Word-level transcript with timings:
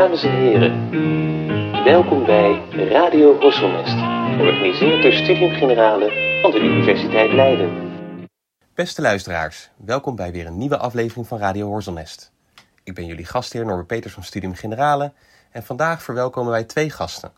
Dames 0.00 0.22
en 0.22 0.30
heren, 0.30 0.90
welkom 1.84 2.24
bij 2.24 2.62
Radio 2.70 3.38
Horselnest, 3.38 3.96
georganiseerd 4.36 5.02
door 5.02 5.12
Studium 5.12 5.54
Generale 5.54 6.38
van 6.42 6.50
de 6.50 6.58
Universiteit 6.60 7.32
Leiden. 7.32 7.70
Beste 8.74 9.02
luisteraars, 9.02 9.70
welkom 9.76 10.16
bij 10.16 10.32
weer 10.32 10.46
een 10.46 10.58
nieuwe 10.58 10.76
aflevering 10.76 11.26
van 11.26 11.38
Radio 11.38 11.66
Horselnest. 11.66 12.32
Ik 12.82 12.94
ben 12.94 13.06
jullie 13.06 13.24
gastheer 13.24 13.64
Norbert 13.64 13.86
Peters 13.86 14.14
van 14.14 14.22
Studium 14.22 14.54
Generale 14.54 15.12
en 15.50 15.62
vandaag 15.62 16.02
verwelkomen 16.02 16.50
wij 16.50 16.64
twee 16.64 16.90
gasten, 16.90 17.32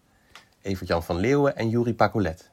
Evert-Jan 0.61 1.03
van 1.03 1.17
Leeuwen 1.17 1.57
en 1.57 1.69
Juri 1.69 1.95
Pacolet. 1.95 2.51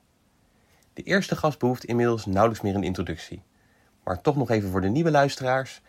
De 0.93 1.03
eerste 1.03 1.35
gast 1.35 1.59
behoeft 1.59 1.83
inmiddels 1.83 2.25
nauwelijks 2.25 2.61
meer 2.63 2.75
een 2.75 2.83
introductie, 2.83 3.43
maar 4.03 4.21
toch 4.21 4.35
nog 4.35 4.49
even 4.49 4.69
voor 4.69 4.81
de 4.81 4.89
nieuwe 4.89 5.11
luisteraars. 5.11 5.81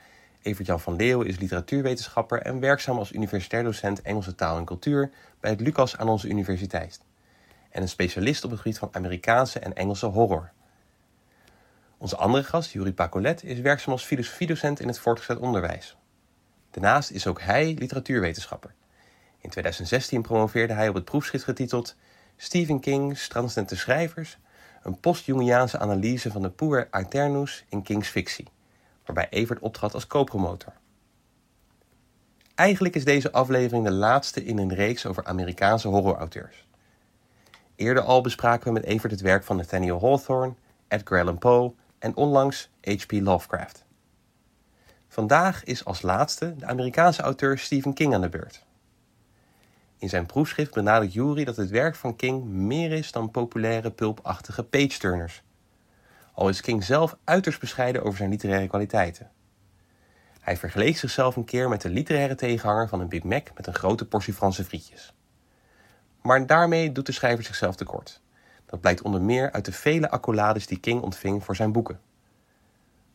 Evert-Jan 0.42 0.80
van 0.80 0.96
Leeuwen 0.96 1.26
is 1.26 1.38
literatuurwetenschapper 1.38 2.42
en 2.42 2.60
werkzaam 2.60 2.98
als 2.98 3.12
universitair 3.12 3.62
docent 3.62 4.02
Engelse 4.02 4.34
taal 4.34 4.58
en 4.58 4.64
cultuur 4.64 5.10
bij 5.40 5.50
het 5.50 5.60
Lucas 5.60 5.96
aan 5.96 6.08
onze 6.08 6.28
universiteit. 6.28 7.00
En 7.70 7.82
een 7.82 7.88
specialist 7.88 8.44
op 8.44 8.50
het 8.50 8.60
gebied 8.60 8.78
van 8.78 8.88
Amerikaanse 8.92 9.58
en 9.58 9.74
Engelse 9.74 10.06
horror. 10.06 10.50
Onze 11.98 12.16
andere 12.16 12.44
gast, 12.44 12.72
Juri 12.72 12.94
Pacolet, 12.94 13.44
is 13.44 13.60
werkzaam 13.60 13.92
als 13.92 14.04
filosofiedocent 14.04 14.80
in 14.80 14.88
het 14.88 14.98
voortgezet 14.98 15.38
onderwijs. 15.38 15.96
Daarnaast 16.70 17.10
is 17.10 17.26
ook 17.26 17.40
hij 17.40 17.74
literatuurwetenschapper. 17.78 18.74
In 19.38 19.50
2016 19.50 20.22
promoveerde 20.22 20.72
hij 20.72 20.88
op 20.88 20.94
het 20.94 21.04
proefschrift 21.04 21.44
getiteld 21.44 21.96
Stephen 22.36 22.80
King's 22.80 23.28
Transcendente 23.28 23.76
Schrijvers, 23.76 24.38
een 24.82 25.00
post-Jungiaanse 25.00 25.78
analyse 25.78 26.30
van 26.30 26.42
de 26.42 26.50
puer 26.50 26.88
aeternus 26.90 27.64
in 27.68 27.82
King's 27.82 28.08
fictie 28.08 28.46
waarbij 29.14 29.38
Evert 29.38 29.60
optrad 29.60 29.94
als 29.94 30.06
co-promotor. 30.06 30.72
Eigenlijk 32.54 32.94
is 32.94 33.04
deze 33.04 33.32
aflevering 33.32 33.84
de 33.84 33.92
laatste 33.92 34.44
in 34.44 34.58
een 34.58 34.74
reeks 34.74 35.06
over 35.06 35.24
Amerikaanse 35.24 35.88
horrorauteurs. 35.88 36.66
Eerder 37.76 38.02
al 38.02 38.20
bespraken 38.20 38.66
we 38.66 38.72
met 38.72 38.84
Evert 38.84 39.12
het 39.12 39.20
werk 39.20 39.44
van 39.44 39.56
Nathaniel 39.56 40.00
Hawthorne, 40.00 40.54
Edgar 40.88 41.20
Allan 41.20 41.38
Poe 41.38 41.72
en 41.98 42.16
onlangs 42.16 42.70
H.P. 42.80 43.12
Lovecraft. 43.12 43.84
Vandaag 45.08 45.64
is 45.64 45.84
als 45.84 46.02
laatste 46.02 46.56
de 46.56 46.66
Amerikaanse 46.66 47.22
auteur 47.22 47.58
Stephen 47.58 47.94
King 47.94 48.14
aan 48.14 48.20
de 48.20 48.28
beurt. 48.28 48.64
In 49.98 50.08
zijn 50.08 50.26
proefschrift 50.26 50.74
benadrukt 50.74 51.12
Jury 51.12 51.44
dat 51.44 51.56
het 51.56 51.70
werk 51.70 51.94
van 51.94 52.16
King 52.16 52.44
meer 52.44 52.92
is 52.92 53.12
dan 53.12 53.30
populaire 53.30 53.90
pulpachtige 53.90 54.62
page-turners 54.62 55.42
al 56.40 56.48
is 56.48 56.60
King 56.60 56.84
zelf 56.84 57.16
uiterst 57.24 57.60
bescheiden 57.60 58.02
over 58.02 58.16
zijn 58.16 58.30
literaire 58.30 58.68
kwaliteiten. 58.68 59.30
Hij 60.40 60.56
vergeleek 60.56 60.96
zichzelf 60.96 61.36
een 61.36 61.44
keer 61.44 61.68
met 61.68 61.80
de 61.80 61.88
literaire 61.88 62.34
tegenhanger 62.34 62.88
van 62.88 63.00
een 63.00 63.08
Big 63.08 63.22
Mac 63.22 63.48
met 63.56 63.66
een 63.66 63.74
grote 63.74 64.06
portie 64.06 64.34
Franse 64.34 64.64
frietjes. 64.64 65.14
Maar 66.22 66.46
daarmee 66.46 66.92
doet 66.92 67.06
de 67.06 67.12
schrijver 67.12 67.44
zichzelf 67.44 67.76
tekort. 67.76 68.20
Dat 68.66 68.80
blijkt 68.80 69.02
onder 69.02 69.22
meer 69.22 69.52
uit 69.52 69.64
de 69.64 69.72
vele 69.72 70.10
accolades 70.10 70.66
die 70.66 70.80
King 70.80 71.02
ontving 71.02 71.44
voor 71.44 71.56
zijn 71.56 71.72
boeken. 71.72 72.00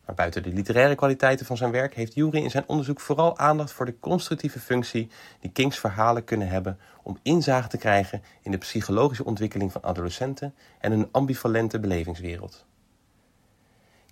Maar 0.04 0.14
buiten 0.14 0.42
de 0.42 0.52
literaire 0.52 0.94
kwaliteiten 0.94 1.46
van 1.46 1.56
zijn 1.56 1.70
werk 1.70 1.94
heeft 1.94 2.14
Jury 2.14 2.42
in 2.42 2.50
zijn 2.50 2.64
onderzoek 2.66 3.00
vooral 3.00 3.38
aandacht 3.38 3.72
voor 3.72 3.86
de 3.86 3.98
constructieve 3.98 4.60
functie 4.60 5.08
die 5.40 5.50
Kings 5.50 5.78
verhalen 5.78 6.24
kunnen 6.24 6.48
hebben 6.48 6.78
om 7.02 7.18
inzage 7.22 7.68
te 7.68 7.78
krijgen 7.78 8.22
in 8.42 8.50
de 8.50 8.58
psychologische 8.58 9.24
ontwikkeling 9.24 9.72
van 9.72 9.82
adolescenten 9.82 10.54
en 10.78 10.92
een 10.92 11.08
ambivalente 11.10 11.80
belevingswereld. 11.80 12.66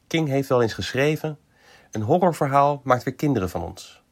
King 0.06 0.28
heeft 0.28 0.48
wel 0.48 0.62
eens 0.62 0.72
geschreven: 0.72 1.38
Een 1.90 2.02
horrorverhaal 2.02 2.80
maakt 2.84 3.02
weer 3.02 3.14
kinderen 3.14 3.50
van 3.50 3.62
ons. 3.62 4.02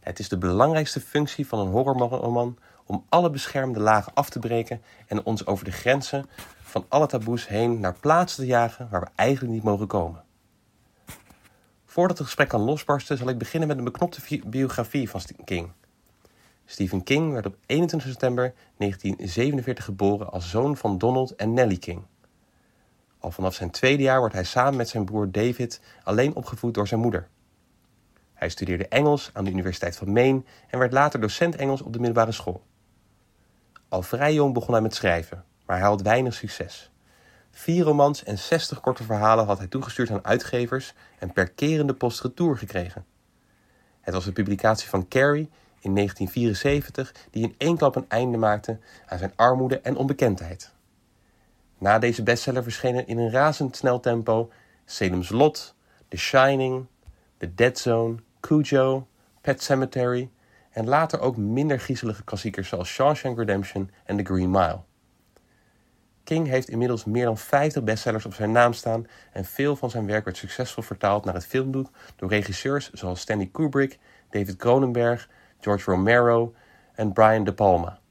Het 0.00 0.18
is 0.18 0.28
de 0.28 0.38
belangrijkste 0.38 1.00
functie 1.00 1.46
van 1.46 1.58
een 1.58 1.72
horrorroman 1.72 2.58
om 2.86 3.04
alle 3.08 3.30
beschermde 3.30 3.80
lagen 3.80 4.14
af 4.14 4.30
te 4.30 4.38
breken 4.38 4.82
en 5.06 5.24
ons 5.24 5.46
over 5.46 5.64
de 5.64 5.72
grenzen 5.72 6.26
van 6.62 6.84
alle 6.88 7.06
taboes 7.06 7.48
heen 7.48 7.80
naar 7.80 7.94
plaatsen 7.94 8.42
te 8.42 8.48
jagen 8.48 8.88
waar 8.90 9.00
we 9.00 9.08
eigenlijk 9.14 9.54
niet 9.54 9.62
mogen 9.62 9.86
komen. 9.86 10.24
Voordat 11.84 12.18
het 12.18 12.26
gesprek 12.26 12.48
kan 12.48 12.60
losbarsten, 12.60 13.18
zal 13.18 13.28
ik 13.28 13.38
beginnen 13.38 13.68
met 13.68 13.78
een 13.78 13.84
beknopte 13.84 14.40
biografie 14.46 15.10
van 15.10 15.20
King. 15.44 15.72
Stephen 16.64 17.02
King 17.02 17.32
werd 17.32 17.46
op 17.46 17.56
21 17.66 18.10
september 18.10 18.54
1947 18.76 19.84
geboren 19.84 20.32
als 20.32 20.50
zoon 20.50 20.76
van 20.76 20.98
Donald 20.98 21.34
en 21.34 21.52
Nellie 21.52 21.78
King. 21.78 22.02
Al 23.22 23.30
vanaf 23.30 23.54
zijn 23.54 23.70
tweede 23.70 24.02
jaar 24.02 24.18
wordt 24.18 24.34
hij 24.34 24.44
samen 24.44 24.76
met 24.76 24.88
zijn 24.88 25.04
broer 25.04 25.30
David 25.30 25.80
alleen 26.02 26.34
opgevoed 26.34 26.74
door 26.74 26.88
zijn 26.88 27.00
moeder. 27.00 27.28
Hij 28.34 28.48
studeerde 28.48 28.88
Engels 28.88 29.30
aan 29.32 29.44
de 29.44 29.50
Universiteit 29.50 29.96
van 29.96 30.12
Maine 30.12 30.42
en 30.70 30.78
werd 30.78 30.92
later 30.92 31.20
docent 31.20 31.56
Engels 31.56 31.82
op 31.82 31.92
de 31.92 31.98
middelbare 31.98 32.32
school. 32.32 32.62
Al 33.88 34.02
vrij 34.02 34.34
jong 34.34 34.54
begon 34.54 34.72
hij 34.72 34.82
met 34.82 34.94
schrijven, 34.94 35.44
maar 35.66 35.78
hij 35.78 35.86
had 35.86 36.02
weinig 36.02 36.34
succes. 36.34 36.90
Vier 37.50 37.84
romans 37.84 38.24
en 38.24 38.38
zestig 38.38 38.80
korte 38.80 39.02
verhalen 39.02 39.46
had 39.46 39.58
hij 39.58 39.66
toegestuurd 39.66 40.10
aan 40.10 40.24
uitgevers 40.24 40.94
en 41.18 41.32
per 41.32 41.50
kerende 41.50 41.94
post 41.94 42.20
retour 42.20 42.58
gekregen. 42.58 43.06
Het 44.00 44.14
was 44.14 44.24
de 44.24 44.32
publicatie 44.32 44.88
van 44.88 45.08
Carrie 45.08 45.50
in 45.80 45.94
1974 45.94 47.14
die 47.30 47.42
in 47.42 47.54
één 47.58 47.76
klap 47.76 47.96
een 47.96 48.08
einde 48.08 48.38
maakte 48.38 48.78
aan 49.06 49.18
zijn 49.18 49.32
armoede 49.36 49.80
en 49.80 49.96
onbekendheid. 49.96 50.72
Na 51.82 51.98
deze 51.98 52.22
bestseller 52.22 52.62
verschenen 52.62 53.06
in 53.06 53.18
een 53.18 53.30
razendsnel 53.30 54.00
tempo 54.00 54.50
Salem's 54.84 55.28
Lot, 55.28 55.74
The 56.08 56.16
Shining, 56.16 56.86
The 57.36 57.54
Dead 57.54 57.78
Zone, 57.78 58.16
Cujo, 58.40 59.06
Pet 59.40 59.62
Cemetery 59.62 60.30
en 60.70 60.88
later 60.88 61.20
ook 61.20 61.36
minder 61.36 61.78
griezelige 61.78 62.24
klassiekers 62.24 62.68
zoals 62.68 62.88
Shawshank 62.88 63.38
Redemption 63.38 63.90
en 64.04 64.16
The 64.16 64.24
Green 64.24 64.50
Mile. 64.50 64.80
King 66.24 66.46
heeft 66.46 66.68
inmiddels 66.68 67.04
meer 67.04 67.24
dan 67.24 67.38
50 67.38 67.82
bestsellers 67.82 68.26
op 68.26 68.34
zijn 68.34 68.52
naam 68.52 68.72
staan 68.72 69.06
en 69.32 69.44
veel 69.44 69.76
van 69.76 69.90
zijn 69.90 70.06
werk 70.06 70.24
werd 70.24 70.36
succesvol 70.36 70.82
vertaald 70.82 71.24
naar 71.24 71.34
het 71.34 71.46
filmboek 71.46 71.90
door 72.16 72.28
regisseurs 72.28 72.90
zoals 72.92 73.20
Stanley 73.20 73.48
Kubrick, 73.52 73.98
David 74.30 74.56
Cronenberg, 74.56 75.28
George 75.60 75.90
Romero 75.90 76.54
en 76.94 77.12
Brian 77.12 77.44
De 77.44 77.54
Palma. 77.54 78.01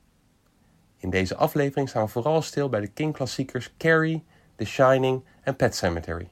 In 1.01 1.09
deze 1.09 1.35
aflevering 1.35 1.89
staan 1.89 2.03
we 2.05 2.09
vooral 2.09 2.41
stil 2.41 2.69
bij 2.69 2.79
de 2.79 2.87
King-klassiekers 2.87 3.71
Carrie, 3.77 4.23
The 4.55 4.65
Shining 4.65 5.23
en 5.43 5.55
Pet 5.55 5.75
Cemetery. 5.75 6.27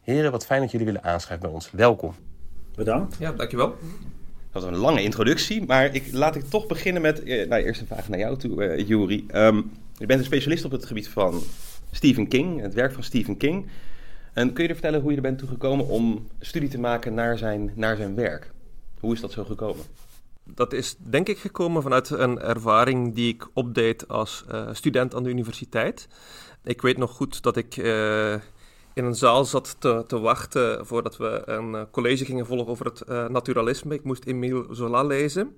Heren, 0.00 0.30
wat 0.30 0.46
fijn 0.46 0.60
dat 0.60 0.70
jullie 0.70 0.86
willen 0.86 1.02
aanschrijven 1.02 1.46
bij 1.46 1.54
ons. 1.54 1.70
Welkom. 1.70 2.14
Bedankt. 2.74 3.16
Ja, 3.18 3.32
dankjewel. 3.32 3.68
Dat 4.52 4.62
was 4.62 4.64
een 4.64 4.76
lange 4.76 5.02
introductie, 5.02 5.66
maar 5.66 5.94
ik, 5.94 6.12
laat 6.12 6.36
ik 6.36 6.44
toch 6.44 6.66
beginnen 6.66 7.02
met... 7.02 7.22
Eh, 7.22 7.48
nou, 7.48 7.62
eerst 7.62 7.80
een 7.80 7.86
vraag 7.86 8.08
naar 8.08 8.18
jou 8.18 8.36
toe, 8.36 8.76
uh, 8.76 8.88
Juri. 8.88 9.26
Um, 9.34 9.72
je 9.96 10.06
bent 10.06 10.20
een 10.20 10.26
specialist 10.26 10.64
op 10.64 10.70
het 10.70 10.86
gebied 10.86 11.08
van 11.08 11.42
Stephen 11.90 12.28
King, 12.28 12.60
het 12.60 12.74
werk 12.74 12.92
van 12.92 13.02
Stephen 13.02 13.36
King. 13.36 13.66
En 14.32 14.52
kun 14.52 14.62
je 14.62 14.68
er 14.68 14.74
vertellen 14.74 15.00
hoe 15.00 15.10
je 15.10 15.16
er 15.16 15.22
bent 15.22 15.38
toegekomen 15.38 15.86
om 15.86 16.26
studie 16.40 16.68
te 16.68 16.78
maken 16.78 17.14
naar 17.14 17.38
zijn, 17.38 17.72
naar 17.74 17.96
zijn 17.96 18.14
werk? 18.14 18.50
Hoe 19.00 19.14
is 19.14 19.20
dat 19.20 19.32
zo 19.32 19.44
gekomen? 19.44 19.84
Dat 20.44 20.72
is 20.72 20.96
denk 20.96 21.28
ik 21.28 21.38
gekomen 21.38 21.82
vanuit 21.82 22.10
een 22.10 22.40
ervaring 22.40 23.14
die 23.14 23.34
ik 23.34 23.48
opdeed 23.54 24.08
als 24.08 24.44
uh, 24.50 24.68
student 24.72 25.14
aan 25.14 25.22
de 25.22 25.30
universiteit. 25.30 26.08
Ik 26.64 26.82
weet 26.82 26.96
nog 26.96 27.10
goed 27.10 27.42
dat 27.42 27.56
ik 27.56 27.76
uh, 27.76 28.32
in 28.94 29.04
een 29.04 29.14
zaal 29.14 29.44
zat 29.44 29.76
te, 29.78 30.04
te, 30.06 30.18
wachten 30.18 30.86
voordat 30.86 31.16
we 31.16 31.42
een 31.44 31.72
uh, 31.72 31.82
college 31.90 32.24
gingen 32.24 32.46
volgen 32.46 32.68
over 32.68 32.86
het 32.86 33.30
naturalisme. 33.30 33.94
Ik 33.94 34.04
moest 34.04 34.24
Emile 34.24 34.66
Zola 34.70 35.02
lezen. 35.02 35.56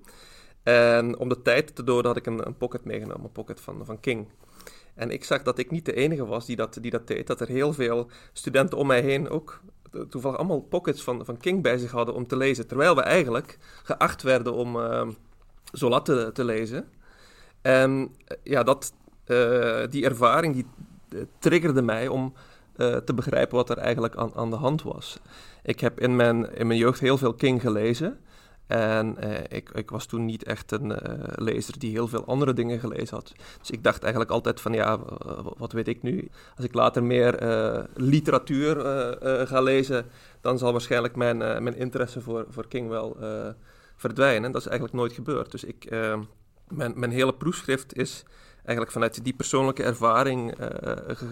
En 0.62 1.18
om 1.18 1.28
de 1.28 1.42
tijd 1.42 1.74
te 1.74 1.84
doden 1.84 2.06
had 2.06 2.16
ik 2.16 2.26
een, 2.26 2.46
een 2.46 2.56
pocket 2.56 2.84
meegenomen, 2.84 3.24
een 3.24 3.32
pocket 3.32 3.60
van, 3.60 3.84
van 3.84 4.00
King. 4.00 4.28
En 4.94 5.10
ik 5.10 5.24
zag 5.24 5.42
dat 5.42 5.58
ik 5.58 5.70
niet 5.70 5.84
de 5.84 5.94
enige 5.94 6.26
was 6.26 6.46
die 6.46 6.56
dat, 6.56 6.78
die 6.80 6.90
dat 6.90 7.06
deed. 7.06 7.26
Dat 7.26 7.40
er 7.40 7.48
heel 7.48 7.72
veel 7.72 8.10
studenten 8.32 8.78
om 8.78 8.86
mij 8.86 9.00
heen 9.00 9.28
ook 9.28 9.60
toevallig 10.08 10.38
allemaal 10.38 10.60
pockets 10.60 11.02
van, 11.02 11.24
van 11.24 11.36
King 11.36 11.62
bij 11.62 11.78
zich 11.78 11.90
hadden 11.90 12.14
om 12.14 12.26
te 12.26 12.36
lezen. 12.36 12.66
Terwijl 12.66 12.94
we 12.94 13.00
eigenlijk 13.00 13.58
geacht 13.82 14.22
werden 14.22 14.52
om 14.52 14.76
uh, 14.76 15.08
Zola 15.72 16.00
te, 16.00 16.30
te 16.32 16.44
lezen. 16.44 16.88
En 17.62 18.14
eh, 18.24 18.36
ja, 18.42 18.62
dat, 18.62 18.92
uh, 19.26 19.80
die 19.90 20.04
ervaring 20.04 20.54
die 20.54 20.66
uh, 21.08 21.22
triggerde 21.38 21.82
mij 21.82 22.08
om 22.08 22.32
te 23.04 23.14
begrijpen 23.14 23.56
wat 23.56 23.70
er 23.70 23.78
eigenlijk 23.78 24.16
aan, 24.16 24.34
aan 24.34 24.50
de 24.50 24.56
hand 24.56 24.82
was. 24.82 25.18
Ik 25.62 25.80
heb 25.80 26.00
in 26.00 26.16
mijn, 26.16 26.54
in 26.54 26.66
mijn 26.66 26.78
jeugd 26.78 27.00
heel 27.00 27.18
veel 27.18 27.34
King 27.34 27.60
gelezen. 27.60 28.20
En 28.72 29.16
uh, 29.24 29.38
ik, 29.48 29.70
ik, 29.70 29.90
was 29.90 30.06
toen 30.06 30.24
niet 30.24 30.44
echt 30.44 30.72
een 30.72 30.90
uh, 30.90 30.96
lezer 31.34 31.78
die 31.78 31.90
heel 31.90 32.08
veel 32.08 32.24
andere 32.24 32.52
dingen 32.52 32.80
gelezen 32.80 33.16
had. 33.16 33.32
Dus 33.58 33.70
ik 33.70 33.84
dacht 33.84 34.02
eigenlijk 34.02 34.32
altijd 34.32 34.60
van 34.60 34.72
ja, 34.72 34.98
wat 35.56 35.72
weet 35.72 35.88
ik 35.88 36.02
nu? 36.02 36.28
Als 36.56 36.64
ik 36.64 36.74
later 36.74 37.02
meer 37.02 37.42
uh, 37.42 37.84
literatuur 37.94 38.76
ga 39.46 39.60
lezen, 39.60 40.06
dan 40.40 40.58
zal 40.58 40.72
waarschijnlijk 40.72 41.16
mijn, 41.16 41.36
mijn 41.38 41.76
interesse 41.76 42.20
voor, 42.20 42.46
voor 42.48 42.68
King 42.68 42.88
wel 42.88 43.16
verdwijnen. 43.96 44.44
En 44.44 44.52
dat 44.52 44.60
is 44.60 44.66
eigenlijk 44.66 44.98
nooit 44.98 45.12
gebeurd. 45.12 45.50
Dus 45.50 45.64
ik, 45.64 45.90
mijn, 46.68 46.92
mijn 46.96 47.10
hele 47.10 47.34
proefschrift 47.34 47.96
is 47.96 48.24
eigenlijk 48.64 48.90
vanuit 48.90 49.24
die 49.24 49.34
persoonlijke 49.34 49.82
ervaring 49.82 50.60
uh, 50.60 50.66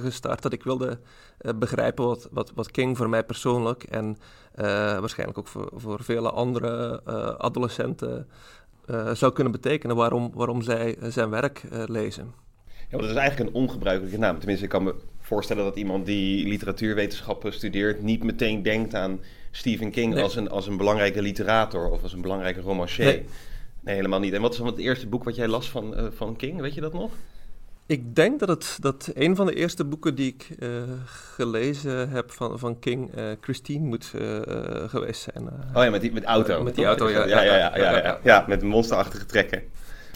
gestart. 0.03 0.43
Dat 0.43 0.53
ik 0.53 0.63
wilde 0.63 0.99
uh, 1.41 1.53
begrijpen 1.55 2.05
wat, 2.05 2.29
wat, 2.33 2.53
wat 2.55 2.71
King 2.71 2.97
voor 2.97 3.09
mij 3.09 3.25
persoonlijk 3.25 3.83
en 3.83 4.17
uh, 4.55 4.65
waarschijnlijk 4.99 5.39
ook 5.39 5.49
voor, 5.49 5.71
voor 5.75 6.03
vele 6.03 6.31
andere 6.31 7.05
adolescenten 7.39 8.29
zou 9.13 9.33
kunnen 9.33 9.53
betekenen 9.53 9.97
waarom, 9.97 10.31
waarom 10.35 10.63
zij 10.63 10.97
zijn 11.03 11.31
werk 11.31 11.63
lezen. 11.87 12.35
Ja, 12.89 12.99
dat 12.99 13.11
is 13.11 13.17
eigenlijk 13.17 13.51
een 13.51 13.57
ongebruikelijke 13.57 14.19
naam. 14.19 14.39
Tenminste, 14.39 14.65
ik 14.65 14.71
kan 14.71 14.83
me 14.83 14.95
voorstellen 15.21 15.65
dat 15.65 15.77
iemand 15.77 16.07
die 16.07 16.49
literatuurwetenschappen 16.49 17.53
studeert 17.53 18.03
niet 18.03 18.25
meteen 18.25 18.63
denkt 18.63 18.95
aan 18.95 19.21
Stephen 19.51 19.91
King 19.91 20.21
als, 20.21 20.37
een, 20.37 20.51
als 20.51 20.67
een 20.67 20.77
belangrijke 20.77 21.23
literator 21.23 21.91
of 21.91 22.03
als 22.03 22.13
een 22.13 22.21
belangrijke 22.21 22.61
romancier. 22.61 23.05
Nee. 23.05 23.25
Nee 23.91 23.99
helemaal 23.99 24.21
niet. 24.21 24.33
En 24.33 24.41
wat 24.41 24.53
is 24.53 24.59
dan 24.59 24.67
het 24.67 24.79
eerste 24.79 25.07
boek 25.07 25.25
wat 25.25 25.37
jij 25.37 25.49
las 25.49 25.71
van, 25.71 25.99
uh, 25.99 26.07
van 26.15 26.37
King? 26.37 26.61
Weet 26.61 26.75
je 26.75 26.81
dat 26.81 26.93
nog? 26.93 27.11
Ik 27.87 28.15
denk 28.15 28.39
dat 28.39 28.49
het 28.49 28.77
dat 28.81 29.11
een 29.15 29.37
van 29.37 29.47
de 29.47 29.55
eerste 29.55 29.85
boeken 29.85 30.15
die 30.15 30.35
ik 30.35 30.49
uh, 30.59 30.69
gelezen 31.05 32.11
heb 32.11 32.31
van, 32.33 32.59
van 32.59 32.79
King, 32.79 33.19
uh, 33.19 33.25
Christine, 33.41 33.87
moet 33.87 34.13
uh, 34.15 34.41
geweest 34.87 35.23
zijn. 35.23 35.49
oh 35.75 35.85
ja, 35.85 35.91
met 35.91 36.01
die 36.01 36.13
met 36.13 36.25
auto. 36.25 36.63
met 36.63 36.75
die 36.75 36.85
auto, 36.85 37.11
ja. 37.11 37.27
Ja, 37.27 37.43
ja, 37.43 37.57
ja, 37.57 37.77
ja, 37.77 37.97
ja, 37.97 38.19
ja, 38.23 38.45
met 38.49 38.63
monsterachtige 38.63 39.27
trekken. 39.27 39.63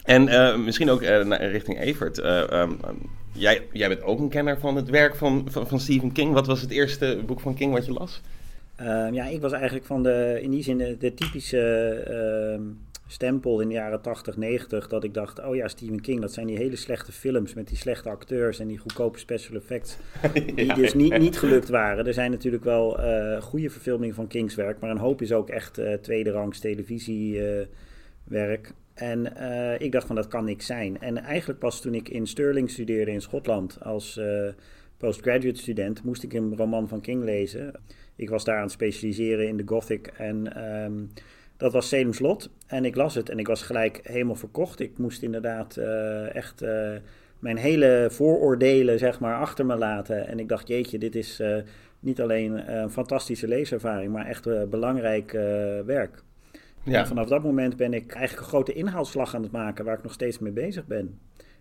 En 0.03 0.63
misschien 0.63 0.89
ook 0.89 1.01
richting 1.01 1.79
Evert. 1.79 2.23
Um, 2.53 2.77
jij, 3.31 3.61
jij 3.71 3.87
bent 3.87 4.03
ook 4.03 4.19
een 4.19 4.29
kenner 4.29 4.59
van 4.59 4.75
het 4.75 4.89
werk 4.89 5.15
van, 5.15 5.47
van, 5.49 5.67
van 5.67 5.79
Stephen 5.79 6.11
King. 6.11 6.33
Wat 6.33 6.47
was 6.47 6.61
het 6.61 6.71
eerste 6.71 7.19
boek 7.25 7.39
van 7.39 7.55
King 7.55 7.73
wat 7.73 7.85
je 7.85 7.93
las? 7.93 8.21
Uh, 8.81 9.07
ja, 9.11 9.25
ik 9.25 9.41
was 9.41 9.51
eigenlijk 9.51 9.85
van 9.85 10.03
de, 10.03 10.39
in 10.41 10.51
die 10.51 10.63
zin 10.63 10.77
de, 10.77 10.97
de 10.97 11.13
typische 11.13 12.03
uh, 12.59 12.61
stempel 13.07 13.59
in 13.59 13.67
de 13.67 13.73
jaren 13.73 14.01
80, 14.01 14.37
90. 14.37 14.87
Dat 14.87 15.03
ik 15.03 15.13
dacht, 15.13 15.45
oh 15.45 15.55
ja, 15.55 15.67
Stephen 15.67 16.01
King, 16.01 16.21
dat 16.21 16.33
zijn 16.33 16.47
die 16.47 16.57
hele 16.57 16.75
slechte 16.75 17.11
films 17.11 17.53
met 17.53 17.67
die 17.67 17.77
slechte 17.77 18.09
acteurs 18.09 18.59
en 18.59 18.67
die 18.67 18.77
goedkope 18.77 19.19
special 19.19 19.57
effects. 19.57 19.97
Die 20.55 20.73
dus 20.73 20.93
niet, 20.93 21.17
niet 21.17 21.37
gelukt 21.37 21.69
waren. 21.69 22.07
Er 22.07 22.13
zijn 22.13 22.31
natuurlijk 22.31 22.63
wel 22.63 22.99
uh, 22.99 23.41
goede 23.41 23.69
verfilmingen 23.69 24.15
van 24.15 24.27
Kings 24.27 24.55
werk, 24.55 24.79
maar 24.79 24.89
een 24.89 24.97
hoop 24.97 25.21
is 25.21 25.31
ook 25.31 25.49
echt 25.49 25.79
uh, 25.79 25.93
tweederangs 25.93 26.59
televisiewerk. 26.59 28.73
En 28.93 29.33
uh, 29.37 29.79
ik 29.79 29.91
dacht 29.91 30.07
van 30.07 30.15
dat 30.15 30.27
kan 30.27 30.45
niks 30.45 30.65
zijn. 30.65 31.01
En 31.01 31.17
eigenlijk 31.17 31.59
pas 31.59 31.81
toen 31.81 31.93
ik 31.93 32.09
in 32.09 32.27
Stirling 32.27 32.69
studeerde 32.69 33.11
in 33.11 33.21
Schotland 33.21 33.77
als 33.81 34.19
postgraduate 34.97 35.59
student, 35.59 36.03
moest 36.03 36.23
ik 36.23 36.33
een 36.33 36.57
roman 36.57 36.87
van 36.87 37.01
King 37.01 37.23
lezen. 37.23 37.73
Ik 38.15 38.29
was 38.29 38.43
daar 38.43 38.55
aan 38.55 38.61
het 38.61 38.71
specialiseren 38.71 39.47
in 39.47 39.57
de 39.57 39.63
Gothic 39.65 40.07
en 40.07 40.63
um, 40.83 41.09
dat 41.57 41.73
was 41.73 41.87
Salem's 41.87 42.19
Lot. 42.19 42.49
En 42.67 42.85
ik 42.85 42.95
las 42.95 43.15
het 43.15 43.29
en 43.29 43.39
ik 43.39 43.47
was 43.47 43.61
gelijk 43.61 43.99
helemaal 44.03 44.35
verkocht. 44.35 44.79
Ik 44.79 44.97
moest 44.97 45.21
inderdaad 45.21 45.77
uh, 45.77 46.35
echt 46.35 46.63
mijn 47.39 47.57
hele 47.57 48.07
vooroordelen 48.11 48.99
zeg 48.99 49.19
maar 49.19 49.35
achter 49.35 49.65
me 49.65 49.75
laten. 49.75 50.27
En 50.27 50.39
ik 50.39 50.49
dacht, 50.49 50.67
jeetje, 50.67 50.97
dit 50.97 51.15
is 51.15 51.41
niet 51.99 52.21
alleen 52.21 52.73
een 52.77 52.91
fantastische 52.91 53.47
leeservaring, 53.47 54.11
maar 54.11 54.25
echt 54.25 54.69
belangrijk 54.69 55.31
werk. 55.85 56.23
Ja. 56.85 56.99
En 56.99 57.07
vanaf 57.07 57.27
dat 57.27 57.43
moment 57.43 57.77
ben 57.77 57.93
ik 57.93 58.11
eigenlijk 58.11 58.41
een 58.41 58.53
grote 58.53 58.73
inhaalslag 58.73 59.35
aan 59.35 59.43
het 59.43 59.51
maken 59.51 59.85
waar 59.85 59.97
ik 59.97 60.03
nog 60.03 60.13
steeds 60.13 60.39
mee 60.39 60.51
bezig 60.51 60.85
ben. 60.85 61.19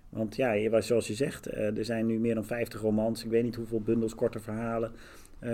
Want 0.09 0.37
ja, 0.37 0.81
zoals 0.81 1.07
je 1.07 1.15
zegt, 1.15 1.47
eh, 1.47 1.79
er 1.79 1.85
zijn 1.85 2.07
nu 2.07 2.19
meer 2.19 2.35
dan 2.35 2.45
50 2.45 2.81
romans. 2.81 3.25
Ik 3.25 3.31
weet 3.31 3.43
niet 3.43 3.55
hoeveel 3.55 3.81
bundels, 3.81 4.15
korte 4.15 4.41
verhalen, 4.41 4.93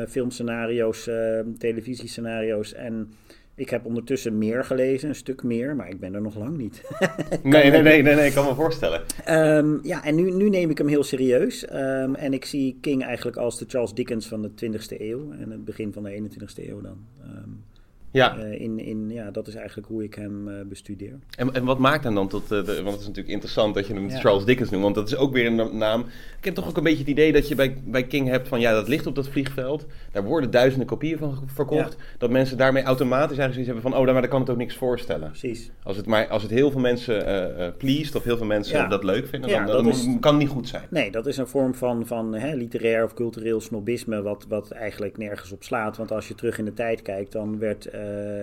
filmscenario's, 0.09 1.11
televisiescenario's. 1.59 2.75
En 2.75 3.13
ik 3.61 3.71
heb 3.71 3.85
ondertussen 3.85 4.39
meer 4.39 4.65
gelezen, 4.65 5.09
een 5.09 5.15
stuk 5.15 5.43
meer, 5.43 5.77
maar 5.77 5.89
ik 5.89 6.01
ben 6.01 6.15
er 6.15 6.21
nog 6.21 6.37
lang 6.37 6.57
niet. 6.57 6.83
nee, 7.43 7.71
nee, 7.71 7.83
nee, 7.83 8.03
nee, 8.03 8.15
nee, 8.15 8.27
ik 8.27 8.33
kan 8.33 8.45
me 8.45 8.55
voorstellen. 8.55 9.03
Um, 9.29 9.81
ja, 9.83 10.05
en 10.05 10.15
nu, 10.15 10.31
nu 10.31 10.49
neem 10.49 10.71
ik 10.71 10.79
hem 10.79 10.87
heel 10.87 11.03
serieus. 11.03 11.73
Um, 11.73 12.15
en 12.15 12.33
ik 12.33 12.45
zie 12.45 12.79
King 12.81 13.05
eigenlijk 13.05 13.37
als 13.37 13.59
de 13.59 13.65
Charles 13.69 13.95
Dickens 13.95 14.27
van 14.27 14.43
de 14.43 14.51
20e 14.51 15.01
eeuw 15.01 15.33
en 15.33 15.51
het 15.51 15.65
begin 15.65 15.93
van 15.93 16.03
de 16.03 16.31
21e 16.31 16.69
eeuw 16.69 16.81
dan. 16.81 17.07
Um, 17.23 17.65
ja. 18.11 18.39
Uh, 18.39 18.61
in, 18.61 18.79
in, 18.79 19.11
ja, 19.11 19.31
dat 19.31 19.47
is 19.47 19.55
eigenlijk 19.55 19.89
hoe 19.89 20.05
ik 20.05 20.15
hem 20.15 20.49
uh, 20.49 20.55
bestudeer. 20.69 21.19
En, 21.37 21.55
en 21.55 21.65
wat 21.65 21.79
maakt 21.79 22.05
hem 22.05 22.15
dan 22.15 22.29
tot, 22.29 22.43
uh, 22.43 22.49
de, 22.49 22.65
want 22.65 22.91
het 22.91 23.01
is 23.01 23.07
natuurlijk 23.07 23.29
interessant 23.29 23.75
dat 23.75 23.87
je 23.87 23.95
hem 23.95 24.11
Charles 24.11 24.45
Dickens 24.45 24.71
noemt, 24.71 24.83
want 24.83 24.95
dat 24.95 25.07
is 25.07 25.17
ook 25.17 25.33
weer 25.33 25.47
een 25.47 25.79
naam. 25.79 26.01
Ik 26.39 26.45
heb 26.45 26.55
toch 26.55 26.69
ook 26.69 26.77
een 26.77 26.83
beetje 26.83 26.99
het 26.99 27.09
idee 27.09 27.33
dat 27.33 27.49
je 27.49 27.55
bij, 27.55 27.77
bij 27.85 28.07
King 28.07 28.29
hebt 28.29 28.49
van 28.49 28.61
ja, 28.61 28.73
dat 28.73 28.89
ligt 28.89 29.07
op 29.07 29.15
dat 29.15 29.29
vliegveld, 29.29 29.87
daar 30.13 30.25
worden 30.25 30.51
duizenden 30.51 30.87
kopieën 30.87 31.19
van 31.19 31.39
verkocht, 31.47 31.97
dat 32.19 32.31
mensen 32.31 32.57
daarmee 32.57 32.83
automatisch 32.83 33.39
eigenlijk 33.39 33.53
zoiets 33.53 33.73
hebben 33.73 33.91
van 33.91 34.01
oh, 34.01 34.13
maar 34.13 34.23
daar 34.23 34.31
kan 34.31 34.41
het 34.41 34.51
ook 34.51 34.57
niks 34.57 34.77
voorstellen. 34.77 35.29
Precies. 35.29 35.71
Als 35.83 35.97
het, 35.97 36.07
maar, 36.07 36.29
als 36.29 36.43
het 36.43 36.51
heel 36.51 36.71
veel 36.71 36.81
mensen 36.81 37.75
pleased 37.79 38.15
of 38.15 38.25
heel 38.25 38.37
veel 38.37 38.47
mensen 38.47 38.89
dat 38.89 39.05
leuk 39.05 39.27
vinden, 39.27 39.51
dan, 39.51 39.67
dan 39.67 39.89
is, 39.89 40.07
kan 40.21 40.33
het 40.33 40.43
niet 40.43 40.53
goed 40.53 40.69
zijn. 40.69 40.87
Nee, 40.91 41.11
dat 41.11 41.27
is 41.27 41.37
een 41.37 41.47
vorm 41.47 41.75
van, 41.75 42.07
van 42.07 42.35
hè, 42.35 42.55
literair 42.55 43.05
of 43.05 43.15
cultureel 43.15 43.61
snobisme 43.61 44.23
wat, 44.23 44.47
wat 44.49 44.71
eigenlijk 44.71 45.19
nergens 45.19 45.53
op 45.53 45.63
slaat, 45.63 45.97
want 45.97 46.13
als 46.13 46.29
je 46.29 46.35
terug 46.35 46.59
in 46.59 46.65
de 46.65 46.75
tijd 46.75 47.03
kijkt, 47.03 47.33
dan 47.33 47.59
werd 47.59 47.87
uh, 47.95 48.00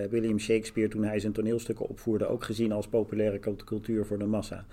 William 0.09 0.39
Shakespeare, 0.39 0.89
toen 0.89 1.03
hij 1.03 1.19
zijn 1.19 1.33
toneelstukken 1.33 1.87
opvoerde, 1.87 2.27
ook 2.27 2.43
gezien 2.43 2.71
als 2.71 2.87
populaire 2.87 3.39
cultuur 3.65 4.05
voor 4.05 4.19
de 4.19 4.25
massa. 4.25 4.65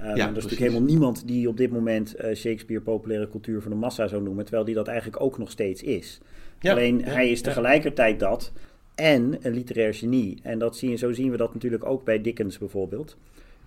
Uh, 0.00 0.02
ja, 0.02 0.10
er 0.10 0.18
is 0.18 0.26
natuurlijk 0.26 0.60
helemaal 0.60 0.82
niemand 0.82 1.26
die 1.26 1.48
op 1.48 1.56
dit 1.56 1.70
moment 1.70 2.14
uh, 2.16 2.34
Shakespeare 2.34 2.82
populaire 2.82 3.28
cultuur 3.28 3.62
voor 3.62 3.70
de 3.70 3.76
massa 3.76 4.06
zou 4.06 4.22
noemen, 4.22 4.44
terwijl 4.44 4.64
die 4.64 4.74
dat 4.74 4.88
eigenlijk 4.88 5.22
ook 5.22 5.38
nog 5.38 5.50
steeds 5.50 5.82
is. 5.82 6.20
Ja, 6.60 6.70
Alleen 6.70 6.98
ja, 6.98 7.04
hij 7.04 7.30
is 7.30 7.40
tegelijkertijd 7.40 8.20
dat 8.20 8.52
en 8.94 9.38
een 9.42 9.52
literair 9.52 9.94
genie. 9.94 10.38
En 10.42 10.58
dat 10.58 10.76
zien, 10.76 10.98
zo 10.98 11.12
zien 11.12 11.30
we 11.30 11.36
dat 11.36 11.54
natuurlijk 11.54 11.84
ook 11.84 12.04
bij 12.04 12.20
Dickens 12.20 12.58
bijvoorbeeld. 12.58 13.16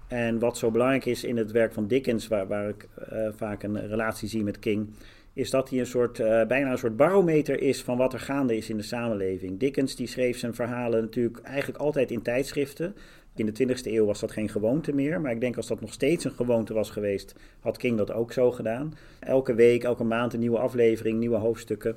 En 0.08 0.40
wat 0.40 0.58
zo 0.58 0.72
belangrijk 0.72 1.06
is 1.06 1.24
in 1.24 1.38
het 1.38 1.52
werk 1.52 1.74
van 1.74 1.88
Dickens, 1.88 2.28
waar, 2.28 2.48
waar 2.48 2.70
ik 2.70 2.88
vaak 3.36 3.64
een 3.64 3.88
relatie 3.88 4.28
zie 4.30 4.44
met 4.44 4.60
King, 4.60 4.90
is 5.36 5.50
dat 5.50 5.70
hij 5.70 5.80
een 5.80 5.86
soort, 5.86 6.20
uh, 6.20 6.46
bijna 6.46 6.72
een 6.72 6.78
soort 6.78 6.98
barometer 6.98 7.62
is 7.62 7.82
van 7.82 7.98
wat 7.98 8.14
er 8.14 8.20
gaande 8.20 8.58
is 8.58 8.70
in 8.70 8.78
de 8.78 8.84
samenleving. 8.84 9.60
Dickens 9.60 9.96
die 9.96 10.08
schreef 10.08 10.38
zijn 10.38 10.54
verhalen 10.54 11.02
natuurlijk 11.02 11.40
eigenlijk 11.40 11.80
altijd 11.80 12.12
in 12.12 12.22
tijdschriften. 12.22 12.96
In 13.36 13.46
de 13.46 13.52
20e 13.52 13.82
eeuw 13.84 14.06
was 14.06 14.20
dat 14.20 14.32
geen 14.32 14.50
gewoonte 14.50 14.94
meer, 14.94 15.22
maar 15.22 15.32
ik 15.32 15.40
denk 15.40 15.58
als 15.58 15.68
dat 15.68 15.82
nog 15.82 15.94
steeds 15.94 16.24
een 16.24 16.32
gewoonte 16.32 16.74
was 16.74 16.90
geweest, 16.90 17.36
had 17.60 17.78
King 17.78 17.98
dat 17.98 18.12
ook 18.12 18.32
zo 18.32 18.52
gedaan. 18.52 18.94
Elke 19.20 19.54
week, 19.54 19.84
elke 19.84 20.04
maand 20.04 20.34
een 20.34 20.40
nieuwe 20.40 20.58
aflevering, 20.58 21.20
nieuwe 21.20 21.38
hoofdstukken. 21.38 21.96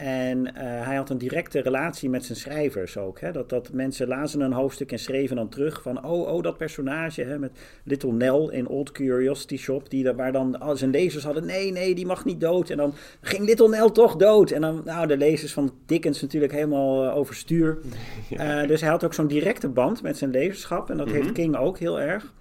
En 0.00 0.38
uh, 0.46 0.52
hij 0.56 0.96
had 0.96 1.10
een 1.10 1.18
directe 1.18 1.60
relatie 1.60 2.10
met 2.10 2.24
zijn 2.24 2.38
schrijvers 2.38 2.96
ook. 2.96 3.20
Hè? 3.20 3.32
Dat, 3.32 3.48
dat 3.48 3.72
mensen 3.72 4.08
lazen 4.08 4.40
een 4.40 4.52
hoofdstuk 4.52 4.92
en 4.92 4.98
schreven 4.98 5.36
dan 5.36 5.48
terug 5.48 5.82
van... 5.82 6.04
oh, 6.04 6.32
oh 6.32 6.42
dat 6.42 6.56
personage 6.56 7.22
hè, 7.22 7.38
met 7.38 7.50
Little 7.84 8.12
Nell 8.12 8.48
in 8.50 8.68
Old 8.68 8.92
Curiosity 8.92 9.56
Shop... 9.56 9.90
Die, 9.90 10.12
waar 10.12 10.32
dan 10.32 10.62
zijn 10.74 10.90
lezers 10.90 11.24
hadden... 11.24 11.46
nee, 11.46 11.72
nee, 11.72 11.94
die 11.94 12.06
mag 12.06 12.24
niet 12.24 12.40
dood. 12.40 12.70
En 12.70 12.76
dan 12.76 12.94
ging 13.20 13.46
Little 13.46 13.68
Nell 13.68 13.90
toch 13.90 14.16
dood. 14.16 14.50
En 14.50 14.60
dan, 14.60 14.82
nou, 14.84 15.06
de 15.06 15.16
lezers 15.16 15.52
van 15.52 15.72
Dickens 15.86 16.22
natuurlijk 16.22 16.52
helemaal 16.52 17.04
uh, 17.04 17.16
overstuur. 17.16 17.78
Ja. 18.28 18.62
Uh, 18.62 18.68
dus 18.68 18.80
hij 18.80 18.90
had 18.90 19.04
ook 19.04 19.14
zo'n 19.14 19.26
directe 19.26 19.68
band 19.68 20.02
met 20.02 20.18
zijn 20.18 20.30
lezerschap. 20.30 20.90
En 20.90 20.96
dat 20.96 21.06
mm 21.06 21.12
-hmm. 21.12 21.22
heeft 21.22 21.34
King 21.34 21.56
ook 21.56 21.78
heel 21.78 22.00
erg. 22.00 22.32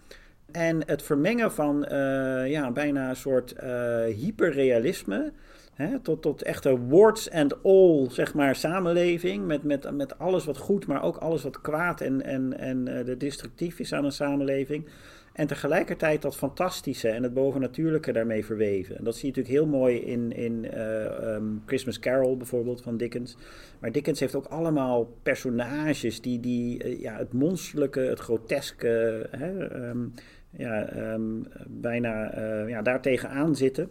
En 0.52 0.82
het 0.86 1.02
vermengen 1.02 1.52
van 1.52 1.86
ja, 2.48 2.72
bijna 2.72 3.10
een 3.10 3.16
soort 3.16 3.56
hyperrealisme... 4.16 5.32
Hè, 5.80 6.00
tot, 6.00 6.22
tot 6.22 6.42
echte 6.42 6.80
words 6.80 7.32
and 7.32 7.64
all, 7.64 8.10
zeg 8.10 8.34
maar, 8.34 8.56
samenleving. 8.56 9.46
Met, 9.46 9.64
met, 9.64 9.92
met 9.92 10.18
alles 10.18 10.46
wat 10.46 10.58
goed, 10.58 10.88
maar 10.88 11.04
ook 11.04 11.18
alles 11.18 11.44
wat 11.44 11.62
kwaad 11.62 12.02
en, 12.02 12.24
en, 12.24 12.58
en 12.58 12.86
de 12.86 13.18
destructief 13.18 13.80
is 13.80 13.94
aan 13.94 14.06
een 14.06 14.12
samenleving. 14.12 14.88
En 15.34 15.48
tegelijkertijd 15.48 16.22
dat 16.22 16.36
fantastische 16.36 17.10
en 17.10 17.24
het 17.24 17.34
bovennatuurlijke 17.34 18.12
daarmee 18.12 18.46
verweven. 18.46 18.98
En 18.98 19.04
dat 19.04 19.16
zie 19.16 19.32
je 19.32 19.38
natuurlijk 19.38 19.56
heel 19.64 19.80
mooi 19.80 19.98
in, 19.98 20.32
in 20.32 20.66
uh, 20.74 21.34
um, 21.34 21.64
Christmas 21.66 22.00
Carol 22.00 22.38
bijvoorbeeld 22.38 22.82
van 22.82 22.98
Dickens. 22.98 23.38
Maar 23.80 23.92
Dickens 23.92 24.20
heeft 24.20 24.36
ook 24.36 24.46
allemaal 24.46 25.14
personages 25.24 26.22
die, 26.22 26.40
die 26.40 26.84
uh, 26.84 27.02
ja, 27.02 27.18
het 27.18 27.34
monsterlijke, 27.34 28.00
het 28.00 28.20
groteske, 28.20 29.28
hè, 29.32 29.76
um, 29.90 30.14
ja, 30.50 30.98
um, 31.14 31.48
bijna 31.68 32.40
ja, 32.68 32.82
daartegen 32.82 33.30
aan 33.30 33.56
zitten. 33.56 33.90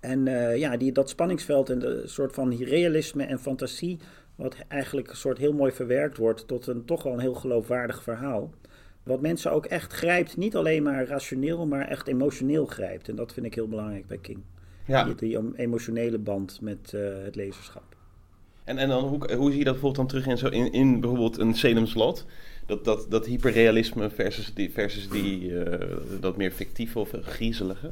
En 0.00 0.26
uh, 0.26 0.56
ja, 0.56 0.76
die, 0.76 0.92
dat 0.92 1.08
spanningsveld 1.08 1.70
en 1.70 1.78
de 1.78 2.02
soort 2.06 2.34
van 2.34 2.56
realisme 2.56 3.24
en 3.24 3.38
fantasie, 3.38 3.98
wat 4.34 4.56
eigenlijk 4.68 5.10
een 5.10 5.16
soort 5.16 5.38
heel 5.38 5.52
mooi 5.52 5.72
verwerkt 5.72 6.16
wordt 6.16 6.46
tot 6.46 6.66
een 6.66 6.84
toch 6.84 7.02
wel 7.02 7.12
een 7.12 7.20
heel 7.20 7.34
geloofwaardig 7.34 8.02
verhaal. 8.02 8.50
Wat 9.02 9.20
mensen 9.20 9.52
ook 9.52 9.66
echt 9.66 9.92
grijpt, 9.92 10.36
niet 10.36 10.56
alleen 10.56 10.82
maar 10.82 11.06
rationeel, 11.06 11.66
maar 11.66 11.88
echt 11.88 12.06
emotioneel 12.08 12.66
grijpt. 12.66 13.08
En 13.08 13.16
dat 13.16 13.32
vind 13.32 13.46
ik 13.46 13.54
heel 13.54 13.68
belangrijk 13.68 14.06
bij 14.06 14.18
King. 14.18 14.38
Ja. 14.84 15.04
Die, 15.04 15.14
die 15.14 15.56
emotionele 15.56 16.18
band 16.18 16.60
met 16.60 16.92
uh, 16.94 17.00
het 17.24 17.36
lezerschap. 17.36 17.96
En, 18.64 18.78
en 18.78 18.88
dan, 18.88 19.04
hoe, 19.04 19.34
hoe 19.34 19.50
zie 19.50 19.58
je 19.58 19.64
dat 19.64 19.72
bijvoorbeeld 19.72 19.96
dan 19.96 20.06
terug 20.06 20.26
in, 20.26 20.38
zo 20.38 20.48
in, 20.48 20.72
in 20.72 21.00
bijvoorbeeld 21.00 21.38
een 21.38 21.54
Salem's 21.54 21.94
Lot? 21.94 22.26
Dat, 22.66 22.84
dat, 22.84 23.06
dat 23.10 23.26
hyperrealisme 23.26 24.10
versus, 24.10 24.54
die, 24.54 24.70
versus 24.70 25.08
die, 25.08 25.42
uh, 25.42 25.96
dat 26.20 26.36
meer 26.36 26.50
fictieve 26.50 26.98
of 26.98 27.10
griezelige? 27.22 27.88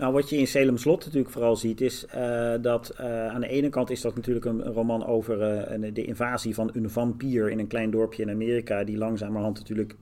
Nou, 0.00 0.12
wat 0.12 0.30
je 0.30 0.36
in 0.36 0.46
Salem 0.46 0.76
Slot 0.76 1.04
natuurlijk 1.04 1.32
vooral 1.32 1.56
ziet, 1.56 1.80
is 1.80 2.06
uh, 2.14 2.54
dat 2.60 2.94
uh, 3.00 3.26
aan 3.26 3.40
de 3.40 3.48
ene 3.48 3.68
kant 3.68 3.90
is 3.90 4.00
dat 4.00 4.14
natuurlijk 4.14 4.44
een, 4.44 4.62
roman 4.62 5.06
over 5.06 5.42
een, 5.42 5.94
de 5.94 6.04
invasie 6.04 6.54
van 6.54 6.70
een 6.72 6.90
vampier 6.90 7.50
in 7.50 7.58
een 7.58 7.66
klein 7.66 7.90
dorpje 7.90 8.22
in 8.22 8.30
Amerika, 8.30 8.84
die 8.84 8.98
langzamerhand 8.98 9.58
natuurlijk 9.58 9.96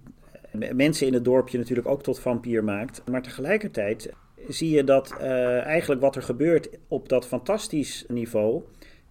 mensen 0.73 1.07
in 1.07 1.14
het 1.14 1.25
dorpje 1.25 1.59
natuurlijk 1.59 1.88
ook 1.88 2.02
tot 2.02 2.21
vampier 2.21 2.64
maakt. 2.64 3.02
Maar 3.11 3.23
tegelijkertijd 3.23 4.12
zie 4.49 4.71
je 4.71 4.85
dat 4.85 5.17
eigenlijk 5.62 6.00
wat 6.00 6.17
er 6.17 6.23
gebeurt 6.23 6.69
op 6.88 7.09
dat 7.09 7.26
fantastisch 7.26 8.05
niveau, 8.09 8.62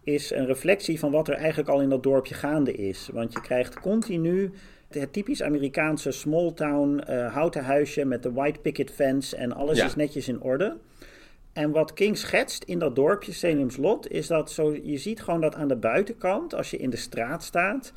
is 0.04 0.32
een 0.32 0.46
reflectie 0.46 1.00
van 1.00 1.12
wat 1.12 1.28
er 1.28 1.36
eigenlijk 1.36 1.70
al 1.70 1.82
in 1.82 1.90
dat 1.90 2.04
dorpje 2.04 2.34
gaande 2.34 2.74
is. 2.74 3.10
Want 3.14 3.34
je 3.34 3.42
krijgt 3.42 3.80
continu 3.80 4.52
het 5.00 5.14
typisch 5.14 5.44
Amerikaanse 5.44 6.12
small 6.12 6.52
town 6.52 7.04
uh, 7.10 7.34
houten 7.34 7.64
huisje 7.64 8.06
met 8.06 8.24
de 8.24 8.32
white 8.32 8.60
picket 8.60 8.92
fence 8.92 9.36
en 9.36 9.54
alles 9.54 9.84
is 9.84 9.96
netjes 9.96 10.28
in 10.28 10.42
orde. 10.42 10.78
En 11.54 11.72
wat 11.72 11.94
King 11.94 12.18
schetst 12.18 12.64
in 12.64 12.80
dat 12.80 12.96
dorpje, 12.96 13.34
Salem's 13.34 13.78
Lot, 13.78 14.12
is 14.12 14.28
dat 14.28 14.52
zo, 14.52 14.76
je 14.84 14.98
ziet 14.98 15.22
gewoon 15.22 15.42
dat 15.42 15.56
aan 15.56 15.68
de 15.68 15.76
buitenkant, 15.76 16.54
als 16.54 16.72
je 16.72 16.78
in 16.78 16.90
de 16.90 16.98
straat 16.98 17.44
staat, 17.44 17.94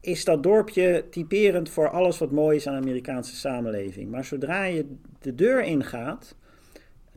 is 0.00 0.24
dat 0.24 0.42
dorpje 0.42 1.04
typerend 1.10 1.68
voor 1.68 1.90
alles 1.90 2.18
wat 2.18 2.30
mooi 2.30 2.56
is 2.56 2.66
aan 2.66 2.74
de 2.74 2.80
Amerikaanse 2.80 3.36
samenleving. 3.36 4.10
Maar 4.10 4.24
zodra 4.24 4.64
je 4.64 4.96
de 5.20 5.34
deur 5.34 5.62
ingaat, 5.62 6.36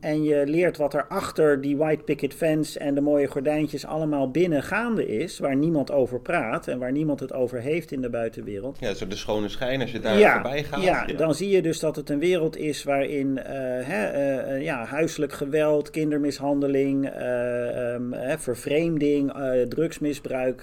en 0.04 0.22
je 0.22 0.46
leert 0.46 0.76
wat 0.76 0.94
er 0.94 1.06
achter 1.08 1.60
die 1.60 1.76
white 1.76 2.02
picket 2.02 2.34
fence 2.34 2.78
en 2.78 2.94
de 2.94 3.00
mooie 3.00 3.26
gordijntjes 3.26 3.86
allemaal 3.86 4.30
binnen 4.30 4.62
gaande 4.62 5.06
is, 5.06 5.38
waar 5.38 5.56
niemand 5.56 5.90
over 5.90 6.20
praat 6.20 6.68
en 6.68 6.78
waar 6.78 6.92
niemand 6.92 7.20
het 7.20 7.32
over 7.32 7.60
heeft 7.60 7.92
in 7.92 8.00
de 8.00 8.10
buitenwereld. 8.10 8.76
Ja, 8.80 8.94
zo 8.94 9.06
de 9.06 9.16
schone 9.16 9.48
schijn 9.48 9.80
als 9.80 9.92
je 9.92 10.00
daar 10.00 10.32
voorbij 10.32 10.64
gaat. 10.64 10.82
Ja, 10.82 11.04
ja, 11.06 11.14
dan 11.14 11.34
zie 11.34 11.48
je 11.48 11.62
dus 11.62 11.78
dat 11.78 11.96
het 11.96 12.10
een 12.10 12.18
wereld 12.18 12.56
is 12.56 12.82
waarin 12.82 13.28
uh, 13.36 13.44
hè, 13.82 14.56
uh, 14.56 14.62
ja, 14.62 14.84
huiselijk 14.84 15.32
geweld, 15.32 15.90
kindermishandeling, 15.90 17.14
uh, 17.16 17.92
um, 17.94 18.14
vervreemding, 18.38 19.32
drugsmisbruik. 19.68 20.62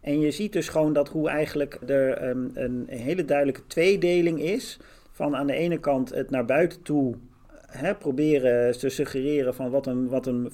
en 0.00 0.20
je 0.20 0.30
ziet 0.30 0.52
dus 0.52 0.68
gewoon 0.68 0.92
dat 0.92 1.08
hoe 1.08 1.28
eigenlijk 1.28 1.78
er 1.86 2.28
um, 2.28 2.50
een 2.54 2.86
hele 2.88 3.24
duidelijke 3.24 3.66
tweedeling 3.66 4.42
is. 4.42 4.78
Van 5.12 5.36
aan 5.36 5.46
de 5.46 5.54
ene 5.54 5.78
kant 5.78 6.14
het 6.14 6.30
naar 6.30 6.44
buiten 6.44 6.82
toe 6.82 7.14
hè, 7.70 7.94
proberen 7.94 8.78
te 8.78 8.88
suggereren 8.88 9.54
van 9.54 9.70
wat 9.70 9.86
een, 9.86 10.08
wat 10.08 10.26
een 10.26 10.52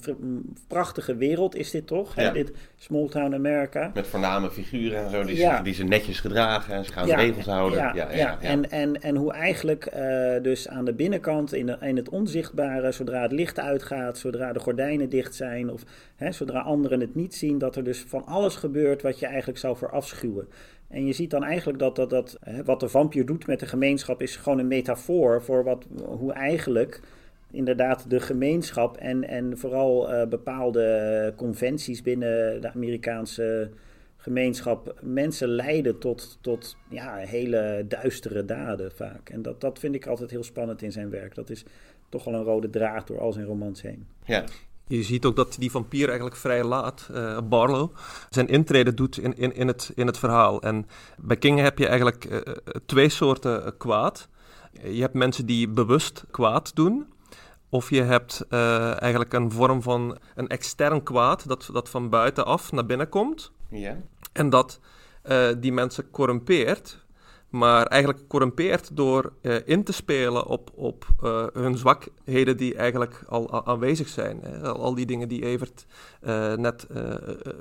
prachtige 0.67 1.15
wereld 1.15 1.55
is 1.55 1.71
dit 1.71 1.87
toch? 1.87 2.15
Hè, 2.15 2.31
dit 2.31 2.51
small 2.77 3.07
town 3.07 3.33
America. 3.33 3.91
Met 3.93 4.07
voorname 4.07 4.51
figuren 4.51 5.03
en 5.03 5.11
zo, 5.11 5.23
die, 5.23 5.35
ze, 5.35 5.59
die 5.63 5.73
ze 5.73 5.83
netjes 5.83 6.19
gedragen 6.19 6.73
en 6.73 6.85
ze 6.85 6.91
gaan 6.91 7.07
ja. 7.07 7.15
regels 7.15 7.45
houden. 7.45 7.79
Ja, 7.79 8.11
ja, 8.11 8.39
En, 8.41 8.71
en, 8.71 9.01
en 9.01 9.15
hoe 9.15 9.33
eigenlijk 9.33 9.89
uh, 9.95 10.33
dus 10.41 10.67
aan 10.67 10.85
de 10.85 10.93
binnenkant, 10.93 11.53
in, 11.53 11.65
de, 11.65 11.77
in 11.81 11.95
het 11.95 12.09
onzichtbare, 12.09 12.91
zodra 12.91 13.21
het 13.21 13.31
licht 13.31 13.59
uitgaat, 13.59 14.17
zodra 14.17 14.53
de 14.53 14.59
gordijnen 14.59 15.09
dicht 15.09 15.35
zijn 15.35 15.71
of 15.71 15.83
hè, 16.15 16.31
zodra 16.31 16.59
anderen 16.59 16.99
het 16.99 17.15
niet 17.15 17.35
zien, 17.35 17.57
dat 17.57 17.75
er 17.75 17.83
dus 17.83 18.03
van 18.07 18.25
alles 18.25 18.55
gebeurt 18.55 19.01
wat 19.01 19.19
je 19.19 19.25
eigenlijk 19.25 19.59
zou 19.59 19.77
verafschuwen. 19.77 20.47
En 20.87 21.05
je 21.05 21.13
ziet 21.13 21.29
dan 21.29 21.43
eigenlijk 21.43 21.79
dat, 21.79 21.95
dat, 21.95 22.09
dat 22.09 22.39
wat 22.65 22.79
de 22.79 22.89
vampier 22.89 23.25
doet 23.25 23.47
met 23.47 23.59
de 23.59 23.65
gemeenschap 23.65 24.21
is 24.21 24.35
gewoon 24.35 24.59
een 24.59 24.67
metafoor 24.67 25.41
voor 25.43 25.63
wat, 25.63 25.85
hoe 26.05 26.33
eigenlijk 26.33 27.01
inderdaad 27.51 28.09
de 28.09 28.19
gemeenschap 28.19 28.97
en, 28.97 29.27
en 29.27 29.57
vooral 29.57 30.13
uh, 30.13 30.25
bepaalde 30.25 31.33
conventies 31.35 32.01
binnen 32.01 32.61
de 32.61 32.71
Amerikaanse 32.71 33.69
gemeenschap 34.17 34.95
mensen 35.01 35.47
leiden 35.47 35.99
tot, 35.99 36.37
tot 36.41 36.77
ja, 36.89 37.15
hele 37.15 37.85
duistere 37.87 38.45
daden 38.45 38.91
vaak. 38.91 39.29
En 39.29 39.41
dat, 39.41 39.61
dat 39.61 39.79
vind 39.79 39.95
ik 39.95 40.07
altijd 40.07 40.31
heel 40.31 40.43
spannend 40.43 40.81
in 40.81 40.91
zijn 40.91 41.09
werk. 41.09 41.35
Dat 41.35 41.49
is 41.49 41.65
toch 42.09 42.23
wel 42.23 42.33
een 42.33 42.43
rode 42.43 42.69
draad 42.69 43.07
door 43.07 43.19
al 43.19 43.33
zijn 43.33 43.45
romans 43.45 43.81
heen. 43.81 44.07
Ja, 44.25 44.43
je 44.87 45.03
ziet 45.03 45.25
ook 45.25 45.35
dat 45.35 45.55
die 45.59 45.71
vampier 45.71 46.05
eigenlijk 46.05 46.35
vrij 46.37 46.63
laat, 46.63 47.09
uh, 47.11 47.37
Barlow, 47.43 47.89
zijn 48.29 48.47
intrede 48.47 48.93
doet 48.93 49.17
in, 49.17 49.37
in, 49.37 49.55
in, 49.55 49.67
het, 49.67 49.91
in 49.95 50.07
het 50.07 50.17
verhaal. 50.17 50.61
En 50.61 50.87
bij 51.17 51.37
King 51.37 51.59
heb 51.59 51.77
je 51.77 51.87
eigenlijk 51.87 52.25
uh, 52.25 52.39
twee 52.85 53.09
soorten 53.09 53.77
kwaad. 53.77 54.27
Je 54.83 55.01
hebt 55.01 55.13
mensen 55.13 55.45
die 55.45 55.69
bewust 55.69 56.23
kwaad 56.31 56.75
doen. 56.75 57.13
Of 57.69 57.89
je 57.89 58.01
hebt 58.01 58.45
uh, 58.49 59.01
eigenlijk 59.01 59.33
een 59.33 59.51
vorm 59.51 59.81
van 59.81 60.17
een 60.35 60.47
extern 60.47 61.03
kwaad 61.03 61.47
dat, 61.47 61.69
dat 61.73 61.89
van 61.89 62.09
buitenaf 62.09 62.71
naar 62.71 62.85
binnen 62.85 63.09
komt. 63.09 63.51
Ja. 63.69 63.97
En 64.31 64.49
dat 64.49 64.79
die 65.59 65.71
mensen 65.71 66.11
corrumpeert 66.11 67.04
maar 67.57 67.85
eigenlijk 67.85 68.27
corrumpeert 68.27 68.97
door 68.97 69.33
uh, 69.41 69.55
in 69.65 69.83
te 69.83 69.93
spelen 69.93 70.45
op, 70.45 70.71
op 70.73 71.05
uh, 71.23 71.45
hun 71.53 71.77
zwakheden 71.77 72.57
die 72.57 72.75
eigenlijk 72.75 73.23
al 73.27 73.65
aanwezig 73.65 74.07
zijn. 74.07 74.39
Hè? 74.41 74.67
Al 74.67 74.95
die 74.95 75.05
dingen 75.05 75.27
die 75.27 75.45
Evert 75.45 75.85
uh, 76.21 76.53
net 76.53 76.87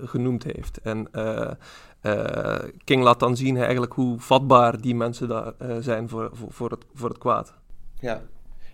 genoemd 0.05 0.45
heeft. 0.45 0.81
En 0.83 1.09
King 2.85 3.03
laat 3.03 3.21
dan 3.21 3.37
zien 3.37 3.57
eigenlijk 3.57 3.93
hoe 3.93 4.21
vatbaar 4.21 4.81
die 4.81 4.95
mensen 4.95 5.29
daar 5.29 5.53
zijn 5.81 6.09
voor, 6.09 6.31
voor, 6.33 6.53
voor, 6.53 6.71
het, 6.71 6.85
voor 6.95 7.09
het 7.09 7.19
kwaad. 7.19 7.55
Ja, 8.01 8.23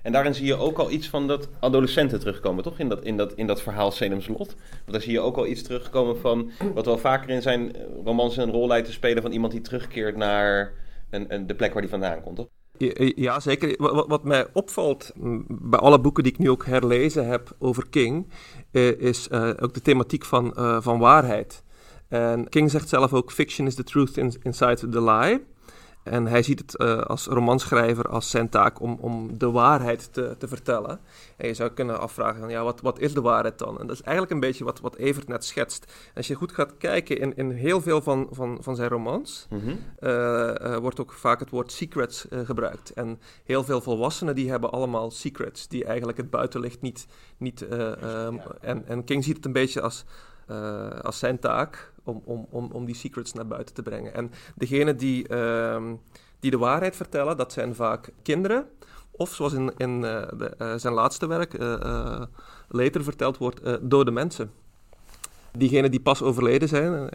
en 0.03 0.13
daarin 0.13 0.35
zie 0.35 0.47
je 0.47 0.57
ook 0.57 0.79
al 0.79 0.91
iets 0.91 1.09
van 1.09 1.27
dat 1.27 1.49
adolescenten 1.61 2.21
terugkomen, 2.21 2.65
toch? 2.65 2.79
In 2.79 2.89
dat, 2.89 3.05
in 3.05 3.17
dat, 3.17 3.33
in 3.33 3.47
dat 3.47 3.63
verhaal 3.63 3.91
Salem's 3.91 4.29
Lot. 4.29 4.55
Want 4.69 4.93
daar 4.93 5.01
zie 5.01 5.13
je 5.13 5.21
ook 5.21 5.37
al 5.37 5.47
iets 5.47 5.63
terugkomen 5.63 6.19
van 6.19 6.51
wat 6.75 6.85
wel 6.85 6.99
vaker 6.99 7.31
in 7.31 7.43
zijn 7.43 7.77
romans 8.05 8.37
een 8.37 8.51
rol 8.51 8.67
lijkt 8.67 8.87
te 8.87 8.93
spelen 8.93 9.23
van 9.23 9.33
iemand 9.33 9.53
die 9.53 9.61
terugkeert 9.61 10.17
naar 10.17 10.73
en, 11.11 11.47
de 11.47 11.55
plek 11.55 11.73
waar 11.73 11.83
die 11.83 11.91
vandaan 11.91 12.23
komt, 12.23 12.37
toch? 12.37 12.49
Ja, 13.17 13.41
zeker. 13.41 13.75
Wat, 14.09 14.25
mij 14.25 14.47
opvalt 14.53 15.13
bij 15.49 15.79
alle 15.79 16.01
boeken 16.01 16.23
die 16.23 16.33
ik 16.33 16.39
nu 16.39 16.51
ook 16.51 16.67
herlezen 16.67 17.29
heb 17.29 17.57
over 17.59 17.89
King, 17.89 18.33
eh, 18.71 19.01
is 19.01 19.29
uh, 19.29 19.51
ook 19.61 19.75
de 19.75 19.81
thematiek 19.81 20.25
van, 20.25 20.55
uh, 20.57 20.81
van 20.81 20.99
waarheid. 20.99 21.65
En 22.09 22.49
King 22.49 22.71
zegt 22.71 22.89
zelf 22.89 23.13
ook: 23.13 23.33
fiction 23.33 23.67
is 23.67 23.75
the 23.75 23.85
truth 23.85 24.17
inside 24.43 24.89
the 24.89 25.03
lie. 25.03 25.45
En 26.03 26.27
hij 26.27 26.43
ziet 26.43 26.59
het 26.59 26.75
uh, 26.81 27.01
als 27.01 27.27
romanschrijver 27.27 28.09
als 28.09 28.31
zijn 28.31 28.49
taak 28.49 28.81
om, 28.81 28.99
om 29.01 29.39
de 29.39 29.51
waarheid 29.51 30.13
te, 30.13 30.35
te 30.39 30.49
vertellen. 30.49 31.01
En 31.37 31.47
je 31.47 31.55
zou 31.55 31.71
kunnen 31.71 32.01
afvragen, 32.01 32.41
van, 32.41 32.51
ja, 32.51 32.63
wat, 32.63 32.81
wat 32.81 32.99
is 32.99 33.15
de 33.15 33.21
waarheid 33.21 33.59
dan? 33.59 33.81
En 33.81 33.87
dat 33.87 33.97
is 33.97 34.03
eigenlijk 34.03 34.33
een 34.35 34.41
beetje 34.41 34.65
wat, 34.65 34.81
wat 34.81 34.97
Evert 34.97 35.29
net 35.29 35.45
schetst. 35.45 35.93
Als 36.15 36.27
je 36.27 36.35
goed 36.35 36.53
gaat 36.53 36.77
kijken 36.77 37.19
in, 37.19 37.37
in 37.37 37.51
heel 37.51 37.81
veel 37.81 38.03
van, 38.03 38.29
van, 38.31 38.59
van 38.61 38.77
zijn 38.77 38.89
romans, 38.89 39.47
mm 39.51 39.79
wordt 40.81 41.01
ook 41.01 41.13
vaak 41.13 41.41
het 41.41 41.51
woord 41.51 41.73
secrets 41.73 42.27
gebruikt. 42.45 42.93
En 42.93 43.21
heel 43.45 43.65
veel 43.65 43.81
volwassenen 43.81 44.35
die 44.35 44.51
hebben 44.51 44.71
allemaal 44.71 45.11
secrets, 45.11 45.69
die 45.69 45.85
eigenlijk 45.85 46.19
het 46.19 46.31
buitenlicht 46.31 46.81
niet... 46.81 47.07
niet 47.37 47.61
um, 47.61 48.41
en, 48.61 48.87
en 48.87 49.05
King 49.05 49.25
ziet 49.25 49.37
het 49.37 49.45
een 49.45 49.53
beetje 49.53 49.81
als, 49.81 50.05
als 51.03 51.19
zijn 51.19 51.39
taak 51.39 51.90
om, 52.05 52.23
om, 52.25 52.47
om, 52.51 52.71
om 52.73 52.85
die 52.85 52.95
secrets 52.95 53.33
naar 53.33 53.47
buiten 53.47 53.75
te 53.75 53.83
brengen. 53.83 54.15
En 54.15 54.31
degene 54.55 54.95
die, 54.95 55.29
uh, 55.29 55.83
die 56.41 56.51
de 56.51 56.59
waarheid 56.59 56.97
vertellen, 56.97 57.37
dat 57.37 57.53
zijn 57.53 57.75
vaak 57.75 58.11
kinderen. 58.23 58.67
Of 59.11 59.35
zoals 59.35 59.53
in, 59.53 59.73
in 59.77 59.91
uh, 59.91 60.23
de, 60.37 60.55
uh, 60.59 60.75
zijn 60.77 60.95
laatste 60.95 61.27
werk 61.27 61.61
uh, 61.61 62.23
later 62.69 63.05
verteld 63.05 63.39
wordt, 63.39 63.61
dode 63.81 64.11
mensen. 64.11 64.51
Diegenen 65.53 65.91
die 65.91 66.01
pas 66.01 66.23
overleden 66.23 66.69
zijn. 66.69 67.09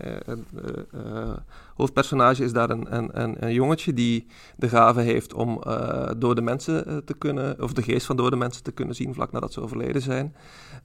Hoofdpersonage 1.76 2.44
is 2.44 2.54
daar 2.54 2.70
een, 2.70 2.96
een, 2.96 3.44
een, 3.44 3.54
jongetje 3.54 3.94
die 3.94 4.28
de 4.56 4.70
gave 4.70 5.02
heeft 5.02 5.34
om 5.34 5.64
dode 6.18 6.42
mensen 6.42 7.06
te 7.06 7.14
kunnen, 7.14 7.62
of 7.62 7.74
de 7.74 7.82
geest 7.82 8.06
van 8.06 8.16
dode 8.16 8.36
mensen 8.36 8.64
te 8.64 8.72
kunnen 8.72 8.96
zien 8.96 9.14
vlak 9.14 9.32
nadat 9.32 9.54
ze 9.54 9.62
overleden 9.62 10.02
zijn. 10.02 10.36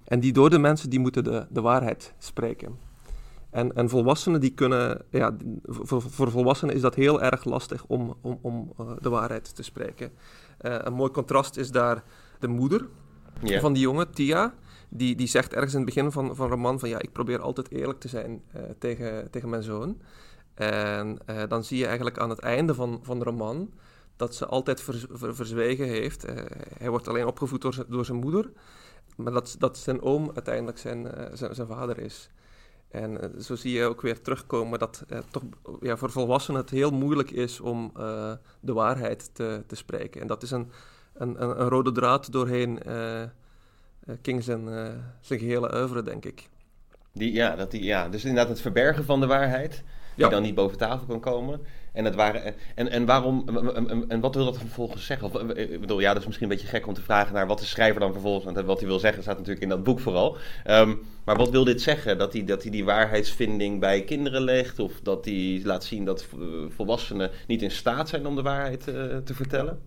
En 0.04 0.20
die 0.20 0.32
dode 0.32 0.58
mensen 0.58 0.90
die 0.90 1.00
moeten 1.00 1.24
de, 1.24 1.46
de 1.48 1.60
waarheid 1.60 2.14
spreken. 2.18 2.89
En, 3.50 3.74
en 3.74 3.88
volwassenen 3.88 4.40
die 4.40 4.54
kunnen, 4.54 5.02
ja, 5.10 5.36
voor, 5.62 6.02
voor, 6.02 6.30
volwassenen 6.30 6.74
is 6.74 6.80
dat 6.80 6.94
heel 6.94 7.22
erg 7.22 7.44
lastig 7.44 7.84
om, 7.86 8.16
om, 8.20 8.38
om 8.42 8.72
uh, 8.80 8.90
de 9.00 9.08
waarheid 9.08 9.54
te 9.54 9.62
spreken. 9.62 10.12
Uh, 10.60 10.76
een 10.78 10.92
mooi 10.92 11.10
contrast 11.10 11.56
is 11.56 11.70
daar 11.70 12.02
de 12.38 12.48
moeder 12.48 12.86
yeah. 13.42 13.60
van 13.60 13.72
die 13.72 13.82
jongen, 13.82 14.10
Tia. 14.10 14.54
Die, 14.88 15.16
die 15.16 15.26
zegt 15.26 15.54
ergens 15.54 15.72
in 15.72 15.80
het 15.80 15.94
begin 15.94 16.12
van, 16.12 16.36
van 16.36 16.48
roman 16.48 16.78
van 16.78 16.88
ja, 16.88 16.98
ik 16.98 17.12
probeer 17.12 17.40
altijd 17.40 17.70
eerlijk 17.70 18.00
te 18.00 18.08
zijn 18.08 18.42
uh, 18.56 18.62
tegen, 18.78 19.30
tegen 19.30 19.48
mijn 19.48 19.62
zoon. 19.62 20.00
En 20.54 21.18
dan 21.48 21.64
zie 21.64 21.78
je 21.78 21.86
eigenlijk 21.86 22.18
aan 22.18 22.30
het 22.30 22.38
einde 22.38 22.74
van, 22.74 23.00
van 23.02 23.18
de 23.18 23.24
roman 23.24 23.72
dat 24.16 24.34
ze 24.34 24.46
altijd 24.46 24.80
ver, 24.80 25.06
ver, 25.12 25.34
verzwegen 25.34 25.86
heeft. 25.86 26.26
hij 26.78 26.90
wordt 26.90 27.08
alleen 27.08 27.26
opgevoed 27.26 27.62
door, 27.62 27.84
door 27.88 28.04
zijn 28.04 28.18
moeder. 28.18 28.52
Maar 29.16 29.32
dat, 29.32 29.56
dat 29.58 29.78
zijn 29.78 30.02
oom 30.02 30.30
uiteindelijk 30.34 30.78
zijn, 30.78 31.12
zijn, 31.32 31.54
zijn 31.54 31.66
vader 31.66 31.98
is. 31.98 32.30
En 32.90 33.20
eh, 33.20 33.40
zo 33.40 33.54
zie 33.54 33.72
je 33.72 33.84
ook 33.84 34.00
weer 34.00 34.20
terugkomen 34.20 34.78
dat 34.78 35.04
uh, 35.08 35.18
toch 35.30 35.42
ja, 35.80 35.96
voor 35.96 36.10
volwassenen 36.10 36.60
het 36.60 36.70
heel 36.70 36.90
moeilijk 36.90 37.30
is 37.30 37.60
om 37.60 37.92
uh, 37.96 38.32
de 38.60 38.72
waarheid 38.72 39.30
te, 39.34 39.62
te 39.66 39.76
spreken. 39.76 40.20
En 40.20 40.26
dat 40.26 40.42
is 40.42 40.50
een, 40.50 40.70
een, 41.14 41.42
een 41.42 41.68
rode 41.68 41.92
draad 41.92 42.32
doorheen 42.32 42.78
King 44.22 44.44
zijn, 44.44 44.64
zijn 45.20 45.38
gehele 45.38 45.74
oeuvre, 45.74 46.02
denk 46.02 46.24
ik. 46.24 46.48
Die, 47.12 47.32
ja, 47.32 47.56
dat 47.56 47.70
die, 47.70 47.82
ja, 47.82 48.08
dus 48.08 48.24
inderdaad 48.24 48.48
het 48.48 48.60
verbergen 48.60 49.04
van 49.04 49.20
de 49.20 49.26
waarheid, 49.26 49.82
die 50.16 50.28
dan 50.28 50.42
niet 50.42 50.54
boven 50.54 50.78
tafel 50.78 51.06
kan 51.06 51.20
komen. 51.20 51.60
En, 51.92 52.04
het 52.04 52.14
waren, 52.14 52.54
en, 52.74 52.90
en 52.90 53.04
waarom, 53.04 53.44
en 54.08 54.20
wat 54.20 54.34
wil 54.34 54.44
dat 54.44 54.58
vervolgens 54.58 55.06
zeggen? 55.06 55.56
ik 55.56 55.80
bedoel, 55.80 56.00
ja, 56.00 56.12
dat 56.12 56.20
is 56.20 56.26
misschien 56.26 56.50
een 56.50 56.56
beetje 56.56 56.70
gek 56.70 56.86
om 56.86 56.94
te 56.94 57.02
vragen 57.02 57.34
naar 57.34 57.46
wat 57.46 57.58
de 57.58 57.64
schrijver 57.64 58.00
dan 58.00 58.12
vervolgens, 58.12 58.44
want 58.44 58.66
wat 58.66 58.78
hij 58.78 58.88
wil 58.88 58.98
zeggen 58.98 59.22
staat 59.22 59.36
natuurlijk 59.36 59.62
in 59.62 59.68
dat 59.68 59.82
boek 59.82 60.00
vooral. 60.00 60.36
Um, 60.66 61.00
maar 61.24 61.36
wat 61.36 61.50
wil 61.50 61.64
dit 61.64 61.82
zeggen? 61.82 62.18
Dat 62.18 62.32
hij, 62.32 62.44
dat 62.44 62.62
hij 62.62 62.70
die 62.70 62.84
waarheidsvinding 62.84 63.80
bij 63.80 64.04
kinderen 64.04 64.42
legt? 64.42 64.78
Of 64.78 64.92
dat 65.02 65.24
hij 65.24 65.60
laat 65.64 65.84
zien 65.84 66.04
dat 66.04 66.26
volwassenen 66.68 67.30
niet 67.46 67.62
in 67.62 67.70
staat 67.70 68.08
zijn 68.08 68.26
om 68.26 68.36
de 68.36 68.42
waarheid 68.42 68.88
uh, 68.88 68.94
te 69.16 69.34
vertellen? 69.34 69.80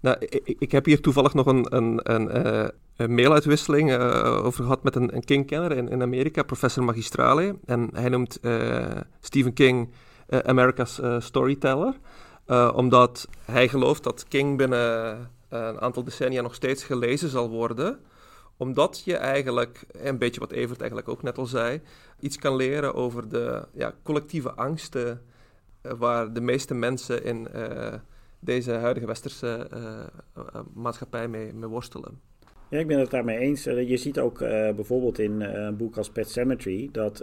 Nou, 0.00 0.16
ik, 0.18 0.56
ik, 0.58 0.72
heb 0.72 0.84
hier 0.84 1.00
toevallig 1.00 1.34
nog 1.34 1.46
een, 1.46 1.66
een, 1.76 2.00
een, 2.02 2.46
uh, 2.46 2.68
een 2.96 3.14
mailuitwisseling 3.14 3.96
over 4.42 4.62
gehad 4.62 4.82
met 4.82 4.96
een, 4.96 5.14
een 5.14 5.24
King-kenner 5.24 5.72
in, 5.72 5.88
in 5.88 6.02
Amerika, 6.02 6.42
professor 6.42 6.84
Magistrale. 6.84 7.56
En 7.64 7.88
hij 7.92 8.08
noemt 8.08 8.38
Stephen 9.20 9.52
King 9.52 9.88
America's 10.28 11.00
Storyteller, 11.18 11.94
omdat 12.74 13.28
hij 13.44 13.68
gelooft 13.68 14.02
dat 14.02 14.28
King 14.28 14.56
binnen 14.56 15.30
een 15.48 15.80
aantal 15.80 16.04
decennia 16.04 16.42
nog 16.42 16.54
steeds 16.54 16.84
gelezen 16.84 17.28
zal 17.28 17.50
worden 17.50 17.98
omdat 18.58 19.02
je 19.04 19.16
eigenlijk, 19.16 19.84
een 19.92 20.18
beetje 20.18 20.40
wat 20.40 20.52
Evert 20.52 20.80
eigenlijk 20.80 21.08
ook 21.08 21.22
net 21.22 21.38
al 21.38 21.46
zei, 21.46 21.80
iets 22.20 22.38
kan 22.38 22.56
leren 22.56 22.94
over 22.94 23.28
de 23.28 23.62
ja, 23.72 23.94
collectieve 24.02 24.52
angsten 24.52 25.22
waar 25.82 26.32
de 26.32 26.40
meeste 26.40 26.74
mensen 26.74 27.24
in 27.24 27.48
deze 28.40 28.72
huidige 28.72 29.06
westerse 29.06 29.66
maatschappij 30.74 31.28
mee, 31.28 31.52
mee, 31.52 31.68
worstelen. 31.68 32.20
Ja, 32.70 32.78
ik 32.78 32.86
ben 32.86 32.98
het 32.98 33.10
daarmee 33.10 33.38
eens. 33.38 33.64
Je 33.64 33.96
ziet 33.96 34.18
ook 34.18 34.38
bijvoorbeeld 34.38 35.18
in 35.18 35.40
een 35.40 35.76
boek 35.76 35.96
als 35.96 36.10
Pet 36.10 36.30
Cemetery 36.30 36.88
dat 36.92 37.18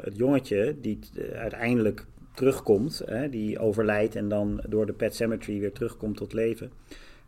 het 0.00 0.16
jongetje 0.16 0.76
die 0.80 0.98
uiteindelijk 1.34 2.06
terugkomt, 2.40 3.02
die 3.30 3.58
overlijdt 3.58 4.16
en 4.16 4.28
dan 4.28 4.60
door 4.68 4.86
de 4.86 4.92
Pet 4.92 5.14
Cemetery 5.14 5.60
weer 5.60 5.72
terugkomt 5.72 6.16
tot 6.16 6.32
leven, 6.32 6.70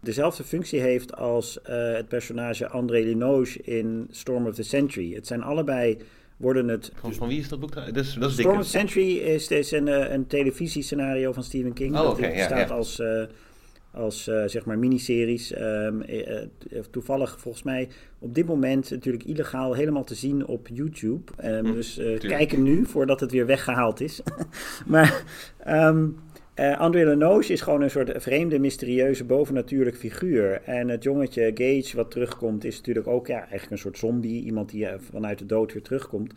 dezelfde 0.01 0.45
functie 0.45 0.81
heeft 0.81 1.17
als 1.17 1.59
het 1.63 2.09
personage 2.09 2.69
André 2.69 2.99
Linoge 3.01 3.63
in 3.63 4.09
Storm 4.11 4.47
of 4.47 4.55
the 4.55 4.63
Century. 4.63 5.15
Het 5.15 5.27
zijn 5.27 5.43
allebei 5.43 5.99
worden 6.43 6.69
het... 6.69 6.93
Van, 6.95 7.15
van 7.15 7.29
wie 7.29 7.39
is 7.39 7.49
dat 7.49 7.61
boek? 7.61 7.75
Dat 7.75 7.97
is, 7.97 8.15
dat 8.15 8.31
is 8.31 8.39
Storm 8.39 8.59
of 8.59 8.67
Century 8.67 9.17
is, 9.17 9.49
is 9.49 9.71
een, 9.71 9.89
eh, 9.89 10.13
een 10.13 10.27
televisiescenario 10.27 11.33
van 11.33 11.43
Stephen 11.43 11.73
King. 11.73 11.99
Oh, 11.99 12.09
okay, 12.09 12.37
dat 12.37 12.45
staat 12.45 12.71
als, 12.71 13.01
uh, 13.01 13.23
als 13.93 14.29
uh, 14.29 14.43
zeg 14.47 14.65
maar 14.65 14.79
miniseries. 14.79 15.59
Um, 15.59 16.03
uh, 16.09 16.41
toevallig 16.91 17.41
volgens 17.41 17.63
mij 17.63 17.89
op 18.19 18.35
dit 18.35 18.47
moment 18.47 18.91
natuurlijk 18.91 19.25
illegaal 19.25 19.75
helemaal 19.75 20.05
te 20.05 20.15
zien 20.15 20.47
op 20.47 20.69
YouTube. 20.73 21.33
Um, 21.45 21.67
hm, 21.67 21.73
dus 21.73 22.01
kijk 22.19 22.51
hem 22.51 22.63
nu 22.63 22.87
voordat 22.87 23.21
het 23.21 23.31
weer 23.31 23.47
weggehaald 23.47 24.01
is. 24.01 24.23
maar... 24.87 25.25
Um, 25.69 26.17
uh, 26.57 26.79
André 26.79 27.05
Lenoge 27.05 27.53
is 27.53 27.61
gewoon 27.61 27.83
een 27.83 27.91
soort 27.91 28.23
vreemde, 28.23 28.59
mysterieuze, 28.59 29.25
bovennatuurlijk 29.25 29.97
figuur. 29.97 30.63
En 30.65 30.89
het 30.89 31.03
jongetje 31.03 31.51
Gage 31.55 31.97
wat 31.97 32.11
terugkomt 32.11 32.65
is 32.65 32.77
natuurlijk 32.77 33.07
ook 33.07 33.27
ja, 33.27 33.39
eigenlijk 33.39 33.71
een 33.71 33.79
soort 33.79 33.99
zombie. 33.99 34.45
Iemand 34.45 34.71
die 34.71 34.85
uh, 34.85 34.93
vanuit 35.11 35.39
de 35.39 35.47
dood 35.47 35.73
weer 35.73 35.83
terugkomt. 35.83 36.33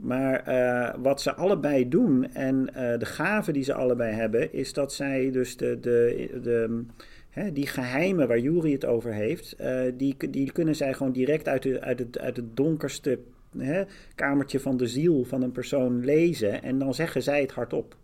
Maar 0.00 0.48
uh, 0.48 0.94
wat 1.02 1.20
ze 1.20 1.34
allebei 1.34 1.88
doen 1.88 2.34
en 2.34 2.64
de 2.98 3.06
gave 3.06 3.52
die 3.52 3.62
ze 3.62 3.74
allebei 3.74 4.14
hebben... 4.14 4.52
is 4.52 4.72
dat 4.72 4.92
zij 4.92 5.30
dus 5.30 5.56
de, 5.56 5.78
de, 5.80 6.28
de, 6.42 6.84
hè, 7.30 7.52
die 7.52 7.66
geheimen 7.66 8.28
waar 8.28 8.38
Jury 8.38 8.72
het 8.72 8.84
over 8.84 9.12
heeft... 9.12 9.56
die, 9.94 10.16
die 10.30 10.52
kunnen 10.52 10.76
zij 10.76 10.92
gewoon 10.92 11.12
direct 11.12 11.48
uit, 11.48 11.62
de, 11.62 11.80
uit, 11.80 11.98
het, 11.98 12.18
uit 12.18 12.36
het 12.36 12.56
donkerste 12.56 13.18
hè, 13.58 13.82
kamertje 14.14 14.60
van 14.60 14.76
de 14.76 14.86
ziel 14.86 15.24
van 15.24 15.42
een 15.42 15.52
persoon 15.52 16.04
lezen. 16.04 16.62
En 16.62 16.78
dan 16.78 16.94
zeggen 16.94 17.22
zij 17.22 17.40
het 17.40 17.52
hardop. 17.52 17.96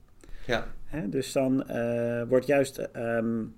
Ja. 0.46 0.66
Hè? 0.84 1.08
Dus 1.08 1.32
dan 1.32 1.64
wordt 2.28 2.46
juist. 2.46 2.88
Um, 2.96 3.54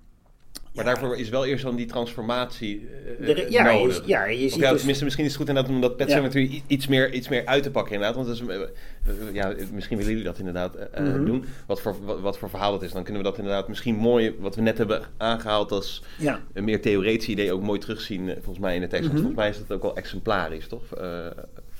maar 0.85 0.93
ja. 0.93 0.99
daarvoor 0.99 1.17
is 1.17 1.29
wel 1.29 1.45
eerst 1.45 1.63
dan 1.63 1.75
die 1.75 1.85
transformatie 1.85 2.89
uh, 3.19 3.27
de, 3.27 3.45
ja, 3.49 3.63
nodig. 3.63 3.95
Je, 3.95 4.03
ja, 4.05 4.25
je 4.25 4.49
ziet 4.49 4.59
ja, 4.59 4.69
dus... 4.69 4.77
tenminste, 4.77 5.03
misschien 5.03 5.25
is 5.25 5.31
het 5.31 5.39
goed 5.39 5.49
inderdaad 5.49 5.73
om 5.73 5.81
dat 5.81 5.97
Pet 5.97 6.11
Cemetery 6.11 6.63
iets, 6.67 6.87
meer, 6.87 7.13
iets 7.13 7.29
meer 7.29 7.45
uit 7.45 7.63
te 7.63 7.71
pakken 7.71 7.93
inderdaad. 7.93 8.15
Want 8.15 8.27
dat 8.27 8.35
is, 8.35 8.57
uh, 8.57 9.33
ja, 9.33 9.53
misschien 9.73 9.97
willen 9.97 10.11
jullie 10.11 10.27
dat 10.27 10.39
inderdaad 10.39 10.75
mm 10.75 11.05
-hmm. 11.05 11.25
doen. 11.25 11.45
Wat 11.67 11.81
voor, 11.81 11.95
wat, 12.03 12.19
wat, 12.19 12.37
voor 12.37 12.49
verhaal 12.49 12.71
dat 12.71 12.83
is. 12.83 12.91
Dan 12.91 13.03
kunnen 13.03 13.21
we 13.21 13.27
dat 13.27 13.37
inderdaad 13.37 13.67
misschien 13.67 13.95
mooi, 13.95 14.35
wat 14.39 14.55
we 14.55 14.61
net 14.61 14.77
hebben 14.77 15.01
aangehaald 15.17 15.71
als 15.71 16.03
ja. 16.17 16.41
een 16.53 16.63
meer 16.63 16.81
theoretisch 16.81 17.27
idee, 17.27 17.53
ook 17.53 17.61
mooi 17.61 17.79
terugzien 17.79 18.29
volgens 18.33 18.59
mij 18.59 18.75
in 18.75 18.81
de 18.81 18.87
tekst. 18.87 19.09
Mm 19.09 19.15
-hmm. 19.15 19.23
Want 19.23 19.35
volgens 19.35 19.57
mij 19.57 19.63
is 19.63 19.67
dat 19.67 19.77
ook 19.77 19.83
wel 19.83 19.95
exemplarisch, 19.95 20.67
toch? 20.67 20.83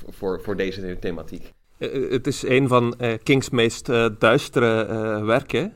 voor, 0.07 0.41
voor 0.41 0.55
deze 0.55 0.97
thematiek. 0.99 1.51
Uh, 1.77 2.11
het 2.11 2.27
is 2.27 2.43
een 2.47 2.67
van 2.67 2.95
uh, 3.01 3.13
Kings 3.23 3.49
meest 3.49 3.89
uh, 3.89 4.05
duistere 4.19 5.23
werken. 5.25 5.73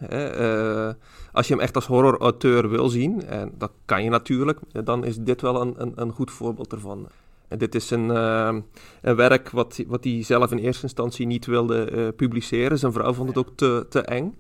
Als 1.34 1.48
je 1.48 1.54
hem 1.54 1.64
echt 1.64 1.76
als 1.76 1.86
horrorauteur 1.86 2.70
wil 2.70 2.90
zien, 2.90 3.26
en 3.26 3.52
dat 3.58 3.72
kan 3.86 4.04
je 4.04 4.10
natuurlijk, 4.10 4.60
dan 4.84 5.04
is 5.04 5.18
dit 5.18 5.42
wel 5.42 5.62
een, 5.62 5.74
een, 5.78 5.92
een 5.96 6.12
goed 6.12 6.32
voorbeeld 6.32 6.72
ervan. 6.72 7.08
En 7.48 7.58
dit 7.58 7.76
is 7.76 7.90
een, 7.90 8.10
een 8.10 9.16
werk 9.16 9.50
wat, 9.50 9.84
wat 9.88 10.04
hij 10.04 10.24
zelf 10.24 10.52
in 10.52 10.58
eerste 10.58 10.84
instantie 10.84 11.28
niet 11.28 11.46
wilde 11.46 12.14
publiceren. 12.16 12.80
Zijn 12.80 12.92
vrouw 12.94 13.14
vond 13.14 13.30
het 13.30 13.38
ook 13.38 13.50
te, 13.56 13.86
te 13.90 14.02
eng. 14.02 14.36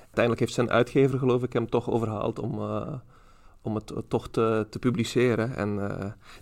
Uiteindelijk 0.00 0.40
heeft 0.40 0.54
zijn 0.54 0.70
uitgever, 0.70 1.18
geloof 1.18 1.42
ik, 1.42 1.52
hem 1.52 1.70
toch 1.70 1.90
overhaald 1.90 2.38
om, 2.38 2.60
om 3.62 3.74
het 3.74 3.92
toch 4.08 4.28
te, 4.28 4.66
te 4.70 4.78
publiceren. 4.78 5.56
En 5.56 5.74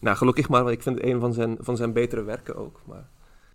nou, 0.00 0.16
gelukkig 0.16 0.48
maar, 0.48 0.62
want 0.62 0.74
ik 0.74 0.82
vind 0.82 0.96
het 0.98 1.06
een 1.06 1.20
van 1.20 1.32
zijn, 1.32 1.56
van 1.60 1.76
zijn 1.76 1.92
betere 1.92 2.22
werken 2.22 2.56
ook. 2.56 2.80
Maar... 2.84 3.08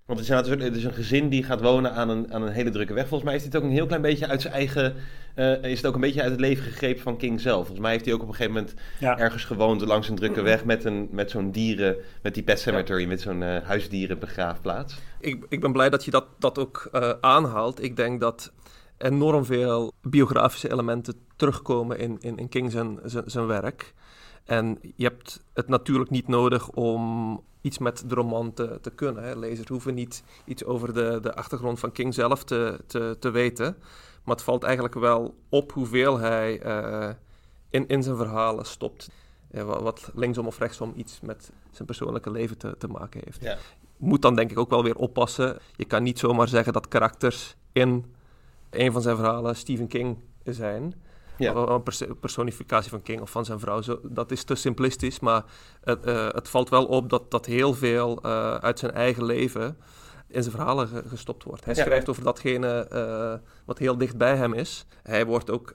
Want 0.08 0.20
het 0.20 0.30
is, 0.48 0.50
het 0.64 0.76
is 0.76 0.84
een 0.84 0.94
gezin 0.94 1.30
die 1.30 1.44
gaat 1.44 1.62
wonen 1.62 1.94
aan 1.94 2.10
een, 2.10 2.34
aan 2.34 2.42
een 2.42 2.52
hele 2.52 2.70
drukke 2.70 2.94
weg. 2.94 3.08
Volgens 3.08 3.30
mij 3.30 3.36
is 3.36 3.44
dit 3.44 3.56
ook 3.56 3.64
een 3.64 3.72
heel 3.72 3.86
klein 3.86 4.02
beetje 4.02 4.28
uit 4.28 4.42
zijn 4.42 4.54
eigen. 4.54 4.96
Uh, 5.36 5.64
is 5.64 5.78
het 5.78 5.86
ook 5.86 5.96
een 5.96 6.02
beetje 6.02 6.22
uit 6.22 6.32
het 6.32 6.40
leven 6.40 6.64
gegrepen 6.64 7.02
van 7.02 7.18
King 7.18 7.42
zelf. 7.42 7.58
Volgens 7.58 7.80
mij 7.80 7.92
heeft 7.92 8.06
hij 8.06 8.14
ook 8.14 8.22
op 8.22 8.28
een 8.28 8.34
gegeven 8.34 8.54
moment 8.54 8.74
ja. 9.00 9.18
ergens 9.18 9.44
gewoond 9.44 9.82
langs 9.82 10.10
een 10.10 10.16
drukke 10.16 10.42
weg 10.42 10.66
met, 10.66 10.86
een, 10.86 11.08
met 11.12 11.32
zo'n 11.32 11.52
dieren. 11.52 11.96
Met 12.22 12.34
die 12.34 12.44
pet 12.44 12.60
cemetery, 12.60 13.02
ja. 13.02 13.08
met 13.08 13.22
zo'n 13.22 13.42
uh, 13.42 13.58
huisdierenbegraafplaats. 13.64 14.98
Ik, 15.20 15.46
ik 15.50 15.62
ben 15.62 15.72
blij 15.72 15.90
dat 15.90 16.06
je 16.06 16.12
dat, 16.12 16.26
dat 16.40 16.58
ook 16.58 16.90
uh, 16.94 17.12
aanhaalt. 17.22 17.84
Ik 17.84 17.96
denk 17.96 18.20
dat 18.20 18.52
enorm 18.98 19.46
veel 19.46 19.94
biografische 20.02 20.72
elementen 20.72 21.14
terugkomen 21.36 22.00
in, 22.00 22.18
in, 22.20 22.38
in 22.38 22.50
King 22.50 22.72
zijn, 22.72 23.00
zijn, 23.04 23.24
zijn 23.26 23.48
werk. 23.48 23.94
En 24.48 24.78
je 24.96 25.04
hebt 25.04 25.44
het 25.54 25.68
natuurlijk 25.68 26.10
niet 26.10 26.28
nodig 26.28 26.70
om 26.70 27.44
iets 27.62 27.78
met 27.78 28.04
de 28.06 28.16
roman 28.16 28.54
te, 28.54 28.78
te 28.82 28.90
kunnen. 28.90 29.24
Hè. 29.24 29.36
Lezers 29.36 29.68
hoeven 29.68 29.94
niet 29.94 30.24
iets 30.46 30.64
over 30.64 30.94
de, 30.94 31.20
de 31.22 31.36
achtergrond 31.36 31.80
van 31.80 31.92
King 31.92 32.14
zelf 32.14 32.44
te, 32.44 32.80
te, 32.88 33.16
te 33.20 33.30
weten. 33.30 33.78
Maar 34.24 34.36
het 34.36 34.46
valt 34.46 34.64
eigenlijk 34.64 34.94
wel 34.94 35.36
op 35.50 35.72
hoeveel 35.72 36.18
hij 36.18 36.66
uh, 36.66 37.10
in, 37.70 37.88
in 37.88 38.04
zijn 38.04 38.16
verhalen 38.16 38.66
stopt. 38.66 39.10
Ja, 39.52 39.64
wat 39.64 40.12
linksom 40.14 40.48
of 40.48 40.60
rechtsom 40.60 40.94
iets 40.96 41.20
met 41.22 41.52
zijn 41.72 41.88
persoonlijke 41.88 42.32
leven 42.32 42.58
te, 42.58 42.76
te 42.78 42.88
maken 42.88 43.22
heeft. 43.24 43.42
Ja. 43.42 43.58
Moet 43.98 44.22
dan 44.22 44.36
denk 44.36 44.52
ik 44.52 44.60
ook 44.60 44.70
wel 44.70 44.84
weer 44.84 44.96
oppassen. 44.96 45.58
Je 45.76 45.86
kan 45.86 46.04
niet 46.04 46.20
zomaar 46.20 46.48
zeggen 46.48 46.74
dat 46.74 46.88
karakters 46.88 47.56
in 47.72 48.14
een 48.70 48.92
van 48.92 49.02
zijn 49.02 49.16
verhalen 49.16 49.56
Stephen 49.56 49.88
King 49.88 50.18
zijn. 50.44 50.94
Ja. 51.38 51.54
Een 51.54 51.84
pers 51.84 52.04
personificatie 52.20 52.90
van 52.90 53.02
King 53.02 53.22
of 53.22 53.30
van 53.30 53.46
zijn 53.46 53.60
vrouw. 53.60 53.82
Zo, 53.82 54.00
dat 54.04 54.32
is 54.32 54.44
te 54.44 54.56
simplistisch, 54.56 55.20
maar 55.20 55.44
het, 55.84 56.08
uh, 56.08 56.28
het 56.32 56.50
valt 56.50 56.70
wel 56.70 56.86
op 56.86 57.10
dat, 57.10 57.32
dat 57.32 57.46
heel 57.46 57.74
veel 57.74 58.20
uh, 58.26 58.56
uit 58.56 58.80
zijn 58.80 58.92
eigen 58.92 59.26
leven 59.26 59.78
in 60.28 60.44
zijn 60.44 60.56
verhalen 60.56 60.88
ge 60.88 61.04
gestopt 61.08 61.44
wordt. 61.44 61.66
Hij 61.66 61.76
ja. 61.76 61.84
schrijft 61.84 62.10
over 62.10 62.24
datgene 62.24 62.88
uh, 62.94 63.34
wat 63.66 63.78
heel 63.78 63.98
dicht 63.98 64.18
bij 64.18 64.36
hem 64.36 64.54
is. 64.54 64.86
Hij 65.04 65.26
wordt 65.26 65.50
ook 65.52 65.74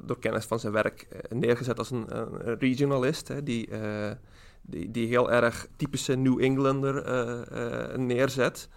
door 0.00 0.18
kennis 0.18 0.44
van 0.44 0.60
zijn 0.60 0.72
werk 0.72 1.06
neergezet 1.28 1.78
als 1.78 1.90
een, 1.90 2.06
een 2.16 2.58
regionalist, 2.58 3.28
hè, 3.28 3.42
die, 3.42 3.68
die, 4.62 4.90
die 4.90 5.06
heel 5.06 5.30
erg 5.30 5.66
typische 5.76 6.14
New 6.14 6.42
Englander 6.42 6.94
neerzet. 7.98 8.68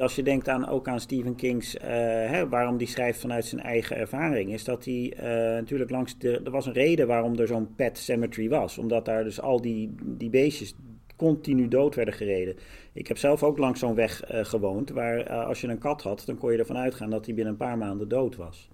Als 0.00 0.14
je 0.14 0.22
denkt 0.22 0.48
aan, 0.48 0.68
ook 0.68 0.88
aan 0.88 1.00
Stephen 1.00 1.34
King's, 1.34 1.74
uh, 1.74 1.82
hè, 2.30 2.48
waarom 2.48 2.76
die 2.76 2.86
schrijft 2.86 3.20
vanuit 3.20 3.44
zijn 3.44 3.60
eigen 3.60 3.96
ervaring, 3.96 4.52
is 4.52 4.64
dat 4.64 4.84
hij 4.84 5.12
uh, 5.16 5.22
natuurlijk 5.54 5.90
langs 5.90 6.18
de. 6.18 6.40
Er 6.44 6.50
was 6.50 6.66
een 6.66 6.72
reden 6.72 7.06
waarom 7.06 7.38
er 7.38 7.46
zo'n 7.46 7.74
pet 7.74 7.98
cemetery 7.98 8.48
was. 8.48 8.78
Omdat 8.78 9.04
daar 9.04 9.24
dus 9.24 9.40
al 9.40 9.60
die, 9.60 9.94
die 10.02 10.30
beestjes 10.30 10.74
continu 11.16 11.68
dood 11.68 11.94
werden 11.94 12.14
gereden. 12.14 12.56
Ik 12.92 13.06
heb 13.08 13.18
zelf 13.18 13.42
ook 13.42 13.58
langs 13.58 13.80
zo'n 13.80 13.94
weg 13.94 14.32
uh, 14.32 14.44
gewoond, 14.44 14.90
waar 14.90 15.30
als 15.30 15.60
je 15.60 15.68
een 15.68 15.78
kat 15.78 16.02
had, 16.02 16.22
dan 16.26 16.38
kon 16.38 16.52
je 16.52 16.58
ervan 16.58 16.76
uitgaan 16.76 17.10
dat 17.10 17.26
hij 17.26 17.34
binnen 17.34 17.52
een 17.52 17.58
paar 17.58 17.78
maanden 17.78 18.08
dood 18.08 18.36
was. 18.36 18.68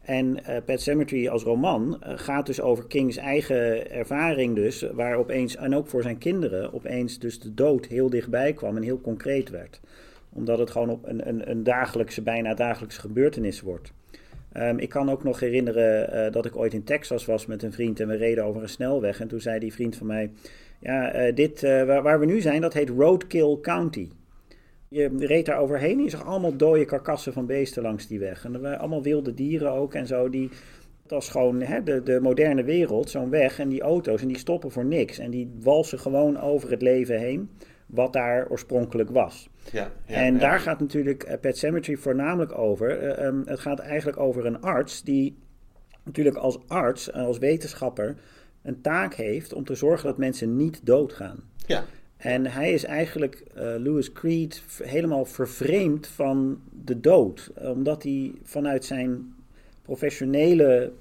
En 0.00 0.26
uh, 0.26 0.56
Pet 0.64 0.80
Cemetery 0.80 1.28
als 1.28 1.42
roman 1.42 1.96
gaat 2.00 2.46
dus 2.46 2.60
over 2.60 2.86
Kings 2.86 3.16
eigen 3.16 3.90
ervaring 3.90 4.54
dus, 4.54 4.82
waar 4.92 5.16
opeens, 5.16 5.56
en 5.56 5.74
ook 5.74 5.86
voor 5.86 6.02
zijn 6.02 6.18
kinderen, 6.18 6.72
opeens 6.72 7.18
dus 7.18 7.40
de 7.40 7.54
dood 7.54 7.86
heel 7.86 8.10
dichtbij 8.10 8.52
kwam 8.52 8.76
en 8.76 8.82
heel 8.82 9.00
concreet 9.00 9.50
werd 9.50 9.80
omdat 10.32 10.58
het 10.58 10.70
gewoon 10.70 10.90
op 10.90 11.06
een, 11.06 11.28
een, 11.28 11.50
een 11.50 11.62
dagelijkse, 11.62 12.22
bijna 12.22 12.54
dagelijkse 12.54 13.00
gebeurtenis 13.00 13.60
wordt. 13.60 13.92
Um, 14.56 14.78
ik 14.78 14.88
kan 14.88 15.10
ook 15.10 15.24
nog 15.24 15.40
herinneren 15.40 16.14
uh, 16.26 16.32
dat 16.32 16.46
ik 16.46 16.56
ooit 16.56 16.74
in 16.74 16.84
Texas 16.84 17.26
was 17.26 17.46
met 17.46 17.62
een 17.62 17.72
vriend 17.72 18.00
en 18.00 18.08
we 18.08 18.16
reden 18.16 18.44
over 18.44 18.62
een 18.62 18.68
snelweg. 18.68 19.20
En 19.20 19.28
toen 19.28 19.40
zei 19.40 19.58
die 19.58 19.72
vriend 19.72 19.96
van 19.96 20.06
mij: 20.06 20.30
Ja, 20.78 21.26
uh, 21.26 21.34
dit, 21.34 21.62
uh, 21.62 21.84
waar, 21.84 22.02
waar, 22.02 22.20
we 22.20 22.26
nu 22.26 22.40
zijn, 22.40 22.60
dat 22.60 22.72
heet 22.72 22.88
Roadkill 22.88 23.58
County. 23.60 24.08
Je 24.88 25.10
reed 25.18 25.46
daar 25.46 25.58
overheen 25.58 25.98
en 25.98 26.04
je 26.04 26.10
zag 26.10 26.26
allemaal 26.26 26.56
dode 26.56 26.84
karkassen 26.84 27.32
van 27.32 27.46
beesten 27.46 27.82
langs 27.82 28.06
die 28.06 28.18
weg. 28.18 28.44
En 28.44 28.54
er 28.54 28.60
waren 28.60 28.78
allemaal 28.78 29.02
wilde 29.02 29.34
dieren 29.34 29.72
ook 29.72 29.94
en 29.94 30.06
zo. 30.06 30.28
Die, 30.28 30.48
dat 31.02 31.10
was 31.10 31.28
gewoon 31.28 31.62
hè, 31.62 31.82
de, 31.82 32.02
de 32.02 32.20
moderne 32.20 32.64
wereld, 32.64 33.10
zo'n 33.10 33.30
weg. 33.30 33.58
En 33.58 33.68
die 33.68 33.82
auto's 33.82 34.22
en 34.22 34.28
die 34.28 34.38
stoppen 34.38 34.70
voor 34.70 34.84
niks. 34.84 35.18
En 35.18 35.30
die 35.30 35.52
walsen 35.60 35.98
gewoon 35.98 36.40
over 36.40 36.70
het 36.70 36.82
leven 36.82 37.18
heen 37.18 37.50
wat 37.86 38.12
daar 38.12 38.48
oorspronkelijk 38.48 39.10
was. 39.10 39.50
Ja, 39.70 39.92
ja, 40.06 40.14
en 40.14 40.38
daar 40.38 40.60
gaat 40.60 40.80
natuurlijk 40.80 41.28
uh, 41.28 41.34
Pet 41.40 41.58
Cemetery 41.58 41.96
voornamelijk 41.96 42.58
over. 42.58 43.02
Uh, 43.02 43.26
um, 43.26 43.42
het 43.46 43.60
gaat 43.60 43.78
eigenlijk 43.78 44.18
over 44.18 44.46
een 44.46 44.60
arts 44.60 45.02
die 45.02 45.36
natuurlijk 46.02 46.36
als 46.36 46.58
arts 46.66 47.10
en 47.10 47.24
als 47.24 47.38
wetenschapper 47.38 48.16
een 48.62 48.80
taak 48.80 49.14
heeft 49.14 49.52
om 49.52 49.64
te 49.64 49.74
zorgen 49.74 50.06
dat 50.06 50.18
mensen 50.18 50.56
niet 50.56 50.80
doodgaan. 50.82 51.42
Ja. 51.66 51.84
En 52.16 52.46
hij 52.46 52.72
is 52.72 52.84
eigenlijk, 52.84 53.44
uh, 53.56 53.62
Lewis 53.78 54.12
Creed, 54.12 54.62
helemaal 54.82 55.24
vervreemd 55.24 56.06
van 56.06 56.60
de 56.84 57.00
dood. 57.00 57.50
Omdat 57.54 58.02
hij 58.02 58.32
vanuit 58.42 58.84
zijn 58.84 59.34
professionele 59.82 60.92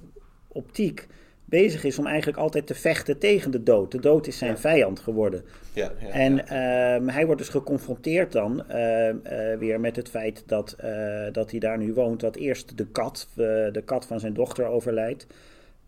optiek 0.48 1.08
bezig 1.46 1.84
is 1.84 2.00
om 2.00 2.06
eigenlijk 2.06 2.38
altijd 2.38 2.68
te 2.68 2.76
vechten 2.76 3.18
tegen 3.18 3.52
de 3.52 3.64
dood. 3.64 3.92
De 3.92 4.00
dood 4.00 4.28
is 4.28 4.38
zijn 4.38 4.58
vijand 4.58 5.00
geworden. 5.00 5.44
Ja, 5.74 5.92
ja, 6.00 6.08
en 6.08 6.48
ehm, 6.48 7.08
hij 7.08 7.26
wordt 7.26 7.42
dus 7.42 7.50
geconfronteerd 7.50 8.32
dan 8.32 8.70
ehm, 8.70 9.16
eh, 9.24 9.58
weer 9.58 9.80
met 9.80 9.96
het 9.96 10.10
feit 10.10 10.44
dat, 10.46 10.72
eh, 10.72 11.26
dat 11.32 11.52
hij 11.52 11.60
daar 11.60 11.78
nu 11.78 11.94
woont. 11.94 12.20
Dat 12.20 12.36
eerst 12.36 12.78
de 12.78 12.88
kat, 12.88 13.28
de 13.36 13.82
kat 13.86 14.06
van 14.06 14.20
zijn 14.20 14.34
dochter 14.34 14.66
overlijdt. 14.66 15.28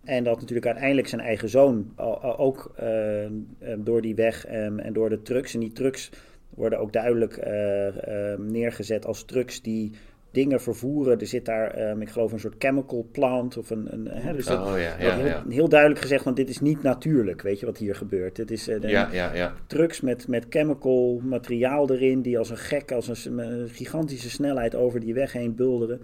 En 0.04 0.24
dat 0.24 0.39
natuurlijk 0.39 0.67
uiteindelijk 0.67 1.08
zijn 1.08 1.22
eigen 1.22 1.50
zoon 1.50 1.93
ook 2.38 2.74
ehm, 2.76 3.32
door 3.78 4.02
die 4.02 4.15
weg 4.15 4.46
en 4.46 4.93
door 4.93 5.10
de 5.10 5.22
trucks. 5.22 5.54
En 5.54 5.60
die 5.60 5.72
trucks 5.72 6.12
worden 6.56 6.80
ook 6.80 6.93
duidelijk 6.93 7.38
eh, 7.38 8.36
neergezet 8.38 9.06
als 9.06 9.24
trucks 9.24 9.62
die 9.62 9.91
dingen 10.34 10.62
vervoeren. 10.62 11.19
Er 11.19 11.28
zit 11.28 11.46
daar, 11.46 11.89
um, 11.89 12.02
ik 12.02 12.10
geloof, 12.10 12.32
een 12.32 12.39
soort 12.39 12.56
chemical 12.58 13.08
plant 13.12 13.58
of 13.58 13.69
een. 13.69 13.93
een 13.93 14.08
hè, 14.08 14.34
dus 14.34 14.50
oh, 14.50 14.72
ja, 14.76 14.78
ja, 14.78 15.15
heel, 15.15 15.26
ja. 15.26 15.43
heel, 15.50 15.69
duidelijk 15.69 16.02
gezegd, 16.02 16.24
want 16.24 16.36
dit 16.36 16.50
is 16.50 16.60
niet 16.60 16.84
natuurlijk, 16.84 17.41
weet 17.41 17.60
je 17.60 17.65
wat 17.65 17.78
hier 17.78 17.96
gebeurt. 17.96 18.38
Het 18.38 18.52
is 18.52 18.67
uh, 18.67 18.82
ja, 18.82 19.10
ja, 19.12 19.34
ja. 19.34 19.54
trucks 19.67 20.02
met, 20.02 20.28
met 20.28 20.46
chemical 20.50 21.19
materiaal 21.24 21.89
erin, 21.89 22.22
die 22.22 22.38
als 22.38 22.50
een 22.50 22.58
gek, 22.58 22.91
als 22.91 23.26
een, 23.26 23.38
een 23.38 23.69
gigantische 23.69 24.30
snelheid 24.30 24.76
over 24.76 25.00
die 25.00 25.13
weg 25.13 25.32
heen 25.32 25.56
bulderen. 25.56 26.02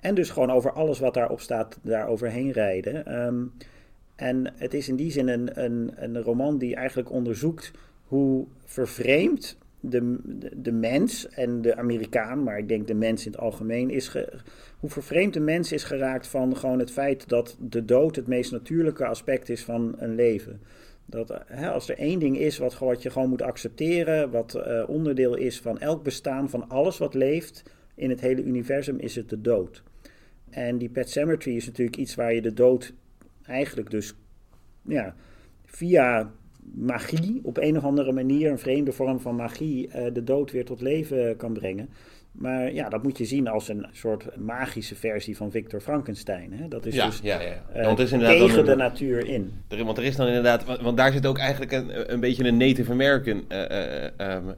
En 0.00 0.14
dus 0.14 0.30
gewoon 0.30 0.50
over 0.50 0.72
alles 0.72 0.98
wat 0.98 1.14
daarop 1.14 1.40
staat, 1.40 1.78
daar 1.82 2.08
overheen 2.08 2.50
rijden. 2.50 3.24
Um, 3.24 3.52
en 4.16 4.52
het 4.56 4.74
is 4.74 4.88
in 4.88 4.96
die 4.96 5.10
zin 5.10 5.28
een, 5.28 5.64
een, 5.64 5.92
een 5.94 6.22
roman 6.22 6.58
die 6.58 6.74
eigenlijk 6.76 7.10
onderzoekt 7.10 7.70
hoe 8.06 8.46
vervreemd 8.64 9.58
de, 9.82 10.18
de, 10.56 10.72
mens 10.72 11.28
en 11.28 11.62
de 11.62 11.76
Amerikaan, 11.76 12.42
maar 12.42 12.58
ik 12.58 12.68
denk 12.68 12.86
de 12.86 12.94
mens 12.94 13.26
in 13.26 13.32
het 13.32 13.40
algemeen, 13.40 13.90
is 13.90 14.08
ge, 14.08 14.32
hoe 14.78 14.90
vervreemd 14.90 15.32
de 15.34 15.40
mens 15.40 15.72
is 15.72 15.84
geraakt 15.84 16.26
van 16.26 16.56
gewoon 16.56 16.78
het 16.78 16.90
feit 16.90 17.28
dat 17.28 17.56
de 17.60 17.84
dood 17.84 18.16
het 18.16 18.26
meest 18.26 18.52
natuurlijke 18.52 19.06
aspect 19.06 19.48
is 19.48 19.64
van 19.64 19.94
een 19.96 20.14
leven. 20.14 20.60
Dat 21.06 21.42
hè, 21.46 21.70
als 21.70 21.88
er 21.88 21.98
één 21.98 22.18
ding 22.18 22.38
is 22.38 22.58
wat, 22.58 22.78
wat 22.78 23.02
je 23.02 23.10
gewoon 23.10 23.28
moet 23.28 23.42
accepteren, 23.42 24.30
wat 24.30 24.54
uh, 24.56 24.88
onderdeel 24.88 25.34
is 25.34 25.60
van 25.60 25.78
elk 25.78 26.02
bestaan, 26.02 26.50
van 26.50 26.68
alles 26.68 26.98
wat 26.98 27.14
leeft 27.14 27.62
in 27.94 28.10
het 28.10 28.20
hele 28.20 28.42
universum, 28.42 28.98
is 28.98 29.16
het 29.16 29.28
de 29.28 29.40
dood. 29.40 29.82
En 30.50 30.78
die 30.78 30.88
Pet 30.88 31.10
Cemetery 31.10 31.56
is 31.56 31.66
natuurlijk 31.66 31.96
iets 31.96 32.14
waar 32.14 32.34
je 32.34 32.42
de 32.42 32.52
dood 32.52 32.94
eigenlijk 33.42 33.90
dus 33.90 34.14
ja, 34.82 35.14
via 35.64 36.32
magie 36.74 37.40
op 37.42 37.58
een 37.58 37.76
of 37.76 37.84
andere 37.84 38.12
manier, 38.12 38.50
een 38.50 38.58
vreemde 38.58 38.92
vorm 38.92 39.20
van 39.20 39.36
magie, 39.36 39.88
uh, 39.88 39.92
de 40.12 40.24
dood 40.24 40.50
weer 40.50 40.64
tot 40.64 40.80
leven 40.80 41.36
kan 41.36 41.52
brengen. 41.52 41.88
Maar 42.32 42.72
ja, 42.72 42.88
dat 42.88 43.02
moet 43.02 43.18
je 43.18 43.24
zien 43.24 43.48
als 43.48 43.68
een 43.68 43.86
soort 43.92 44.36
magische 44.36 44.94
versie 44.94 45.36
van 45.36 45.50
Victor 45.50 45.80
Frankenstein. 45.80 46.52
Hè? 46.52 46.68
Dat 46.68 46.86
is 46.86 46.94
ja, 46.94 47.06
dus 47.06 47.20
ja, 47.22 47.40
ja. 47.40 47.82
Want 47.82 47.98
is 47.98 48.12
inderdaad 48.12 48.36
tegen 48.36 48.64
de 48.64 48.76
natuur 48.76 49.26
in. 49.26 49.52
Er, 49.68 49.84
want 49.84 49.98
er 49.98 50.04
is 50.04 50.16
dan 50.16 50.26
inderdaad, 50.26 50.80
want 50.80 50.96
daar 50.96 51.12
zit 51.12 51.26
ook 51.26 51.38
eigenlijk 51.38 51.72
een, 51.72 52.12
een 52.12 52.20
beetje 52.20 52.44
een 52.44 52.56
Native 52.56 52.92
American 52.92 53.44
uh, 53.48 54.04
um, 54.34 54.54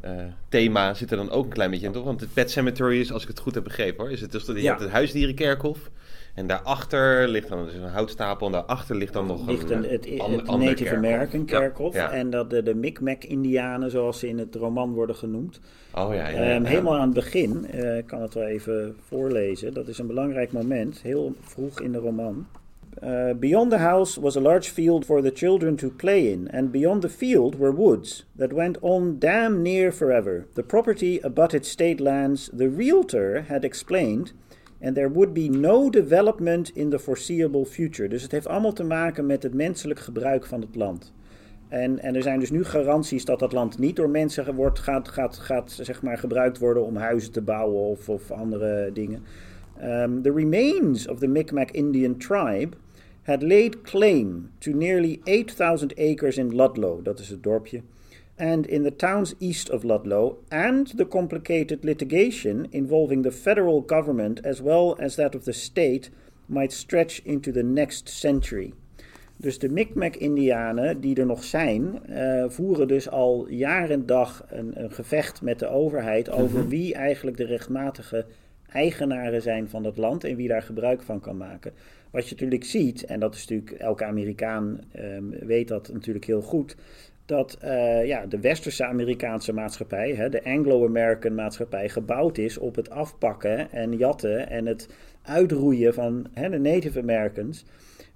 thema 0.48 0.94
zit 0.94 1.10
er 1.10 1.16
dan 1.16 1.30
ook 1.30 1.44
een 1.44 1.52
klein 1.52 1.70
beetje 1.70 1.86
in, 1.86 1.92
toch? 1.92 2.04
Want 2.04 2.20
het 2.20 2.32
Pet 2.32 2.50
Cemetery 2.50 3.00
is, 3.00 3.12
als 3.12 3.22
ik 3.22 3.28
het 3.28 3.38
goed 3.38 3.54
heb 3.54 3.64
begrepen 3.64 4.04
hoor, 4.04 4.12
is 4.12 4.20
het 4.20 4.32
dus 4.32 4.44
dat 4.44 4.56
je 4.56 4.62
Ja. 4.62 4.68
hebt 4.68 4.80
het 4.80 4.90
huisdierenkerkhof. 4.90 5.90
En 6.34 6.46
daarachter 6.46 7.28
ligt 7.28 7.48
dan 7.48 7.64
dus 7.64 7.74
een 7.74 7.82
houtstapel 7.82 8.46
en 8.46 8.52
daarachter 8.52 8.96
ligt 8.96 9.12
dan 9.12 9.26
nog 9.26 9.48
ligt 9.48 9.70
een, 9.70 9.84
een, 9.84 9.90
het, 9.90 10.20
an- 10.20 10.32
het 10.32 10.46
ander 10.48 10.68
Native. 10.68 10.96
American 10.96 11.44
kerkhof. 11.44 11.94
Ja, 11.94 12.02
ja. 12.02 12.10
En 12.10 12.30
dat 12.30 12.50
de, 12.50 12.62
de 12.62 12.74
Micmac-Indianen, 12.74 13.90
zoals 13.90 14.18
ze 14.18 14.28
in 14.28 14.38
het 14.38 14.54
roman 14.54 14.92
worden 14.92 15.16
genoemd. 15.16 15.60
Oh 15.94 16.14
ja, 16.14 16.30
Ehm. 16.30 16.64
Helemaal 16.64 16.94
aan 16.94 17.00
het 17.04 17.14
begin, 17.14 17.66
eh, 17.70 17.96
ik 17.98 18.06
kan 18.06 18.22
het 18.22 18.34
wel 18.34 18.44
even 18.44 18.96
voorlezen. 19.08 19.74
Dat 19.74 19.88
is 19.88 19.98
een 19.98 20.06
belangrijk 20.06 20.52
moment, 20.52 21.00
heel 21.02 21.34
vroeg 21.40 21.80
in 21.80 21.92
de 21.92 21.98
roman. 21.98 22.46
Uh, 23.04 23.30
beyond 23.36 23.70
the 23.70 23.76
house 23.78 24.20
was 24.20 24.36
a 24.36 24.40
large 24.40 24.70
field 24.72 25.04
for 25.04 25.22
the 25.22 25.30
children 25.34 25.76
to 25.76 25.90
play 25.96 26.18
in, 26.30 26.50
and 26.52 26.70
beyond 26.70 27.00
the 27.02 27.08
field 27.08 27.56
were 27.56 27.74
woods 27.74 28.26
that 28.36 28.52
went 28.52 28.78
on 28.80 29.16
damn 29.18 29.62
near 29.62 29.92
forever. 29.92 30.46
The 30.52 30.62
property 30.62 31.18
abutted 31.22 31.66
state 31.66 32.02
lands, 32.02 32.50
the 32.56 32.68
realtor 32.68 33.44
had 33.48 33.64
explained, 33.64 34.32
and 34.84 34.94
there 34.94 35.10
would 35.10 35.32
be 35.32 35.48
no 35.48 35.90
development 35.90 36.70
in 36.74 36.90
the 36.90 36.98
foreseeable 36.98 37.64
future. 37.64 38.08
Dus 38.08 38.22
het 38.22 38.32
heeft 38.32 38.46
allemaal 38.46 38.72
te 38.72 38.84
maken 38.84 39.26
met 39.26 39.42
het 39.42 39.54
menselijk 39.54 40.00
gebruik 40.00 40.46
van 40.46 40.60
het 40.60 40.74
land. 40.74 41.12
En, 41.68 41.98
en 41.98 42.14
er 42.14 42.22
zijn 42.22 42.40
dus 42.40 42.50
nu 42.50 42.64
garanties 42.64 43.24
dat 43.24 43.38
dat 43.38 43.52
land 43.52 43.78
niet 43.78 43.96
door 43.96 44.10
mensen 44.10 44.54
wordt, 44.54 44.78
gaat, 44.78 45.08
gaat, 45.08 45.36
gaat 45.36 45.70
zeg 45.70 46.02
maar, 46.02 46.18
gebruikt 46.18 46.58
worden 46.58 46.84
om 46.84 46.96
huizen 46.96 47.32
te 47.32 47.42
bouwen 47.42 47.82
of, 47.82 48.08
of 48.08 48.30
andere 48.30 48.90
dingen. 48.92 49.22
Um, 49.82 50.22
the 50.22 50.32
remains 50.32 51.08
of 51.08 51.18
the 51.18 51.26
Micmac 51.26 51.70
Indian 51.70 52.16
tribe 52.16 52.76
had 53.22 53.42
laid 53.42 53.82
claim 53.82 54.50
to 54.58 54.72
nearly 54.72 55.20
8,000 55.24 55.96
acres 55.98 56.36
in 56.36 56.56
Ludlow, 56.56 57.04
dat 57.04 57.18
is 57.18 57.28
het 57.28 57.42
dorpje, 57.42 57.80
and 58.36 58.66
in 58.66 58.82
the 58.82 58.96
towns 58.96 59.34
east 59.38 59.70
of 59.70 59.84
Ludlow, 59.84 60.38
and 60.48 60.96
the 60.96 61.06
complicated 61.06 61.84
litigation 61.84 62.66
involving 62.70 63.22
the 63.22 63.32
federal 63.32 63.84
government 63.86 64.44
as 64.44 64.60
well 64.60 64.96
as 65.00 65.14
that 65.14 65.34
of 65.34 65.44
the 65.44 65.52
state 65.52 66.10
might 66.46 66.72
stretch 66.72 67.20
into 67.24 67.52
the 67.52 67.62
next 67.62 68.08
century. 68.08 68.72
Dus 69.36 69.58
de 69.58 69.68
Micmac-Indianen 69.68 71.00
die 71.00 71.16
er 71.16 71.26
nog 71.26 71.44
zijn, 71.44 72.06
eh, 72.06 72.44
voeren 72.48 72.88
dus 72.88 73.10
al 73.10 73.48
jaar 73.48 73.90
en 73.90 74.06
dag 74.06 74.44
een, 74.48 74.82
een 74.82 74.90
gevecht 74.90 75.42
met 75.42 75.58
de 75.58 75.68
overheid 75.68 76.30
over 76.30 76.68
wie 76.68 76.94
eigenlijk 76.94 77.36
de 77.36 77.44
rechtmatige 77.44 78.26
eigenaren 78.68 79.42
zijn 79.42 79.68
van 79.68 79.82
dat 79.82 79.96
land 79.96 80.24
en 80.24 80.36
wie 80.36 80.48
daar 80.48 80.62
gebruik 80.62 81.02
van 81.02 81.20
kan 81.20 81.36
maken. 81.36 81.72
Wat 82.10 82.24
je 82.24 82.34
natuurlijk 82.34 82.64
ziet, 82.64 83.04
en 83.04 83.20
dat 83.20 83.34
is 83.34 83.46
natuurlijk, 83.46 83.80
elke 83.80 84.04
Amerikaan 84.04 84.80
ehm, 84.92 85.24
weet 85.28 85.68
dat 85.68 85.92
natuurlijk 85.92 86.24
heel 86.24 86.42
goed, 86.42 86.76
dat 87.26 87.56
eh, 87.60 88.06
ja, 88.06 88.26
de 88.26 88.40
westerse 88.40 88.84
Amerikaanse 88.84 89.52
maatschappij, 89.52 90.14
hè, 90.14 90.28
de 90.28 90.44
Anglo-American 90.44 91.34
maatschappij, 91.34 91.88
gebouwd 91.88 92.38
is 92.38 92.58
op 92.58 92.76
het 92.76 92.90
afpakken 92.90 93.72
en 93.72 93.96
jatten 93.96 94.50
en 94.50 94.66
het 94.66 94.88
uitroeien 95.22 95.94
van 95.94 96.26
hè, 96.32 96.50
de 96.50 96.58
Native 96.58 97.00
Americans. 97.00 97.64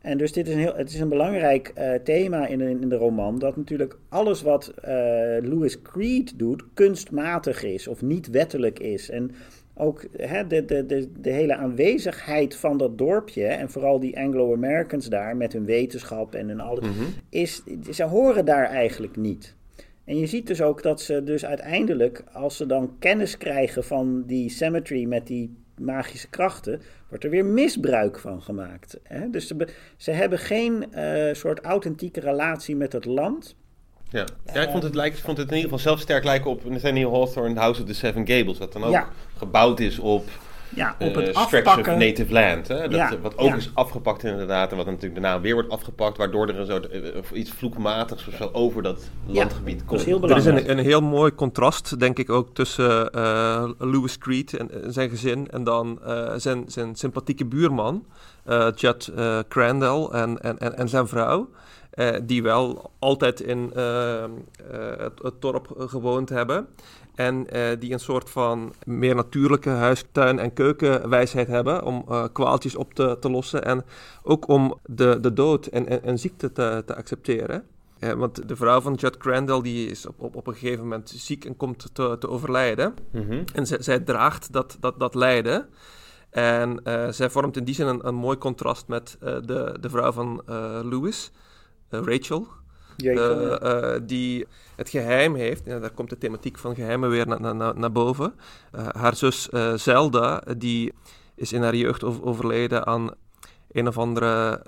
En 0.00 0.18
dus 0.18 0.32
dit 0.32 0.48
is 0.48 0.54
een, 0.54 0.60
heel, 0.60 0.74
het 0.74 0.88
is 0.88 1.00
een 1.00 1.08
belangrijk 1.08 1.68
eh, 1.74 1.94
thema 1.94 2.46
in, 2.46 2.60
in 2.60 2.88
de 2.88 2.96
roman, 2.96 3.38
dat 3.38 3.56
natuurlijk 3.56 3.98
alles 4.08 4.42
wat 4.42 4.72
eh, 4.82 4.92
Lewis 5.40 5.82
Creed 5.82 6.38
doet 6.38 6.64
kunstmatig 6.74 7.62
is 7.62 7.88
of 7.88 8.02
niet 8.02 8.30
wettelijk 8.30 8.78
is. 8.78 9.10
En 9.10 9.30
ook 9.78 10.04
hè, 10.16 10.46
de, 10.46 10.64
de, 10.64 10.86
de, 10.86 11.08
de 11.20 11.30
hele 11.30 11.56
aanwezigheid 11.56 12.56
van 12.56 12.76
dat 12.76 12.98
dorpje 12.98 13.46
en 13.46 13.70
vooral 13.70 14.00
die 14.00 14.18
Anglo-Americans 14.18 15.08
daar 15.08 15.36
met 15.36 15.52
hun 15.52 15.64
wetenschap 15.64 16.34
en 16.34 16.48
hun 16.48 16.60
alles, 16.60 16.84
is, 17.28 17.62
ze 17.90 18.04
horen 18.04 18.44
daar 18.44 18.64
eigenlijk 18.64 19.16
niet. 19.16 19.56
En 20.04 20.18
je 20.18 20.26
ziet 20.26 20.46
dus 20.46 20.62
ook 20.62 20.82
dat 20.82 21.00
ze 21.00 21.24
dus 21.24 21.44
uiteindelijk, 21.44 22.24
als 22.32 22.56
ze 22.56 22.66
dan 22.66 22.96
kennis 22.98 23.36
krijgen 23.36 23.84
van 23.84 24.22
die 24.26 24.48
cemetery 24.48 25.04
met 25.04 25.26
die 25.26 25.56
magische 25.80 26.28
krachten, 26.28 26.80
wordt 27.08 27.24
er 27.24 27.30
weer 27.30 27.44
misbruik 27.44 28.18
van 28.18 28.42
gemaakt. 28.42 29.00
Hè? 29.02 29.30
Dus 29.30 29.46
ze, 29.46 29.68
ze 29.96 30.10
hebben 30.10 30.38
geen 30.38 30.92
eh, 30.92 31.34
soort 31.34 31.60
authentieke 31.60 32.20
relatie 32.20 32.76
met 32.76 32.92
het 32.92 33.04
land. 33.04 33.56
Ja, 34.10 34.24
ja 34.54 34.60
ik, 34.60 34.70
vond 34.70 34.82
het 34.82 34.94
lijkt, 34.94 35.18
ik 35.18 35.24
vond 35.24 35.38
het 35.38 35.48
in 35.50 35.56
ieder 35.56 35.70
geval 35.70 35.84
zelf 35.86 36.00
sterk 36.00 36.24
lijken 36.24 36.50
op 36.50 36.70
Nathaniel 36.70 37.12
Hawthorne 37.12 37.58
House 37.60 37.80
of 37.80 37.86
the 37.86 37.94
Seven 37.94 38.26
Gables. 38.26 38.58
Dat 38.58 38.72
dan 38.72 38.84
ook 38.84 38.92
Ja. 38.92 39.08
gebouwd 39.36 39.80
is 39.80 39.98
op, 39.98 40.28
Ja, 40.74 40.96
op 40.98 41.16
eh, 41.16 41.26
het 41.26 41.34
afpakken. 41.34 41.92
of 41.92 41.98
native 41.98 42.32
land. 42.32 42.68
Hè? 42.68 42.80
Dat, 42.80 42.90
Ja, 42.92 43.12
Wat 43.22 43.38
ook 43.38 43.48
ja. 43.48 43.54
is 43.56 43.70
afgepakt 43.74 44.24
inderdaad. 44.24 44.70
En 44.70 44.76
wat 44.76 44.86
natuurlijk 44.86 45.14
daarna 45.22 45.40
weer 45.40 45.54
wordt 45.54 45.70
afgepakt. 45.70 46.16
Waardoor 46.16 46.48
er 46.48 46.58
een 46.58 46.66
soort, 46.66 46.88
eh, 46.88 47.00
iets 47.32 47.50
vloekmatigs 47.50 48.26
of 48.28 48.34
zo 48.34 48.50
over 48.52 48.82
dat 48.82 49.10
landgebied 49.26 49.84
komt. 49.84 50.00
is 50.00 50.06
heel 50.06 50.28
Er 50.28 50.36
is 50.36 50.44
een, 50.44 50.70
een 50.70 50.78
heel 50.78 51.00
mooi 51.02 51.34
contrast, 51.34 52.00
denk 52.00 52.18
ik, 52.18 52.30
ook 52.30 52.54
tussen 52.54 53.10
eh, 53.12 53.68
Lewis 53.78 54.18
Creed 54.18 54.56
en, 54.56 54.70
zijn 54.86 55.08
gezin 55.10 55.48
en 55.50 55.64
dan 55.64 55.98
eh, 56.04 56.32
zijn, 56.36 56.64
zijn 56.66 56.94
sympathieke 56.96 57.44
buurman, 57.44 58.04
eh 58.44 58.66
Judd 58.74 59.06
eh, 59.16 59.38
Crandall 59.48 60.04
en, 60.12 60.40
en, 60.42 60.58
en, 60.58 60.76
en 60.76 60.88
zijn 60.88 61.08
vrouw. 61.08 61.48
Eh, 61.98 62.16
die 62.22 62.42
wel 62.42 62.90
altijd 62.98 63.40
in 63.40 63.72
eh, 63.74 64.24
eh, 64.24 64.30
het, 64.98 65.22
het 65.22 65.40
dorp 65.40 65.74
gewoond 65.76 66.28
hebben. 66.28 66.66
En 67.14 67.46
die 67.78 67.92
een 67.92 68.00
soort 68.00 68.30
van 68.30 68.72
meer 68.84 69.14
natuurlijke 69.14 69.70
huistuin- 69.70 70.38
en 70.38 70.52
keukenwijsheid 70.52 71.48
hebben 71.48 71.84
om 71.84 72.04
kwaaltjes 72.32 72.76
op 72.76 72.94
te, 72.94 73.16
te 73.20 73.30
lossen. 73.30 73.64
En 73.64 73.84
ook 74.22 74.48
om 74.48 74.78
de, 74.84 75.18
de 75.20 75.32
dood 75.32 75.66
en, 75.66 75.86
en, 75.86 76.02
en 76.02 76.18
ziekte 76.18 76.52
te, 76.52 76.82
te 76.86 76.96
accepteren. 76.96 77.64
Eh, 77.98 78.12
want 78.12 78.48
de 78.48 78.56
vrouw 78.56 78.80
van 78.80 78.94
Judd 78.94 79.16
Crandall 79.16 79.62
die 79.62 79.90
is 79.90 80.06
op, 80.06 80.20
op, 80.20 80.36
op 80.36 80.46
een 80.46 80.54
gegeven 80.54 80.82
moment 80.82 81.10
ziek 81.16 81.44
en 81.44 81.56
komt 81.56 81.94
te, 81.94 82.16
te 82.18 82.28
overlijden. 82.28 82.94
Mhm. 83.10 83.42
En 83.54 83.66
zij, 83.66 83.82
zij 83.82 83.98
draagt 83.98 84.52
dat, 84.52 84.76
dat, 84.80 84.98
dat 84.98 85.14
lijden. 85.14 85.68
En 86.30 86.80
zij 87.10 87.30
vormt 87.30 87.56
in 87.56 87.64
die 87.64 87.74
zin 87.74 87.86
een, 87.86 88.06
een 88.06 88.14
mooi 88.14 88.38
contrast 88.38 88.88
met 88.88 89.16
de, 89.20 89.76
de 89.80 89.90
vrouw 89.90 90.12
van 90.12 90.42
eh, 90.46 90.80
Lewis. 90.82 91.30
Rachel. 91.88 92.46
die 94.02 94.46
het 94.76 94.88
geheim 94.88 95.34
heeft, 95.34 95.66
en 95.66 95.80
daar 95.80 95.90
komt 95.90 96.10
de 96.10 96.18
thematiek 96.18 96.58
van 96.58 96.74
geheimen 96.74 97.10
weer 97.10 97.26
naar, 97.26 97.54
naar, 97.54 97.78
naar 97.78 97.92
boven. 97.92 98.34
haar 98.92 99.16
zus 99.16 99.48
Zelda, 99.74 100.42
die 100.56 100.92
is 101.34 101.52
in 101.52 101.62
haar 101.62 101.74
jeugd 101.74 102.04
overleden 102.04 102.86
aan 102.86 103.10
een 103.72 103.88
of 103.88 103.98
andere 103.98 104.62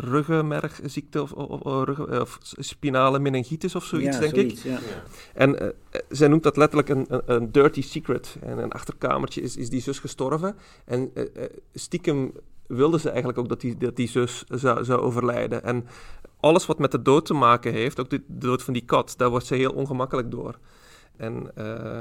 ruggenmergziekte 0.00 1.22
of, 1.22 1.32
of, 1.32 1.60
of, 1.98 2.38
spinale 2.42 3.18
meningitis 3.18 3.74
of 3.74 3.84
zoiets, 3.84 4.18
denk 4.18 4.34
ik. 4.34 4.50
Ja. 4.50 4.78
En 5.34 5.74
zij 6.08 6.28
noemt 6.28 6.42
dat 6.42 6.56
letterlijk 6.56 6.88
een, 6.88 7.04
een, 7.08 7.22
een, 7.26 7.52
dirty 7.52 7.82
secret. 7.82 8.36
En 8.40 8.58
een 8.58 8.72
achterkamertje 8.72 9.40
is, 9.40 9.56
is 9.56 9.70
die 9.70 9.80
zus 9.80 9.98
gestorven. 9.98 10.56
En 10.84 11.12
stiekem 11.74 12.32
wilde 12.70 12.98
ze 12.98 13.08
eigenlijk 13.08 13.38
ook 13.38 13.48
dat 13.48 13.60
die, 13.60 13.76
dat 13.76 13.96
die 13.96 14.08
zus 14.08 14.44
zou, 14.48 14.84
zou 14.84 15.00
overlijden. 15.00 15.62
En 15.62 15.86
alles 16.40 16.66
wat 16.66 16.78
met 16.78 16.90
de 16.90 17.02
dood 17.02 17.26
te 17.26 17.34
maken 17.34 17.72
heeft, 17.72 18.00
ook 18.00 18.10
de, 18.10 18.22
dood 18.26 18.62
van 18.62 18.72
die 18.72 18.84
kat, 18.84 19.14
daar 19.16 19.30
wordt 19.30 19.46
ze 19.46 19.54
heel 19.54 19.72
ongemakkelijk 19.72 20.30
door. 20.30 20.58
En 21.16 21.56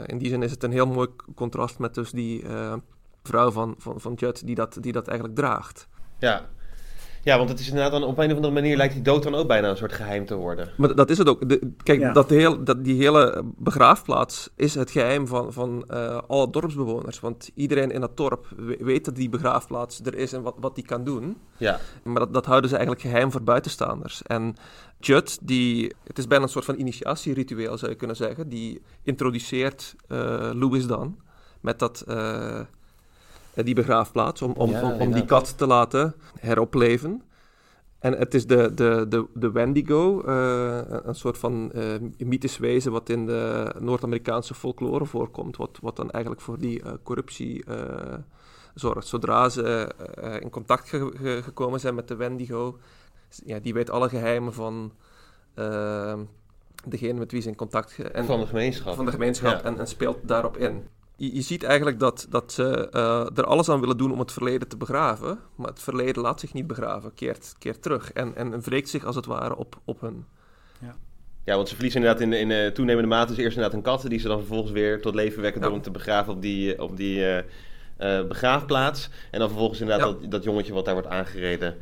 in 0.05 0.17
die 0.17 0.29
zin 0.29 0.43
is 0.43 0.51
het 0.51 0.63
een 0.63 0.71
heel 0.71 0.87
mooi 0.87 1.07
contrast 1.35 1.79
met 1.79 1.93
dus 1.93 2.11
die 2.11 2.45
vrouw 3.23 3.51
van, 3.51 3.75
van, 3.77 4.01
van 4.01 4.13
Judd 4.13 4.45
die 4.45 4.55
dat, 4.55 4.77
die 4.79 4.91
dat 4.91 5.07
eigenlijk 5.07 5.39
draagt. 5.39 5.87
Ja. 6.19 6.49
Ja, 7.23 7.37
want 7.37 7.49
het 7.49 7.59
is 7.59 7.67
inderdaad 7.67 7.91
dan 7.91 8.03
op 8.03 8.17
een 8.17 8.29
of 8.29 8.35
andere 8.35 8.53
manier 8.53 8.77
lijkt 8.77 8.93
die 8.93 9.03
dood 9.03 9.23
dan 9.23 9.35
ook 9.35 9.47
bijna 9.47 9.69
een 9.69 9.77
soort 9.77 9.93
geheim 9.93 10.25
te 10.25 10.35
worden. 10.35 10.69
Maar 10.77 10.95
dat 10.95 11.09
is 11.09 11.17
het 11.17 11.29
ook. 11.29 11.49
De, 11.49 11.71
kijk, 11.83 12.13
dat, 12.13 12.29
heel, 12.29 12.63
dat 12.63 12.83
die 12.83 12.95
hele 12.95 13.43
begraafplaats 13.57 14.49
is 14.55 14.75
het 14.75 14.91
geheim 14.91 15.27
van, 15.27 15.53
van 15.53 15.85
uh, 15.93 16.19
alle 16.27 16.49
dorpsbewoners. 16.49 17.19
Want 17.19 17.51
iedereen 17.55 17.91
in 17.91 18.01
dat 18.01 18.17
dorp 18.17 18.47
weet 18.79 19.05
dat 19.05 19.15
die 19.15 19.29
begraafplaats 19.29 20.01
er 20.03 20.15
is 20.15 20.33
en 20.33 20.41
wat, 20.41 20.55
wat 20.59 20.75
die 20.75 20.85
kan 20.85 21.03
doen. 21.03 21.37
Ja. 21.57 21.79
Maar 22.03 22.19
dat, 22.19 22.33
dat 22.33 22.45
houden 22.45 22.69
ze 22.69 22.75
eigenlijk 22.75 23.05
geheim 23.05 23.31
voor 23.31 23.43
buitenstaanders. 23.43 24.23
En 24.23 24.55
Judd, 24.99 25.37
die, 25.41 25.95
het 26.03 26.17
is 26.17 26.27
bijna 26.27 26.43
een 26.43 26.49
soort 26.49 26.65
van 26.65 26.79
initiatieritueel 26.79 27.77
zou 27.77 27.91
je 27.91 27.97
kunnen 27.97 28.15
zeggen, 28.15 28.49
die 28.49 28.81
introduceert 29.03 29.95
uh, 30.07 30.49
Louis 30.53 30.87
dan 30.87 31.17
met 31.61 31.79
dat... 31.79 32.03
Uh, 32.07 32.59
eh, 32.59 32.65
die 33.53 33.75
begraafplaats, 33.75 34.41
om, 34.41 34.51
om, 34.51 34.75
om, 34.75 35.11
die 35.11 35.25
kat 35.25 35.57
te 35.57 35.67
laten 35.67 36.15
heropleven. 36.39 37.23
En 37.99 38.13
het 38.13 38.33
is 38.33 38.47
de, 38.47 38.73
de, 38.73 39.05
de, 39.09 39.25
de 39.33 39.51
Wendigo, 39.51 40.23
uh, 40.25 40.79
een 40.87 41.15
soort 41.15 41.37
van 41.37 41.71
uh, 41.75 41.83
mythisch 42.17 42.57
wezen 42.57 42.91
wat 42.91 43.09
in 43.09 43.25
de 43.25 43.75
Noord-Amerikaanse 43.79 44.53
folklore 44.53 45.05
voorkomt, 45.05 45.57
wat, 45.57 45.77
wat 45.81 45.95
dan 45.95 46.11
eigenlijk 46.11 46.43
voor 46.43 46.59
die 46.59 46.83
uh, 46.83 46.91
corruptie 47.03 47.63
zorgt. 48.73 49.07
Zodra 49.07 49.49
ze 49.49 49.91
in 50.41 50.49
contact 50.49 50.89
gekomen 51.43 51.79
zijn 51.79 51.95
met 51.95 52.07
de 52.07 52.15
Wendigo, 52.15 52.77
ja, 53.45 53.59
die 53.59 53.73
weet 53.73 53.89
alle 53.89 54.09
geheimen 54.09 54.53
van 54.53 54.91
degene 56.85 57.19
met 57.19 57.31
wie 57.31 57.41
ze 57.41 57.47
in 57.47 57.55
contact... 57.55 57.99
En, 57.99 58.25
van 58.25 58.39
de 58.39 58.47
gemeenschap. 58.47 58.95
Van 58.95 59.05
de 59.05 59.11
gemeenschap 59.11 59.63
en, 59.63 59.79
en 59.79 59.87
speelt 59.87 60.17
daarop 60.27 60.57
in 60.57 60.87
je, 61.19 61.35
je, 61.35 61.41
ziet 61.41 61.63
eigenlijk 61.63 61.99
dat, 61.99 62.27
dat 62.29 62.51
ze 62.51 62.89
uh, 62.95 63.37
er 63.37 63.45
alles 63.45 63.69
aan 63.69 63.79
willen 63.79 63.97
doen 63.97 64.11
om 64.11 64.19
het 64.19 64.31
verleden 64.31 64.67
te 64.67 64.77
begraven. 64.77 65.39
Maar 65.55 65.69
het 65.69 65.81
verleden 65.81 66.21
laat 66.21 66.39
zich 66.39 66.53
niet 66.53 66.67
begraven, 66.67 67.13
keert, 67.13 67.55
keert 67.57 67.81
terug. 67.81 68.11
En, 68.11 68.35
en 68.35 68.61
wreekt 68.61 68.89
zich 68.89 69.05
als 69.05 69.15
het 69.15 69.25
ware 69.25 69.55
op, 69.55 69.79
op 69.85 70.01
hun. 70.01 70.25
Ja. 70.81 70.95
ja, 71.43 71.55
want 71.55 71.67
ze 71.67 71.73
verliezen 71.73 72.01
inderdaad 72.01 72.23
in, 72.23 72.33
in 72.33 72.49
uh, 72.49 72.67
toenemende 72.67 73.09
mate. 73.09 73.27
Dus 73.27 73.37
eerst 73.37 73.55
inderdaad 73.55 73.77
een 73.77 73.83
kat, 73.83 74.09
die 74.09 74.19
ze 74.19 74.27
dan 74.27 74.37
vervolgens 74.37 74.71
weer 74.71 75.01
tot 75.01 75.15
leven 75.15 75.41
wekken 75.41 75.61
door 75.61 75.71
hem 75.71 75.81
te 75.81 75.91
begraven 75.91 76.33
op 76.33 76.41
die, 76.41 76.81
op 76.81 76.97
die 76.97 77.19
uh, 77.19 77.41
begraafplaats. 78.27 79.09
En 79.31 79.39
dan 79.39 79.49
vervolgens 79.49 79.81
inderdaad 79.81 80.21
dat, 80.21 80.31
dat 80.31 80.43
jongetje 80.43 80.73
wat 80.73 80.85
daar 80.85 80.93
wordt 80.93 81.09
aangereden. 81.09 81.75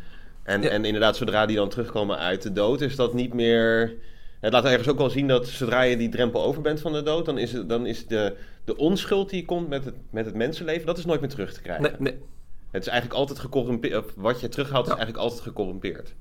En, 0.43 0.71
en 0.71 0.85
inderdaad, 0.85 1.17
zodra 1.17 1.45
die 1.45 1.55
dan 1.55 1.69
terugkomen 1.69 2.17
uit 2.17 2.41
de 2.41 2.51
dood, 2.51 2.81
is 2.81 2.95
dat 2.95 3.13
niet 3.13 3.33
meer 3.33 3.95
het 4.39 4.53
laat 4.53 4.65
ergens 4.65 4.87
ook 4.87 4.97
wel 4.97 5.09
zien 5.09 5.27
dat 5.27 5.47
zodra 5.47 5.81
je 5.81 5.97
die 5.97 6.09
drempel 6.09 6.43
over 6.43 6.61
bent 6.61 6.79
van 6.79 6.93
de 6.93 7.03
dood, 7.03 7.25
dan 7.25 7.37
is, 7.37 7.53
het, 7.53 7.69
dan 7.69 7.85
is 7.85 8.07
de, 8.07 8.35
de 8.67 8.75
onschuld 8.75 9.29
die 9.29 9.45
komt 9.45 9.69
met 9.69 9.85
het, 9.85 9.95
met 10.09 10.25
het 10.25 10.35
mensenleven, 10.35 10.85
dat 10.85 10.97
is 10.97 11.05
nooit 11.05 11.19
meer 11.19 11.29
terug 11.29 11.53
te 11.53 11.61
krijgen. 11.61 11.83
Nee, 11.83 12.11
nee. 12.11 12.19
Het 12.71 12.81
is 12.81 12.87
eigenlijk 12.87 13.19
altijd 13.19 13.39
gecorrumpeerd, 13.39 14.13
wat 14.15 14.39
je 14.39 14.49
terughaalt 14.49 14.85
is 14.85 14.93
eigenlijk 14.93 15.23
altijd 15.23 15.41
gecorrumpeerd. 15.41 16.15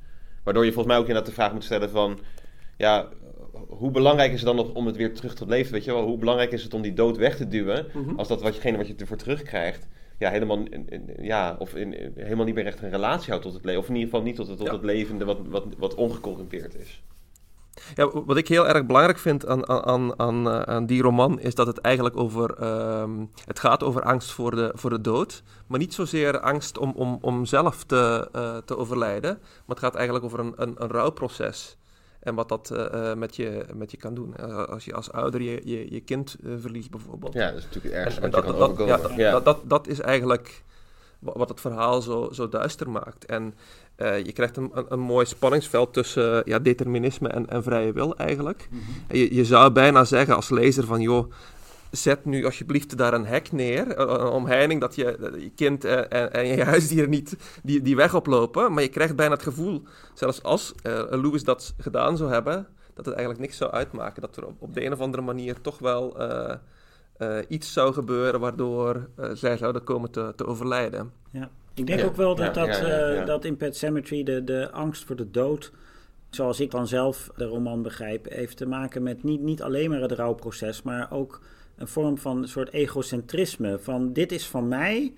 Waardoor 0.44 0.64
je 0.64 0.72
volgens 0.72 0.92
mij 0.92 1.02
ook 1.02 1.08
inderdaad 1.08 1.30
de 1.30 1.40
vraag 1.40 1.52
moet 1.52 1.64
stellen 1.64 1.90
van, 1.90 2.18
ja, 2.76 3.08
hoe 3.68 3.90
belangrijk 3.90 4.32
is 4.32 4.36
het 4.36 4.46
dan 4.46 4.56
nog 4.56 4.74
om 4.74 4.86
het 4.86 4.96
weer 4.96 5.14
terug 5.14 5.34
tot 5.34 5.48
leven, 5.48 5.72
weet 5.72 5.84
je 5.84 5.92
wel? 5.92 6.04
Hoe 6.04 6.18
belangrijk 6.18 6.52
is 6.52 6.62
het 6.62 6.74
om 6.74 6.82
die 6.82 6.92
dood 6.92 7.16
weg 7.16 7.36
te 7.36 7.48
duwen, 7.48 7.86
mhm. 7.92 8.16
als 8.16 8.28
dat 8.28 8.42
watgene 8.42 8.76
wat 8.76 8.86
je 8.86 8.94
ervoor 8.96 9.16
terugkrijgt, 9.16 9.88
ja, 10.18 10.30
helemaal, 10.30 10.58
ja, 11.20 11.56
of 11.58 11.74
in, 11.74 12.12
helemaal 12.14 12.44
niet 12.44 12.54
meer 12.54 12.66
echt 12.66 12.82
een 12.82 12.90
relatie 12.90 13.28
houdt 13.28 13.44
tot 13.44 13.54
het 13.54 13.64
leven. 13.64 13.80
Of 13.80 13.88
in 13.88 13.94
ieder 13.94 14.10
geval 14.10 14.24
niet 14.24 14.36
tot 14.36 14.48
het, 14.48 14.58
tot 14.58 14.68
het 14.68 14.84
levende 14.84 15.24
wat, 15.24 15.38
wat, 15.46 15.64
wat 15.78 15.94
ongecorrumpeerd 15.94 16.74
is. 16.78 17.02
Ja, 17.94 18.10
wat 18.24 18.36
ik 18.36 18.48
heel 18.48 18.68
erg 18.68 18.86
belangrijk 18.86 19.18
vind 19.18 19.46
aan, 19.46 19.68
aan, 19.68 20.18
aan, 20.18 20.50
eh, 20.50 20.60
aan 20.60 20.86
die 20.86 21.02
roman 21.02 21.40
is 21.40 21.54
dat 21.54 21.66
het 21.66 21.78
eigenlijk 21.78 22.16
over. 22.16 22.56
Uh, 22.60 23.04
het 23.44 23.58
gaat 23.58 23.82
over 23.82 24.02
angst 24.02 24.32
voor 24.32 24.50
de, 24.50 24.72
voor 24.74 24.90
de 24.90 25.00
dood. 25.00 25.42
Maar 25.66 25.78
niet 25.78 25.94
zozeer 25.94 26.40
angst 26.40 26.78
om, 26.78 26.92
om, 26.96 27.18
om 27.20 27.44
zelf 27.44 27.84
te, 27.84 28.28
uh, 28.36 28.56
te 28.64 28.76
overlijden. 28.76 29.38
Maar 29.40 29.76
het 29.76 29.78
gaat 29.78 29.94
eigenlijk 29.94 30.24
over 30.24 30.38
een, 30.38 30.52
een, 30.56 30.74
een 30.78 30.90
rouwproces. 30.90 31.76
En 32.20 32.34
wat 32.34 32.48
dat 32.48 32.70
uh, 32.72 33.14
met, 33.14 33.36
je, 33.36 33.64
met 33.74 33.90
je 33.90 33.96
kan 33.96 34.14
doen. 34.14 34.36
Als 34.68 34.84
je 34.84 34.94
als 34.94 35.12
ouder 35.12 35.42
je, 35.42 35.60
je, 35.64 35.92
je 35.92 36.00
kind 36.00 36.36
verliest, 36.58 36.90
bijvoorbeeld. 36.90 37.32
Ja, 37.32 37.50
dat 37.50 37.58
is 37.58 37.64
natuurlijk 37.64 38.14
je 38.14 38.30
kan 38.30 38.58
dat, 38.58 38.76
ja, 38.78 38.98
ja. 39.16 39.30
Dat, 39.30 39.44
dat, 39.44 39.60
dat 39.64 39.86
is 39.86 40.00
eigenlijk 40.00 40.64
wat 41.18 41.48
het 41.48 41.60
verhaal 41.60 42.02
zo, 42.02 42.28
zo 42.32 42.48
duister 42.48 42.90
maakt. 42.90 43.24
En 43.24 43.54
uh, 43.96 44.24
je 44.24 44.32
krijgt 44.32 44.56
een, 44.56 44.70
een, 44.74 44.86
een, 44.88 45.00
mooi 45.00 45.26
spanningsveld 45.26 45.92
tussen 45.92 46.42
ja, 46.44 46.58
determinisme 46.58 47.28
en, 47.28 47.48
en 47.48 47.62
vrije 47.62 47.92
wil 47.92 48.16
eigenlijk. 48.16 48.68
Mm 48.70 48.78
-hmm. 48.78 49.16
je, 49.16 49.34
je, 49.34 49.44
zou 49.44 49.70
bijna 49.70 50.04
zeggen 50.04 50.36
als 50.36 50.50
lezer 50.50 50.84
van, 50.84 51.00
joh, 51.00 51.32
zet 51.90 52.24
nu 52.24 52.44
alsjeblieft 52.44 52.96
daar 52.96 53.14
een 53.14 53.26
hek 53.26 53.52
neer, 53.52 53.98
een 53.98 54.30
omheining 54.30 54.80
dat 54.80 54.94
je, 54.94 55.34
je 55.38 55.50
kind 55.50 55.84
en, 55.84 56.32
en, 56.32 56.46
je 56.46 56.64
huisdieren 56.74 57.10
niet 57.10 57.36
die, 57.62 57.82
die 57.82 57.96
weg 57.96 58.14
oplopen. 58.14 58.72
Maar 58.72 58.82
je 58.82 58.88
krijgt 58.88 59.16
bijna 59.16 59.32
het 59.34 59.42
gevoel, 59.42 59.82
zelfs 60.14 60.42
als 60.42 60.74
uh, 60.82 61.02
Lewis 61.10 61.44
dat 61.44 61.74
gedaan 61.78 62.16
zou 62.16 62.30
hebben, 62.30 62.66
dat 62.94 63.04
het 63.04 63.14
eigenlijk 63.14 63.44
niks 63.44 63.56
zou 63.56 63.70
uitmaken. 63.70 64.22
Dat 64.22 64.36
er 64.36 64.46
op, 64.46 64.62
op 64.62 64.74
de 64.74 64.84
een 64.84 64.92
of 64.92 65.00
andere 65.00 65.22
manier 65.22 65.60
toch 65.60 65.78
wel... 65.78 66.22
Uh, 66.22 66.54
uh, 67.18 67.38
iets 67.48 67.72
zou 67.72 67.92
gebeuren 67.92 68.40
waardoor 68.40 69.08
uh, 69.18 69.30
zij 69.34 69.56
zouden 69.56 69.84
komen 69.84 70.10
te, 70.10 70.32
te 70.36 70.46
overlijden. 70.46 71.12
Ja. 71.30 71.50
Ik 71.74 71.86
denk 71.86 72.04
ook 72.04 72.16
wel 72.16 72.34
dat, 72.34 72.54
dat, 72.54 72.82
uh, 72.82 73.26
dat 73.26 73.44
in 73.44 73.56
Pet 73.56 73.76
Cemetery 73.76 74.22
de, 74.22 74.44
de 74.44 74.70
angst 74.70 75.04
voor 75.04 75.16
de 75.16 75.30
dood, 75.30 75.72
zoals 76.30 76.60
ik 76.60 76.70
dan 76.70 76.86
zelf 76.86 77.30
de 77.36 77.44
roman 77.44 77.82
begrijp, 77.82 78.30
heeft 78.30 78.56
te 78.56 78.66
maken 78.66 79.02
met 79.02 79.22
niet, 79.22 79.40
niet 79.40 79.62
alleen 79.62 79.90
maar 79.90 80.00
het 80.00 80.12
rouwproces, 80.12 80.82
maar 80.82 81.12
ook 81.12 81.40
een 81.76 81.88
vorm 81.88 82.18
van 82.18 82.42
een 82.42 82.48
soort 82.48 82.72
egocentrisme. 82.72 83.78
Van 83.78 84.12
dit 84.12 84.32
is 84.32 84.46
van 84.46 84.68
mij 84.68 85.14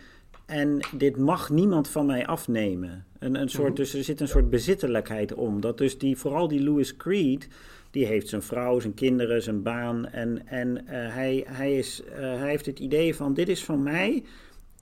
en 0.46 0.80
dit 0.96 1.16
mag 1.16 1.50
niemand 1.50 1.88
van 1.88 2.06
mij 2.06 2.26
afnemen. 2.26 3.04
Een, 3.18 3.34
een 3.34 3.48
soort, 3.48 3.68
mhm. 3.68 3.76
Dus 3.76 3.94
er 3.94 4.04
zit 4.04 4.20
een 4.20 4.28
soort 4.28 4.50
bezittelijkheid 4.50 5.34
om. 5.34 5.61
Dat 5.61 5.78
dus 5.78 5.98
die, 5.98 6.16
vooral 6.16 6.48
die 6.48 6.62
Louis 6.62 6.96
Creed 6.96 7.48
die 7.90 8.07
heeft 8.07 8.29
zijn 8.29 8.42
vrouw, 8.42 8.81
zijn 8.81 8.94
kinderen, 8.94 9.42
zijn 9.42 9.62
baan. 9.62 10.07
En, 10.07 10.46
en 10.46 10.68
uh, 10.68 10.85
hij, 10.90 11.44
hij, 11.48 11.77
is, 11.77 12.03
uh, 12.11 12.16
hij 12.18 12.48
heeft 12.48 12.66
het 12.66 12.79
idee 12.79 13.14
van: 13.14 13.35
dit 13.35 13.48
is 13.48 13.64
van 13.64 13.83
mij. 13.83 14.24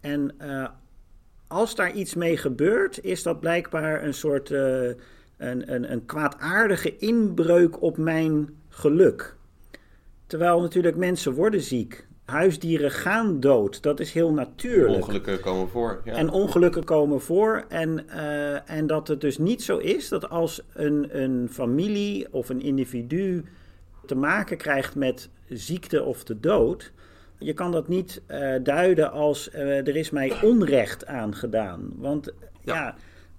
En 0.00 0.34
uh, 0.42 0.68
als 1.46 1.74
daar 1.74 1.92
iets 1.92 2.14
mee 2.14 2.36
gebeurt, 2.36 3.04
is 3.04 3.22
dat 3.22 3.40
blijkbaar 3.40 4.04
een 4.04 4.14
soort 4.14 4.50
een, 4.50 4.96
een, 5.74 5.92
een 5.92 6.06
kwaadaardige 6.06 6.96
inbreuk 6.96 7.82
op 7.82 7.96
mijn 7.96 8.48
geluk. 8.68 9.36
Terwijl 10.26 10.60
natuurlijk 10.60 10.96
mensen 10.96 11.32
worden 11.32 11.60
ziek. 11.60 12.06
Huisdieren 12.26 12.90
gaan 12.90 13.40
dood. 13.40 13.82
Dat 13.82 14.00
is 14.00 14.12
heel 14.12 14.32
natuurlijk. 14.32 14.96
Ongelukken 14.96 15.40
komen 15.40 15.68
voor. 15.68 16.00
Ja. 16.04 16.12
En 16.12 16.30
ongelukken 16.30 16.84
komen 16.84 17.20
voor. 17.20 17.64
En, 17.68 18.06
uh, 18.08 18.70
en 18.70 18.86
dat 18.86 19.08
het 19.08 19.20
dus 19.20 19.38
niet 19.38 19.62
zo 19.62 19.78
is 19.78 20.08
dat 20.08 20.28
als 20.28 20.62
een, 20.72 21.22
een 21.22 21.48
familie 21.50 22.26
of 22.30 22.48
een 22.48 22.62
individu 22.62 23.44
te 24.06 24.14
maken 24.14 24.56
krijgt 24.56 24.94
met 24.94 25.28
ziekte 25.48 26.02
of 26.02 26.24
de 26.24 26.40
dood. 26.40 26.92
Je 27.38 27.52
kan 27.52 27.72
dat 27.72 27.88
niet 27.88 28.22
uh, 28.28 28.54
duiden 28.62 29.12
als 29.12 29.48
uh, 29.54 29.86
er 29.86 29.96
is 29.96 30.10
mij 30.10 30.42
onrecht 30.42 31.06
aangedaan. 31.06 31.92
Want 31.96 32.32
ja, 32.62 32.74
ja 32.74 32.94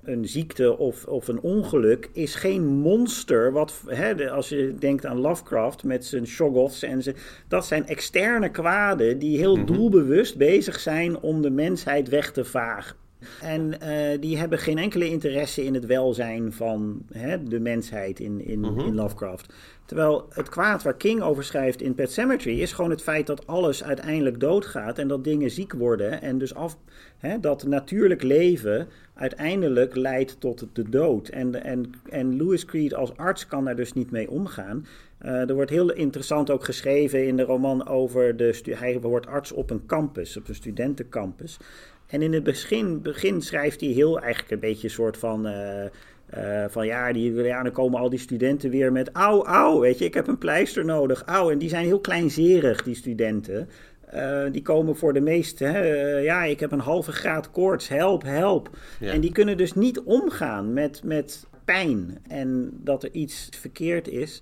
een 0.07 0.27
ziekte 0.27 0.77
of, 0.77 1.05
of 1.05 1.27
een 1.27 1.39
ongeluk 1.41 2.09
is 2.13 2.35
geen 2.35 2.65
monster. 2.65 3.51
Wat, 3.51 3.83
hè, 3.85 4.31
als 4.31 4.49
je 4.49 4.75
denkt 4.79 5.05
aan 5.05 5.19
Lovecraft 5.19 5.83
met 5.83 6.05
zijn 6.05 6.27
shoggoths 6.27 6.83
en 6.83 7.03
ze, 7.03 7.13
dat 7.47 7.65
zijn 7.65 7.87
externe 7.87 8.49
kwaden 8.49 9.19
die 9.19 9.37
heel 9.37 9.55
mhm. 9.55 9.65
doelbewust 9.65 10.37
bezig 10.37 10.79
zijn 10.79 11.19
om 11.19 11.41
de 11.41 11.49
mensheid 11.49 12.09
weg 12.09 12.31
te 12.31 12.45
vagen. 12.45 13.06
En 13.41 13.81
eh, 13.81 14.21
die 14.21 14.37
hebben 14.37 14.59
geen 14.59 14.77
enkele 14.77 15.09
interesse 15.09 15.65
in 15.65 15.73
het 15.73 15.85
welzijn 15.85 16.53
van 16.53 17.01
hè, 17.11 17.43
de 17.43 17.59
mensheid 17.59 18.19
in, 18.19 18.45
in, 18.45 18.59
Mhm. 18.59 18.79
in 18.79 18.95
Lovecraft. 18.95 19.53
Terwijl 19.85 20.25
het 20.29 20.49
kwaad 20.49 20.83
waar 20.83 20.95
King 20.97 21.21
over 21.21 21.43
schrijft 21.43 21.81
in 21.81 21.95
Pet 21.95 22.11
Cemetery 22.11 22.61
is 22.61 22.73
gewoon 22.73 22.89
het 22.91 23.01
feit 23.01 23.27
dat 23.27 23.47
alles 23.47 23.83
uiteindelijk 23.83 24.39
doodgaat 24.39 24.97
en 24.97 25.07
dat 25.07 25.23
dingen 25.23 25.51
ziek 25.51 25.73
worden. 25.73 26.21
En 26.21 26.37
dus 26.37 26.55
af, 26.55 26.77
hè, 27.17 27.39
dat 27.39 27.63
natuurlijk 27.65 28.23
leven 28.23 28.87
uiteindelijk 29.13 29.95
leidt 29.95 30.39
tot 30.39 30.65
de 30.73 30.89
dood. 30.89 31.27
En, 31.27 31.63
en, 31.63 31.91
en 32.09 32.35
Lewis 32.35 32.65
Creed 32.65 32.93
als 32.93 33.17
arts 33.17 33.47
kan 33.47 33.65
daar 33.65 33.75
dus 33.75 33.93
niet 33.93 34.11
mee 34.11 34.29
omgaan. 34.29 34.85
Eh, 35.17 35.49
er 35.49 35.53
wordt 35.53 35.69
heel 35.71 35.91
interessant 35.91 36.49
ook 36.49 36.63
geschreven 36.63 37.27
in 37.27 37.37
de 37.37 37.43
roman 37.43 37.87
over 37.87 38.37
de. 38.37 38.61
Hij 38.69 38.99
wordt 38.99 39.27
arts 39.27 39.51
op 39.51 39.69
een 39.69 39.85
campus, 39.85 40.37
op 40.37 40.47
een 40.47 40.55
studentencampus. 40.55 41.57
En 42.07 42.21
in 42.21 42.33
het 42.33 42.43
begin, 42.43 43.01
begin 43.01 43.41
schrijft 43.41 43.81
hij 43.81 43.89
heel 43.89 44.19
eigenlijk 44.19 44.51
een 44.51 44.59
beetje 44.59 44.87
een 44.87 44.93
soort 44.93 45.17
van. 45.17 45.45
eh, 45.45 45.85
eh, 46.27 46.65
van 46.69 46.85
ja, 46.85 47.11
die, 47.11 47.71
komen 47.71 47.99
al 47.99 48.09
die 48.09 48.19
studenten 48.19 48.69
weer 48.69 48.91
met. 48.91 49.09
Auw, 49.11 49.45
auw, 49.45 49.79
weet 49.79 49.97
je, 49.97 50.05
ik 50.05 50.13
heb 50.13 50.27
een 50.27 50.37
pleister 50.37 50.85
nodig. 50.85 51.23
Auw, 51.25 51.51
en 51.51 51.57
die 51.57 51.69
zijn 51.69 51.85
heel 51.85 51.99
kleinzerig, 51.99 52.83
die 52.83 52.95
studenten. 52.95 53.69
Eh, 54.05 54.43
die 54.51 54.61
komen 54.61 54.95
voor 54.95 55.13
de 55.13 55.19
meeste. 55.19 55.63
Hè, 55.63 55.79
ja, 56.17 56.43
ik 56.43 56.59
heb 56.59 56.71
een 56.71 56.79
halve 56.79 57.11
graad 57.11 57.51
koorts, 57.51 57.87
help, 57.87 58.23
help. 58.23 58.69
Ja. 58.99 59.11
En 59.11 59.21
die 59.21 59.31
kunnen 59.31 59.57
dus 59.57 59.73
niet 59.73 59.99
omgaan 59.99 60.73
met, 60.73 61.03
met 61.03 61.47
pijn 61.65 62.17
en 62.27 62.71
dat 62.73 63.03
er 63.03 63.11
iets 63.11 63.49
verkeerd 63.59 64.07
is. 64.07 64.41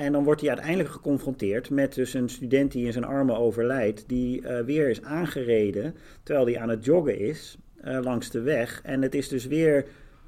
En 0.00 0.12
dan 0.12 0.24
wordt 0.24 0.40
hij 0.40 0.50
uiteindelijk 0.50 0.88
geconfronteerd 0.88 1.70
met 1.70 1.94
dus 1.94 2.14
een 2.14 2.28
student 2.28 2.72
die 2.72 2.86
in 2.86 2.92
zijn 2.92 3.04
armen 3.04 3.36
overlijdt, 3.36 4.04
die 4.06 4.42
eh, 4.42 4.64
weer 4.64 4.88
is 4.88 5.02
aangereden 5.02 5.94
terwijl 6.22 6.46
hij 6.46 6.58
aan 6.58 6.68
het 6.68 6.84
joggen 6.84 7.18
is 7.18 7.56
eh, 7.80 7.98
langs 8.02 8.30
de 8.30 8.40
weg. 8.40 8.80
En 8.84 9.02
het 9.02 9.14
is 9.14 9.28
dus 9.28 9.46
weer, 9.46 9.86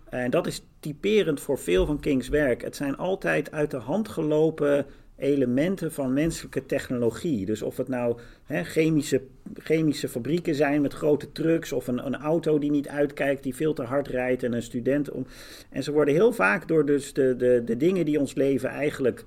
en 0.08 0.30
dat 0.30 0.46
is 0.46 0.64
typerend 0.80 1.40
voor 1.40 1.58
veel 1.58 1.86
van 1.86 2.00
Kings 2.00 2.28
werk, 2.28 2.62
het 2.62 2.76
zijn 2.76 2.96
altijd 2.96 3.52
uit 3.52 3.70
de 3.70 3.76
hand 3.76 4.08
gelopen 4.08 4.86
elementen 5.16 5.92
van 5.92 6.12
menselijke 6.12 6.66
technologie. 6.66 7.46
Dus 7.46 7.62
of 7.62 7.76
het 7.76 7.88
nou 7.88 8.18
hè, 8.44 8.64
chemische, 8.64 9.22
chemische 9.56 10.08
fabrieken 10.08 10.54
zijn 10.54 10.82
met 10.82 10.92
grote 10.92 11.32
trucks, 11.32 11.72
of 11.72 11.86
een, 11.86 12.06
een 12.06 12.16
auto 12.16 12.58
die 12.58 12.70
niet 12.70 12.88
uitkijkt, 12.88 13.42
die 13.42 13.54
veel 13.54 13.72
te 13.74 13.82
hard 13.82 14.08
rijdt, 14.08 14.42
en 14.42 14.52
een 14.52 14.62
student. 14.62 15.10
Om... 15.10 15.26
En 15.70 15.82
ze 15.82 15.92
worden 15.92 16.14
heel 16.14 16.32
vaak 16.32 16.68
door 16.68 16.86
dus 16.86 17.12
de, 17.12 17.36
de, 17.36 17.62
de 17.64 17.76
dingen 17.76 18.04
die 18.04 18.20
ons 18.20 18.34
leven 18.34 18.68
eigenlijk 18.68 19.24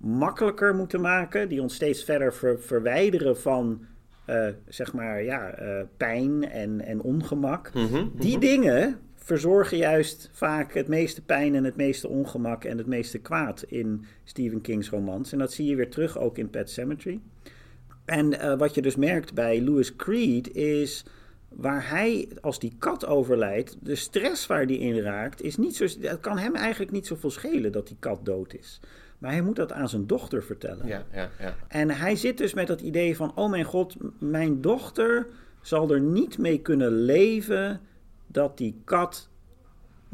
makkelijker 0.00 0.74
moeten 0.74 1.00
maken, 1.00 1.48
die 1.48 1.62
ons 1.62 1.74
steeds 1.74 2.04
verder 2.04 2.34
ver- 2.34 2.60
verwijderen 2.60 3.38
van. 3.38 3.88
eh, 4.24 4.46
zeg 4.68 4.92
maar 4.92 5.22
ja, 5.22 5.50
eh, 5.50 5.82
pijn 5.96 6.50
en, 6.50 6.80
en 6.80 7.00
ongemak. 7.00 7.74
Mhm, 7.74 8.06
Die 8.14 8.38
dingen 8.38 8.98
verzorgen 9.16 9.76
juist 9.76 10.30
vaak 10.32 10.74
het 10.74 10.88
meeste 10.88 11.22
pijn 11.22 11.54
en 11.54 11.64
het 11.64 11.76
meeste 11.76 12.08
ongemak 12.08 12.64
en 12.64 12.78
het 12.78 12.86
meeste 12.86 13.18
kwaad 13.18 13.62
in 13.68 14.04
Stephen 14.24 14.60
King's 14.60 14.88
romans. 14.90 15.32
En 15.32 15.38
dat 15.38 15.52
zie 15.52 15.66
je 15.66 15.74
weer 15.76 15.90
terug 15.90 16.18
ook 16.18 16.38
in 16.38 16.50
Pet 16.50 16.70
Cemetery. 16.70 17.20
En 18.04 18.40
eh, 18.40 18.58
wat 18.58 18.74
je 18.74 18.82
dus 18.82 18.96
merkt 18.96 19.34
bij 19.34 19.60
Lewis 19.60 19.96
Creed 19.96 20.54
is 20.54 21.04
waar 21.48 21.88
hij, 21.90 22.28
als 22.40 22.58
die 22.58 22.72
kat 22.78 23.06
overlijdt, 23.06 23.76
de 23.82 23.94
stress 23.94 24.46
waar 24.46 24.66
die 24.66 24.78
in 24.78 24.98
raakt, 25.00 25.42
is 25.42 25.56
niet 25.56 25.76
zo. 25.76 25.84
Het 26.00 26.20
kan 26.20 26.38
hem 26.38 26.54
eigenlijk 26.54 26.92
niet 26.92 27.06
zoveel 27.06 27.30
schelen 27.30 27.72
dat 27.72 27.86
die 27.86 27.96
kat 28.00 28.24
dood 28.24 28.54
is. 28.54 28.80
Maar 29.20 29.30
hij 29.30 29.42
moet 29.42 29.56
dat 29.56 29.72
aan 29.72 29.88
zijn 29.88 30.06
dochter 30.06 30.42
vertellen. 30.42 30.86
Ja, 30.86 31.04
ja, 31.12 31.28
ja. 31.38 31.54
En 31.68 31.90
hij 31.90 32.16
zit 32.16 32.38
dus 32.38 32.54
met 32.54 32.66
dat 32.66 32.80
idee 32.80 33.16
van: 33.16 33.32
oh 33.34 33.50
mijn 33.50 33.64
god, 33.64 33.96
mijn 34.18 34.60
dochter 34.60 35.26
zal 35.60 35.90
er 35.90 36.00
niet 36.00 36.38
mee 36.38 36.60
kunnen 36.60 36.92
leven 36.92 37.80
dat 38.26 38.58
die 38.58 38.80
kat 38.84 39.28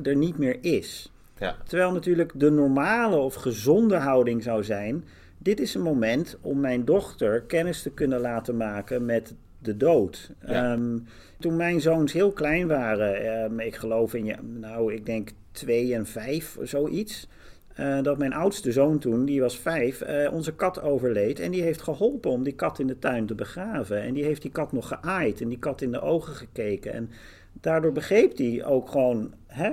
er 0.02 0.16
niet 0.16 0.38
meer 0.38 0.58
is. 0.60 1.12
ja. 1.38 1.56
Terwijl 1.64 1.92
natuurlijk 1.92 2.32
de 2.34 2.50
normale 2.50 3.16
of 3.16 3.34
gezonde 3.34 3.96
houding 3.96 4.42
zou 4.42 4.64
zijn: 4.64 5.04
dit 5.38 5.60
is 5.60 5.74
een 5.74 5.82
moment 5.82 6.38
om 6.40 6.60
mijn 6.60 6.84
dochter 6.84 7.42
kennis 7.42 7.82
te 7.82 7.90
kunnen 7.90 8.20
laten 8.20 8.56
maken 8.56 9.04
met 9.04 9.34
de 9.58 9.76
dood. 9.76 10.32
Ja. 10.46 10.72
Ehm, 10.72 10.98
toen 11.38 11.56
mijn 11.56 11.80
zoons 11.80 12.12
heel 12.12 12.32
klein 12.32 12.66
waren, 12.66 13.42
ehm, 13.42 13.60
ik 13.60 13.76
geloof 13.76 14.14
in, 14.14 14.24
ja, 14.24 14.38
nou, 14.42 14.94
ik 14.94 15.06
denk 15.06 15.30
twee 15.52 15.94
en 15.94 16.06
vijf, 16.06 16.56
zoiets. 16.62 17.28
Eh, 17.76 18.02
dat 18.02 18.18
mijn 18.18 18.32
oudste 18.32 18.72
zoon 18.72 18.98
toen, 18.98 19.24
die 19.24 19.40
was 19.40 19.58
vijf, 19.58 20.00
eh, 20.00 20.32
onze 20.32 20.54
kat 20.54 20.82
overleed. 20.82 21.40
En 21.40 21.50
die 21.50 21.62
heeft 21.62 21.82
geholpen 21.82 22.30
om 22.30 22.42
die 22.42 22.52
kat 22.54 22.78
in 22.78 22.86
de 22.86 22.98
tuin 22.98 23.26
te 23.26 23.34
begraven. 23.34 24.02
En 24.02 24.14
die 24.14 24.24
heeft 24.24 24.42
die 24.42 24.50
kat 24.50 24.72
nog 24.72 24.88
geaaid 24.88 25.40
en 25.40 25.48
die 25.48 25.58
kat 25.58 25.82
in 25.82 25.92
de 25.92 26.00
ogen 26.00 26.34
gekeken. 26.34 26.92
En 26.92 27.10
daardoor 27.52 27.92
begreep 27.92 28.36
hij 28.36 28.64
ook 28.64 28.90
gewoon. 28.90 29.32
Hè? 29.46 29.72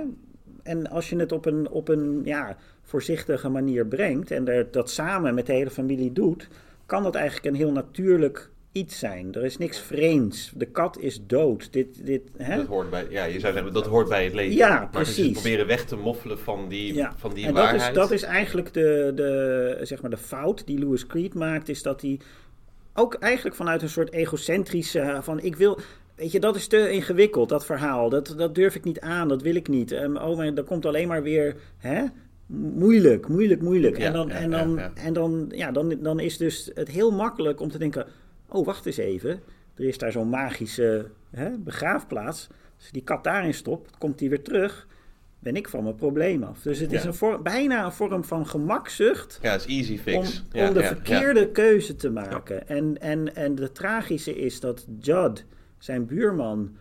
En 0.62 0.90
als 0.90 1.10
je 1.10 1.16
het 1.16 1.32
op 1.32 1.46
een, 1.46 1.68
op 1.68 1.88
een 1.88 2.20
ja, 2.24 2.56
voorzichtige 2.82 3.48
manier 3.48 3.86
brengt 3.86 4.30
en 4.30 4.66
dat 4.70 4.90
samen 4.90 5.34
met 5.34 5.46
de 5.46 5.52
hele 5.52 5.70
familie 5.70 6.12
doet, 6.12 6.48
kan 6.86 7.02
dat 7.02 7.14
eigenlijk 7.14 7.46
een 7.46 7.54
heel 7.54 7.72
natuurlijk 7.72 8.50
iets 8.74 8.98
zijn. 8.98 9.34
Er 9.34 9.44
is 9.44 9.58
niks 9.58 9.78
vreemds. 9.78 10.52
De 10.54 10.64
kat 10.64 10.98
is 10.98 11.26
dood. 11.26 11.72
Dit, 11.72 12.06
dit, 12.06 12.22
hè? 12.36 12.56
Dat 12.56 12.66
hoort 12.66 12.90
bij, 12.90 13.06
ja, 13.10 13.24
je 13.24 13.40
zou 13.40 13.52
zeggen, 13.52 13.72
dat 13.72 13.86
hoort 13.86 14.08
bij 14.08 14.24
het 14.24 14.34
leven. 14.34 14.56
Ja, 14.56 14.68
maar 14.68 14.88
precies. 14.88 15.32
proberen 15.32 15.66
weg 15.66 15.84
te 15.84 15.96
moffelen 15.96 16.38
van 16.38 16.68
die, 16.68 16.94
Ja, 16.94 17.12
van 17.16 17.34
die 17.34 17.46
en 17.46 17.54
dat 17.54 17.62
waarheid. 17.62 17.88
is, 17.90 17.96
dat 17.96 18.10
is 18.10 18.22
eigenlijk 18.22 18.72
de, 18.72 19.12
de, 19.14 19.78
zeg 19.82 20.00
maar 20.00 20.10
de 20.10 20.16
fout 20.16 20.66
die 20.66 20.78
Lewis 20.78 21.06
Creed 21.06 21.34
maakt, 21.34 21.68
is 21.68 21.82
dat 21.82 22.00
hij 22.00 22.20
ook 22.94 23.14
eigenlijk 23.14 23.56
vanuit 23.56 23.82
een 23.82 23.88
soort 23.88 24.12
egocentrische 24.12 25.18
van 25.22 25.40
ik 25.40 25.56
wil. 25.56 25.78
Weet 26.14 26.32
je, 26.32 26.40
dat 26.40 26.56
is 26.56 26.66
te 26.66 26.90
ingewikkeld, 26.90 27.48
dat 27.48 27.66
verhaal. 27.66 28.08
Dat, 28.08 28.34
dat 28.36 28.54
durf 28.54 28.74
ik 28.74 28.84
niet 28.84 29.00
aan, 29.00 29.28
dat 29.28 29.42
wil 29.42 29.54
ik 29.54 29.68
niet. 29.68 29.92
Ehm, 29.92 30.16
oh, 30.16 30.36
maar 30.36 30.54
dan 30.54 30.64
komt 30.64 30.86
alleen 30.86 31.08
maar 31.08 31.22
weer 31.22 31.56
hè? 31.76 32.04
moeilijk, 32.46 33.28
moeilijk, 33.28 33.62
moeilijk. 33.62 33.98
Ja, 33.98 34.06
en 34.06 34.12
dan, 34.12 34.28
ja, 34.28 34.34
en 34.34 34.50
dan, 34.50 34.74
ja. 34.76 34.92
En 34.94 35.12
dan, 35.12 35.46
ja, 35.54 35.72
dan, 35.72 35.96
dan 36.00 36.20
is 36.20 36.36
dus 36.36 36.70
het 36.74 36.88
heel 36.88 37.10
makkelijk 37.10 37.60
om 37.60 37.70
te 37.70 37.78
denken: 37.78 38.06
oh, 38.54 38.66
wacht 38.66 38.86
eens 38.86 38.96
even. 38.96 39.40
Er 39.74 39.84
is 39.84 39.98
daar 39.98 40.12
zo'n 40.12 40.28
magische 40.28 41.10
hè, 41.30 41.58
begraafplaats. 41.58 42.48
Als 42.78 42.90
die 42.90 43.02
kat 43.02 43.24
daarin 43.24 43.54
stopt, 43.54 43.98
komt 43.98 44.18
die 44.18 44.28
weer 44.28 44.42
terug 44.42 44.86
ben 45.38 45.56
ik 45.56 45.68
van 45.68 45.82
mijn 45.82 45.94
probleem 45.94 46.42
af. 46.42 46.62
Dus 46.62 46.78
het 46.78 46.92
is 46.92 47.02
Ja. 47.02 47.08
een 47.08 47.14
vorm, 47.14 47.42
bijna 47.42 47.84
een 47.84 47.92
vorm 47.92 48.24
van 48.24 48.46
gemakzucht 48.46 49.38
Ja, 49.42 49.54
is 49.54 49.66
easy 49.66 49.92
om, 49.92 49.98
fix. 49.98 50.44
ja, 50.52 50.68
om 50.68 50.74
de 50.74 50.80
ja, 50.80 50.86
verkeerde 50.86 51.50
keuze 51.50 51.96
te 51.96 52.10
maken. 52.10 52.68
En, 52.68 53.00
en, 53.00 53.34
en 53.36 53.54
de 53.54 53.72
tragische 53.72 54.34
is 54.36 54.60
dat 54.60 54.86
Judd, 55.00 55.44
zijn 55.78 56.06
buurman, 56.06 56.76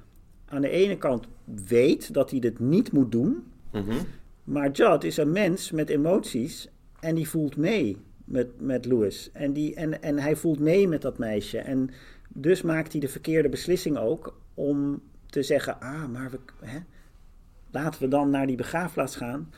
aan 0.46 0.62
de 0.62 0.70
ene 0.70 0.98
kant 0.98 1.28
weet 1.68 2.14
dat 2.14 2.32
hij 2.32 2.40
dit 2.40 2.60
niet 2.60 2.92
moet 2.92 3.12
doen. 3.12 3.44
Mhm. 3.72 3.96
Maar 4.44 4.72
Judd 4.72 5.04
is 5.04 5.18
een 5.18 5.32
mens 5.32 5.72
met 5.72 5.90
emoties 5.90 6.68
en 7.00 7.16
die 7.16 7.30
voelt 7.30 7.58
mee 7.58 7.98
met, 8.24 8.48
met 8.58 8.86
Louis. 8.86 9.30
En, 9.34 9.54
die, 9.54 9.76
en, 9.76 10.02
en 10.02 10.20
hij 10.20 10.36
voelt 10.36 10.60
mee 10.60 10.88
met 10.88 11.02
dat 11.02 11.18
meisje. 11.18 11.58
En 11.58 11.90
dus 12.30 12.62
maakt 12.62 12.92
hij 12.92 13.02
de 13.02 13.08
verkeerde 13.08 13.50
beslissing 13.50 13.98
ook 13.98 14.38
om 14.54 15.02
te 15.26 15.44
zeggen: 15.44 15.80
Ah, 15.80 16.08
maar 16.08 16.32
we, 16.32 16.40
hè, 16.66 16.80
laten 17.72 18.02
we 18.02 18.08
dan 18.08 18.30
naar 18.30 18.48
die 18.48 18.56
begraafplaats 18.56 19.16
gaan. 19.16 19.50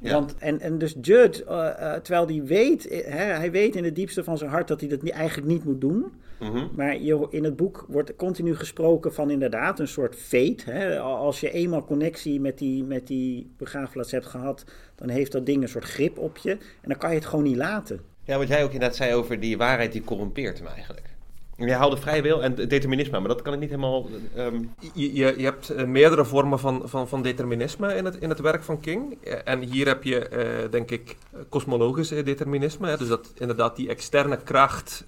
Ja. 0.00 0.12
Want, 0.12 0.38
en, 0.38 0.60
en 0.60 0.78
dus 0.78 0.96
Judd, 1.00 1.42
eh, 1.42 1.68
eh, 1.68 2.00
terwijl 2.02 2.26
hij 2.26 2.42
weet, 2.44 2.88
eh, 2.88 3.12
hè, 3.12 3.24
hij 3.24 3.50
weet 3.50 3.76
in 3.76 3.84
het 3.84 3.94
diepste 3.94 4.24
van 4.24 4.38
zijn 4.38 4.50
hart 4.50 4.68
dat 4.68 4.80
hij 4.80 4.88
dat 4.88 5.02
niet, 5.02 5.12
eigenlijk 5.12 5.48
niet 5.48 5.64
moet 5.64 5.80
doen. 5.80 6.12
Mhm. 6.44 6.66
Maar 6.76 7.00
je, 7.00 7.26
in 7.30 7.44
het 7.44 7.56
boek 7.56 7.84
wordt 7.88 8.16
continu 8.16 8.56
gesproken 8.56 9.14
van 9.14 9.30
inderdaad 9.30 9.78
een 9.80 9.88
soort 9.88 10.16
fate. 10.16 10.70
Hè? 10.70 10.98
Als 11.00 11.40
je 11.40 11.50
eenmaal 11.50 11.84
connectie 11.84 12.40
met 12.40 12.58
die, 12.58 12.84
met 12.84 13.06
die 13.06 13.54
begraafplaats 13.56 14.10
hebt 14.10 14.26
gehad, 14.26 14.64
dan 14.94 15.08
heeft 15.08 15.32
dat 15.32 15.46
ding 15.46 15.62
een 15.62 15.68
soort 15.68 15.84
grip 15.84 16.18
op 16.18 16.36
je. 16.36 16.50
En 16.50 16.88
dan 16.88 16.98
kan 16.98 17.10
je 17.10 17.16
het 17.16 17.26
gewoon 17.26 17.44
niet 17.44 17.56
laten. 17.56 18.00
Ja, 18.24 18.38
wat 18.38 18.48
jij 18.48 18.64
ook 18.64 18.72
inderdaad 18.72 18.96
zei 18.96 19.14
over 19.14 19.40
die 19.40 19.56
waarheid 19.56 19.92
die 19.92 20.04
corrumpeert 20.04 20.58
hem 20.58 20.66
eigenlijk. 20.66 21.13
Jij 21.56 21.76
haalde 21.76 21.96
vrije 21.96 22.22
wil 22.22 22.42
en 22.42 22.54
determinisme, 22.54 23.18
maar 23.18 23.28
dat 23.28 23.42
kan 23.42 23.52
ik 23.52 23.58
niet 23.60 23.68
helemaal... 23.68 24.06
ehm, 24.34 24.56
Je, 24.92 25.14
je, 25.14 25.34
je 25.36 25.44
hebt 25.44 25.68
eh, 25.70 25.84
meerdere 25.86 26.24
vormen 26.24 26.58
van, 26.58 26.82
van, 26.84 27.08
van 27.08 27.22
determinisme 27.22 27.94
in 27.94 28.04
het, 28.04 28.16
in 28.16 28.28
het 28.28 28.40
werk 28.40 28.62
van 28.62 28.80
King. 28.80 29.16
Eh, 29.24 29.32
En 29.44 29.60
hier 29.60 29.86
heb 29.86 30.04
je, 30.04 30.18
eh, 30.28 30.70
denk 30.70 30.90
ik, 30.90 31.16
kosmologisch 31.48 32.08
determinisme. 32.08 32.88
Hè? 32.88 32.96
Dus 32.96 33.08
dat 33.08 33.32
inderdaad 33.38 33.76
die 33.76 33.88
externe 33.88 34.36
kracht, 34.36 35.06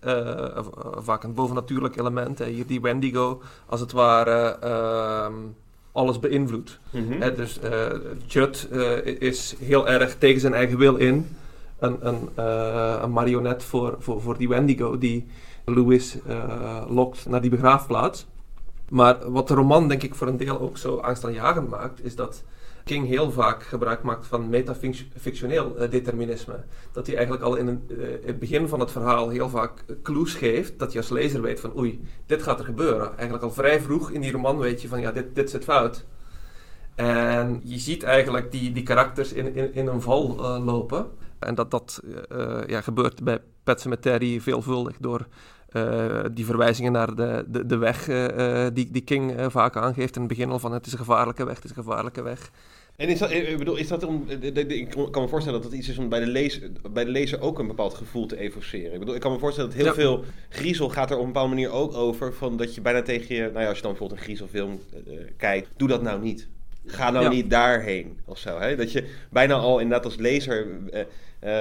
vaak 0.97 1.23
een 1.25 1.35
bovennatuurlijk 1.35 1.97
element, 1.97 2.39
hè? 2.39 2.47
hier 2.47 2.67
die 2.67 2.81
Wendigo, 2.81 3.43
als 3.67 3.81
het 3.81 3.93
ware 3.93 4.57
ehm, 4.61 5.35
alles 5.93 6.19
beïnvloedt. 6.19 6.79
mhm. 6.91 7.21
Hè, 7.21 7.35
dus 7.35 7.59
Judd 8.27 8.69
is 9.19 9.55
heel 9.61 9.89
erg 9.89 10.15
tegen 10.19 10.41
zijn 10.41 10.55
eigen 10.55 10.79
wil 10.79 10.97
in. 10.97 11.37
Een, 11.79 11.97
een, 12.07 12.29
een 13.03 13.13
marionet 13.13 13.65
voor, 13.65 13.97
voor, 13.99 14.21
voor 14.21 14.39
die 14.39 14.49
Wendigo 14.49 14.99
die 14.99 15.27
Louis 15.67 16.19
eh, 16.27 16.85
lokt 16.89 17.29
naar 17.29 17.41
die 17.41 17.51
begraafplaats. 17.51 18.27
Maar 18.89 19.31
wat 19.31 19.49
de 19.49 19.55
roman 19.55 19.89
denk 19.89 20.03
ik 20.03 20.15
voor 20.15 20.27
een 20.27 20.37
deel 20.37 20.61
ook 20.61 20.77
zo 20.77 20.97
angstaanjagend 20.97 21.69
maakt, 21.69 22.05
is 22.05 22.15
dat 22.15 22.45
King 22.85 23.07
heel 23.07 23.31
vaak 23.31 23.63
gebruik 23.63 24.03
maakt 24.03 24.27
van 24.27 24.49
metafictioneel 24.49 25.77
eh, 25.77 25.91
determinisme. 25.91 26.65
Dat 26.93 27.07
hij 27.07 27.17
eigenlijk 27.17 27.45
al 27.45 27.57
in, 27.57 27.69
eh, 27.69 27.97
het 28.25 28.39
begin 28.39 28.69
van 28.69 28.81
het 28.81 28.91
verhaal 28.91 29.29
heel 29.29 29.49
vaak 29.49 29.85
clues 30.03 30.35
geeft, 30.35 30.79
dat 30.79 30.93
je 30.93 30.99
als 30.99 31.09
lezer 31.09 31.43
weet 31.43 31.61
van 31.61 31.79
oei, 31.79 32.05
dit 32.27 32.43
gaat 32.43 32.59
er 32.59 32.65
gebeuren. 32.65 33.09
Eigenlijk 33.15 33.43
al 33.43 33.53
vrij 33.53 33.81
vroeg 33.81 34.11
in 34.11 34.21
die 34.21 34.33
roman 34.33 34.59
weet 34.59 34.83
je 34.83 34.89
van 34.89 35.01
ja, 35.01 35.13
dit, 35.13 35.35
dit 35.35 35.51
zit 35.51 35.65
fout. 35.65 36.05
En 36.95 37.61
je 37.65 37.79
ziet 37.79 38.03
eigenlijk 38.03 38.53
die, 38.53 38.73
die 38.73 38.83
karakters 38.83 39.33
in, 39.33 39.55
in, 39.55 39.75
in 39.75 39.87
een 39.87 40.01
val 40.03 40.37
lopen. 40.61 41.07
En 41.39 41.55
dat, 41.55 41.71
dat 41.71 42.03
ja, 42.67 42.81
gebeurt 42.81 43.25
bij 43.25 43.41
Pet 43.65 43.81
Cemetery 43.81 44.41
veelvuldig 44.41 44.97
door 45.01 45.27
uh, 45.77 46.25
die 46.33 46.45
verwijzingen 46.45 46.93
naar 46.93 47.15
de, 47.15 47.45
de, 47.49 47.67
de 47.67 47.77
weg 47.77 48.05
die, 48.73 48.89
die 48.91 49.03
King 49.03 49.35
vaak 49.49 49.77
aangeeft 49.77 50.15
in 50.15 50.23
het 50.23 50.31
begin 50.31 50.51
al 50.51 50.59
van 50.59 50.73
het 50.73 50.87
is 50.87 50.93
een 50.93 50.99
gevaarlijke 50.99 51.45
weg, 51.45 51.55
het 51.55 51.65
is 51.65 51.71
een 51.71 51.83
gevaarlijke 51.85 52.23
weg. 52.23 52.51
En 52.97 53.09
is 53.09 53.19
dat, 53.19 53.31
ik 53.31 53.59
bedoel, 53.59 53.77
is 53.77 53.89
dat 53.89 54.05
om, 54.05 54.25
ik 54.69 54.89
kan 55.11 55.23
me 55.23 55.29
voorstellen 55.29 55.61
dat 55.61 55.71
dat 55.71 55.79
iets 55.79 55.89
is 55.89 55.99
om 55.99 56.09
bij 56.09 56.21
de, 56.21 56.27
lezer, 56.27 56.71
bij 56.91 57.05
de 57.05 57.11
lezer 57.11 57.41
ook 57.41 57.59
een 57.59 57.67
bepaald 57.67 57.95
gevoel 57.95 58.27
te 58.27 58.39
evoceren. 58.39 58.93
Ik 58.93 58.99
bedoel, 58.99 59.15
ik 59.15 59.21
kan 59.21 59.33
me 59.33 59.39
voorstellen 59.39 59.71
dat 59.71 59.79
heel 59.79 59.95
veel 59.95 60.25
griezel 60.49 60.89
gaat 60.89 61.11
er 61.11 61.17
op 61.17 61.23
een 61.23 61.33
bepaalde 61.33 61.55
manier 61.55 61.71
ook 61.71 61.95
over, 61.95 62.35
van 62.35 62.57
dat 62.57 62.75
je 62.75 62.81
bijna 62.81 63.03
tegen 63.03 63.35
je, 63.35 63.43
nou 63.43 63.61
ja, 63.61 63.69
als 63.69 63.77
je 63.77 63.83
dan 63.83 63.91
bijvoorbeeld 63.91 64.21
een 64.21 64.25
griezelfilm 64.25 64.81
kijkt, 65.37 65.69
doe 65.77 65.89
dat 65.89 66.03
nou 66.03 66.21
niet. 66.21 66.49
Ga 66.87 67.11
nou 67.11 67.29
niet 67.29 67.51
daarheen 67.51 68.19
of 68.25 68.39
zo. 68.39 68.59
Hè? 68.59 68.77
Dat 68.77 68.93
je 68.93 69.05
bijna 69.31 69.55
al 69.55 69.79
inderdaad 69.79 70.05
als 70.05 70.17
lezer, 70.17 70.67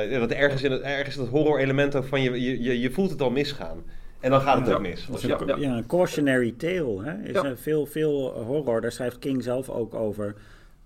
dat 0.10 0.32
ergens 0.32 0.64
in 0.64 0.72
het, 0.72 0.82
ergens 0.82 1.16
dat 1.16 1.28
horror 1.28 1.60
element 1.60 1.96
ook 1.96 2.06
van 2.06 2.22
je, 2.22 2.62
je, 2.62 2.80
je 2.80 2.92
voelt 2.92 3.10
het 3.10 3.22
al 3.22 3.32
misgaan. 3.32 3.84
En 4.26 4.32
dan 4.32 4.42
gaat 4.42 4.66
het 4.66 4.76
ook 4.76 4.82
mis. 4.82 5.08
Ja, 5.20 5.40
ja, 5.46 5.78
een 5.78 5.86
cautionary 5.86 6.54
tale. 6.58 7.04
Hè? 7.04 7.24
Is 7.24 7.60
veel, 7.62 7.86
veel 7.86 8.30
horror, 8.30 8.82
daar 8.82 8.92
schrijft 8.92 9.20
King 9.20 9.44
zelf 9.44 9.70
ook 9.70 9.94
over 9.94 10.36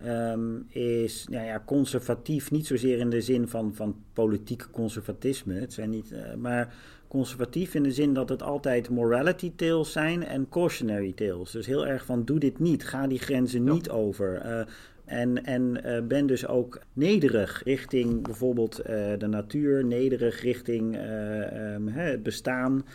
um, 0.05 0.65
is 0.69 1.25
nou 1.29 1.45
ja, 1.45 1.61
conservatief, 1.65 2.51
niet 2.51 2.67
zozeer 2.67 2.99
in 2.99 3.09
de 3.09 3.21
zin 3.21 3.47
van, 3.47 3.73
van 3.73 3.95
politiek 4.13 4.67
conservatisme. 4.71 5.53
Het 5.53 5.73
zijn 5.73 5.89
niet, 5.89 6.11
uh, 6.11 6.19
maar 6.37 6.73
conservatief 7.07 7.75
in 7.75 7.83
de 7.83 7.91
zin 7.91 8.13
dat 8.13 8.29
het 8.29 8.43
altijd 8.43 8.89
morality 8.89 9.51
tales 9.55 9.91
zijn 9.91 10.25
en 10.25 10.47
cautionary 10.49 11.13
tales. 11.13 11.51
Dus 11.51 11.65
heel 11.65 11.87
erg 11.87 12.05
van 12.05 12.25
doe 12.25 12.39
dit 12.39 12.59
niet, 12.59 12.85
ga 12.85 13.07
die 13.07 13.19
grenzen 13.19 13.63
ja. 13.63 13.73
niet 13.73 13.89
over. 13.89 14.45
Uh, 14.45 14.61
en, 15.09 15.45
en 15.45 15.81
uh, 15.85 16.01
ben 16.01 16.25
dus 16.25 16.47
ook 16.47 16.79
nederig 16.93 17.61
richting 17.63 18.23
bijvoorbeeld 18.23 18.79
uh, 18.79 18.85
de 19.17 19.27
natuur, 19.27 19.85
nederig 19.85 20.41
richting 20.41 20.95
uh, 20.95 21.73
um, 21.73 21.87
het 21.87 22.23
bestaan. 22.23 22.85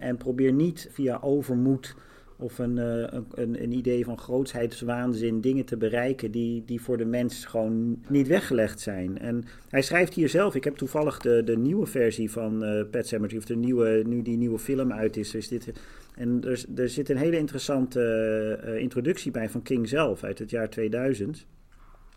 En 0.00 0.16
probeer 0.16 0.52
niet 0.52 0.88
via 0.90 1.18
overmoed 1.22 1.94
of 2.36 2.58
een, 2.58 2.76
een, 2.76 3.26
een, 3.62 3.72
idee 3.72 4.04
van 4.04 4.18
grootsheidswaanzin 4.18 5.40
dingen 5.40 5.64
te 5.64 5.76
bereiken 5.76 6.30
die, 6.30 6.62
die 6.66 6.80
voor 6.80 6.96
de 6.96 7.04
mens 7.04 7.44
gewoon 7.44 8.02
niet 8.08 8.28
weggelegd 8.28 8.80
zijn. 8.80 9.18
En 9.18 9.44
hij 9.68 9.82
schrijft 9.82 10.14
hier 10.14 10.28
zelf, 10.28 10.54
ik 10.54 10.64
heb 10.64 10.76
toevallig 10.76 11.18
de, 11.18 11.42
de 11.44 11.56
nieuwe 11.56 11.86
versie 11.86 12.30
van 12.30 12.64
uh, 12.64 12.82
Pet 12.90 13.08
Cemetery, 13.08 13.38
of 13.38 13.44
de 13.44 13.56
nieuwe, 13.56 14.02
nu 14.06 14.22
die 14.22 14.36
nieuwe 14.36 14.58
film 14.58 14.92
uit 14.92 15.16
is, 15.16 15.34
is 15.34 15.48
dit... 15.48 15.72
En 16.14 16.40
er, 16.44 16.64
er 16.76 16.88
zit 16.88 17.08
een 17.08 17.16
hele 17.16 17.36
interessante 17.36 18.00
uh, 18.64 18.76
introductie 18.76 19.30
bij 19.30 19.48
van 19.48 19.62
King 19.62 19.88
zelf 19.88 20.24
uit 20.24 20.38
het 20.38 20.50
jaar 20.50 20.70
2000, 20.70 21.46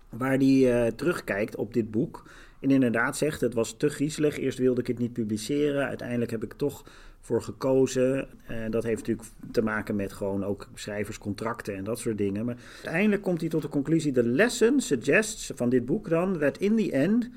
waar 0.09 0.37
hij 0.37 0.91
terugkijkt 0.95 1.55
op 1.55 1.73
dit 1.73 1.91
boek 1.91 2.23
en 2.63 2.71
inderdaad 2.71 3.17
zegt, 3.17 3.41
het 3.41 3.53
was 3.53 3.77
te 3.77 3.89
griezelig, 3.89 4.37
eerst 4.37 4.57
wilde 4.57 4.81
ik 4.81 4.87
het 4.87 4.99
niet 4.99 5.13
publiceren, 5.13 5.87
uiteindelijk 5.87 6.31
heb 6.31 6.43
ik 6.43 6.53
toch 6.53 6.85
voor 7.23 7.41
gekozen. 7.41 8.27
En 8.47 8.71
dat 8.71 8.83
heeft 8.83 8.97
natuurlijk 8.97 9.27
te 9.51 9.61
maken 9.61 9.95
met 9.95 10.13
gewoon 10.13 10.43
ook 10.43 10.67
schrijverscontracten 10.73 11.75
en 11.75 11.83
dat 11.83 11.99
soort 11.99 12.17
dingen. 12.17 12.45
Maar 12.45 12.57
uiteindelijk 12.75 13.21
komt 13.21 13.39
hij 13.39 13.49
tot 13.49 13.61
de 13.61 13.69
conclusie: 13.69 14.11
The 14.11 14.23
lesson 14.23 14.79
suggests 14.79 15.51
van 15.55 15.69
dit 15.69 15.85
boek 15.85 16.09
dan 16.09 16.37
that 16.37 16.57
in 16.57 16.75
the 16.75 16.91
end. 16.91 17.29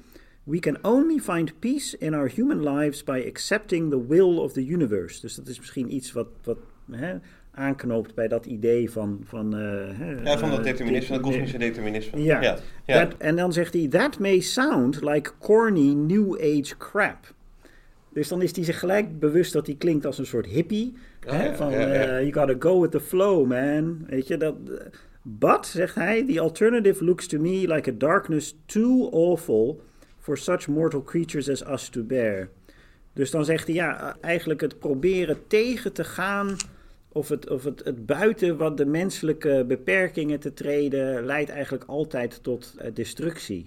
We 0.43 0.59
can 0.59 0.79
only 0.83 1.19
find 1.19 1.59
peace 1.59 1.99
in 1.99 2.15
our 2.15 2.31
human 2.35 2.77
lives 2.77 3.05
by 3.05 3.25
accepting 3.29 3.91
the 3.91 4.07
will 4.07 4.39
of 4.39 4.53
the 4.53 4.67
universe. 4.67 5.21
Dus 5.21 5.35
dat 5.35 5.49
is 5.49 5.59
misschien 5.59 5.95
iets 5.95 6.13
wat, 6.13 6.29
wat 6.45 6.59
hè, 6.91 7.17
aanknoopt 7.51 8.15
bij 8.15 8.29
dat 8.29 8.47
idee 8.47 8.91
van... 8.91 9.21
van 9.25 9.59
uh, 9.61 10.25
ja, 10.25 10.39
van 10.39 10.51
dat 10.51 10.65
determinisme, 10.65 11.15
dat 11.15 11.25
kosmische 11.25 11.59
determinisme. 11.59 12.23
Ja. 12.23 12.41
ja, 12.43 12.59
ja. 12.85 13.05
That, 13.07 13.19
en 13.19 13.37
dan 13.37 13.53
zegt 13.53 13.75
hij, 13.75 13.89
that 13.89 14.19
may 14.19 14.41
sound 14.41 15.03
like 15.03 15.31
corny 15.39 15.93
new 15.93 16.35
age 16.35 16.77
crap. 16.77 17.35
Dus 18.17 18.29
dan 18.29 18.43
is 18.43 18.57
hij 18.57 18.65
zich 18.65 18.79
gelijk 18.79 19.19
bewust 19.19 19.53
dat 19.53 19.67
hij 19.67 19.75
klinkt 19.75 20.07
als 20.07 20.19
een 20.19 20.27
soort 20.27 20.47
hippie. 20.47 20.95
hè? 21.21 21.55
Van, 21.55 21.73
uh, 21.73 22.21
you 22.21 22.33
gotta 22.33 22.55
go 22.59 22.81
with 22.81 22.91
the 22.91 23.01
flow, 23.01 23.47
man. 23.47 24.05
Weet 24.07 24.27
je, 24.27 24.37
dat... 24.37 24.55
But, 25.23 25.67
zegt 25.67 25.95
hij, 25.95 26.25
the 26.27 26.41
alternative 26.41 27.05
looks 27.05 27.27
to 27.27 27.39
me 27.39 27.75
like 27.75 27.91
a 27.91 27.95
darkness 27.99 28.57
too 28.67 29.11
awful 29.11 29.81
for 30.19 30.39
such 30.39 30.67
mortal 30.67 31.03
creatures 31.03 31.51
as 31.51 31.67
us 31.67 31.89
to 31.89 32.03
bear. 32.03 32.49
Dus 33.13 33.31
dan 33.31 33.45
zegt 33.45 33.67
hij, 33.67 33.75
ja, 33.75 34.17
eigenlijk 34.21 34.61
het 34.61 34.79
proberen 34.79 35.39
tegen 35.47 35.93
te 35.93 36.05
gaan... 36.05 36.57
of 37.09 37.29
het, 37.29 37.51
of 37.51 37.65
het, 37.65 37.85
het 37.85 38.07
buiten 38.07 38.57
wat 38.57 38.77
de 38.77 38.87
menselijke 38.87 39.65
beperkingen 39.69 40.41
te 40.41 40.53
treden... 40.53 41.25
leidt 41.25 41.51
eigenlijk 41.51 41.85
altijd 41.87 42.43
tot 42.43 42.75
uh, 42.79 42.87
destructie 42.95 43.67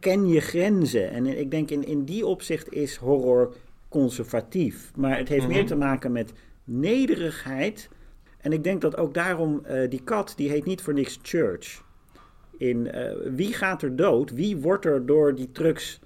ken 0.00 0.28
je 0.28 0.40
grenzen. 0.40 1.10
En 1.10 1.26
ik 1.26 1.50
denk 1.50 1.70
in, 1.70 1.86
in 1.86 2.04
die 2.04 2.26
opzicht 2.26 2.72
is 2.72 2.96
horror 2.96 3.54
conservatief. 3.88 4.90
Maar 4.96 5.18
het 5.18 5.28
heeft 5.28 5.48
meer 5.48 5.66
te 5.66 5.76
maken 5.76 6.12
met 6.12 6.32
nederigheid. 6.64 7.88
En 8.40 8.52
ik 8.52 8.64
denk 8.64 8.80
dat 8.80 8.96
ook 8.96 9.14
daarom 9.14 9.62
uh, 9.70 9.90
die 9.90 10.02
kat, 10.02 10.32
die 10.36 10.50
heet 10.50 10.64
niet 10.64 10.82
voor 10.82 10.94
niks 10.94 11.18
Church. 11.22 11.82
In, 12.58 12.90
uh, 12.94 13.10
wie 13.34 13.52
gaat 13.52 13.82
er 13.82 13.96
dood? 13.96 14.30
Wie 14.30 14.56
wordt 14.56 14.84
er 14.84 15.06
door 15.06 15.34
die 15.34 15.52
trucks 15.52 16.00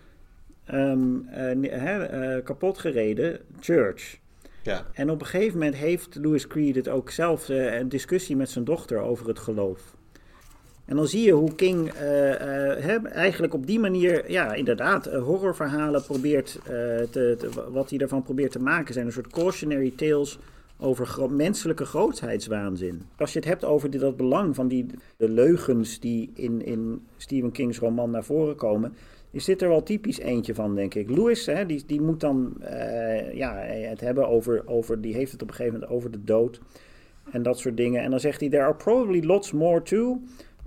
um, 0.75 1.29
uh, 1.33 2.37
kapot 2.45 2.79
gereden? 2.79 3.41
Church. 3.61 4.21
Ja. 4.63 4.87
En 4.93 5.11
op 5.11 5.21
een 5.21 5.27
gegeven 5.27 5.59
moment 5.59 5.77
heeft 5.77 6.15
Louis 6.15 6.47
Creed 6.47 6.75
het 6.75 6.89
ook 6.89 7.11
zelf 7.11 7.49
een 7.49 7.89
discussie 7.89 8.37
met 8.37 8.51
zijn 8.51 8.65
dochter 8.65 8.99
over 8.99 9.29
het 9.29 9.39
geloof. 9.39 9.97
En 10.93 10.99
dan 10.99 11.09
zie 11.09 11.23
je 11.23 11.33
hoe 11.33 11.55
King 11.55 11.93
uh, 11.95 12.29
uh, 12.29 13.05
eigenlijk 13.15 13.55
op 13.55 13.67
die 13.67 13.79
manier, 13.81 14.31
ja, 14.31 14.55
inderdaad, 14.55 15.07
uh, 15.07 15.23
horrorverhalen 15.23 16.03
probeert 16.03 16.59
te, 16.65 17.09
te, 17.11 17.49
wat 17.71 17.89
hij 17.89 17.99
daarvan 17.99 18.23
probeert 18.23 18.53
te 18.53 18.59
maken, 18.59 18.95
zijn 18.95 19.07
een 19.07 19.13
soort 19.13 19.31
cautionary 19.31 19.93
tales 19.97 20.39
over 20.79 21.31
menselijke 21.31 21.85
grootheidswaanzin. 21.85 23.03
Als 23.17 23.33
je 23.33 23.39
het 23.39 23.49
hebt 23.49 23.65
over 23.65 23.99
dat 23.99 24.17
belang 24.17 24.55
van 24.55 24.69
die 24.69 24.87
de 25.17 25.29
leugens 25.29 26.01
die 26.01 26.31
in, 26.35 26.65
in 26.65 27.07
Stephen 27.17 27.53
King's 27.53 27.79
roman 27.79 28.11
naar 28.11 28.25
voren 28.25 28.57
komen, 28.57 28.95
is 29.31 29.45
dit 29.45 29.63
er 29.63 29.69
wel 29.69 29.83
typisch 29.83 30.19
eentje 30.19 30.55
van, 30.55 30.75
denk 30.75 30.95
ik. 30.95 31.11
Lewis, 31.11 31.47
hè, 31.47 31.67
die, 31.67 31.83
die 31.87 32.01
moet 32.01 32.21
dan 32.21 32.55
ja, 33.33 33.55
het 33.65 34.01
hebben 34.01 34.29
over, 34.29 34.63
over, 34.67 35.01
die 35.01 35.15
heeft 35.15 35.33
het 35.33 35.43
op 35.43 35.49
een 35.49 35.55
gegeven 35.55 35.79
moment 35.79 35.97
over 35.97 36.11
de 36.11 36.25
dood 36.25 36.61
en 37.31 37.43
dat 37.43 37.59
soort 37.59 37.77
dingen. 37.77 38.03
En 38.03 38.11
dan 38.11 38.21
zegt 38.21 38.41
hij, 38.41 38.49
there 38.49 38.63
are 38.63 38.75
probably 38.75 39.25
lots 39.25 39.53
more 39.53 39.83
too. 39.83 40.21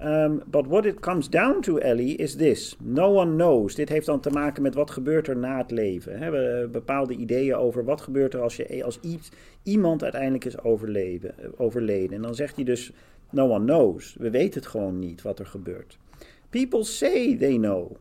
Um, 0.05 0.43
but 0.45 0.67
what 0.67 0.85
it 0.85 0.99
comes 0.99 1.27
down 1.27 1.61
to, 1.61 1.79
Ellie, 1.79 2.15
is 2.15 2.35
this. 2.35 2.75
No 2.79 3.09
one 3.09 3.35
knows. 3.35 3.75
Dit 3.75 3.89
heeft 3.89 4.05
dan 4.05 4.19
te 4.19 4.29
maken 4.29 4.61
met 4.61 4.75
wat 4.75 4.91
gebeurt 4.91 5.27
er 5.27 5.37
na 5.37 5.57
het 5.57 5.71
leven. 5.71 6.19
He, 6.19 6.31
we, 6.31 6.69
bepaalde 6.71 7.13
ideeën 7.13 7.55
over 7.55 7.83
wat 7.83 8.01
gebeurt 8.01 8.33
er 8.33 8.41
als, 8.41 8.55
je, 8.55 8.83
als 8.83 8.99
iets, 8.99 9.31
iemand 9.63 10.03
uiteindelijk 10.03 10.45
is 10.45 10.59
overleden, 10.59 11.35
overleden. 11.57 12.15
En 12.15 12.21
dan 12.21 12.35
zegt 12.35 12.55
hij 12.55 12.63
dus, 12.63 12.91
no 13.29 13.49
one 13.49 13.65
knows. 13.65 14.15
We 14.19 14.29
weten 14.29 14.59
het 14.59 14.69
gewoon 14.69 14.99
niet 14.99 15.21
wat 15.21 15.39
er 15.39 15.45
gebeurt. 15.45 15.97
People 16.49 16.83
say 16.83 17.37
they 17.37 17.57
know. 17.57 17.95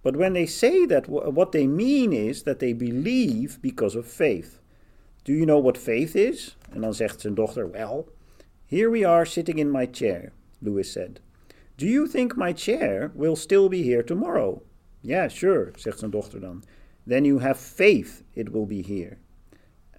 But 0.00 0.16
when 0.16 0.32
they 0.32 0.46
say 0.46 0.86
that, 0.86 1.06
what 1.06 1.52
they 1.52 1.66
mean 1.66 2.12
is 2.12 2.42
that 2.42 2.58
they 2.58 2.76
believe 2.76 3.60
because 3.60 3.98
of 3.98 4.06
faith. 4.06 4.60
Do 5.22 5.32
you 5.32 5.44
know 5.44 5.62
what 5.62 5.78
faith 5.78 6.14
is? 6.14 6.56
En 6.70 6.80
dan 6.80 6.94
zegt 6.94 7.20
zijn 7.20 7.34
dochter, 7.34 7.70
well, 7.70 8.04
here 8.66 8.90
we 8.90 9.06
are 9.06 9.24
sitting 9.24 9.58
in 9.58 9.70
my 9.70 9.88
chair, 9.90 10.32
Lewis 10.58 10.92
said. 10.92 11.24
Do 11.76 11.86
you 11.86 12.08
think 12.08 12.36
my 12.36 12.52
chair 12.52 13.10
will 13.14 13.36
still 13.36 13.68
be 13.68 13.82
here 13.82 14.04
tomorrow? 14.04 14.62
Yeah, 15.00 15.28
sure, 15.28 15.70
zegt 15.74 15.98
zijn 15.98 16.10
dochter 16.10 16.40
dan. 16.40 16.62
Then 17.06 17.24
you 17.24 17.40
have 17.40 17.60
faith 17.60 18.22
it 18.32 18.50
will 18.50 18.66
be 18.66 18.82
here. 18.86 19.16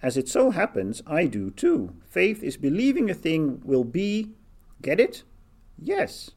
As 0.00 0.16
it 0.16 0.28
so 0.28 0.50
happens, 0.50 1.02
I 1.06 1.28
do 1.28 1.50
too. 1.54 1.90
Faith 2.08 2.42
is 2.42 2.58
believing 2.58 3.10
a 3.10 3.14
thing 3.14 3.62
will 3.64 3.84
be. 3.84 4.26
Get 4.80 5.00
it? 5.00 5.24
Yes. 5.74 6.36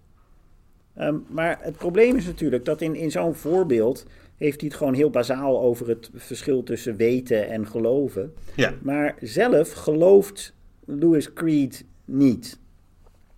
Um, 1.00 1.26
maar 1.30 1.58
het 1.62 1.78
probleem 1.78 2.16
is 2.16 2.26
natuurlijk 2.26 2.66
dat 2.66 2.82
in, 2.82 2.96
in 2.96 3.12
zo'n 3.12 3.36
voorbeeld 3.36 4.06
heeft 4.36 4.60
hij 4.60 4.70
het 4.70 4.78
gewoon 4.78 4.94
heel 4.94 5.10
bazaal 5.10 5.62
over 5.62 5.88
het 5.88 6.10
verschil 6.14 6.64
tussen 6.64 6.96
weten 6.96 7.50
en 7.50 7.68
geloven. 7.68 8.34
Ja. 8.56 8.74
Maar 8.82 9.16
zelf 9.20 9.72
gelooft 9.72 10.54
Louis 10.86 11.34
Creed 11.34 11.86
niet. 12.06 12.60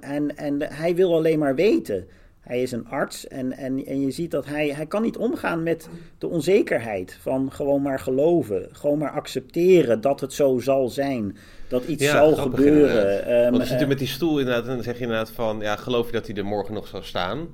En, 0.04 0.38
en 0.38 0.62
hij 0.62 0.95
wil 0.95 1.14
alleen 1.14 1.39
maar 1.39 1.56
weten. 1.56 2.08
Hij 2.39 2.62
is 2.62 2.72
een 2.72 2.88
arts 2.88 3.28
en, 3.28 3.51
en, 3.51 3.86
en 3.86 4.01
je 4.01 4.12
ziet 4.12 4.32
dat 4.32 4.45
hij, 4.45 4.70
hij 4.70 4.86
kan 4.86 5.01
niet 5.01 5.18
omgaan 5.18 5.64
met 5.64 5.89
de 6.18 6.28
onzekerheid 6.28 7.18
van 7.22 7.51
gewoon 7.51 7.82
maar 7.82 7.99
geloven. 7.99 8.68
Gewoon 8.72 8.97
maar 8.97 9.12
accepteren 9.12 10.01
dat 10.01 10.20
het 10.20 10.34
zo 10.34 10.60
zal 10.60 10.89
zijn. 10.89 11.38
Dat 11.68 11.84
iets 11.86 12.10
zal 12.10 12.36
gebeuren. 12.36 13.34
Um, 13.34 13.43
Want 13.43 13.58
dan 13.58 13.66
zit 13.66 13.80
je 13.80 13.88
met 13.88 13.99
die 13.99 14.08
stoel 14.08 14.39
inderdaad 14.39 14.68
en 14.68 14.74
dan 14.74 14.84
zeg 14.84 14.95
je 14.95 15.01
inderdaad 15.01 15.32
van... 15.32 15.60
Ja, 15.60 15.76
geloof 15.76 16.06
je 16.06 16.12
dat 16.12 16.28
hij 16.28 16.36
er 16.36 16.45
morgen 16.45 16.74
nog 16.74 16.88
zou 16.88 17.04
staan? 17.04 17.47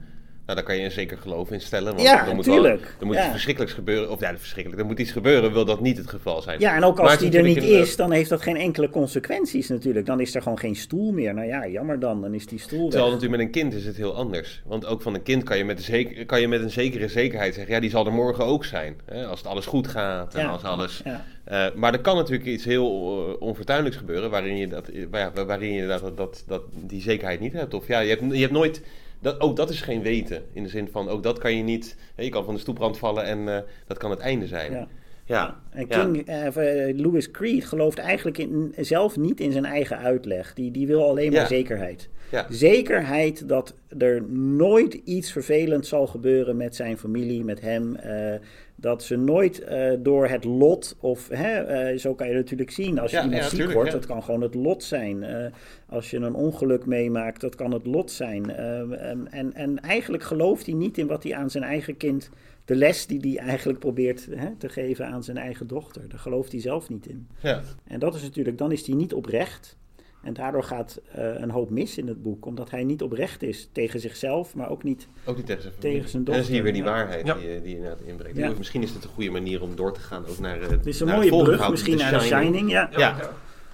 Nou, 0.49 0.61
daar 0.61 0.69
kan 0.69 0.79
je 0.79 0.85
een 0.85 0.91
zeker 0.91 1.17
geloof 1.17 1.51
in 1.51 1.61
stellen. 1.61 1.95
Want 1.95 2.01
Ja, 2.07 2.27
er 2.27 2.35
moet 2.35 2.43
tuurlijk. 2.43 2.81
Wel, 2.81 2.91
er 2.99 3.05
moet 3.05 3.15
Ja. 3.15 3.21
iets 3.21 3.31
verschrikkelijks 3.31 3.75
gebeuren. 3.75 4.11
Of 4.11 4.19
ja, 4.19 4.37
verschrikkelijk. 4.37 4.81
Er 4.81 4.87
moet 4.87 4.99
iets 4.99 5.11
gebeuren, 5.11 5.53
wil 5.53 5.65
dat 5.65 5.81
niet 5.81 5.97
het 5.97 6.09
geval 6.09 6.41
zijn. 6.41 6.59
Ja, 6.59 6.75
en 6.75 6.83
ook 6.83 6.99
als 6.99 7.17
die 7.17 7.31
er 7.31 7.43
niet 7.43 7.55
natuurlijk 7.55 7.83
is, 7.83 7.95
dan 7.95 8.11
heeft 8.11 8.29
dat 8.29 8.41
geen 8.41 8.55
enkele 8.57 8.89
consequenties 8.89 9.67
natuurlijk. 9.67 10.05
Dan 10.05 10.19
is 10.19 10.35
er 10.35 10.41
gewoon 10.41 10.59
geen 10.59 10.75
stoel 10.75 11.11
meer. 11.11 11.33
Nou 11.33 11.47
ja, 11.47 11.67
jammer 11.67 11.99
dan, 11.99 12.21
dan 12.21 12.33
is 12.33 12.45
die 12.45 12.59
stoel 12.59 12.89
Terwijl 12.89 13.03
weg. 13.11 13.13
natuurlijk 13.13 13.41
met 13.41 13.55
een 13.55 13.61
kind 13.61 13.73
is 13.73 13.85
het 13.85 13.95
heel 13.97 14.15
anders. 14.15 14.61
Want 14.65 14.85
ook 14.85 15.01
van 15.01 15.13
een 15.13 15.23
kind 15.23 15.43
kan 15.43 15.57
je 15.57 15.65
met 15.65 15.77
een, 15.77 15.83
zeker, 15.83 16.25
kan 16.25 16.41
je 16.41 16.47
met 16.47 16.61
een 16.61 16.71
zekere 16.71 17.07
zekerheid 17.07 17.53
zeggen... 17.53 17.73
ja, 17.73 17.79
die 17.79 17.89
zal 17.89 18.05
er 18.05 18.13
morgen 18.13 18.45
ook 18.45 18.65
zijn. 18.65 18.95
Hè? 19.05 19.25
Als 19.25 19.39
het 19.39 19.47
alles 19.47 19.65
goed 19.65 19.87
gaat 19.87 20.35
en 20.35 20.41
Ja. 20.41 20.49
als 20.49 20.63
alles... 20.63 21.01
Ja. 21.03 21.25
Eh, 21.43 21.65
maar 21.75 21.93
er 21.93 22.01
kan 22.01 22.15
natuurlijk 22.15 22.49
iets 22.49 22.65
heel 22.65 22.85
eh, 23.29 23.41
onfortuinlijks 23.41 23.97
gebeuren... 23.97 24.29
waarin 24.29 24.57
je, 24.57 24.67
dat, 24.67 24.87
eh, 24.87 25.25
waarin 25.45 25.73
je 25.73 25.87
dat, 25.87 26.17
dat, 26.17 26.43
dat, 26.47 26.61
die 26.71 27.01
zekerheid 27.01 27.39
niet 27.39 27.53
hebt. 27.53 27.73
Of 27.73 27.87
ja, 27.87 27.99
je 27.99 28.09
hebt, 28.09 28.21
je 28.31 28.41
hebt 28.41 28.51
nooit... 28.53 28.81
Dat, 29.21 29.39
ook 29.41 29.55
dat 29.55 29.69
is 29.69 29.81
geen 29.81 30.01
weten. 30.01 30.43
In 30.53 30.63
de 30.63 30.69
zin 30.69 30.87
van, 30.91 31.09
ook 31.09 31.23
dat 31.23 31.37
kan 31.37 31.55
je 31.57 31.63
niet... 31.63 31.95
hè, 32.15 32.23
je 32.23 32.29
kan 32.29 32.43
van 32.45 32.53
de 32.53 32.59
stoeprand 32.59 32.97
vallen 32.97 33.23
en 33.23 33.55
eh, 33.55 33.61
dat 33.87 33.97
kan 33.97 34.09
het 34.09 34.19
einde 34.19 34.47
zijn. 34.47 34.71
Ja. 34.71 34.87
Ja. 35.25 35.59
En 35.69 35.85
Ja. 35.89 36.03
King, 36.05 36.27
eh, 36.27 36.47
of, 36.47 36.55
eh, 36.55 36.97
Louis 36.97 37.31
Creed 37.31 37.65
gelooft 37.65 37.97
eigenlijk 37.97 38.37
in, 38.37 38.73
zelf 38.77 39.17
niet 39.17 39.39
in 39.39 39.51
zijn 39.51 39.65
eigen 39.65 39.97
uitleg. 39.97 40.53
Die, 40.53 40.71
die 40.71 40.87
wil 40.87 41.09
alleen 41.09 41.31
maar 41.31 41.41
Ja. 41.41 41.47
zekerheid. 41.47 42.09
Ja. 42.31 42.45
Zekerheid 42.49 43.47
dat 43.47 43.73
er 43.97 44.23
nooit 44.31 44.93
iets 44.93 45.31
vervelends 45.31 45.89
zal 45.89 46.07
gebeuren 46.07 46.57
met 46.57 46.75
zijn 46.75 46.97
familie, 46.97 47.43
met 47.43 47.61
hem. 47.61 47.95
eh, 47.95 48.33
dat 48.81 49.03
ze 49.03 49.15
nooit 49.15 49.59
eh, 49.59 49.91
door 49.99 50.27
het 50.27 50.43
lot, 50.43 50.95
of 50.99 51.27
hè, 51.27 51.57
eh, 51.59 51.97
zo 51.97 52.15
kan 52.15 52.27
je 52.27 52.33
natuurlijk 52.33 52.71
zien. 52.71 52.99
Als 52.99 53.11
je 53.11 53.17
Ja, 53.17 53.23
iemand 53.23 53.41
ja, 53.41 53.47
ziek 53.47 53.57
tuurlijk, 53.57 53.77
wordt, 53.77 53.91
ja. 53.91 53.97
dat 53.97 54.05
kan 54.07 54.23
gewoon 54.23 54.41
het 54.41 54.55
lot 54.55 54.83
zijn. 54.83 55.23
Eh, 55.23 55.51
als 55.87 56.09
je 56.09 56.17
een 56.17 56.33
ongeluk 56.33 56.85
meemaakt, 56.85 57.41
dat 57.41 57.55
kan 57.55 57.71
het 57.71 57.85
lot 57.85 58.11
zijn. 58.11 58.49
En, 58.49 59.31
en, 59.31 59.53
en 59.53 59.79
eigenlijk 59.79 60.23
gelooft 60.23 60.65
hij 60.65 60.75
niet 60.75 60.97
in 60.97 61.07
wat 61.07 61.23
hij 61.23 61.35
aan 61.35 61.49
zijn 61.49 61.63
eigen 61.63 61.97
kind 61.97 62.29
de 62.65 62.75
les 62.75 63.07
die 63.07 63.19
hij 63.19 63.47
eigenlijk 63.47 63.79
probeert 63.79 64.27
hè, 64.35 64.55
te 64.55 64.69
geven 64.69 65.07
aan 65.07 65.23
zijn 65.23 65.37
eigen 65.37 65.67
dochter. 65.67 66.09
Daar 66.09 66.19
gelooft 66.19 66.51
hij 66.51 66.61
zelf 66.61 66.89
niet 66.89 67.07
in. 67.07 67.27
ja. 67.41 67.61
En 67.87 67.99
dat 67.99 68.15
is 68.15 68.21
natuurlijk, 68.21 68.57
dan 68.57 68.71
is 68.71 68.87
hij 68.87 68.95
niet 68.95 69.13
oprecht. 69.13 69.77
En 70.23 70.33
daardoor 70.33 70.63
gaat 70.63 71.01
eh, 71.11 71.23
een 71.39 71.49
hoop 71.51 71.69
mis 71.69 71.97
in 71.97 72.07
het 72.07 72.23
boek, 72.23 72.45
omdat 72.45 72.69
hij 72.69 72.83
niet 72.83 73.01
oprecht 73.01 73.43
is 73.43 73.69
tegen 73.71 73.99
zichzelf, 73.99 74.55
maar 74.55 74.69
ook 74.69 74.83
niet. 74.83 75.07
Ook 75.25 75.35
niet 75.37 75.45
tegen 75.45 75.61
zijn. 75.61 75.73
Tegen 75.79 76.09
zijn 76.09 76.25
En 76.25 76.33
dan 76.33 76.43
zie 76.43 76.55
je 76.55 76.61
weer 76.61 76.73
die 76.73 76.83
dochter, 76.83 76.99
waarheid 77.01 77.27
Ja. 77.27 77.33
die, 77.33 77.49
je- 77.49 77.61
die 77.61 77.75
inderdaad 77.75 78.01
inbrengt. 78.01 78.37
Ja. 78.37 78.53
Misschien 78.57 78.81
is 78.83 78.91
het 78.93 79.03
een 79.03 79.09
goede 79.09 79.29
manier 79.29 79.61
om 79.61 79.75
door 79.75 79.93
te 79.93 79.99
gaan 79.99 80.25
ook 80.27 80.39
naar 80.39 80.61
eh, 80.61 80.69
Het 80.69 80.85
is 80.85 80.99
een 80.99 81.07
naar 81.07 81.15
mooie 81.15 81.29
volgende 81.29 81.55
brug, 81.57 81.69
misschien 81.69 81.97
naar 81.97 82.11
de 82.13 82.19
Shining. 82.19 82.69
Ja. 82.71 82.89
Ja. 82.97 83.15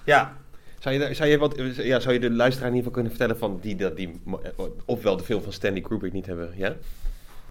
Ja. 0.04 0.36
Zou 0.78 0.94
je, 0.94 1.14
zou, 1.14 1.28
je 1.28 1.38
wat, 1.38 1.54
ja, 1.76 2.00
zou 2.00 2.14
je 2.14 2.20
de 2.20 2.30
luisteraar 2.30 2.70
in 2.70 2.76
ieder 2.76 2.90
geval 2.92 2.92
kunnen 2.92 3.10
vertellen 3.10 3.38
van 3.38 3.58
die, 3.60 3.76
dat 3.76 3.96
die 3.96 4.20
ofwel 4.84 5.16
de 5.16 5.22
film 5.24 5.42
van 5.42 5.52
Stanley 5.52 5.80
Kubrick 5.80 6.12
niet 6.12 6.26
hebben? 6.26 6.50
Ja? 6.56 6.76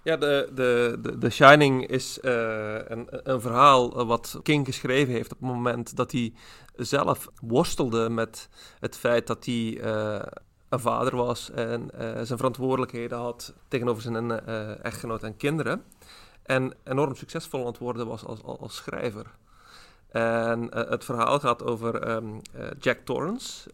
Ja, 0.06 0.16
de, 0.16 0.50
de, 0.54 0.98
de, 1.18 1.30
Shining 1.30 1.86
is 1.86 2.20
eh, 2.20 2.74
een, 2.74 3.06
een 3.08 3.40
verhaal 3.40 4.06
wat 4.06 4.40
King 4.42 4.66
geschreven 4.66 5.12
heeft 5.12 5.32
op 5.32 5.38
het 5.40 5.48
moment 5.48 5.96
dat 5.96 6.12
hij 6.12 6.32
zelf 6.76 7.28
worstelde 7.40 8.08
met 8.10 8.48
het 8.80 8.96
feit 8.96 9.26
dat 9.26 9.44
hij 9.44 9.80
eh, 9.80 10.22
een 10.68 10.80
vader 10.80 11.16
was 11.16 11.50
en 11.50 11.90
eh, 11.90 12.22
zijn 12.22 12.38
verantwoordelijkheden 12.38 13.18
had 13.18 13.54
tegenover 13.68 14.02
zijn 14.02 14.44
echtgenoot 14.82 15.22
en 15.22 15.36
kinderen. 15.36 15.82
En 16.42 16.74
enorm 16.84 17.14
succesvol 17.14 17.60
aan 17.60 17.66
het 17.66 17.78
worden 17.78 18.06
was 18.06 18.24
als, 18.24 18.42
als, 18.42 18.76
schrijver. 18.76 19.26
En 20.08 20.74
het 20.88 21.04
verhaal 21.04 21.40
gaat 21.40 21.62
over 21.62 22.02
ehm, 22.02 22.26
eh, 22.52 22.66
Jack 22.78 22.98
Torrance. 22.98 23.70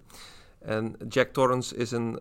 En 0.58 0.96
Jack 1.08 1.28
Torrance 1.28 1.76
is 1.76 1.90
een 1.90 2.20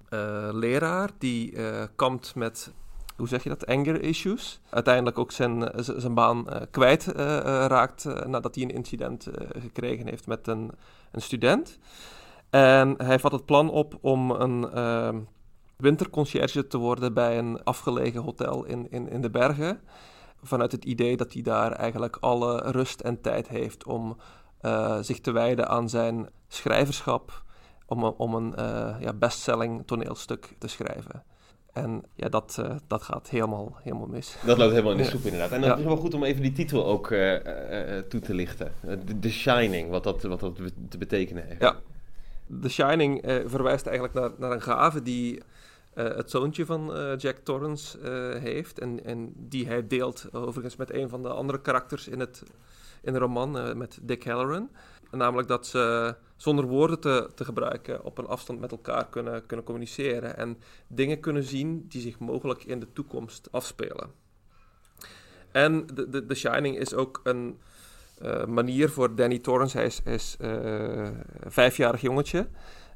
leraar 0.52 1.10
die 1.18 1.54
kampt 1.96 2.36
met 2.36 2.72
hoe 3.16 3.28
zeg 3.28 3.44
je 3.44 3.50
dat, 3.50 3.66
anger 3.66 4.02
issues. 4.02 4.62
Uiteindelijk 4.70 5.20
ook 5.20 5.32
zijn, 5.32 5.72
eh, 5.72 5.84
zijn 5.98 6.14
baan 6.14 6.50
eh, 6.50 6.62
kwijt 6.72 7.08
eh, 7.08 7.26
raakt 7.68 8.26
nadat 8.28 8.56
hij 8.56 8.64
een 8.64 8.74
incident 8.74 9.28
gekregen 9.60 10.08
heeft 10.08 10.28
met 10.28 10.48
een, 10.48 10.72
een 11.12 11.22
student. 11.22 11.80
En 12.50 12.96
hij 12.98 13.20
vat 13.20 13.32
het 13.32 13.46
plan 13.46 13.70
op 13.70 13.98
om 14.02 14.32
een 14.32 14.72
ehm 14.72 15.20
winterconcierge 15.78 16.68
te 16.68 16.78
worden 16.78 17.14
bij 17.14 17.38
een 17.38 17.64
afgelegen 17.64 18.22
hotel 18.22 18.66
in, 18.66 18.92
in, 18.92 19.10
in 19.10 19.22
de 19.22 19.30
bergen. 19.30 19.82
Vanuit 20.44 20.72
het 20.72 20.86
idee 20.86 21.18
dat 21.18 21.34
hij 21.34 21.42
daar 21.42 21.72
eigenlijk 21.72 22.18
alle 22.20 22.72
rust 22.72 23.00
en 23.00 23.22
tijd 23.22 23.48
heeft 23.48 23.86
om 23.86 24.18
zich 25.02 25.20
te 25.20 25.32
wijden 25.32 25.68
aan 25.68 25.90
zijn 25.90 26.30
schrijverschap. 26.48 27.44
Om, 27.86 28.04
om 28.04 28.34
een 28.34 28.54
ja, 29.00 29.14
bestselling 29.14 29.84
toneelstuk 29.86 30.56
te 30.60 30.68
schrijven. 30.68 31.24
En 31.74 32.04
ja, 32.16 32.30
dat, 32.30 32.58
eh, 32.60 32.76
dat 32.88 33.02
gaat 33.02 33.30
helemaal, 33.30 33.78
helemaal 33.84 34.08
mis. 34.08 34.38
Dat 34.46 34.58
loopt 34.58 34.72
helemaal 34.72 34.92
in 34.92 34.98
de 34.98 35.04
Ja. 35.04 35.10
soep 35.10 35.24
inderdaad. 35.24 35.52
En 35.52 35.62
dat 35.62 35.70
Ja. 35.70 35.78
is 35.78 35.84
wel 35.84 35.98
goed 35.98 36.14
om 36.14 36.24
even 36.24 36.42
die 36.42 36.52
titel 36.52 36.86
ook 36.86 37.12
eh, 37.12 37.98
eh, 37.98 38.04
toe 38.06 38.20
te 38.20 38.34
lichten. 38.34 38.74
The, 39.20 39.30
Shining, 39.30 39.90
wat 39.90 40.04
dat, 40.04 40.24
wat 40.24 40.40
dat 40.40 40.56
te 40.90 40.98
betekenen 40.98 41.46
heeft. 41.46 41.62
Ja. 41.62 41.76
The 42.62 42.70
Shining 42.70 43.22
verwijst 43.46 43.86
eigenlijk 43.86 44.16
naar, 44.20 44.32
naar 44.38 44.52
een 44.52 44.62
gave 44.62 45.02
die 45.02 45.42
het 45.94 46.30
zoontje 46.30 46.66
van 46.66 46.92
Jack 47.18 47.38
Torrance 47.38 47.98
heeft. 48.42 48.80
En, 48.80 49.06
en 49.06 49.34
die 49.36 49.68
hij 49.68 49.88
deelt 49.88 50.28
overigens 50.34 50.76
met 50.76 50.94
een 50.94 51.10
van 51.10 51.22
de 51.22 51.30
andere 51.30 51.62
karakters 51.62 52.08
in, 52.08 52.20
het, 52.20 52.44
in 53.02 53.14
de 53.14 53.20
roman, 53.20 53.78
met 53.78 54.00
Dick 54.02 54.24
Halloran. 54.24 54.70
Namelijk 55.12 55.48
dat 55.48 55.68
ze 55.68 56.16
zonder 56.36 56.66
woorden 56.66 57.00
te, 57.00 57.30
te 57.36 57.46
gebruiken 57.46 58.04
op 58.04 58.18
een 58.18 58.28
afstand 58.28 58.60
met 58.60 58.72
elkaar 58.72 59.08
kunnen, 59.10 59.46
kunnen 59.46 59.66
communiceren. 59.66 60.38
En 60.38 60.58
dingen 60.88 61.20
kunnen 61.20 61.44
zien 61.44 61.86
die 61.88 62.02
zich 62.02 62.20
mogelijk 62.20 62.64
in 62.64 62.80
de 62.80 62.94
toekomst 62.94 63.48
afspelen. 63.52 64.10
En 65.52 65.86
The, 65.86 66.26
The, 66.26 66.36
Shining 66.36 66.78
is 66.78 66.94
ook 66.94 67.22
een 67.24 67.60
eh, 68.22 68.46
manier 68.46 68.90
voor 68.90 69.16
Danny 69.16 69.40
Torrance. 69.40 69.78
Hij 69.78 69.86
is, 69.86 70.02
is 70.06 70.36
eh, 70.40 70.50
een 71.40 71.52
vijfjarig 71.52 72.02
jongetje. 72.02 72.48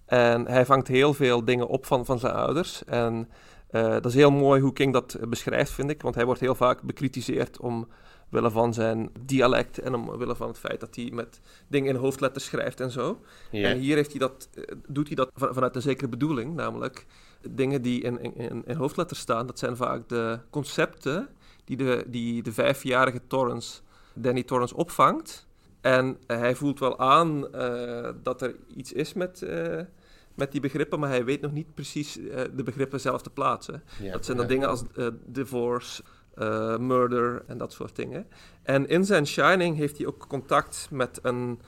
En 0.05 0.47
hij 0.47 0.65
vangt 0.65 0.87
heel 0.87 1.13
veel 1.13 1.45
dingen 1.45 1.67
op 1.67 1.85
van, 1.85 2.05
van 2.05 2.19
zijn 2.19 2.33
ouders. 2.33 2.83
En 2.83 3.29
eh, 3.69 3.91
dat 3.91 4.05
is 4.05 4.13
heel 4.13 4.31
mooi 4.31 4.61
hoe 4.61 4.73
King 4.73 4.93
dat 4.93 5.17
beschrijft, 5.29 5.71
vind 5.71 5.89
ik. 5.89 6.01
Want 6.01 6.15
hij 6.15 6.25
wordt 6.25 6.39
heel 6.41 6.55
vaak 6.55 6.81
bekritiseerd 6.81 7.59
omwille 8.31 8.51
van 8.51 8.73
zijn 8.73 9.09
dialect 9.25 9.77
en 9.79 9.95
omwille 9.95 10.35
van 10.35 10.47
het 10.47 10.57
feit 10.59 10.79
dat 10.79 10.95
hij 10.95 11.09
met 11.13 11.39
dingen 11.67 11.89
in 11.89 11.99
hoofdletters 11.99 12.45
schrijft 12.45 12.79
en 12.79 12.91
zo. 12.91 13.21
En 13.51 13.77
hier 13.77 13.95
heeft 13.95 14.09
hij 14.11 14.19
dat, 14.19 14.49
eh, 14.53 14.63
doet 14.87 15.07
hij 15.07 15.15
dat 15.15 15.29
van- 15.33 15.53
vanuit 15.53 15.75
een 15.75 15.81
zekere 15.81 16.07
bedoeling, 16.09 16.55
namelijk 16.55 17.05
dingen 17.49 17.81
die 17.81 18.01
in, 18.01 18.35
in, 18.65 18.75
hoofdletters 18.75 19.19
staan, 19.19 19.47
dat 19.47 19.59
zijn 19.59 19.75
vaak 19.75 20.09
de 20.09 20.39
concepten 20.49 21.27
die 21.65 21.77
de, 21.77 22.03
die 22.07 22.43
de 22.43 22.51
vijfjarige 22.53 23.21
Torrance, 23.27 23.81
Danny 24.13 24.43
Torrance 24.43 24.75
opvangt. 24.75 25.47
En 25.81 26.17
hij 26.27 26.55
voelt 26.55 26.79
wel 26.79 26.99
aan 26.99 27.53
eh, 27.53 28.09
dat 28.23 28.41
er 28.41 28.55
iets 28.75 28.93
is 28.93 29.13
met, 29.13 29.41
eh, 29.41 29.79
met 30.35 30.51
die 30.51 30.61
begrippen, 30.61 30.99
maar 30.99 31.09
hij 31.09 31.25
weet 31.25 31.41
nog 31.41 31.51
niet 31.51 31.73
precies 31.73 32.13
de 32.55 32.63
begrippen 32.63 32.99
zelf 32.99 33.21
te 33.21 33.29
plaatsen. 33.29 33.83
Ja. 34.01 34.11
Dat 34.11 34.25
zijn 34.25 34.37
dan 34.37 34.45
Ja. 34.45 34.51
dingen 34.51 34.69
als 34.69 34.83
divorce, 35.25 36.03
eh, 36.35 36.77
murder 36.77 37.43
en 37.47 37.57
dat 37.57 37.73
soort 37.73 37.95
dingen. 37.95 38.27
En 38.63 38.87
in 38.87 39.05
zijn 39.05 39.27
Shining 39.27 39.77
heeft 39.77 39.97
hij 39.97 40.07
ook 40.07 40.27
contact 40.27 40.87
met 40.91 41.19
een 41.21 41.59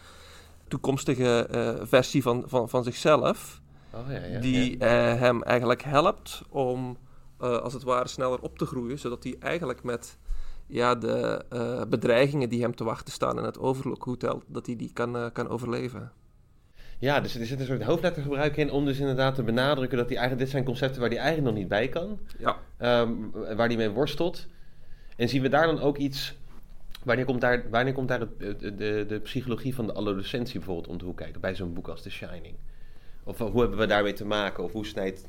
toekomstige 0.67 1.47
eh, 1.51 1.73
versie 1.81 2.21
van, 2.21 2.43
van, 2.47 2.69
van 2.69 2.83
zichzelf, 2.83 3.61
Oh, 3.93 4.11
ja, 4.11 4.25
ja, 4.25 4.39
die 4.39 4.77
ja. 4.79 4.85
eh, 5.11 5.19
hem 5.19 5.43
eigenlijk 5.43 5.83
helpt 5.83 6.41
om 6.49 6.97
als 7.37 7.73
het 7.73 7.83
ware 7.83 8.07
sneller 8.07 8.39
op 8.39 8.57
te 8.57 8.65
groeien, 8.65 8.99
zodat 8.99 9.23
hij 9.23 9.35
eigenlijk 9.39 9.83
met 9.83 10.17
ja, 10.67 10.95
de 10.95 11.45
bedreigingen 11.89 12.49
die 12.49 12.61
hem 12.61 12.75
te 12.75 12.83
wachten 12.83 13.13
staan 13.13 13.37
in 13.37 13.43
het 13.43 13.59
Overlook 13.59 14.03
Hotel, 14.03 14.43
dat 14.47 14.65
hij 14.65 14.75
die 14.75 14.93
kan, 14.93 15.31
kan 15.33 15.47
overleven. 15.49 16.11
Ja, 16.99 17.19
dus 17.19 17.35
er 17.35 17.45
zit 17.45 17.59
een 17.59 17.65
soort 17.65 17.83
hoofdlettergebruik 17.83 18.57
in 18.57 18.71
om 18.71 18.85
dus 18.85 18.99
inderdaad 18.99 19.35
te 19.35 19.43
benadrukken 19.43 19.97
dat 19.97 20.07
hij 20.07 20.17
eigenlijk, 20.17 20.45
dit 20.45 20.53
zijn 20.53 20.65
concepten 20.65 21.01
waar 21.01 21.09
hij 21.09 21.19
eigenlijk 21.19 21.47
nog 21.47 21.57
niet 21.57 21.69
bij 21.69 21.87
kan. 21.87 22.19
Ja. 22.37 22.57
ehm, 22.77 23.13
waar 23.55 23.67
hij 23.67 23.75
mee 23.75 23.89
worstelt. 23.89 24.47
En 25.17 25.29
zien 25.29 25.41
we 25.41 25.49
daar 25.49 25.65
dan 25.65 25.79
ook 25.79 25.97
iets... 25.97 26.35
Wanneer 27.03 27.25
komt 27.25 27.41
daar, 27.41 27.69
wanneer 27.69 27.93
komt 27.93 28.07
daar 28.07 28.19
de, 28.37 29.05
de 29.07 29.19
psychologie 29.23 29.75
van 29.75 29.87
de 29.87 29.93
adolescentie 29.93 30.57
bijvoorbeeld 30.57 30.87
om 30.87 30.97
de 30.97 31.05
hoek 31.05 31.17
kijken? 31.17 31.41
Bij 31.41 31.55
zo'n 31.55 31.73
boek 31.73 31.87
als 31.87 32.01
The 32.01 32.09
Shining. 32.09 32.55
Of 33.23 33.37
hoe 33.37 33.61
hebben 33.61 33.77
we 33.77 33.85
daarmee 33.85 34.13
te 34.13 34.25
maken? 34.25 34.63
Of 34.63 34.71
hoe 34.71 34.85
snijdt 34.85 35.27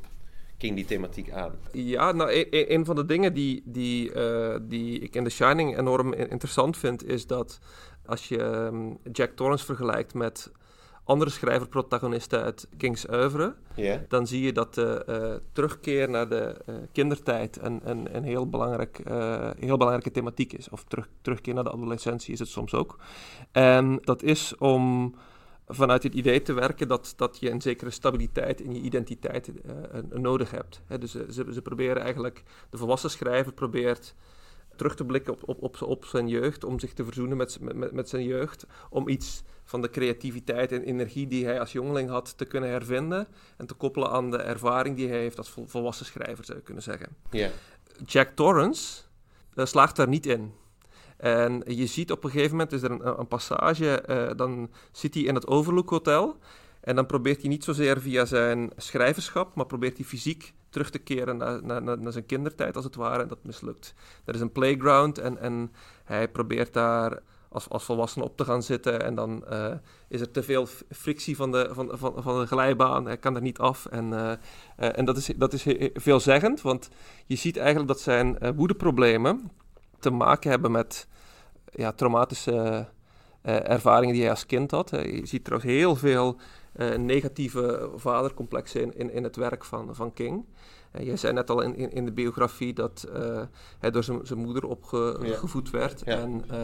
King 0.57 0.74
die 0.74 0.84
thematiek 0.84 1.30
aan? 1.30 1.53
Ja, 1.72 2.12
nou, 2.12 2.30
e- 2.30 2.47
e- 2.51 2.74
een 2.74 2.84
van 2.84 2.97
de 2.97 3.05
dingen 3.05 3.34
die, 3.34 3.62
die, 3.64 4.12
eh, 4.12 4.59
die 4.62 4.99
ik 4.99 5.14
in 5.14 5.24
The 5.24 5.30
Shining 5.30 5.78
enorm 5.78 6.12
interessant 6.12 6.76
vind, 6.76 7.05
is 7.05 7.26
dat 7.26 7.59
als 8.07 8.28
je 8.28 8.43
ehm, 8.43 8.95
Jack 9.12 9.30
Torrance 9.30 9.64
vergelijkt 9.64 10.14
met 10.14 10.53
andere 11.09 11.30
schrijverprotagonisten 11.30 12.42
uit 12.42 12.68
King's 12.76 13.06
oeuvre, 13.11 13.54
dan 14.09 14.26
zie 14.26 14.42
je 14.42 14.52
dat 14.52 14.74
de 14.74 15.04
eh, 15.04 15.34
terugkeer 15.52 16.11
naar 16.11 16.28
de 16.28 16.56
eh, 16.66 16.74
kindertijd 16.92 17.59
een, 17.62 17.80
een, 17.84 18.16
een 18.16 18.24
heel, 18.24 18.48
belangrijk, 18.48 18.98
eh, 18.98 19.50
heel 19.59 19.76
belangrijke 19.76 20.11
thematiek 20.11 20.52
is. 20.52 20.68
Of 20.68 20.84
terug, 20.84 21.09
terugkeer 21.20 21.54
naar 21.54 21.64
de 21.64 21.70
adolescentie 21.70 22.32
is 22.32 22.38
het 22.38 22.48
soms 22.48 22.74
ook. 22.74 22.98
En 23.52 23.98
dat 24.02 24.22
is 24.22 24.56
om 24.56 25.14
vanuit 25.66 26.02
het 26.02 26.14
idee 26.14 26.42
te 26.42 26.52
werken 26.52 26.88
dat, 26.88 27.12
dat 27.16 27.36
je 27.40 27.50
een 27.50 27.62
zekere 27.62 27.90
stabiliteit 27.90 28.61
in 28.61 28.74
je 28.74 28.80
identiteit 28.80 29.52
nodig 30.11 30.50
hebt. 30.50 30.82
dus 30.98 31.12
ze, 31.12 31.46
ze 31.52 31.62
proberen 31.62 32.02
eigenlijk, 32.02 32.42
de 32.70 32.76
volwassen 32.76 33.11
schrijver 33.11 33.52
probeert 33.52 34.14
terug 34.76 34.94
te 34.96 35.04
blikken 35.04 35.32
op, 35.32 35.48
op, 35.48 35.62
op, 35.62 35.82
op 35.82 36.04
zijn 36.04 36.28
jeugd, 36.28 36.64
om 36.64 36.78
zich 36.78 36.92
te 36.92 37.04
verzoenen 37.04 37.36
met, 37.36 37.59
met, 37.61 37.92
met 37.92 38.09
zijn 38.09 38.24
jeugd, 38.24 38.66
om 38.90 39.09
iets 39.09 39.42
van 39.68 39.82
de 39.82 39.90
creativiteit 39.90 40.72
en 40.72 40.82
energie 40.82 41.26
die 41.26 41.44
hij 41.44 41.60
als 41.60 41.72
jongeling 41.72 42.10
had 42.10 42.38
te 42.38 42.44
kunnen 42.44 42.70
hervinden 42.70 43.28
en 43.56 43.66
te 43.66 43.74
koppelen 43.74 44.10
aan 44.10 44.30
de 44.30 44.36
ervaring 44.36 44.96
die 44.96 45.08
hij 45.08 45.18
heeft 45.18 45.38
als 45.38 45.54
volwassen 45.64 46.06
schrijver, 46.06 46.44
zou 46.44 46.58
je 46.58 46.64
kunnen 46.64 46.82
zeggen. 46.82 47.08
Yeah. 47.30 47.50
Jack 48.06 48.28
Torrance 48.34 49.02
uh, 49.54 49.64
slaagt 49.64 49.96
daar 49.96 50.08
niet 50.08 50.26
in. 50.26 50.52
En 51.16 51.62
je 51.66 51.86
ziet 51.86 52.12
op 52.12 52.24
een 52.24 52.30
gegeven 52.30 52.50
moment, 52.50 52.72
is 52.72 52.82
er 52.82 52.90
een, 52.90 53.18
een 53.18 53.28
passage, 53.28 54.04
uh, 54.08 54.30
dan 54.36 54.70
zit 54.92 55.14
hij 55.14 55.22
in 55.22 55.34
het 55.34 55.46
Overlook 55.46 55.90
Hotel 55.90 56.38
en 56.80 56.94
dan 56.94 57.06
probeert 57.06 57.40
hij 57.40 57.48
niet 57.48 57.64
zozeer 57.64 58.00
via 58.00 58.24
zijn 58.24 58.70
schrijverschap, 58.76 59.54
maar 59.54 59.66
probeert 59.66 59.96
hij 59.96 60.06
fysiek 60.06 60.54
terug 60.68 60.90
te 60.90 60.98
keren 60.98 61.36
naar, 61.36 61.64
naar, 61.64 61.82
naar, 61.82 62.12
zijn 62.12 62.26
kindertijd, 62.26 62.76
als 62.76 62.84
het 62.84 62.94
ware. 62.94 63.22
En 63.22 63.28
dat 63.28 63.44
mislukt. 63.44 63.94
Er 64.24 64.34
is 64.34 64.40
een 64.40 64.52
playground 64.52 65.18
en, 65.18 65.38
en 65.38 65.72
hij 66.04 66.28
probeert 66.28 66.72
daar 66.72 67.22
als, 67.59 67.68
als 67.68 67.84
volwassene 67.84 68.24
op 68.24 68.36
te 68.36 68.44
gaan 68.44 68.62
zitten. 68.62 69.02
En 69.02 69.14
dan 69.14 69.44
uh, 69.50 69.74
is 70.09 70.20
er 70.20 70.30
te 70.30 70.42
veel 70.42 70.66
frictie 70.90 71.36
van 71.36 71.52
de, 71.52 71.68
van, 71.72 71.90
van, 71.92 72.22
van 72.22 72.40
de 72.40 72.46
glijbaan. 72.46 73.06
Hij 73.06 73.16
kan 73.16 73.34
er 73.34 73.42
niet 73.42 73.59
af. 73.59 73.86
En, 73.86 74.04
uh, 74.04 74.32
uh, 74.80 74.98
en 74.98 75.04
dat 75.04 75.16
is, 75.16 75.26
dat 75.36 75.52
is 75.52 75.66
veelzeggend, 75.94 76.62
want 76.62 76.88
je 77.26 77.36
ziet 77.36 77.56
eigenlijk 77.56 77.88
dat 77.88 78.00
zijn 78.00 78.54
woedeproblemen 78.54 79.50
te 79.98 80.11
maken 80.11 80.50
hebben 80.50 80.70
met 80.70 81.06
ja, 81.72 81.92
traumatische 81.92 82.86
ervaringen 83.42 84.14
die 84.14 84.22
hij 84.22 84.30
als 84.30 84.46
kind 84.46 84.70
had. 84.70 84.90
Je 84.90 85.26
ziet 85.26 85.44
trouwens 85.44 85.72
heel 85.72 85.96
veel 85.96 86.36
negatieve 86.96 87.90
vadercomplexen 87.96 88.82
in, 88.82 88.98
in, 88.98 89.12
in 89.12 89.24
het 89.24 89.36
werk 89.36 89.64
van, 89.64 89.94
van 89.94 90.12
King. 90.12 90.44
Uh, 90.92 91.06
jij 91.06 91.16
zei 91.16 91.32
net 91.32 91.50
al 91.50 91.61
in, 91.61 91.76
in, 91.76 91.92
in 91.92 92.04
de 92.04 92.12
biografie 92.12 92.72
dat 92.72 93.09
uh, 93.16 93.42
hij 93.78 93.90
door 93.90 94.04
zijn 94.04 94.38
moeder 94.38 94.64
opgevoed 94.64 95.68
ja. 95.72 95.78
werd. 95.78 96.02
Ja. 96.04 96.18
En, 96.18 96.44
uh, 96.50 96.56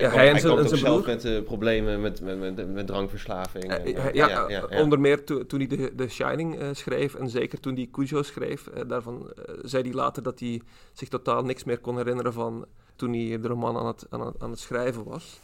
ja, 0.00 0.10
hij 0.10 0.32
en 0.32 0.40
zijn, 0.40 0.68
zelf 0.78 1.06
met 1.06 1.24
uh, 1.24 1.42
problemen 1.42 2.00
met, 2.00 2.20
met, 2.20 2.38
met, 2.38 2.72
met 2.72 2.86
drankverslaving. 2.86 3.64
En, 3.64 3.88
uh, 3.88 4.12
ja, 4.12 4.48
ja, 4.48 4.64
onder 4.70 5.00
meer 5.00 5.24
to, 5.24 5.46
toen 5.46 5.58
hij 5.58 5.68
de, 5.68 5.92
de 5.94 6.08
Shining 6.08 6.60
uh, 6.60 6.68
schreef 6.72 7.14
en 7.14 7.28
zeker 7.28 7.60
toen 7.60 7.74
hij 7.74 7.88
Cujo 7.92 8.22
schreef. 8.22 8.68
daarvan 8.86 9.32
zei 9.62 9.82
hij 9.82 9.92
later 9.92 10.22
dat 10.22 10.40
hij 10.40 10.62
zich 10.92 11.08
totaal 11.08 11.42
niks 11.42 11.64
meer 11.64 11.78
kon 11.78 11.96
herinneren 11.96 12.32
van 12.32 12.66
toen 12.96 13.12
hij 13.12 13.40
de 13.40 13.48
roman 13.48 13.76
aan 13.76 13.86
het, 13.86 14.06
aan 14.10 14.26
het, 14.26 14.42
aan 14.42 14.50
het 14.50 14.60
schrijven 14.60 15.04
was. 15.04 15.40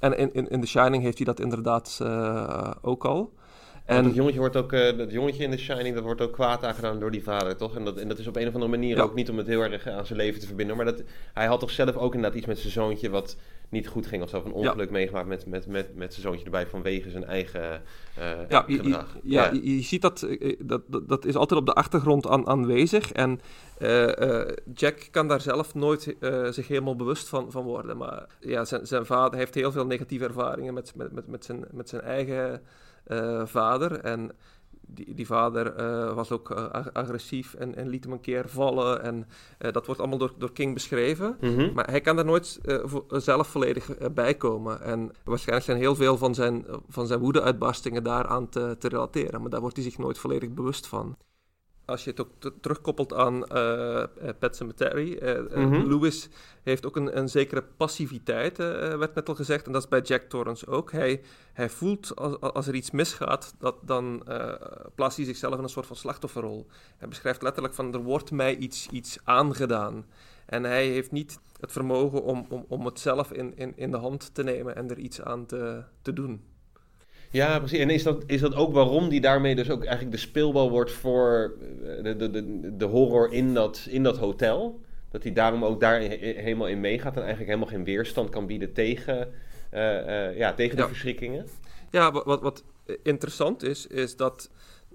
En 0.00 0.16
in, 0.16 0.34
in, 0.34 0.48
in 0.48 0.60
The 0.60 0.66
Shining 0.66 1.02
heeft 1.02 1.16
hij 1.16 1.26
dat 1.26 1.40
inderdaad 1.40 2.00
ook 2.82 3.04
al. 3.04 3.32
En 3.86 4.04
dat 4.04 4.14
jongetje, 4.14 4.38
wordt 4.38 4.56
ook, 4.56 4.72
uh, 4.72 4.98
dat 4.98 5.12
jongetje 5.12 5.44
in 5.44 5.50
The 5.50 5.58
Shining, 5.58 5.94
dat 5.94 6.04
wordt 6.04 6.20
ook 6.20 6.32
kwaad 6.32 6.64
aangedaan 6.64 7.00
door 7.00 7.10
die 7.10 7.22
vader, 7.22 7.56
toch? 7.56 7.76
En 7.76 7.84
dat, 7.84 7.98
en 7.98 8.08
dat 8.08 8.18
is 8.18 8.26
op 8.26 8.36
een 8.36 8.48
of 8.48 8.54
andere 8.54 8.70
manier 8.70 9.02
ook 9.02 9.14
niet 9.14 9.30
om 9.30 9.36
het 9.36 9.46
heel 9.46 9.62
erg 9.62 9.88
aan 9.88 10.06
zijn 10.06 10.18
leven 10.18 10.40
te 10.40 10.46
verbinden. 10.46 10.76
Maar 10.76 10.84
dat, 10.84 11.02
hij 11.34 11.46
had 11.46 11.60
toch 11.60 11.70
zelf 11.70 11.96
ook 11.96 12.14
inderdaad 12.14 12.38
iets 12.38 12.46
met 12.46 12.58
zijn 12.58 12.72
zoontje 12.72 13.10
wat 13.10 13.36
niet 13.68 13.88
goed 13.88 14.06
ging. 14.06 14.22
Of 14.22 14.28
zelf 14.28 14.44
een 14.44 14.52
ongeluk 14.52 14.86
ja. 14.86 14.92
meegemaakt 14.92 15.26
met, 15.26 15.46
met, 15.46 15.66
met, 15.66 15.94
met 15.94 16.12
zijn 16.12 16.26
zoontje 16.26 16.44
erbij 16.44 16.66
vanwege 16.66 17.10
zijn 17.10 17.24
eigen 17.24 17.82
uh, 18.18 18.48
ja, 18.48 18.64
gedrag. 18.66 19.16
Je, 19.22 19.30
ja, 19.30 19.44
ja, 19.44 19.60
je 19.62 19.82
ziet 19.82 20.02
dat, 20.02 20.26
dat, 20.58 20.82
dat, 20.86 21.08
dat 21.08 21.24
is 21.24 21.34
altijd 21.36 21.60
op 21.60 21.66
de 21.66 21.72
achtergrond 21.72 22.26
aan, 22.26 22.46
aanwezig. 22.46 23.12
En 23.12 23.40
uh, 23.78 24.48
Jack 24.74 25.08
kan 25.10 25.28
daar 25.28 25.40
zelf 25.40 25.74
nooit 25.74 26.16
zich 26.50 26.68
helemaal 26.68 26.96
bewust 26.96 27.28
van, 27.28 27.50
van 27.50 27.64
worden. 27.64 27.96
Maar 27.96 28.26
ja, 28.40 28.64
zijn, 28.64 28.86
zijn 28.86 29.06
vader 29.06 29.38
heeft 29.38 29.54
heel 29.54 29.72
veel 29.72 29.86
negatieve 29.86 30.24
ervaringen 30.24 30.74
met, 30.74 30.92
met, 30.94 31.12
met, 31.12 31.26
met, 31.26 31.44
zijn, 31.44 31.64
met 31.70 31.88
zijn 31.88 32.02
eigen 32.02 32.62
vader. 33.44 34.00
En 34.00 34.32
die, 34.86 35.14
die 35.14 35.26
vader 35.26 35.80
uh, 35.80 36.14
was 36.14 36.30
ook 36.30 36.50
uh, 36.50 36.86
agressief 36.92 37.54
en, 37.54 37.74
en, 37.74 37.88
liet 37.88 38.04
hem 38.04 38.12
een 38.12 38.20
keer 38.20 38.48
vallen. 38.48 39.02
En 39.02 39.26
dat 39.58 39.86
wordt 39.86 40.00
allemaal 40.00 40.18
door, 40.18 40.32
door 40.38 40.52
King 40.52 40.74
beschreven. 40.74 41.36
Mm 41.40 41.54
-hmm. 41.54 41.72
Maar 41.72 41.90
hij 41.90 42.00
kan 42.00 42.16
daar 42.16 42.24
nooit 42.24 42.60
zelf 43.08 43.46
volledig 43.46 44.12
bij 44.12 44.34
komen. 44.34 44.80
En 44.82 45.10
waarschijnlijk 45.24 45.66
zijn 45.66 45.78
heel 45.78 45.94
veel 45.94 46.16
van 46.16 46.34
zijn, 46.34 46.66
van 46.88 47.06
zijn 47.06 47.20
woede-uitbarstingen 47.20 48.02
daaraan 48.02 48.48
te, 48.48 48.76
te 48.78 48.88
relateren. 48.88 49.40
Maar 49.40 49.50
daar 49.50 49.60
wordt 49.60 49.76
hij 49.76 49.84
zich 49.84 49.98
nooit 49.98 50.18
volledig 50.18 50.50
bewust 50.50 50.86
van 50.86 51.16
als 51.86 52.04
je 52.04 52.10
het 52.10 52.20
ook 52.20 52.30
terugkoppelt 52.60 53.12
aan 53.12 53.34
uh, 53.34 54.04
Pet 54.38 54.56
Cemetery, 54.56 55.18
uh, 55.22 55.56
mm 55.56 55.72
-hmm. 55.72 55.88
Lewis 55.88 56.28
heeft 56.62 56.86
ook 56.86 56.96
een, 56.96 57.18
een 57.18 57.28
zekere 57.28 57.62
passiviteit, 57.62 58.56
werd 58.56 59.14
net 59.14 59.28
al 59.28 59.34
gezegd, 59.34 59.66
en 59.66 59.72
dat 59.72 59.82
is 59.82 59.88
bij 59.88 60.00
Jack 60.00 60.22
Torrance 60.22 60.66
ook. 60.66 60.92
Hij, 60.92 61.20
hij 61.52 61.70
voelt 61.70 62.16
als, 62.16 62.40
als 62.40 62.66
er 62.66 62.74
iets 62.74 62.90
misgaat, 62.90 63.54
dat, 63.58 63.76
dan 63.82 64.22
plaatst 64.94 65.16
hij 65.16 65.26
zichzelf 65.26 65.56
in 65.56 65.62
een 65.62 65.68
soort 65.68 65.86
van 65.86 65.96
slachtofferrol. 65.96 66.66
Hij 66.96 67.08
beschrijft 67.08 67.42
letterlijk 67.42 67.74
van, 67.74 67.94
er 67.94 68.02
wordt 68.02 68.30
mij 68.30 68.56
iets, 68.56 68.88
iets 68.90 69.18
aangedaan. 69.24 70.04
En 70.46 70.64
hij 70.64 70.86
heeft 70.86 71.12
niet 71.12 71.38
het 71.60 71.72
vermogen 71.72 72.22
om, 72.22 72.46
om, 72.48 72.64
om 72.68 72.84
het 72.84 73.00
zelf 73.00 73.32
in, 73.32 73.56
in, 73.56 73.76
in 73.76 73.90
de 73.90 73.96
hand 73.96 74.34
te 74.34 74.42
nemen 74.42 74.76
en 74.76 74.90
er 74.90 74.98
iets 74.98 75.20
aan 75.20 75.46
te, 75.46 75.82
te 76.02 76.12
doen. 76.12 76.55
Ja, 77.36 77.58
precies. 77.58 77.78
En 77.78 77.90
is 77.90 78.02
dat, 78.02 78.22
is 78.26 78.40
dat 78.40 78.54
ook 78.54 78.72
waarom 78.72 79.08
die 79.08 79.20
daarmee 79.20 79.54
dus 79.54 79.70
ook 79.70 79.84
eigenlijk 79.84 80.16
de 80.16 80.22
speelbal 80.22 80.70
wordt 80.70 80.92
voor 80.92 81.54
de, 82.02 82.16
de, 82.16 82.30
de, 82.30 82.76
de 82.76 82.84
horror 82.84 83.32
in 83.32 83.54
dat, 83.54 83.86
in 83.90 84.02
dat 84.02 84.18
hotel? 84.18 84.80
Dat 85.10 85.22
hij 85.22 85.32
daarom 85.32 85.64
ook 85.64 85.80
daar 85.80 86.00
helemaal 86.00 86.68
in 86.68 86.80
meegaat 86.80 87.12
en 87.12 87.22
eigenlijk 87.22 87.50
helemaal 87.50 87.74
geen 87.74 87.84
weerstand 87.84 88.30
kan 88.30 88.46
bieden 88.46 88.72
tegen, 88.72 89.32
uh, 89.74 89.80
uh, 89.80 90.38
ja, 90.38 90.52
tegen 90.52 90.76
ja. 90.76 90.82
de 90.82 90.88
verschrikkingen? 90.88 91.46
Ja, 91.90 92.12
wat, 92.12 92.24
wat, 92.24 92.42
wat 92.42 92.64
interessant 93.02 93.62
is, 93.62 93.86
is 93.86 94.16
dat 94.16 94.50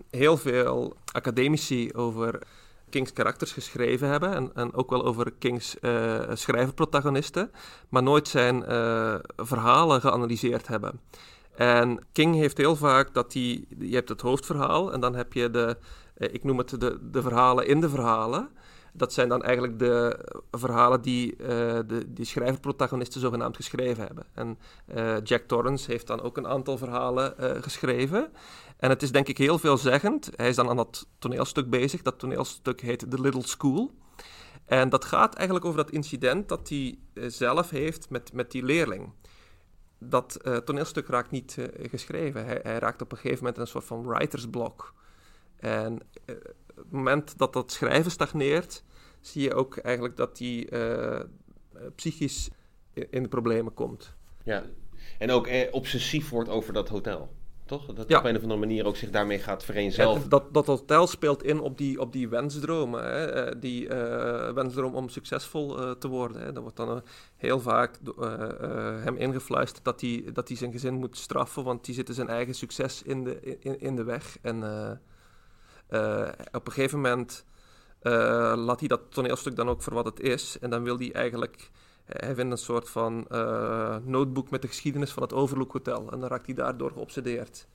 heel 0.09 0.37
veel 0.37 0.95
academici 1.11 1.93
over 1.93 2.41
Kings 2.89 3.13
karakters 3.13 3.51
geschreven 3.51 4.07
hebben 4.07 4.33
en, 4.33 4.51
en 4.53 4.73
ook 4.73 4.89
wel 4.89 5.05
over 5.05 5.31
Kings 5.39 5.75
uh, 5.81 6.21
schrijverprotagonisten, 6.33 7.51
maar 7.89 8.03
nooit 8.03 8.27
zijn 8.27 8.63
verhalen 9.35 10.01
geanalyseerd 10.01 10.67
hebben. 10.67 10.99
En 11.55 12.05
King 12.11 12.35
heeft 12.35 12.57
heel 12.57 12.75
vaak 12.75 13.13
dat 13.13 13.33
hij, 13.33 13.65
je 13.79 13.95
hebt 13.95 14.09
het 14.09 14.21
hoofdverhaal 14.21 14.93
en 14.93 14.99
dan 14.99 15.15
heb 15.15 15.33
je 15.33 15.49
de, 15.49 15.77
ik 16.17 16.43
noem 16.43 16.57
het 16.57 16.79
de, 16.79 17.09
de 17.11 17.21
verhalen 17.21 17.67
in 17.67 17.81
de 17.81 17.89
verhalen. 17.89 18.49
Dat 18.93 19.13
zijn 19.13 19.29
dan 19.29 19.43
eigenlijk 19.43 19.79
de 19.79 20.19
verhalen 20.51 21.01
die 21.01 21.31
uh, 21.31 21.47
de 21.87 22.03
die 22.07 22.25
schrijverprotagonisten 22.25 23.21
zogenaamd 23.21 23.55
geschreven 23.55 24.05
hebben. 24.05 24.25
En 24.33 24.57
uh, 24.95 25.15
Jack 25.23 25.41
Torrance 25.41 25.91
heeft 25.91 26.07
dan 26.07 26.21
ook 26.21 26.37
een 26.37 26.47
aantal 26.47 26.77
verhalen 26.77 27.33
geschreven. 27.63 28.31
En 28.77 28.89
het 28.89 29.01
is 29.01 29.11
denk 29.11 29.27
ik 29.27 29.37
heel 29.37 29.59
veelzeggend. 29.59 30.29
Hij 30.35 30.49
is 30.49 30.55
dan 30.55 30.69
aan 30.69 30.75
dat 30.75 31.07
toneelstuk 31.19 31.69
bezig. 31.69 32.01
Dat 32.01 32.19
toneelstuk 32.19 32.81
heet 32.81 33.11
The 33.11 33.21
Little 33.21 33.47
School. 33.47 33.93
En 34.65 34.89
dat 34.89 35.05
gaat 35.05 35.35
eigenlijk 35.35 35.65
over 35.65 35.83
dat 35.83 35.91
incident 35.91 36.49
dat 36.49 36.69
hij 36.69 36.97
zelf 37.13 37.69
heeft 37.69 38.09
met, 38.09 38.33
met 38.33 38.51
die 38.51 38.63
leerling 38.63 39.11
dat 40.03 40.39
uh, 40.43 40.57
toneelstuk 40.57 41.07
raakt 41.07 41.31
niet 41.31 41.55
uh, 41.59 41.65
geschreven. 41.89 42.45
Hij, 42.45 42.59
hij, 42.63 42.77
raakt 42.77 43.01
op 43.01 43.11
een 43.11 43.17
gegeven 43.17 43.43
moment 43.43 43.57
een 43.57 43.67
soort 43.67 43.85
van 43.85 44.07
writersblok. 44.07 44.93
En 45.57 45.93
uh, 45.93 46.35
het 46.75 46.91
moment 46.91 47.37
dat 47.37 47.53
dat 47.53 47.71
schrijven 47.71 48.11
stagneert, 48.11 48.83
zie 49.19 49.41
je 49.41 49.53
ook 49.53 49.77
eigenlijk 49.77 50.17
dat 50.17 50.39
hij 50.39 50.69
psychisch 51.95 52.49
in, 52.93 53.07
in, 53.09 53.23
de 53.23 53.29
problemen 53.29 53.73
komt. 53.73 54.15
Ja, 54.43 54.63
en 55.17 55.31
ook 55.31 55.49
obsessief 55.71 56.29
wordt 56.29 56.49
over 56.49 56.73
dat 56.73 56.89
hotel 56.89 57.31
toch? 57.71 57.85
Dat 57.85 58.09
ja. 58.09 58.17
op 58.17 58.25
een 58.25 58.35
of 58.35 58.41
andere 58.41 58.59
manier 58.59 58.85
ook 58.85 58.95
zich 58.95 59.09
daarmee 59.09 59.39
gaat 59.39 59.63
vereenzelvigen. 59.63 60.29
Dat, 60.29 60.53
dat 60.53 60.65
hotel 60.65 61.07
speelt 61.07 61.43
in 61.43 61.59
op 61.59 61.77
die, 61.77 61.99
op 61.99 62.11
die 62.11 62.29
wensdromen. 62.29 63.03
Hè? 63.03 63.25
Eh, 63.25 63.59
die 63.59 63.83
uh, 63.83 64.51
wensdroom 64.51 64.95
om 64.95 65.09
succesvol 65.09 65.79
uh, 65.79 65.91
te 65.91 66.07
worden. 66.07 66.41
Hè? 66.41 66.51
Dat 66.51 66.61
wordt 66.61 66.77
dan 66.77 67.03
heel 67.37 67.59
vaak 67.59 67.99
hem 69.03 69.15
ingefluisterd 69.15 69.83
dat 69.85 70.01
hij, 70.01 70.23
dat 70.33 70.47
hij 70.47 70.57
zijn 70.57 70.71
gezin 70.71 70.93
moet 70.93 71.17
straffen, 71.17 71.63
want 71.63 71.85
die 71.85 71.95
zitten 71.95 72.15
zijn 72.15 72.27
eigen 72.27 72.53
succes 72.53 73.01
in 73.03 73.23
de, 73.23 73.57
in, 73.59 73.79
in 73.79 73.95
de 73.95 74.03
weg. 74.03 74.37
En 74.41 74.63
op 76.51 76.67
een 76.67 76.73
gegeven 76.73 77.01
moment 77.01 77.45
laat 78.65 78.79
hij 78.79 78.87
dat 78.87 79.01
toneelstuk 79.09 79.55
dan 79.55 79.69
ook 79.69 79.81
voor 79.81 79.93
wat 79.93 80.05
het 80.05 80.19
is. 80.19 80.57
En 80.59 80.69
dan 80.69 80.83
wil 80.83 80.97
hij 80.97 81.11
eigenlijk 81.13 81.69
hij 82.05 82.35
vindt 82.35 82.51
een 82.51 82.57
soort 82.57 82.89
van 82.89 83.25
uh, 83.31 83.97
notebook 84.03 84.49
met 84.49 84.61
de 84.61 84.67
geschiedenis 84.67 85.11
van 85.11 85.23
het 85.23 85.33
Overlook 85.33 85.71
Hotel. 85.71 86.11
En 86.11 86.19
dan 86.19 86.29
raakt 86.29 86.45
hij 86.45 86.55
daardoor 86.55 86.91
geobsedeerd. 86.91 87.67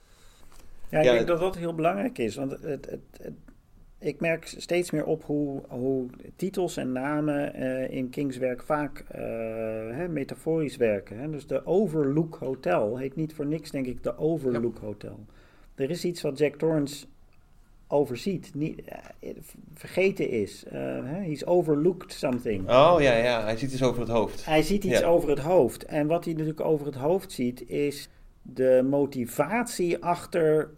Ja, 0.88 0.98
ik 0.98 1.04
ja, 1.04 1.12
denk 1.12 1.26
dat 1.26 1.40
dat 1.40 1.56
heel 1.56 1.74
belangrijk 1.74 2.18
is. 2.18 2.36
Want 2.36 2.50
het, 2.50 2.62
het, 2.62 2.88
het, 2.90 3.32
ik 3.98 4.20
merk 4.20 4.46
steeds 4.46 4.90
meer 4.90 5.04
op 5.04 5.24
hoe, 5.24 5.62
hoe 5.68 6.06
titels 6.36 6.76
en 6.76 6.92
namen 6.92 7.62
uh, 7.62 7.90
in 7.90 8.10
Kings 8.10 8.36
werk 8.36 8.62
vaak 8.62 8.98
uh, 8.98 9.18
hè, 9.96 10.08
metaforisch 10.08 10.76
werken. 10.76 11.18
Hè. 11.18 11.30
Dus 11.30 11.46
de 11.46 11.66
Overlook 11.66 12.36
Hotel 12.36 12.98
heet 12.98 13.16
niet 13.16 13.34
voor 13.34 13.46
niks, 13.46 13.70
denk 13.70 13.86
ik, 13.86 14.02
de 14.02 14.18
Overlook 14.18 14.78
ja. 14.80 14.86
Hotel. 14.86 15.24
Er 15.74 15.90
is 15.90 16.04
iets 16.04 16.22
wat 16.22 16.38
Jack 16.38 16.54
Torrance 16.54 17.06
overziet, 17.88 18.54
niet, 18.54 18.82
uh, 19.22 19.30
vergeten 19.74 20.28
is. 20.30 20.64
Uh, 20.72 20.98
he's 21.04 21.44
overlooked 21.44 22.12
something. 22.12 22.70
Oh 22.70 22.96
ja, 22.98 23.16
ja, 23.16 23.42
hij 23.42 23.56
ziet 23.56 23.72
iets 23.72 23.82
over 23.82 24.00
het 24.00 24.10
hoofd. 24.10 24.44
Hij 24.44 24.62
ziet 24.62 24.84
iets 24.84 24.98
ja. 24.98 25.06
over 25.06 25.28
het 25.28 25.38
hoofd. 25.38 25.84
En 25.84 26.06
wat 26.06 26.24
hij 26.24 26.32
natuurlijk 26.32 26.60
over 26.60 26.86
het 26.86 26.94
hoofd 26.94 27.32
ziet 27.32 27.68
is 27.68 28.08
de 28.42 28.86
motivatie 28.90 30.04
achter 30.04 30.70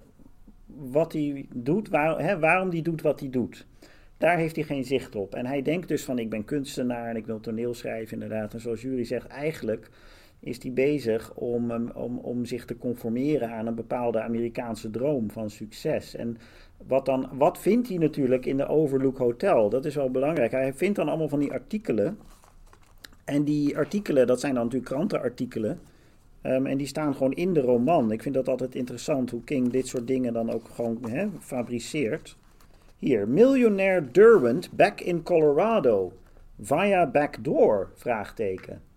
wat 0.66 1.12
hij 1.12 1.46
doet, 1.54 1.88
waar, 1.88 2.18
hè, 2.20 2.38
waarom 2.38 2.70
hij 2.70 2.82
doet 2.82 3.02
wat 3.02 3.20
hij 3.20 3.30
doet. 3.30 3.66
Daar 4.16 4.36
heeft 4.36 4.56
hij 4.56 4.64
geen 4.64 4.84
zicht 4.84 5.14
op. 5.14 5.34
En 5.34 5.46
hij 5.46 5.62
denkt 5.62 5.88
dus 5.88 6.04
van 6.04 6.18
ik 6.18 6.30
ben 6.30 6.44
kunstenaar 6.44 7.08
en 7.08 7.16
ik 7.16 7.26
wil 7.26 7.40
toneel 7.40 7.74
schrijven 7.74 8.12
inderdaad. 8.12 8.54
En 8.54 8.60
zoals 8.60 8.82
jullie 8.82 9.04
zegt, 9.04 9.26
eigenlijk 9.26 9.90
is 10.40 10.62
hij 10.62 10.72
bezig 10.72 11.34
om, 11.34 11.70
om, 11.94 12.18
om 12.18 12.44
zich 12.44 12.64
te 12.64 12.76
conformeren 12.76 13.50
aan 13.50 13.66
een 13.66 13.74
bepaalde 13.74 14.22
Amerikaanse 14.22 14.90
droom 14.90 15.30
van 15.30 15.50
succes. 15.50 16.14
En 16.14 16.36
wat, 16.86 17.06
dan, 17.06 17.28
wat 17.32 17.58
vindt 17.58 17.88
hij 17.88 17.98
natuurlijk 17.98 18.46
in 18.46 18.56
de 18.56 18.66
Overlook 18.66 19.18
Hotel? 19.18 19.68
Dat 19.68 19.84
is 19.84 19.94
wel 19.94 20.10
belangrijk. 20.10 20.50
Hij 20.50 20.74
vindt 20.74 20.96
dan 20.96 21.08
allemaal 21.08 21.28
van 21.28 21.38
die 21.38 21.52
artikelen. 21.52 22.18
En 23.24 23.44
die 23.44 23.76
artikelen, 23.76 24.26
dat 24.26 24.40
zijn 24.40 24.54
dan 24.54 24.64
natuurlijk 24.64 24.90
krantenartikelen. 24.90 25.80
Um, 26.42 26.66
en 26.66 26.76
die 26.76 26.86
staan 26.86 27.14
gewoon 27.14 27.32
in 27.32 27.52
de 27.52 27.60
roman. 27.60 28.12
Ik 28.12 28.22
vind 28.22 28.34
dat 28.34 28.48
altijd 28.48 28.74
interessant 28.74 29.30
hoe 29.30 29.44
King 29.44 29.70
dit 29.70 29.86
soort 29.86 30.06
dingen 30.06 30.32
dan 30.32 30.52
ook 30.52 30.68
gewoon 30.72 31.00
fabriceert. 31.40 32.36
Hier, 32.98 33.28
miljonair 33.28 34.12
Derwent 34.12 34.70
back 34.72 35.00
in 35.00 35.22
Colorado. 35.22 36.12
Via 36.60 37.06
backdoor? 37.06 37.90
Vraagteken. 37.94 38.87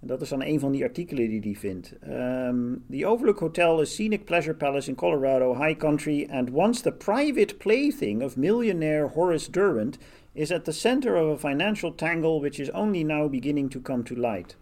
En 0.00 0.06
dat 0.06 0.20
is 0.20 0.28
dan 0.28 0.42
een 0.42 0.60
van 0.60 0.72
die 0.72 0.84
artikelen 0.84 1.28
die 1.28 1.40
hij 1.40 1.54
vindt. 1.54 1.94
Um, 2.08 2.84
the 2.90 3.06
Overlook 3.06 3.38
Hotel 3.38 3.80
is 3.80 3.94
scenic 3.94 4.24
pleasure 4.24 4.56
palace 4.56 4.88
in 4.88 4.94
Colorado, 4.94 5.54
high 5.54 5.78
country, 5.78 6.28
and 6.30 6.50
once 6.50 6.82
the 6.82 6.92
private 6.92 7.56
plaything 7.56 8.22
of 8.22 8.36
millionaire 8.36 9.08
Horace 9.08 9.50
Derwent, 9.50 9.98
is 10.32 10.52
at 10.52 10.64
the 10.64 10.72
center 10.72 11.16
of 11.16 11.44
a 11.44 11.48
financial 11.48 11.94
tangle 11.94 12.40
which 12.40 12.58
is 12.58 12.70
only 12.70 13.02
now 13.02 13.30
beginning 13.30 13.70
to 13.70 13.80
come 13.80 14.02
to 14.02 14.14
light. 14.14 14.56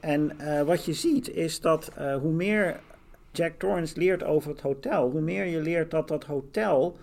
En 0.00 0.32
uh, 0.40 0.62
wat 0.62 0.84
je 0.84 0.92
ziet 0.92 1.30
is 1.30 1.60
dat 1.60 1.92
uh, 1.98 2.16
hoe 2.16 2.32
meer 2.32 2.80
Jack 3.32 3.52
Torrance 3.58 3.98
leert 3.98 4.24
over 4.24 4.50
het 4.50 4.60
hotel, 4.60 5.10
hoe 5.10 5.20
meer 5.20 5.44
je 5.44 5.60
leert 5.60 5.90
dat 5.90 6.08
dat 6.08 6.24
hotel 6.24 6.96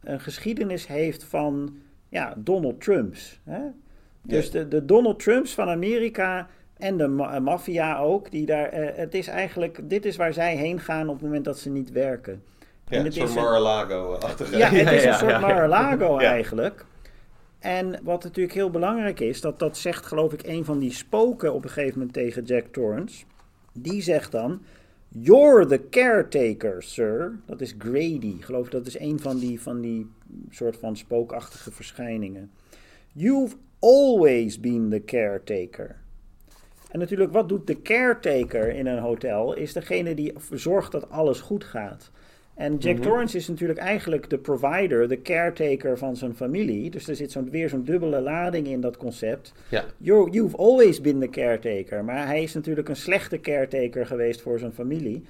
een 0.00 0.20
geschiedenis 0.20 0.86
heeft 0.86 1.24
van 1.24 1.76
ja, 2.08 2.34
Donald 2.36 2.80
Trumps. 2.80 3.40
Hè? 3.44 3.60
Dus 4.22 4.50
de, 4.50 4.68
de 4.68 4.84
Donald 4.84 5.18
Trumps 5.18 5.54
van 5.54 5.68
Amerika 5.68 6.48
en 6.76 6.96
de 6.96 7.08
ma 7.08 7.38
maffia 7.38 7.98
ook, 7.98 8.30
die 8.30 8.46
daar, 8.46 8.80
uh, 8.80 8.88
het 8.94 9.14
is 9.14 9.26
eigenlijk, 9.26 9.80
dit 9.82 10.04
is 10.04 10.16
waar 10.16 10.32
zij 10.32 10.56
heen 10.56 10.80
gaan 10.80 11.08
op 11.08 11.14
het 11.14 11.24
moment 11.24 11.44
dat 11.44 11.58
ze 11.58 11.70
niet 11.70 11.92
werken. 11.92 12.42
Ja, 12.88 12.98
en 12.98 13.06
een 13.06 13.12
soort 13.12 13.34
Mar-a-Lago-achtige. 13.34 14.56
Ja, 14.56 14.68
het 14.68 14.92
is 14.92 15.04
een 15.04 15.14
soort 15.14 15.40
Mar-a-Lago 15.40 16.18
eigenlijk. 16.18 16.84
En 17.58 18.00
wat 18.02 18.24
natuurlijk 18.24 18.54
heel 18.54 18.70
belangrijk 18.70 19.20
is, 19.20 19.40
dat, 19.40 19.58
dat 19.58 19.76
zegt 19.76 20.06
geloof 20.06 20.32
ik 20.32 20.46
een 20.46 20.64
van 20.64 20.78
die 20.78 20.92
spoken 20.92 21.52
op 21.52 21.64
een 21.64 21.70
gegeven 21.70 21.98
moment 21.98 22.12
tegen 22.12 22.44
Jack 22.44 22.66
Torrance. 22.66 23.24
Die 23.72 24.02
zegt 24.02 24.32
dan, 24.32 24.62
You're 25.08 25.66
the 25.66 25.88
caretaker, 25.90 26.82
sir. 26.82 27.38
Dat 27.46 27.60
is 27.60 27.74
Grady. 27.78 28.34
Ik 28.38 28.44
geloof 28.44 28.68
dat 28.68 28.86
is 28.86 28.98
een 28.98 29.20
van 29.20 29.38
die, 29.38 29.60
van 29.60 29.80
die 29.80 30.10
soort 30.50 30.76
van 30.76 30.96
spookachtige 30.96 31.72
verschijningen. 31.72 32.50
You've 33.12 33.56
always 33.78 34.60
been 34.60 34.90
the 34.90 35.04
caretaker. 35.04 35.96
En 36.94 37.00
natuurlijk, 37.00 37.32
wat 37.32 37.48
doet 37.48 37.66
de 37.66 37.82
caretaker 37.82 38.68
in 38.68 38.86
een 38.86 38.98
hotel? 38.98 39.54
Is 39.54 39.72
degene 39.72 40.14
die 40.14 40.32
zorgt 40.50 40.92
dat 40.92 41.10
alles 41.10 41.40
goed 41.40 41.64
gaat. 41.64 42.10
En 42.54 42.76
Jack 42.76 42.96
mm 42.96 43.02
Torrance 43.02 43.36
is 43.36 43.48
natuurlijk 43.48 43.78
eigenlijk 43.78 44.30
de 44.30 44.38
provider, 44.38 45.08
de 45.08 45.22
caretaker 45.22 45.98
van 45.98 46.16
zijn 46.16 46.34
familie. 46.34 46.90
Dus 46.90 47.08
er 47.08 47.16
zit 47.16 47.32
zo'n 47.32 47.50
weer 47.50 47.68
zo'n 47.68 47.84
dubbele 47.84 48.20
lading 48.20 48.66
in 48.66 48.80
dat 48.80 48.96
concept. 48.96 49.52
Ja. 49.68 49.84
you've 49.98 50.56
always 50.56 51.00
been 51.00 51.20
the 51.20 51.28
caretaker. 51.28 52.04
Maar 52.04 52.26
hij 52.26 52.42
is 52.42 52.54
natuurlijk 52.54 52.88
een 52.88 52.96
slechte 52.96 53.40
caretaker 53.40 54.06
geweest 54.06 54.40
voor 54.40 54.58
zijn 54.58 54.72
familie. 54.72 55.24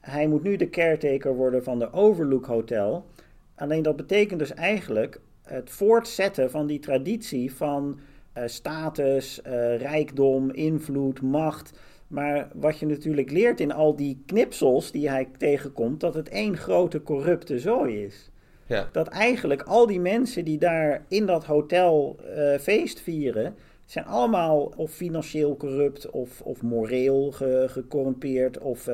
Hij 0.00 0.28
moet 0.28 0.42
nu 0.42 0.56
de 0.56 0.70
caretaker 0.70 1.34
worden 1.34 1.64
van 1.64 1.78
de 1.78 1.92
Overlook 1.92 2.46
Hotel. 2.46 3.06
Alleen 3.54 3.82
dat 3.82 3.96
betekent 3.96 4.38
dus 4.38 4.54
eigenlijk 4.54 5.20
het 5.42 5.70
voortzetten 5.70 6.50
van 6.50 6.66
die 6.66 6.78
traditie 6.78 7.54
van 7.54 7.98
uh, 8.38 8.42
status, 8.46 9.40
uh, 9.46 9.76
rijkdom, 9.76 10.50
invloed, 10.50 11.22
macht 11.22 11.72
maar 12.12 12.48
wat 12.54 12.78
je 12.78 12.86
natuurlijk 12.86 13.30
leert 13.30 13.60
in 13.60 13.72
al 13.72 13.96
die 13.96 14.22
knipsels 14.26 14.90
die 14.90 15.08
hij 15.08 15.28
tegenkomt, 15.38 16.00
dat 16.00 16.14
het 16.14 16.28
één 16.28 16.56
grote 16.56 17.02
corrupte 17.02 17.58
zooi 17.58 18.04
is. 18.04 18.30
Ja. 18.66 18.88
Dat 18.92 19.08
eigenlijk 19.08 19.62
al 19.62 19.86
die 19.86 20.00
mensen 20.00 20.44
die 20.44 20.58
daar 20.58 21.04
in 21.08 21.26
dat 21.26 21.44
hotel 21.44 22.16
uh, 22.36 22.58
feest 22.58 23.00
vieren, 23.00 23.54
zijn 23.84 24.04
allemaal 24.04 24.72
of 24.76 24.90
financieel 24.90 25.56
corrupt 25.56 26.10
of, 26.10 26.40
of 26.40 26.62
moreel 26.62 27.30
ge, 27.30 27.66
gecorrumpeerd 27.68 28.58
of 28.58 28.88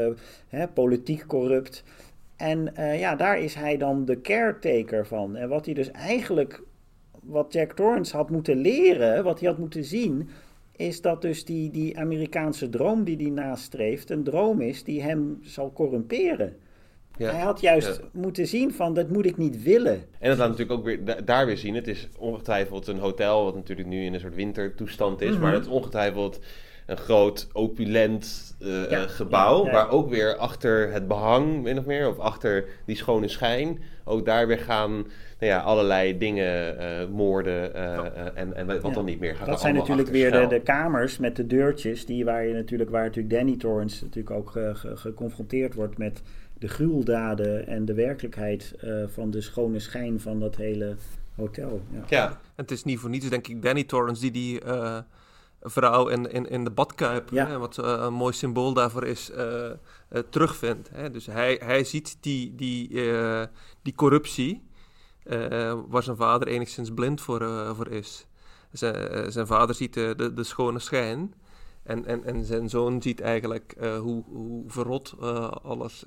hè, 0.48 0.68
politiek 0.68 1.26
corrupt. 1.26 1.84
En 2.36 2.72
ja, 2.76 3.16
daar 3.16 3.38
is 3.38 3.54
hij 3.54 3.76
dan 3.76 4.04
de 4.04 4.20
caretaker 4.20 5.06
van. 5.06 5.36
En 5.36 5.48
wat 5.48 5.64
hij 5.64 5.74
dus 5.74 5.90
eigenlijk, 5.90 6.62
wat 7.28 7.52
Jack 7.52 7.72
Torrance 7.72 8.16
had 8.16 8.30
moeten 8.30 8.56
leren, 8.56 9.24
wat 9.24 9.40
hij 9.40 9.48
had 9.48 9.58
moeten 9.58 9.84
zien, 9.84 10.28
is 10.76 11.00
dat 11.00 11.22
dus 11.22 11.44
die, 11.44 11.70
die 11.70 11.98
Amerikaanse 11.98 12.68
droom 12.68 13.04
die 13.04 13.16
hij 13.16 13.30
nastreeft, 13.30 14.10
een 14.10 14.24
droom 14.24 14.60
is 14.60 14.84
die 14.84 15.02
hem 15.02 15.38
zal 15.42 15.72
corrumperen. 15.72 16.56
Ja, 17.16 17.30
hij 17.30 17.40
had 17.40 17.60
juist 17.60 18.00
moeten 18.12 18.46
zien 18.46 18.72
van, 18.72 18.94
dat 18.94 19.08
moet 19.08 19.26
ik 19.26 19.36
niet 19.36 19.62
willen. 19.62 20.04
En 20.18 20.28
dat 20.28 20.38
laat 20.38 20.48
natuurlijk 20.48 20.78
ook 20.78 20.84
weer 20.84 21.24
daar 21.24 21.46
weer 21.46 21.56
zien. 21.56 21.74
Het 21.74 21.88
is 21.88 22.08
ongetwijfeld 22.18 22.86
een 22.86 22.98
hotel, 22.98 23.44
wat 23.44 23.54
natuurlijk 23.54 23.88
nu 23.88 24.04
in 24.04 24.14
een 24.14 24.20
soort 24.20 24.34
wintertoestand 24.34 25.20
is, 25.20 25.28
mm 25.28 25.34
-hmm. 25.34 25.42
maar 25.42 25.52
het 25.52 25.64
is 25.64 25.70
ongetwijfeld 25.70 26.40
een 26.86 26.96
groot, 26.96 27.48
opulent 27.52 28.56
uh, 28.60 28.90
ja, 28.90 29.06
gebouw. 29.06 29.64
Waar 29.64 29.90
ook 29.90 30.08
weer 30.08 30.36
achter 30.36 30.92
het 30.92 31.08
behang, 31.08 31.62
min 31.62 31.78
of 31.78 31.84
meer, 31.84 32.08
of 32.08 32.18
achter 32.18 32.64
die 32.86 32.96
schone 32.96 33.28
schijn, 33.28 33.82
ook 34.04 34.24
daar 34.24 34.46
weer 34.46 34.58
gaan 34.58 35.06
nou 35.38 35.52
ja, 35.52 35.58
allerlei 35.58 36.18
dingen, 36.18 36.76
uh, 36.80 37.08
moorden 37.08 37.76
uh, 37.76 37.98
en, 38.34 38.54
en 38.54 38.80
wat 38.80 38.94
dan 38.94 39.04
niet 39.04 39.20
meer. 39.20 39.36
Gaat 39.36 39.46
dat 39.46 39.60
zijn 39.60 39.74
natuurlijk 39.74 40.08
weer 40.08 40.32
de, 40.32 40.46
de, 40.46 40.60
kamers 40.60 41.18
met 41.18 41.36
de 41.36 41.46
deurtjes, 41.46 42.06
die 42.06 42.24
waar 42.24 42.46
je 42.46 42.54
natuurlijk, 42.54 42.90
waar 42.90 43.04
natuurlijk 43.04 43.34
Danny 43.34 43.56
Torrance 43.56 44.04
natuurlijk 44.04 44.36
ook 44.36 44.50
ge, 44.50 44.70
ge, 44.74 44.96
geconfronteerd 44.96 45.74
wordt 45.74 45.98
met 45.98 46.22
de 46.58 46.68
gruweldaden 46.68 47.66
en 47.66 47.84
de 47.84 47.94
werkelijkheid 47.94 48.74
van 49.06 49.30
de 49.30 49.40
schone 49.40 49.78
schijn 49.78 50.20
van 50.20 50.40
dat 50.40 50.56
hele 50.56 50.96
hotel. 51.34 51.80
Ja. 51.90 52.04
ja. 52.08 52.40
Het 52.54 52.70
is 52.70 52.84
niet 52.84 52.98
voor 52.98 53.10
niets, 53.10 53.28
denk 53.28 53.48
ik, 53.48 53.62
Danny 53.62 53.84
Torrance 53.84 54.20
die 54.20 54.30
die 54.30 54.60
vrouw 55.60 56.08
in, 56.08 56.30
in, 56.30 56.48
in 56.48 56.64
de 56.64 56.70
badkuip, 56.70 57.30
ja. 57.30 57.46
hè, 57.46 57.58
wat 57.58 57.78
uh, 57.78 57.84
een 57.98 58.14
mooi 58.14 58.32
symbool 58.32 58.72
daarvoor 58.72 59.04
is, 59.04 59.30
uh, 59.30 59.38
uh, 59.38 60.22
terugvindt. 60.30 60.90
Hè. 60.92 61.10
Dus 61.10 61.26
hij, 61.26 61.60
hij 61.64 61.84
ziet 61.84 62.16
die, 62.20 62.54
die, 62.54 62.90
die 63.82 63.94
corruptie, 63.94 64.67
waar 65.88 66.02
zijn 66.02 66.16
vader 66.16 66.48
enigszins 66.48 66.90
blind 66.94 67.20
voor, 67.20 67.74
voor 67.76 67.88
is. 67.88 68.26
Zijn, 68.72 69.32
zijn 69.32 69.46
vader 69.46 69.74
ziet 69.74 69.94
de, 69.94 70.14
de, 70.16 70.34
de, 70.34 70.44
schone 70.44 70.78
schijn. 70.78 71.34
En, 71.82 72.06
en, 72.06 72.24
en 72.24 72.44
zijn 72.44 72.68
zoon 72.68 73.02
ziet 73.02 73.20
eigenlijk 73.20 73.74
hoe, 74.00 74.24
hoe 74.24 74.64
verrot 74.66 75.14
alles 75.62 76.04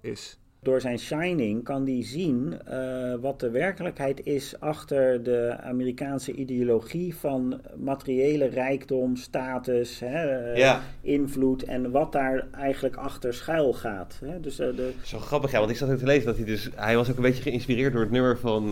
is 0.00 0.38
door 0.64 0.80
zijn 0.80 0.98
Shining 0.98 1.64
kan 1.64 1.86
hij 1.86 2.04
zien 2.04 2.58
uh, 2.68 3.14
wat 3.20 3.40
de 3.40 3.50
werkelijkheid 3.50 4.26
is 4.26 4.60
achter 4.60 5.22
de 5.22 5.56
Amerikaanse 5.60 6.32
ideologie 6.32 7.14
van 7.14 7.60
materiële 7.76 8.46
rijkdom, 8.46 9.16
status, 9.16 10.00
hè, 10.00 10.52
uh, 10.52 10.56
ja. 10.56 10.82
invloed 11.00 11.64
en 11.64 11.90
wat 11.90 12.12
daar 12.12 12.46
eigenlijk 12.52 12.96
achter 12.96 13.34
schuil 13.34 13.72
gaat. 13.72 14.20
Hè. 14.24 14.40
Dus, 14.40 14.60
uh, 14.60 14.76
de... 14.76 14.92
Zo 15.02 15.18
grappig, 15.18 15.50
ja, 15.50 15.58
want 15.58 15.70
ik 15.70 15.76
zat 15.76 15.90
ook 15.90 15.98
te 15.98 16.04
lezen 16.04 16.26
dat 16.26 16.36
hij 16.36 16.44
dus, 16.44 16.70
hij 16.74 16.96
was 16.96 17.10
ook 17.10 17.16
een 17.16 17.22
beetje 17.22 17.42
geïnspireerd 17.42 17.92
door 17.92 18.02
het 18.02 18.10
nummer 18.10 18.38
van 18.38 18.68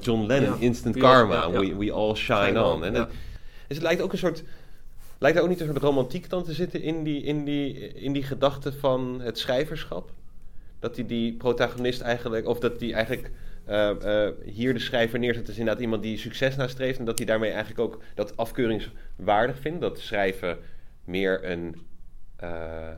John 0.00 0.26
Lennon, 0.26 0.54
ja. 0.54 0.56
Instant 0.58 0.96
Karma, 0.96 1.34
ja, 1.34 1.50
we, 1.50 1.76
we, 1.76 1.92
All 1.92 2.14
Shine, 2.14 2.44
shine 2.44 2.64
On. 2.64 2.84
En 2.84 2.94
het, 2.94 3.08
dus 3.66 3.76
het 3.76 3.82
lijkt 3.82 4.02
ook 4.02 4.12
een 4.12 4.18
soort... 4.18 4.44
Lijkt 5.18 5.36
er 5.36 5.42
ook 5.42 5.48
niet 5.48 5.60
een 5.60 5.66
soort 5.66 5.78
romantiek 5.78 6.30
dan 6.30 6.44
te 6.44 6.52
zitten 6.52 6.82
in 6.82 7.02
die, 7.02 7.22
in 7.22 7.44
die, 7.44 7.92
in 7.94 8.12
die 8.12 8.22
gedachte 8.22 8.72
van 8.72 9.20
het 9.20 9.38
schrijverschap? 9.38 10.10
Dat 10.82 10.96
hij 10.96 11.06
die 11.06 11.34
protagonist 11.36 12.00
eigenlijk, 12.00 12.46
of 12.46 12.58
dat 12.58 12.80
hij 12.80 12.92
eigenlijk 12.92 13.30
uh, 13.68 13.90
uh, 14.04 14.28
hier 14.44 14.72
de 14.74 14.80
schrijver 14.80 15.18
neerzet 15.18 15.48
als 15.48 15.58
inderdaad 15.58 15.82
iemand 15.82 16.02
die 16.02 16.18
succes 16.18 16.56
nastreeft 16.56 16.98
en 16.98 17.04
dat 17.04 17.18
hij 17.18 17.26
daarmee 17.26 17.50
eigenlijk 17.50 17.80
ook 17.80 18.02
dat 18.14 18.36
afkeuringswaardig 18.36 19.58
vindt. 19.58 19.80
Dat 19.80 19.98
schrijven 19.98 20.58
meer 21.04 21.50
een 21.50 21.76
uh, 22.42 22.88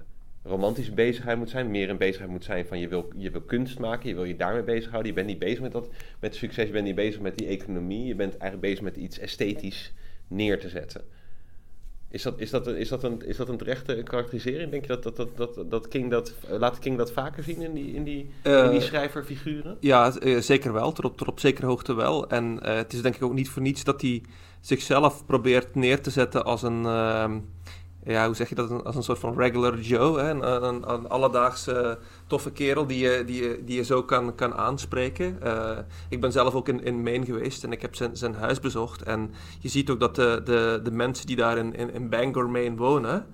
romantische 0.42 0.92
bezigheid 0.92 1.38
moet 1.38 1.50
zijn, 1.50 1.70
meer 1.70 1.90
een 1.90 1.96
bezigheid 1.96 2.30
moet 2.30 2.44
zijn 2.44 2.66
van 2.66 2.78
je 2.78 2.88
wil, 2.88 3.12
je 3.16 3.30
wil 3.30 3.40
kunst 3.40 3.78
maken, 3.78 4.08
je 4.08 4.14
wil 4.14 4.24
je 4.24 4.36
daarmee 4.36 4.62
bezighouden. 4.62 5.08
Je 5.08 5.16
bent 5.16 5.26
niet 5.26 5.38
bezig 5.38 5.60
met 5.60 5.72
dat, 5.72 5.88
met 6.20 6.34
succes, 6.34 6.66
je 6.66 6.72
bent 6.72 6.84
niet 6.84 6.94
bezig 6.94 7.20
met 7.20 7.38
die 7.38 7.46
economie, 7.46 8.06
je 8.06 8.14
bent 8.14 8.36
eigenlijk 8.36 8.60
bezig 8.60 8.80
met 8.80 8.96
iets 8.96 9.18
esthetisch 9.18 9.92
neer 10.28 10.60
te 10.60 10.68
zetten. 10.68 11.02
Is 12.14 12.22
dat, 12.22 12.34
is, 12.36 12.50
dat, 12.50 12.66
is, 12.66 12.88
dat 12.88 13.02
een, 13.02 13.26
is 13.26 13.36
dat 13.36 13.48
een 13.48 13.56
terechte 13.56 14.02
karakterisering? 14.04 14.70
Denk 14.70 14.82
je 14.82 14.88
dat, 14.88 15.02
dat, 15.02 15.16
dat, 15.16 15.36
dat, 15.36 15.70
dat 15.70 15.88
King 15.88 16.10
dat, 16.10 16.34
laat 16.48 16.78
King 16.78 16.98
dat 16.98 17.12
vaker 17.12 17.42
zien 17.42 17.62
in 17.62 17.74
die, 17.74 17.94
in 17.94 18.04
die, 18.04 18.30
uh, 18.44 18.64
in 18.64 18.70
die 18.70 18.80
schrijverfiguren? 18.80 19.76
Ja, 19.80 20.12
uh, 20.22 20.40
zeker 20.40 20.72
wel. 20.72 20.92
Tot 20.92 21.04
op, 21.04 21.16
tot 21.16 21.28
op 21.28 21.40
zekere 21.40 21.66
hoogte 21.66 21.94
wel. 21.94 22.28
En 22.28 22.58
uh, 22.62 22.74
het 22.74 22.92
is 22.92 23.02
denk 23.02 23.14
ik 23.14 23.22
ook 23.22 23.32
niet 23.32 23.48
voor 23.48 23.62
niets 23.62 23.84
dat 23.84 24.00
hij 24.00 24.22
zichzelf 24.60 25.26
probeert 25.26 25.74
neer 25.74 26.00
te 26.00 26.10
zetten 26.10 26.44
als 26.44 26.62
een, 26.62 26.84
ehm, 26.86 27.38
ja, 28.04 28.26
hoe 28.26 28.34
zeg 28.34 28.48
je 28.48 28.54
dat, 28.54 28.84
als 28.84 28.96
een 28.96 29.02
soort 29.02 29.18
van 29.18 29.38
regular 29.38 29.78
Joe, 29.78 30.20
hè? 30.20 30.30
Een, 30.30 30.90
een, 30.90 31.08
alledaagse 31.08 31.98
toffe 32.26 32.52
kerel 32.52 32.86
die 32.86 32.98
je, 32.98 33.24
die 33.26 33.42
je, 33.42 33.62
die 33.64 33.76
je 33.76 33.84
zo 33.84 34.02
kan, 34.02 34.34
kan 34.34 34.54
aanspreken. 34.54 35.38
Uh, 35.44 35.78
ik 36.08 36.20
ben 36.20 36.32
zelf 36.32 36.54
ook 36.54 36.68
in, 36.68 36.84
in 36.84 37.02
Maine 37.02 37.24
geweest 37.24 37.64
en 37.64 37.72
ik 37.72 37.82
heb 37.82 37.94
zijn, 37.94 38.16
zijn 38.16 38.34
huis 38.34 38.60
bezocht. 38.60 39.02
En 39.02 39.30
je 39.60 39.68
ziet 39.68 39.90
ook 39.90 40.00
dat 40.00 40.14
de, 40.14 40.40
de, 40.44 40.80
de 40.82 40.90
mensen 40.90 41.26
die 41.26 41.36
daar 41.36 41.58
in, 41.58 41.94
in, 41.94 42.08
Bangor, 42.08 42.50
Maine 42.50 42.76
wonen, 42.76 43.26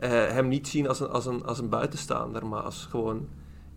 uh, 0.00 0.08
hem 0.10 0.48
niet 0.48 0.68
zien 0.68 0.88
als 0.88 1.00
een, 1.00 1.08
als, 1.08 1.26
een, 1.26 1.44
als 1.44 1.58
een 1.58 1.68
buitenstaander, 1.68 2.46
maar 2.46 2.62
als 2.62 2.86
gewoon 2.90 3.28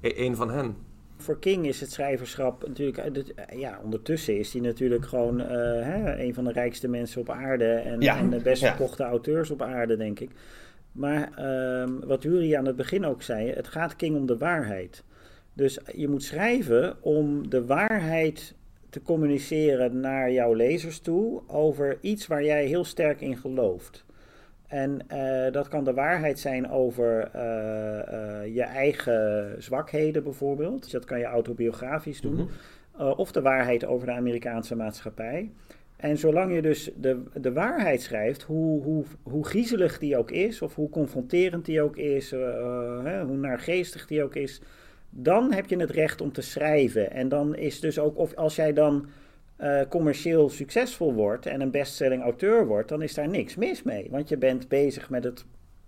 e-, 0.01 0.25
een 0.25 0.35
van 0.35 0.49
hen 0.49 0.75
voor 1.23 1.39
King 1.39 1.67
is 1.67 1.79
het 1.79 1.91
schrijverschap 1.91 2.67
natuurlijk, 2.67 2.97
eh, 2.97 3.59
ja, 3.59 3.79
ondertussen 3.83 4.37
is 4.37 4.53
hij 4.53 4.61
natuurlijk 4.61 5.05
gewoon 5.05 5.41
uh, 5.41 5.47
hè, 5.81 6.19
een 6.19 6.33
van 6.33 6.43
de 6.43 6.51
rijkste 6.51 6.87
mensen 6.87 7.21
op 7.21 7.29
aarde 7.29 7.73
en, 7.73 8.01
en 8.01 8.29
de 8.29 8.41
best 8.41 8.65
verkochte 8.65 9.03
auteurs 9.03 9.49
op 9.49 9.61
aarde, 9.61 9.97
denk 9.97 10.19
ik. 10.19 10.29
Maar 10.91 11.29
uh, 11.39 11.89
wat 12.05 12.23
Jury 12.23 12.55
aan 12.55 12.65
het 12.65 12.75
begin 12.75 13.05
ook 13.05 13.21
zei, 13.21 13.51
het 13.51 13.67
gaat 13.67 13.95
King 13.95 14.15
om 14.15 14.25
de 14.25 14.37
waarheid. 14.37 15.03
Dus 15.53 15.79
je 15.95 16.07
moet 16.07 16.23
schrijven 16.23 17.03
om 17.03 17.49
de 17.49 17.65
waarheid 17.65 18.55
te 18.89 19.01
communiceren 19.01 19.99
naar 19.99 20.31
jouw 20.31 20.53
lezers 20.53 20.99
toe 20.99 21.41
over 21.47 21.97
iets 22.01 22.27
waar 22.27 22.43
jij 22.43 22.65
heel 22.65 22.83
sterk 22.83 23.21
in 23.21 23.37
gelooft. 23.37 24.05
En 24.73 24.99
uh, 25.13 25.51
dat 25.51 25.67
kan 25.67 25.83
de 25.83 25.93
waarheid 25.93 26.39
zijn 26.39 26.69
over 26.69 27.31
uh, 27.35 27.41
uh, 27.41 28.55
je 28.55 28.61
eigen 28.61 29.55
zwakheden 29.57 30.23
bijvoorbeeld. 30.23 30.83
Dus 30.83 30.91
dat 30.91 31.05
kan 31.05 31.19
je 31.19 31.25
autobiografisch 31.25 32.21
doen. 32.21 32.33
Mm 32.33 32.49
-hmm. 32.93 33.11
of 33.11 33.31
de 33.31 33.41
waarheid 33.41 33.85
over 33.85 34.07
de 34.07 34.13
Amerikaanse 34.13 34.75
maatschappij. 34.75 35.51
En 35.95 36.17
zolang 36.17 36.53
je 36.53 36.61
dus 36.61 36.91
de, 36.95 37.23
de 37.33 37.53
waarheid 37.53 38.01
schrijft, 38.01 38.43
hoe, 38.43 38.83
hoe, 38.83 39.03
hoe 39.23 39.45
griezelig 39.45 39.99
die 39.99 40.17
ook 40.17 40.31
is, 40.31 40.61
of 40.61 40.75
hoe 40.75 40.89
confronterend 40.89 41.65
die 41.65 41.81
ook 41.81 41.97
is, 41.97 42.31
hè, 42.31 43.23
hoe 43.23 43.37
naargeestig 43.37 44.07
die 44.07 44.23
ook 44.23 44.35
is, 44.35 44.61
dan 45.09 45.51
heb 45.51 45.65
je 45.65 45.77
het 45.77 45.91
recht 45.91 46.21
om 46.21 46.31
te 46.31 46.41
schrijven. 46.41 47.11
En 47.11 47.29
dan 47.29 47.55
is 47.55 47.79
dus 47.79 47.99
ook, 47.99 48.17
of 48.17 48.35
als 48.35 48.55
jij 48.55 48.73
dan 48.73 49.05
uh, 49.59 49.81
commercieel 49.89 50.49
succesvol 50.49 51.13
wordt 51.13 51.45
en 51.45 51.61
een 51.61 51.71
bestselling 51.71 52.23
auteur 52.23 52.67
wordt, 52.67 52.89
dan 52.89 53.01
is 53.01 53.13
daar 53.13 53.29
niks 53.29 53.55
mis 53.55 53.83
mee. 53.83 54.07
Want 54.09 54.29
je 54.29 54.37
bent 54.37 54.67
bezig 54.67 55.09
met 55.09 55.23
het 55.23 55.45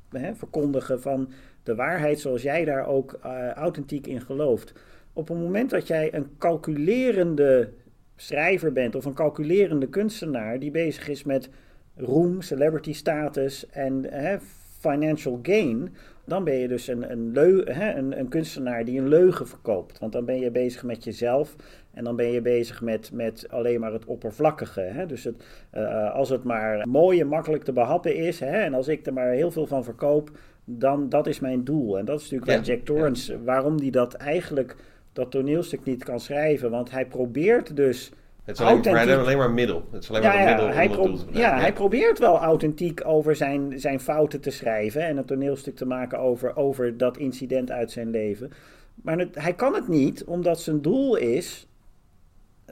hè, 0.10 0.36
verkondigen 0.36 1.02
van 1.02 1.30
de 1.64 1.76
waarheid 1.76 2.20
zoals 2.20 2.42
jij 2.42 2.66
daar 2.66 2.88
ook 2.88 3.20
uh, 3.26 3.52
authentiek 3.52 4.08
in 4.08 4.22
gelooft. 4.22 4.74
Op 5.14 5.28
het 5.28 5.38
moment 5.38 5.70
dat 5.70 5.88
jij 5.88 6.14
een 6.14 6.38
calculerende 6.38 7.70
schrijver 8.16 8.72
bent 8.72 8.96
of 8.96 9.06
een 9.06 9.14
calculerende 9.14 9.90
kunstenaar 9.90 10.60
die 10.60 10.72
bezig 10.72 11.08
is 11.08 11.24
met 11.24 11.50
roem, 11.96 12.42
celebrity 12.42 12.94
status 12.94 13.70
en 13.70 14.06
hè, 14.10 14.38
financial 14.80 15.40
gain, 15.42 15.96
dan 16.26 16.44
ben 16.44 16.56
je 16.56 16.68
dus 16.68 16.88
een, 16.88 17.12
een, 17.12 17.32
leu, 17.32 17.64
hè, 17.64 17.94
een, 17.94 18.20
een, 18.20 18.28
kunstenaar 18.28 18.86
die 18.86 19.00
een 19.00 19.08
leugen 19.08 19.48
verkoopt. 19.48 20.00
Want 20.00 20.12
dan 20.12 20.26
ben 20.26 20.40
je 20.40 20.52
bezig 20.52 20.84
met 20.84 21.04
jezelf 21.04 21.56
en 21.96 22.04
dan 22.04 22.16
ben 22.16 22.32
je 22.32 22.42
bezig 22.42 22.82
met, 22.82 23.10
met 23.14 23.46
alleen 23.50 23.80
maar 23.80 23.94
het 23.94 24.06
oppervlakkige. 24.06 24.82
Hè? 24.82 25.06
Dus 25.06 25.24
het, 25.24 25.44
uh, 25.74 26.14
als 26.14 26.30
het 26.30 26.44
maar 26.44 26.88
mooi 26.88 27.20
en 27.20 27.28
makkelijk 27.28 27.64
te 27.64 27.74
behappen 27.74 28.16
is 28.16 28.40
hè, 28.40 28.62
en 28.64 28.74
als 28.74 28.88
ik 28.88 29.06
er 29.06 29.14
maar 29.14 29.30
heel 29.30 29.52
veel 29.52 29.68
van 29.68 29.84
verkoop, 29.84 30.32
dan 30.66 31.10
dat 31.10 31.28
is 31.28 31.40
mijn 31.40 31.64
doel. 31.64 31.98
En 31.98 32.06
dat 32.06 32.20
is 32.20 32.32
natuurlijk 32.32 32.66
ja, 32.66 32.74
Jack 32.74 32.86
Torrance, 32.86 33.34
ja. 33.34 33.40
waarom 33.44 33.80
die 33.80 33.92
dat 33.92 34.14
eigenlijk, 34.14 34.76
dat 35.14 35.32
toneelstuk 35.32 35.84
niet 35.84 36.04
kan 36.04 36.20
schrijven. 36.20 36.70
Want 36.72 36.92
hij 36.92 37.06
probeert 37.06 37.76
dus 37.76 38.12
het 38.44 38.60
is 38.60 38.66
alleen, 38.66 39.20
alleen 39.20 39.38
maar 39.38 39.52
middel. 39.52 39.86
Het 39.92 40.04
is 40.04 40.10
alleen 40.10 40.22
ja, 40.22 40.28
maar 40.28 40.38
een 40.38 40.46
middel 40.46 40.68
hij, 40.68 41.42
ja, 41.42 41.60
hij 41.60 41.74
probeert 41.74 42.20
wel 42.20 42.38
authentiek 42.38 43.02
over 43.06 43.36
zijn, 43.36 43.80
zijn 43.80 44.00
fouten 44.00 44.42
te 44.42 44.50
schrijven 44.50 45.06
en 45.06 45.18
een 45.18 45.26
toneelstuk 45.26 45.76
te 45.76 45.86
maken 45.86 46.20
over, 46.20 46.56
over 46.56 46.98
dat 46.98 47.18
incident 47.18 47.72
uit 47.72 47.92
zijn 47.92 48.10
leven. 48.10 48.52
Maar 48.96 49.18
het, 49.18 49.36
hij 49.36 49.54
kan 49.54 49.74
het 49.74 49.88
niet, 49.88 50.24
omdat 50.24 50.62
zijn 50.62 50.82
doel 50.82 51.16
is 51.16 51.68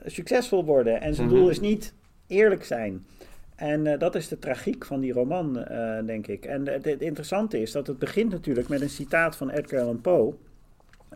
succesvol 0.06 0.66
worden. 0.66 1.02
En 1.02 1.16
zijn 1.16 1.28
mm 1.28 1.34
-hmm. 1.34 1.42
doel 1.42 1.52
is 1.52 1.60
niet 1.60 1.94
eerlijk 2.28 2.64
zijn. 2.64 3.06
En 3.56 3.86
uh, 3.86 4.00
dat 4.00 4.16
is 4.16 4.28
de 4.28 4.40
tragiek 4.40 4.86
van 4.86 5.00
die 5.00 5.14
roman, 5.14 5.66
uh, 5.72 5.98
denk 6.06 6.28
ik. 6.28 6.46
En 6.46 6.68
het, 6.68 6.86
het, 6.86 7.02
interessante 7.02 7.62
is 7.62 7.72
dat 7.72 7.88
het 7.88 8.00
begint 8.00 8.32
natuurlijk 8.32 8.68
met 8.68 8.82
een 8.82 8.90
citaat 8.90 9.36
van 9.36 9.50
Edgar 9.50 9.82
Allan 9.82 10.02
Poe. 10.02 10.34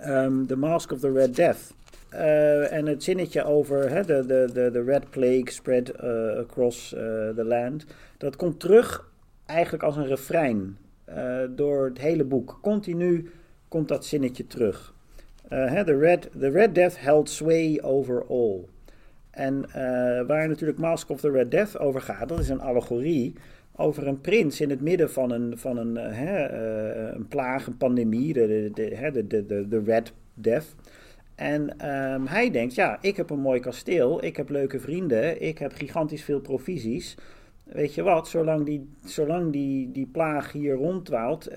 Um, 0.05 0.47
The 0.47 0.55
Mask 0.55 0.91
of 0.91 0.99
the 0.99 1.11
Red 1.11 1.35
Death. 1.35 1.73
Uh, 2.13 2.71
en 2.71 2.85
het 2.85 3.03
zinnetje 3.03 3.43
over 3.43 3.89
de 3.89 4.25
the, 4.27 4.49
the, 4.53 4.69
the 4.71 4.83
Red 4.83 5.09
Plague 5.09 5.51
spread 5.51 5.97
across 6.37 6.89
the 6.89 7.43
land. 7.45 7.85
Dat 8.17 8.35
komt 8.35 8.59
terug 8.59 9.09
eigenlijk 9.45 9.83
als 9.83 9.95
een 9.95 10.07
refrein 10.07 10.77
door 11.49 11.85
het 11.85 11.97
hele 11.97 12.23
boek. 12.23 12.59
Continu 12.61 13.31
komt 13.67 13.87
dat 13.87 14.05
zinnetje 14.05 14.47
terug. 14.47 14.93
the, 15.49 15.97
red, 15.99 16.29
the 16.39 16.49
Red 16.49 16.75
Death 16.75 16.97
held 16.97 17.29
sway 17.29 17.79
over 17.81 18.23
all. 18.29 18.67
En 19.37 19.65
waar 20.27 20.47
natuurlijk 20.47 20.79
Mask 20.79 21.09
of 21.09 21.19
the 21.19 21.31
Red 21.31 21.51
Death 21.51 21.79
over 21.79 22.01
gaat, 22.01 22.29
dat 22.29 22.39
is 22.39 22.49
een 22.49 22.61
allegorie 22.61 23.33
over 23.75 24.07
een 24.07 24.21
prins 24.21 24.61
in 24.61 24.69
het 24.69 24.81
midden 24.81 25.11
van 25.11 25.31
een, 25.31 25.57
van 25.57 25.77
een, 25.77 25.95
een 27.15 27.27
plaag, 27.27 27.67
een 27.67 27.77
pandemie, 27.77 28.33
de, 28.33 28.71
de, 28.73 29.11
de, 29.11 29.27
de, 29.27 29.45
de, 29.45 29.67
de 29.67 29.81
Red 29.85 30.13
Death. 30.33 30.75
En 31.35 31.89
um, 32.13 32.27
hij 32.27 32.51
denkt, 32.51 32.75
ja, 32.75 32.97
ik 33.01 33.17
heb 33.17 33.29
een 33.29 33.39
mooi 33.39 33.59
kasteel, 33.59 34.23
ik 34.23 34.37
heb 34.37 34.49
leuke 34.49 34.79
vrienden, 34.79 35.41
ik 35.41 35.57
heb 35.57 35.73
gigantisch 35.73 36.23
veel 36.23 36.39
provisies. 36.39 37.17
Weet 37.63 37.93
je 37.93 38.03
wat, 38.03 38.27
zolang 38.27 38.65
die, 38.65 38.89
zolang 39.05 39.51
die, 39.51 39.91
die 39.91 40.09
plaag 40.11 40.51
hier 40.51 40.73
ronddwaalt, 40.73 41.47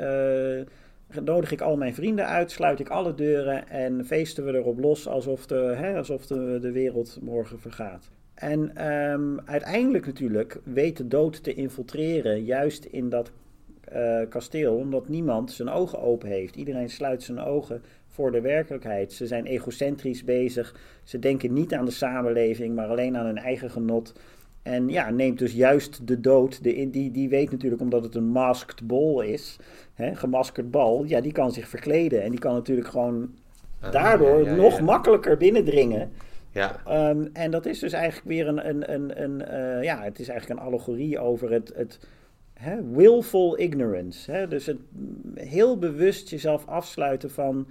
nodig 1.25 1.53
ik 1.53 1.61
al 1.61 1.77
mijn 1.77 1.95
vrienden 1.95 2.27
uit, 2.27 2.51
sluit 2.51 2.81
ik 2.81 2.89
alle 2.89 3.15
deuren 3.15 3.69
en 3.69 4.07
feesten 4.07 4.45
we 4.45 4.55
erop 4.55 4.79
los 4.79 5.09
alsof 5.09 5.47
de, 5.47 5.55
hè, 5.55 5.97
alsof 5.97 6.27
de, 6.27 6.71
wereld 6.73 7.19
morgen 7.23 7.61
vergaat. 7.61 8.11
En 8.35 8.91
um, 8.91 9.41
uiteindelijk 9.45 10.07
natuurlijk 10.07 10.61
weet 10.65 10.97
de 10.97 11.09
dood 11.09 11.43
te 11.43 11.55
infiltreren, 11.55 12.45
juist 12.45 12.85
in 12.85 13.09
dat 13.09 13.31
uh, 13.93 14.21
kasteel, 14.29 14.75
omdat 14.75 15.09
niemand 15.09 15.53
zijn 15.53 15.69
ogen 15.69 16.01
open 16.01 16.29
heeft. 16.29 16.57
Iedereen 16.57 16.91
sluit 16.91 17.23
zijn 17.23 17.39
ogen 17.39 17.83
voor 18.07 18.33
de 18.33 18.41
werkelijkheid. 18.41 19.13
Ze 19.13 19.27
zijn 19.27 19.47
egocentrisch 19.47 20.25
bezig. 20.25 20.75
Ze 21.03 21.19
denken 21.19 21.53
niet 21.53 21.75
aan 21.75 21.85
de 21.85 21.91
samenleving, 21.91 22.75
maar 22.75 22.89
alleen 22.89 23.17
aan 23.17 23.27
hun 23.27 23.39
eigen 23.39 23.71
genot. 23.71 24.13
En 24.63 24.89
ja, 24.89 25.11
neemt 25.11 25.39
dus 25.39 25.53
juist 25.53 26.07
de 26.07 26.21
dood. 26.21 26.63
De, 26.63 26.91
die, 26.91 27.11
die 27.11 27.29
weet 27.29 27.51
natuurlijk, 27.51 27.83
omdat 27.83 28.05
het 28.05 28.15
een 28.15 28.29
masked 28.29 28.87
ball 28.87 29.27
is, 29.27 29.57
hè, 29.95 30.15
gemaskerd 30.15 30.71
bal, 30.71 31.05
ja, 31.05 31.21
die 31.21 31.33
kan 31.33 31.53
zich 31.53 31.69
verkleden. 31.69 32.23
En 32.23 32.31
die 32.31 32.41
kan 32.41 32.55
natuurlijk 32.55 32.89
gewoon 32.89 33.35
ah, 33.81 33.93
daardoor 33.93 34.45
ja, 34.45 34.51
ja, 34.51 34.57
nog 34.57 34.81
makkelijker 34.81 35.37
binnendringen. 35.37 36.11
Ja. 36.53 37.09
Um, 37.11 37.31
en 37.33 37.51
dat 37.51 37.67
is 37.67 37.79
dus 37.79 37.93
eigenlijk 37.93 38.27
weer 38.27 38.49
een, 38.49 38.69
een, 38.69 38.93
een, 38.93 39.23
een 39.23 39.41
uh, 39.41 39.83
ja, 39.83 40.03
het 40.03 40.19
is 40.19 40.29
eigenlijk 40.29 40.61
een 40.61 40.67
allegorie 40.67 41.19
over 41.19 41.51
het, 41.51 41.73
het 41.75 41.99
hè, 42.55 42.91
willful 42.91 43.59
ignorance. 43.59 44.33
Hè? 44.33 44.49
Dus 44.49 44.67
het 44.67 44.79
heel 45.35 45.79
bewust 45.79 46.31
jezelf 46.31 46.67
afsluiten 46.67 47.31
van 47.31 47.67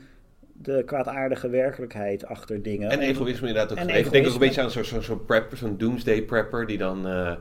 de 0.61 0.83
kwaadaardige 0.85 1.49
werkelijkheid 1.49 2.25
achter 2.25 2.61
dingen. 2.61 2.89
En 2.89 2.99
egoïsme 2.99 3.47
inderdaad 3.47 3.71
ook. 3.71 3.89
Ik 3.89 4.11
denk 4.11 4.27
ook 4.27 4.33
een 4.33 4.39
beetje 4.39 4.61
aan 4.61 4.71
zo'n 4.71 4.83
zo, 4.83 5.01
zo 5.01 5.15
prepper, 5.15 5.57
zo'n 5.57 5.77
doomsday 5.77 6.21
prepper 6.21 6.67
die 6.67 6.77
dan... 6.77 7.07
Uh, 7.07 7.31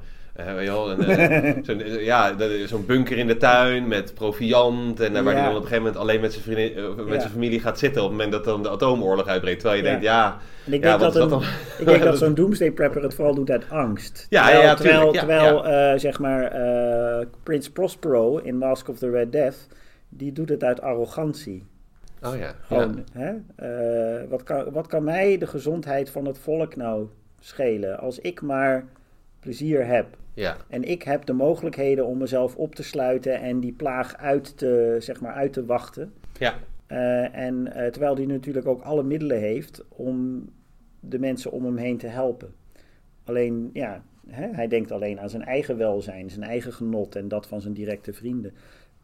uh, 0.41 0.93
zo'n 1.67 1.79
ja, 2.01 2.37
zo'n 2.67 2.87
bunker 2.87 3.19
in 3.19 3.27
de 3.27 3.37
tuin 3.37 3.89
met 3.89 4.15
proviant. 4.15 5.01
En 5.01 5.13
waar 5.13 5.23
ja. 5.23 5.31
hij 5.31 5.49
dan 5.49 5.49
op 5.49 5.63
een 5.63 5.69
gegeven 5.69 5.83
moment 5.83 5.97
alleen 5.97 6.21
met 6.21 6.33
zijn, 6.33 6.45
vriendin, 6.45 6.95
met 6.97 7.07
ja. 7.07 7.21
zijn 7.21 7.33
familie 7.33 7.61
gaat 7.61 7.79
zitten. 7.79 8.03
op 8.03 8.09
het 8.09 8.17
moment 8.17 8.33
dat 8.33 8.45
dan 8.45 8.63
de 8.63 8.69
atoomoorlog 8.69 9.27
uitbreekt. 9.27 9.61
Terwijl 9.61 9.81
je 9.81 9.87
ja. 9.87 9.91
denkt, 9.91 10.07
ja. 10.07 10.39
En 10.67 10.73
ik 10.73 10.83
denk 10.83 11.01
dat, 11.01 11.17
een, 11.17 11.29
dat 11.29 11.43
ik 11.79 11.87
denk 11.87 12.03
dat 12.11 12.19
zo'n 12.19 12.35
doomsday 12.35 12.71
prepper 12.71 13.03
het 13.03 13.15
vooral 13.15 13.35
doet 13.35 13.51
uit 13.51 13.71
angst. 13.71 14.27
Ja, 14.29 14.45
terwijl, 14.45 14.63
ja, 14.63 14.75
terwijl, 14.75 15.13
terwijl 15.13 15.93
uh, 15.95 15.99
zeg 15.99 16.19
maar, 16.19 16.53
Prince 17.43 17.73
Prospero 17.73 18.37
in 18.37 18.57
Mask 18.57 18.89
of 18.89 18.99
the 18.99 19.11
Red 19.11 19.33
Death. 19.33 19.69
die 20.09 20.33
doet 20.33 20.49
het 20.49 20.65
uit 20.65 20.81
arrogantie. 20.81 21.67
Oh 22.23 22.37
ja. 22.37 22.55
Gewoon, 22.61 23.05
Hè? 23.13 23.35
Uh, 24.23 24.29
wat, 24.29 24.43
kan, 24.43 24.71
wat 24.73 24.87
kan 24.87 25.05
mij 25.05 25.39
de 25.39 25.47
gezondheid 25.47 26.11
van 26.11 26.25
het 26.25 26.39
volk 26.39 26.77
nou 26.77 27.09
schelen? 27.41 27.99
Als 27.99 28.19
ik 28.19 28.43
maar 28.43 28.85
plezier 29.41 29.87
heb. 29.87 30.17
Ja. 30.35 30.57
En 30.69 30.85
ik 30.85 31.03
heb 31.03 31.25
de 31.25 31.33
mogelijkheden 31.33 32.07
om 32.07 32.19
mezelf 32.19 32.57
op 32.57 32.75
te 32.75 32.83
sluiten 32.83 33.41
en 33.41 33.61
die 33.61 33.73
plaag 33.73 34.17
uit 34.17 34.59
te, 34.59 34.97
zeg 34.99 35.21
maar, 35.21 35.33
uit 35.33 35.53
te 35.53 35.65
wachten. 35.65 36.13
Ja. 36.39 36.55
Uh, 36.89 37.35
en 37.37 37.67
uh, 37.67 37.87
terwijl 37.87 38.17
hij 38.17 38.27
natuurlijk 38.27 38.67
ook 38.67 38.83
alle 38.83 39.03
middelen 39.03 39.39
heeft 39.39 39.85
om 39.89 40.45
de 41.01 41.19
mensen 41.19 41.53
om 41.53 41.65
hem 41.65 41.77
heen 41.77 41.99
te 41.99 42.07
helpen. 42.07 42.55
Alleen, 43.25 43.71
ja, 43.73 44.03
hè, 44.27 44.49
hij 44.53 44.69
denkt 44.69 44.93
alleen 44.93 45.21
aan 45.21 45.31
zijn 45.31 45.45
eigen 45.45 45.77
welzijn, 45.77 46.31
zijn 46.31 46.45
eigen 46.45 46.73
genot 46.73 47.17
en 47.17 47.29
dat 47.29 47.47
van 47.47 47.61
zijn 47.61 47.75
directe 47.75 48.13
vrienden. 48.13 48.53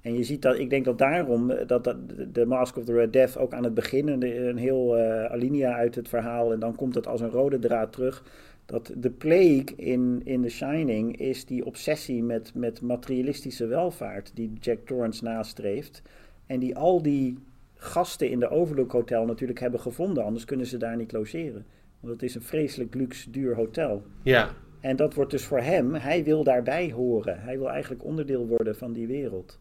En 0.04 0.14
je 0.14 0.24
ziet 0.24 0.42
dat, 0.42 0.58
ik 0.58 0.70
denk 0.70 0.84
dat 0.84 0.98
daarom 0.98 1.50
eh, 1.50 1.66
dat, 1.66 1.84
dat 1.84 1.96
de 2.32 2.46
Mask 2.46 2.76
of 2.76 2.84
the 2.84 2.92
Red 2.92 3.12
Death 3.12 3.38
ook 3.38 3.52
aan 3.52 3.64
het 3.64 3.74
begin 3.74 4.08
een, 4.08 4.46
een 4.48 4.56
heel 4.56 4.98
uh, 4.98 5.24
alinea 5.24 5.74
uit 5.74 5.94
het 5.94 6.08
verhaal 6.08 6.52
en 6.52 6.58
dan 6.58 6.74
komt 6.74 6.94
het 6.94 7.06
als 7.06 7.20
een 7.20 7.30
rode 7.30 7.58
draad 7.58 7.92
terug. 7.92 8.22
Dat 8.66 8.92
de 8.96 9.10
plague 9.10 9.64
in, 9.76 10.20
in 10.24 10.42
The 10.42 10.48
Shining 10.48 11.16
is 11.16 11.44
die 11.44 11.64
obsessie 11.64 12.22
met, 12.22 12.54
met 12.54 12.80
materialistische 12.80 13.66
welvaart 13.66 14.30
die 14.34 14.52
Jack 14.60 14.78
Torrance 14.86 15.24
nastreeft. 15.24 16.02
En 16.46 16.58
die 16.58 16.76
al 16.76 17.02
die 17.02 17.38
gasten 17.74 18.30
in 18.30 18.40
de 18.40 18.48
Overlook 18.48 18.92
Hotel 18.92 19.24
natuurlijk 19.24 19.60
hebben 19.60 19.80
gevonden, 19.80 20.24
anders 20.24 20.44
kunnen 20.44 20.66
ze 20.66 20.76
daar 20.76 20.96
niet 20.96 21.12
logeren. 21.12 21.66
Want 22.00 22.12
het 22.12 22.22
is 22.22 22.34
een 22.34 22.42
vreselijk 22.42 22.94
luxe, 22.94 23.30
duur 23.30 23.54
hotel. 23.54 24.02
Ja, 24.22 24.50
En 24.80 24.96
dat 24.96 25.14
wordt 25.14 25.30
dus 25.30 25.44
voor 25.44 25.60
hem, 25.60 25.94
hij 25.94 26.24
wil 26.24 26.44
daarbij 26.44 26.92
horen. 26.92 27.40
Hij 27.40 27.58
wil 27.58 27.70
eigenlijk 27.70 28.04
onderdeel 28.04 28.46
worden 28.46 28.76
van 28.76 28.92
die 28.92 29.06
wereld. 29.06 29.58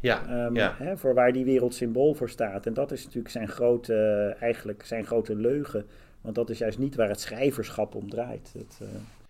Ja, 0.00 0.26
Ehm, 0.28 0.56
ja. 0.56 0.74
hè, 0.78 0.96
voor 0.96 1.14
waar 1.14 1.32
die 1.32 1.44
wereld 1.44 1.74
symbool 1.74 2.14
voor 2.14 2.30
staat. 2.30 2.66
En 2.66 2.74
dat 2.74 2.92
is 2.92 3.04
natuurlijk 3.04 3.32
zijn 3.32 3.48
grote, 3.48 3.94
eh, 3.94 4.42
eigenlijk 4.42 4.84
zijn 4.84 5.06
grote 5.06 5.36
leugen. 5.36 5.86
Want 6.20 6.34
dat 6.34 6.50
is 6.50 6.58
juist 6.58 6.78
niet 6.78 6.94
waar 6.94 7.08
het 7.08 7.20
schrijverschap 7.20 7.94
om 7.94 8.10
draait. 8.10 8.52
Het, 8.58 8.78
eh, 8.80 8.86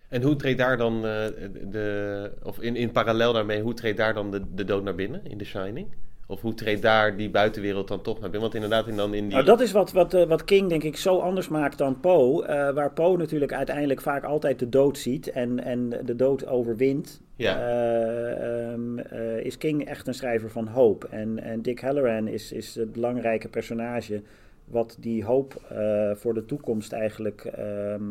En 0.09 0.21
hoe 0.21 0.35
treedt 0.35 0.57
daar 0.57 0.77
dan 0.77 0.95
eh, 0.95 1.25
de, 1.71 2.31
of 2.43 2.59
in, 2.59 2.75
in 2.75 2.91
parallel 2.91 3.33
daarmee, 3.33 3.61
hoe 3.61 3.73
treedt 3.73 3.97
daar 3.97 4.13
dan 4.13 4.31
de, 4.31 4.41
de 4.53 4.63
dood 4.63 4.83
naar 4.83 4.95
binnen 4.95 5.21
in 5.23 5.37
The 5.37 5.45
Shining? 5.45 5.87
Of 6.27 6.41
hoe 6.41 6.53
treedt 6.53 6.81
daar 6.81 7.17
die 7.17 7.29
buitenwereld 7.29 7.87
dan 7.87 8.01
toch 8.01 8.19
naar 8.19 8.29
binnen? 8.29 8.41
Want 8.51 8.53
inderdaad, 8.53 8.87
in 8.87 8.95
dan 8.95 9.13
in 9.13 9.23
die... 9.23 9.33
Nou, 9.33 9.45
dat 9.45 9.59
is 9.61 9.71
wat, 9.71 9.91
wat, 9.91 10.11
wat 10.11 10.43
King 10.43 10.69
denk 10.69 10.83
ik 10.83 10.97
zo 10.97 11.17
anders 11.17 11.47
maakt 11.47 11.77
dan 11.77 11.99
Poe. 11.99 12.45
waar 12.73 12.93
Poe 12.93 13.17
natuurlijk 13.17 13.53
uiteindelijk 13.53 14.01
vaak 14.01 14.23
altijd 14.23 14.59
de 14.59 14.69
dood 14.69 14.97
ziet 14.97 15.31
en, 15.31 15.63
en 15.63 15.89
de 15.89 16.15
dood 16.15 16.47
overwint. 16.47 17.21
Ja. 17.39 17.59
eh, 17.59 18.71
ehm, 18.71 18.97
eh, 18.99 19.45
is 19.45 19.57
King 19.57 19.85
echt 19.85 20.07
een 20.07 20.13
schrijver 20.13 20.49
van 20.49 20.67
hoop. 20.67 21.03
En, 21.03 21.39
en 21.43 21.61
Dick 21.61 21.79
Halloran 21.81 22.27
is, 22.27 22.51
is 22.51 22.75
het 22.75 22.91
belangrijke 22.93 23.47
personage 23.47 24.21
wat 24.65 24.97
die 24.99 25.23
hoop 25.25 25.61
eh, 25.69 26.11
voor 26.15 26.33
de 26.33 26.45
toekomst 26.45 26.91
eigenlijk... 26.91 27.45
ehm, 27.45 28.03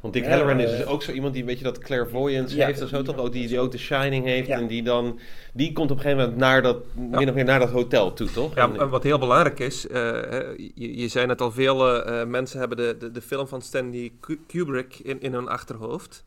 Want 0.00 0.14
Dick 0.14 0.24
Ja, 0.24 0.30
Halloran 0.30 0.60
is 0.60 0.70
dus 0.70 0.86
ook 0.86 1.02
zo 1.02 1.12
iemand 1.12 1.32
die 1.32 1.42
een 1.42 1.48
beetje 1.48 1.64
dat 1.64 1.78
clairvoyance 1.78 2.56
Ja. 2.56 2.66
heeft 2.66 2.82
of 2.82 2.88
zo, 2.88 3.02
toch? 3.02 3.16
Ook 3.18 3.32
die, 3.32 3.48
die 3.48 3.58
ook 3.60 3.70
The 3.70 3.78
Shining 3.78 4.24
heeft 4.24 4.46
Ja. 4.48 4.58
en 4.58 4.66
die 4.66 4.82
dan... 4.82 5.18
Die 5.54 5.72
komt 5.72 5.90
op 5.90 5.96
een 5.96 6.02
gegeven 6.02 6.22
moment 6.24 6.40
naar 6.40 6.62
dat, 6.62 6.76
min 6.94 7.28
of 7.28 7.34
meer 7.34 7.44
naar 7.44 7.58
dat 7.58 7.70
hotel 7.70 8.12
toe, 8.12 8.30
toch? 8.30 8.54
Ja, 8.54 8.70
En- 8.78 8.88
wat 8.88 9.02
heel 9.02 9.18
belangrijk 9.18 9.58
is, 9.58 9.86
eh, 9.88 9.94
hè, 10.10 10.38
je, 10.74 10.96
je 10.98 11.08
zei 11.08 11.26
net 11.26 11.40
al, 11.40 11.50
vele 11.50 12.02
eh, 12.04 12.26
mensen 12.26 12.58
hebben 12.58 12.76
de, 12.76 12.96
de, 12.98 13.10
de 13.10 13.20
film 13.20 13.46
van 13.46 13.62
Stanley 13.62 14.12
Ku- 14.20 14.40
Kubrick 14.46 14.98
in, 14.98 15.20
in 15.20 15.32
hun 15.32 15.48
achterhoofd. 15.48 16.24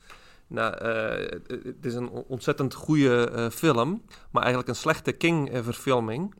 Nou, 0.47 0.73
eh, 0.77 1.31
het 1.47 1.85
is 1.85 1.93
een 1.93 2.09
ontzettend 2.09 2.73
goede 2.73 3.29
eh, 3.29 3.49
film, 3.49 4.01
maar 4.31 4.41
eigenlijk 4.41 4.69
een 4.71 4.81
slechte 4.81 5.11
King-verfilming. 5.11 6.33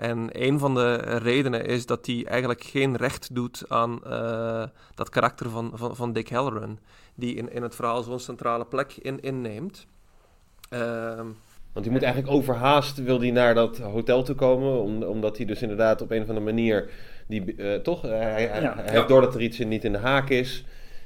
en 0.00 0.28
een 0.32 0.58
van 0.58 0.74
de 0.74 0.94
redenen 1.18 1.64
is 1.66 1.86
dat 1.86 2.06
hij 2.06 2.24
eigenlijk 2.26 2.62
geen 2.64 2.96
recht 2.96 3.34
doet 3.34 3.64
aan 3.68 4.04
eh, 4.04 4.64
dat 4.94 5.08
karakter 5.08 5.50
van, 5.50 5.70
van, 5.74 5.96
van 5.96 6.12
Dick 6.12 6.30
Halloran, 6.30 6.78
die 7.14 7.34
in, 7.34 7.52
in 7.52 7.62
het 7.62 7.74
verhaal 7.74 8.02
zo'n 8.02 8.20
centrale 8.20 8.64
plek 8.64 8.92
in, 8.92 9.20
inneemt. 9.20 9.86
Ehm, 10.68 11.26
Want 11.72 11.84
hij 11.84 11.94
moet 11.94 12.02
eigenlijk 12.02 12.32
overhaast, 12.34 13.02
wil 13.02 13.20
hij 13.20 13.30
naar 13.30 13.54
dat 13.54 13.78
hotel 13.78 14.22
toe 14.22 14.34
komen, 14.34 14.80
om, 14.80 15.02
omdat 15.02 15.36
hij 15.36 15.46
dus 15.46 15.62
inderdaad 15.62 16.00
op 16.02 16.10
een 16.10 16.22
of 16.22 16.28
andere 16.28 16.46
manier, 16.46 16.90
die, 17.28 17.54
eh, 17.56 17.74
toch, 17.80 18.02
hij, 18.02 18.46
hij, 18.46 18.60
Ja. 18.62 18.74
hij 18.76 18.92
heeft 18.94 19.08
door 19.08 19.20
dat 19.20 19.34
er 19.34 19.40
iets 19.40 19.60
in- 19.60 19.68
niet 19.68 19.84
in 19.84 19.92
de 19.92 19.98
haak 19.98 20.28
is. 20.28 20.64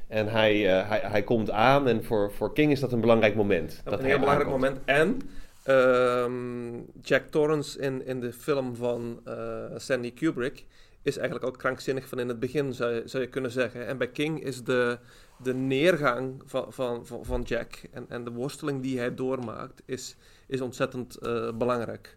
En 0.09 0.29
hij, 0.29 0.79
eh, 0.79 0.89
hij, 0.89 1.01
hij 1.03 1.23
komt 1.23 1.51
aan 1.51 1.89
en 1.89 2.05
voor, 2.05 2.33
voor 2.33 2.55
King 2.55 2.73
is 2.73 2.81
dat 2.81 2.93
een 2.93 3.01
belangrijk 3.01 3.35
moment. 3.35 3.81
Dat 3.85 3.93
dat 3.93 4.01
een 4.01 4.07
heel 4.07 4.19
belangrijk 4.19 4.51
aankomt. 4.51 4.63
moment. 4.63 4.85
En 4.85 5.21
ehm, 5.63 7.01
Jack 7.03 7.27
Torrance 7.27 7.81
in, 7.81 8.07
in 8.07 8.21
de 8.21 8.33
film 8.33 8.77
van 8.77 9.21
eh, 9.25 9.65
Stanley 9.77 10.11
Kubrick 10.11 10.65
is 11.07 11.17
eigenlijk 11.17 11.47
ook 11.47 11.59
krankzinnig 11.59 12.09
van 12.09 12.19
in 12.19 12.29
het 12.29 12.41
begin, 12.41 12.73
zou 12.73 12.95
je, 12.95 13.03
zou 13.05 13.23
je 13.23 13.29
kunnen 13.29 13.51
zeggen. 13.51 13.87
En 13.87 13.99
bij 13.99 14.09
King 14.09 14.45
is 14.45 14.65
de, 14.65 14.99
de 15.43 15.55
neergang 15.55 16.43
van, 16.45 16.73
van, 16.73 17.07
van, 17.07 17.25
van 17.25 17.43
Jack 17.43 17.83
en, 17.93 18.07
en 18.09 18.25
de 18.25 18.31
worsteling 18.31 18.83
die 18.83 18.99
hij 18.99 19.15
doormaakt, 19.15 19.83
is, 19.85 20.17
is 20.47 20.61
ontzettend 20.61 21.17
eh, 21.17 21.53
belangrijk. 21.53 22.17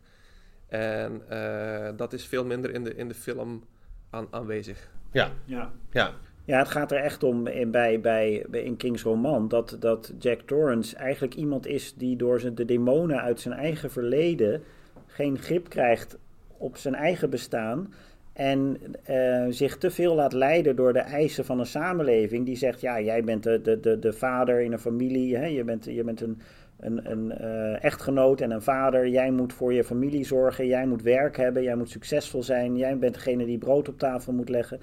En 0.67 1.21
eh, 1.29 1.89
dat 1.97 2.13
is 2.13 2.25
veel 2.25 2.45
minder 2.45 2.73
in 2.73 2.83
de, 2.83 2.95
in 2.95 3.07
de 3.07 3.13
film 3.13 3.63
aan, 4.09 4.27
aanwezig. 4.29 4.89
Ja, 5.11 5.31
ja. 5.45 5.71
ja, 5.91 6.13
Ja, 6.49 6.57
het 6.57 6.67
gaat 6.67 6.91
er 6.91 6.97
echt 6.97 7.23
om 7.23 7.47
in, 7.47 7.71
bij, 7.71 7.99
bij, 7.99 8.45
in 8.51 8.77
King's 8.77 9.03
roman 9.03 9.47
dat, 9.47 9.77
dat 9.79 10.13
Jack 10.19 10.41
Torrance 10.41 10.95
eigenlijk 10.95 11.35
iemand 11.35 11.67
is 11.67 11.93
die 11.97 12.15
door 12.15 12.55
de 12.55 12.65
demonen 12.65 13.21
uit 13.21 13.39
zijn 13.39 13.53
eigen 13.53 13.91
verleden 13.91 14.63
geen 15.05 15.37
grip 15.37 15.69
krijgt 15.69 16.17
op 16.57 16.77
zijn 16.77 16.95
eigen 16.95 17.29
bestaan. 17.29 17.93
En 18.33 18.77
eh, 19.03 19.45
zich 19.49 19.77
te 19.77 19.91
veel 19.91 20.15
laat 20.15 20.33
leiden 20.33 20.75
door 20.75 20.93
de 20.93 20.99
eisen 20.99 21.45
van 21.45 21.59
een 21.59 21.65
samenleving. 21.65 22.45
Die 22.45 22.57
zegt, 22.57 22.81
ja, 22.81 23.01
jij 23.01 23.23
bent 23.23 23.43
de, 23.43 23.61
de, 23.61 23.79
de, 23.79 23.99
de 23.99 24.13
vader 24.13 24.61
in 24.61 24.71
een 24.71 24.79
familie. 24.79 25.35
Hè? 25.35 25.45
Je 25.45 25.63
bent, 25.63 25.85
je 25.85 26.03
bent 26.03 26.21
een, 26.21 26.41
een, 26.79 27.11
een 27.11 27.31
eh, 27.31 27.83
echtgenoot 27.83 28.41
en 28.41 28.51
een 28.51 28.61
vader. 28.61 29.07
Jij 29.07 29.31
moet 29.31 29.53
voor 29.53 29.73
je 29.73 29.83
familie 29.83 30.25
zorgen. 30.25 30.67
Jij 30.67 30.85
moet 30.85 31.01
werk 31.01 31.37
hebben. 31.37 31.63
Jij 31.63 31.75
moet 31.75 31.89
succesvol 31.89 32.43
zijn. 32.43 32.77
Jij 32.77 32.97
bent 32.97 33.13
degene 33.13 33.45
die 33.45 33.57
brood 33.57 33.87
op 33.87 33.97
tafel 33.97 34.33
moet 34.33 34.49
leggen. 34.49 34.79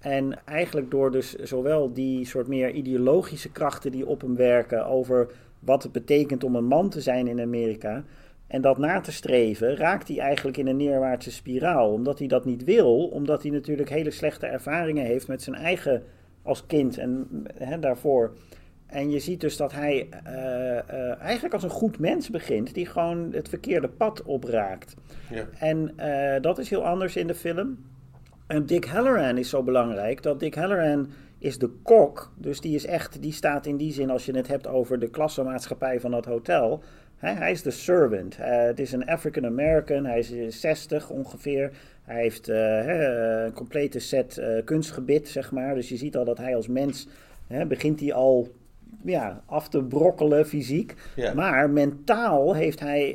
En 0.00 0.44
eigenlijk 0.44 0.90
door 0.90 1.10
dus 1.10 1.34
zowel 1.34 1.92
die 1.92 2.24
soort 2.24 2.48
meer 2.48 2.70
ideologische 2.70 3.50
krachten 3.50 3.90
die 3.90 4.06
op 4.06 4.20
hem 4.20 4.36
werken 4.36 4.86
over 4.86 5.30
wat 5.58 5.82
het 5.82 5.92
betekent 5.92 6.44
om 6.44 6.56
een 6.56 6.64
man 6.64 6.90
te 6.90 7.00
zijn 7.00 7.28
in 7.28 7.40
Amerika. 7.40 8.04
En 8.46 8.60
dat 8.60 8.78
na 8.78 9.00
te 9.00 9.12
streven, 9.12 9.76
raakt 9.76 10.08
hij 10.08 10.18
eigenlijk 10.18 10.56
in 10.56 10.66
een 10.66 10.76
neerwaartse 10.76 11.30
spiraal. 11.30 11.92
Omdat 11.92 12.18
hij 12.18 12.28
dat 12.28 12.44
niet 12.44 12.64
wil, 12.64 13.06
omdat 13.08 13.42
hij 13.42 13.50
natuurlijk 13.50 13.88
hele 13.88 14.10
slechte 14.10 14.46
ervaringen 14.46 15.04
heeft 15.04 15.28
met 15.28 15.42
zijn 15.42 15.56
eigen 15.56 16.02
als 16.42 16.66
kind 16.66 16.98
en 16.98 17.28
hè, 17.54 17.78
daarvoor. 17.78 18.32
En 18.86 19.10
je 19.10 19.18
ziet 19.18 19.40
dus 19.40 19.56
dat 19.56 19.72
hij 19.72 20.08
eh, 20.24 20.78
eh, 20.78 21.20
eigenlijk 21.20 21.54
als 21.54 21.62
een 21.62 21.70
goed 21.70 21.98
mens 21.98 22.30
begint, 22.30 22.74
die 22.74 22.86
gewoon 22.86 23.32
het 23.32 23.48
verkeerde 23.48 23.88
pad 23.88 24.22
opraakt. 24.22 24.94
ja. 25.30 25.46
En 25.58 25.92
eh, 25.96 26.42
dat 26.42 26.58
is 26.58 26.70
heel 26.70 26.86
anders 26.86 27.16
in 27.16 27.26
de 27.26 27.34
film. 27.34 27.78
En 28.50 28.66
Dick 28.66 28.84
Halloran 28.84 29.38
is 29.38 29.48
zo 29.48 29.62
belangrijk 29.62 30.22
dat 30.22 30.40
Dick 30.40 30.54
Halloran 30.54 31.08
is 31.38 31.58
de 31.58 31.70
kok. 31.82 32.32
Dus 32.36 32.60
die 32.60 32.74
is 32.74 32.86
echt, 32.86 33.22
die 33.22 33.32
staat 33.32 33.66
in 33.66 33.76
die 33.76 33.92
zin 33.92 34.10
als 34.10 34.26
je 34.26 34.36
het 34.36 34.48
hebt 34.48 34.66
over 34.66 34.98
de 34.98 35.10
klassenmaatschappij 35.10 36.00
van 36.00 36.10
dat 36.10 36.24
hotel. 36.24 36.82
Hè, 37.16 37.32
hij 37.32 37.50
is 37.50 37.62
de 37.62 37.70
servant. 37.70 38.36
Eh, 38.38 38.62
het 38.62 38.80
is 38.80 38.92
een 38.92 39.06
African 39.06 39.46
American. 39.46 40.04
Hij 40.04 40.18
is 40.18 40.32
eh, 40.32 40.48
60 40.48 41.10
ongeveer. 41.10 41.70
Hij 42.02 42.22
heeft 42.22 42.48
eh, 42.48 42.56
hè, 42.56 43.44
een 43.44 43.52
complete 43.52 43.98
set 43.98 44.38
eh, 44.38 44.64
kunstgebit, 44.64 45.28
zeg 45.28 45.52
maar. 45.52 45.74
Dus 45.74 45.88
je 45.88 45.96
ziet 45.96 46.16
al 46.16 46.24
dat 46.24 46.38
hij 46.38 46.56
als 46.56 46.68
mens 46.68 47.08
hè, 47.46 47.66
begint 47.66 48.00
hij 48.00 48.12
al 48.12 48.48
ja, 49.04 49.42
af 49.46 49.68
te 49.68 49.82
brokkelen 49.82 50.46
fysiek. 50.46 50.94
Maar 51.34 51.70
mentaal 51.70 52.54
heeft 52.54 52.80
hij, 52.80 53.08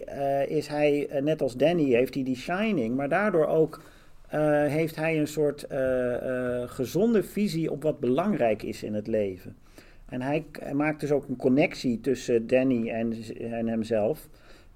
is 0.48 0.68
hij, 0.68 1.10
net 1.22 1.42
als 1.42 1.56
Danny, 1.56 1.94
heeft 1.94 2.14
hij 2.14 2.24
die 2.24 2.36
shining. 2.36 2.96
Maar 2.96 3.10
daardoor 3.10 3.48
ook 3.48 3.80
heeft 4.68 4.96
hij 4.96 5.20
een 5.20 5.28
soort 5.28 5.64
eh, 5.64 6.16
eh, 6.62 6.70
gezonde 6.70 7.24
visie 7.24 7.72
op 7.72 7.84
wat 7.84 8.00
belangrijk 8.00 8.64
is 8.64 8.84
in 8.84 8.94
het 8.94 9.08
leven. 9.08 9.56
En 10.10 10.22
hij, 10.22 10.46
hij 10.60 10.74
maakt 10.74 11.00
dus 11.00 11.12
ook 11.12 11.28
een 11.28 11.36
connectie 11.36 12.00
tussen 12.02 12.48
Danny 12.48 12.90
en, 12.90 13.14
en 13.52 13.68
hemzelf. 13.68 14.28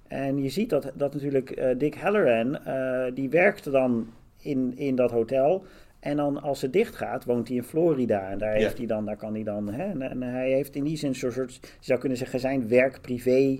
En 0.07 0.43
je 0.43 0.49
ziet 0.49 0.69
dat, 0.69 0.91
dat 0.95 1.13
natuurlijk 1.13 1.49
eh, 1.49 1.77
Dick 1.77 1.95
Halloran, 1.95 2.57
eh, 2.65 3.05
die 3.13 3.29
werkt 3.29 3.71
dan 3.71 4.07
in, 4.41 4.77
in 4.77 4.95
dat 4.95 5.11
hotel. 5.11 5.63
En 5.99 6.17
dan 6.17 6.41
als 6.41 6.61
het 6.61 6.73
dicht 6.73 6.95
gaat, 6.95 7.25
woont 7.25 7.47
hij 7.47 7.57
in 7.57 7.63
Florida. 7.63 8.29
En 8.29 8.37
daar, 8.37 8.53
Ja. 8.53 8.63
heeft 8.63 8.77
hij 8.77 8.87
dan, 8.87 9.05
daar 9.05 9.17
kan 9.17 9.33
hij 9.33 9.43
dan. 9.43 9.69
Hè, 9.69 9.83
en, 9.83 10.01
en 10.01 10.21
hij 10.21 10.51
heeft 10.51 10.75
in 10.75 10.83
die 10.83 10.97
zin 10.97 11.15
zo'n 11.15 11.31
soort, 11.31 11.53
je 11.61 11.67
zou 11.79 11.99
kunnen 11.99 12.17
zeggen, 12.17 12.39
zijn 12.39 12.67
werk-privé 12.67 13.59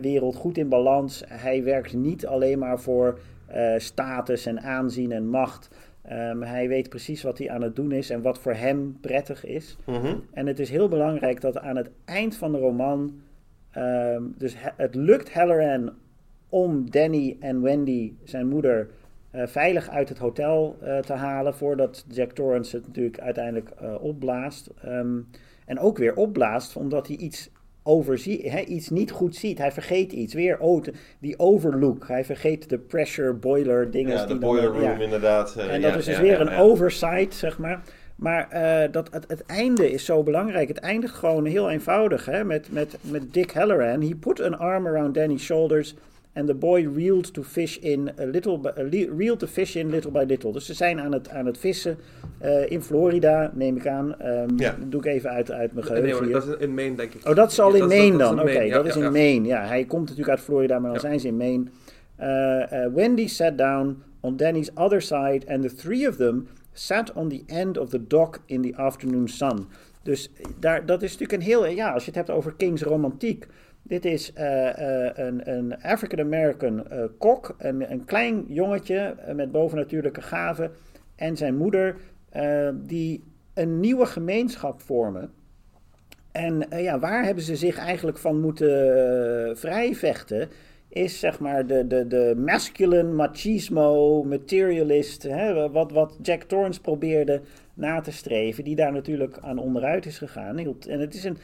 wereld 0.00 0.34
goed 0.36 0.58
in 0.58 0.68
balans. 0.68 1.24
Hij 1.28 1.62
werkt 1.64 1.92
niet 1.94 2.26
alleen 2.26 2.58
maar 2.58 2.80
voor 2.80 3.08
eh, 3.08 3.33
status 3.76 4.46
en 4.46 4.60
aanzien 4.60 5.12
en 5.12 5.28
macht. 5.28 5.68
Ehm, 6.02 6.40
hij 6.40 6.68
weet 6.68 6.88
precies 6.88 7.22
wat 7.22 7.38
hij 7.38 7.50
aan 7.50 7.62
het 7.62 7.76
doen 7.76 7.92
is 7.92 8.10
en 8.10 8.22
wat 8.22 8.38
voor 8.38 8.54
hem 8.54 8.96
prettig 9.00 9.44
is. 9.44 9.76
Mhm. 9.86 10.16
En 10.32 10.46
het 10.46 10.58
is 10.58 10.70
heel 10.70 10.88
belangrijk 10.88 11.40
dat 11.40 11.58
aan 11.58 11.76
het 11.76 11.90
eind 12.04 12.36
van 12.36 12.52
de 12.52 12.58
roman. 12.58 13.20
ehm, 13.70 14.22
dus 14.38 14.54
he- 14.56 14.70
het 14.76 14.94
lukt 14.94 15.32
Halloran 15.32 15.92
om 16.48 16.90
Danny 16.90 17.36
en 17.40 17.62
Wendy, 17.62 18.12
zijn 18.24 18.48
moeder, 18.48 18.88
eh, 19.30 19.46
veilig 19.46 19.88
uit 19.88 20.08
het 20.08 20.18
hotel 20.18 20.76
eh, 20.80 20.98
te 20.98 21.12
halen. 21.12 21.54
Voordat 21.54 22.04
Jack 22.08 22.30
Torrance 22.30 22.76
het 22.76 22.86
natuurlijk 22.86 23.20
uiteindelijk 23.20 23.70
eh, 23.70 23.94
opblaast. 24.02 24.70
Ehm, 24.82 25.18
en 25.66 25.78
ook 25.78 25.98
weer 25.98 26.16
opblaast 26.16 26.76
omdat 26.76 27.06
hij 27.06 27.16
iets 27.16 27.50
overziet, 27.86 28.42
hè, 28.50 28.60
iets 28.60 28.90
niet 28.90 29.10
goed 29.10 29.36
ziet. 29.36 29.58
Hij 29.58 29.72
vergeet 29.72 30.12
iets. 30.12 30.34
Weer 30.34 30.58
oh, 30.58 30.82
de- 30.82 30.92
die 31.18 31.38
overlook. 31.38 32.08
Hij 32.08 32.24
vergeet 32.24 32.68
de 32.68 32.78
pressure 32.78 33.32
boiler 33.32 33.90
dingen. 33.90 34.12
Ja, 34.16 34.20
de 34.22 34.26
die 34.26 34.38
boiler 34.38 34.72
dan, 34.72 34.80
room 34.80 34.98
ja. 34.98 35.04
inderdaad. 35.04 35.54
eh, 35.56 35.74
En 35.74 35.80
dat 35.80 35.90
ja, 35.92 35.96
is 35.98 36.04
dus 36.04 36.16
ja, 36.16 36.22
weer 36.22 36.40
een 36.40 36.56
oversight, 36.56 37.34
zeg 37.34 37.58
maar. 37.58 37.82
Maar 38.16 38.48
eh, 38.50 38.92
dat, 38.92 39.08
het, 39.12 39.24
het 39.28 39.46
einde 39.46 39.90
is 39.90 40.04
zo 40.04 40.22
belangrijk. 40.22 40.68
Het 40.68 40.78
eindigt 40.78 41.14
gewoon 41.14 41.44
heel 41.44 41.70
eenvoudig 41.70 42.24
hè? 42.24 42.44
Met, 42.44 42.72
met, 42.72 42.96
met 43.00 43.32
Dick 43.34 43.50
Halloran. 43.50 44.02
He 44.02 44.14
put 44.20 44.40
an 44.40 44.58
arm 44.58 44.86
around 44.86 45.14
Danny's 45.14 45.42
shoulders 45.44 45.94
And 46.36 46.46
the 46.46 46.54
boy 46.54 46.88
reeled 46.94 47.32
to 47.34 47.42
fish 47.42 47.76
in 47.76 48.10
a 48.20 48.24
little 48.24 48.58
by, 48.58 48.68
uh, 48.78 49.16
reeled 49.16 49.38
to 49.38 49.46
fish 49.46 49.76
in 49.76 49.90
little 49.90 50.10
by 50.10 50.24
little. 50.26 50.52
Dus 50.52 50.66
ze 50.66 50.74
zijn 50.74 51.00
aan 51.00 51.12
het, 51.12 51.28
aan 51.28 51.46
het 51.46 51.58
vissen 51.58 51.96
uh, 52.44 52.70
in 52.70 52.82
Florida, 52.82 53.50
neem 53.54 53.76
ik 53.76 53.86
aan. 53.86 54.14
Um, 54.26 54.58
Ja. 54.58 54.76
Dat 54.80 54.90
doe 54.90 55.00
ik 55.00 55.06
even 55.06 55.30
uit, 55.30 55.50
uit 55.50 55.72
mijn 55.72 55.86
Nee, 55.86 55.96
geheugen 55.96 56.12
hoor, 56.18 56.22
hier. 56.24 56.32
dat 56.32 56.60
is 56.60 56.66
in 56.66 56.74
Maine, 56.74 56.96
denk 56.96 57.12
ik. 57.14 57.28
Oh, 57.28 57.34
dat 57.34 57.50
is 57.50 57.60
al 57.60 57.76
Ja, 57.76 57.82
in 57.82 57.88
Maine 57.88 58.16
dan. 58.18 58.32
in 58.40 58.40
Oké, 58.40 58.60
ja, 58.60 58.76
dat 58.76 58.86
is 58.86 58.92
ja, 58.94 58.98
in 58.98 59.04
ja. 59.06 59.10
Maine. 59.10 59.46
Ja, 59.48 59.66
hij 59.66 59.84
komt 59.84 60.02
natuurlijk 60.02 60.28
uit 60.28 60.40
Florida, 60.40 60.74
maar 60.78 60.92
dan 60.92 60.92
Ja. 60.92 61.00
zijn 61.00 61.20
ze 61.20 61.26
in 61.26 61.36
Maine. 61.36 61.64
Uh, 62.20 62.26
uh, 62.26 62.94
Wendy 62.94 63.26
sat 63.28 63.58
down 63.58 64.02
on 64.20 64.36
Danny's 64.36 64.70
other 64.74 65.02
side 65.02 65.40
and 65.48 65.62
the 65.68 65.74
three 65.74 66.08
of 66.08 66.16
them 66.16 66.46
sat 66.72 67.12
on 67.12 67.28
the 67.28 67.42
end 67.46 67.78
of 67.78 67.88
the 67.88 68.06
dock 68.06 68.40
in 68.46 68.62
the 68.62 68.76
afternoon 68.76 69.28
sun. 69.28 69.66
Dus 70.02 70.30
daar, 70.60 70.86
dat 70.86 71.02
is 71.02 71.12
natuurlijk 71.12 71.40
een 71.42 71.46
heel... 71.48 71.66
Ja, 71.66 71.92
als 71.92 72.04
je 72.04 72.10
het 72.10 72.26
hebt 72.26 72.30
over 72.38 72.54
Kings 72.54 72.82
romantiek... 72.82 73.46
Dit 73.86 74.04
is 74.04 74.32
uh, 74.38 74.44
uh, 74.44 75.10
een, 75.14 75.50
een 75.50 75.82
African-American 75.82 76.84
uh, 76.92 77.04
kok, 77.18 77.54
een, 77.58 77.90
een 77.90 78.04
klein 78.04 78.44
jongetje 78.48 79.14
met 79.34 79.52
bovennatuurlijke 79.52 80.22
gaven 80.22 80.70
en 81.16 81.36
zijn 81.36 81.56
moeder, 81.56 81.96
die 82.74 83.24
een 83.54 83.80
nieuwe 83.80 84.06
gemeenschap 84.06 84.80
vormen. 84.80 85.30
En 86.32 86.66
ja, 86.70 86.98
waar 86.98 87.24
hebben 87.24 87.44
ze 87.44 87.56
zich 87.56 87.78
eigenlijk 87.78 88.18
van 88.18 88.40
moeten 88.40 89.58
vrijvechten? 89.58 90.48
Is 90.88 91.18
zeg 91.18 91.40
maar 91.40 91.66
de, 91.66 91.86
de, 91.86 92.06
de 92.06 92.34
masculine 92.36 93.12
machismo, 93.12 94.22
materialist, 94.22 95.22
hè, 95.22 95.70
wat, 95.70 95.92
wat 95.92 96.18
Jack 96.22 96.42
Torrance 96.42 96.80
probeerde 96.80 97.40
na 97.74 98.00
te 98.00 98.12
streven, 98.12 98.64
die 98.64 98.76
daar 98.76 98.92
natuurlijk 98.92 99.38
aan 99.40 99.58
onderuit 99.58 100.06
is 100.06 100.18
gegaan. 100.18 100.58
En 100.58 101.00
het 101.00 101.14
is 101.14 101.24
een, 101.24 101.36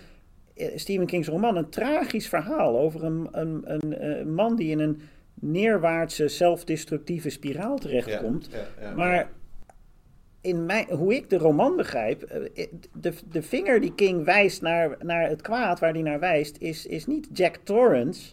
Stephen 0.55 1.07
King's 1.07 1.29
roman 1.29 1.57
een 1.57 1.71
tragisch 1.71 2.29
verhaal 2.29 2.79
over 2.79 3.05
een, 3.05 3.29
een, 3.33 3.63
een, 3.65 4.05
een 4.05 4.35
man 4.35 4.57
die 4.57 4.71
in 4.71 4.79
een 4.79 5.01
neerwaartse, 5.35 6.29
zelfdestructieve 6.29 7.31
spiraal 7.31 7.79
terechtkomt. 7.79 8.49
Ja, 8.53 8.59
ja, 8.59 8.89
ja. 8.89 8.95
Maar 8.95 9.31
in 10.41 10.67
mijn, 10.67 10.87
hoe 10.91 11.15
ik 11.15 11.31
de 11.31 11.39
roman 11.39 11.77
begrijp, 11.77 12.23
eh, 12.23 12.67
de, 13.01 13.13
de 13.31 13.43
vinger 13.43 13.81
die 13.81 13.95
King 13.95 14.25
wijst 14.25 14.63
naar, 14.63 14.97
naar 15.03 15.29
het 15.29 15.43
kwaad, 15.43 15.81
waar 15.81 15.93
hij 15.93 16.03
naar 16.03 16.21
wijst, 16.21 16.57
is, 16.59 16.87
is 16.87 17.07
niet 17.07 17.29
Jack 17.33 17.57
Torrance, 17.57 18.33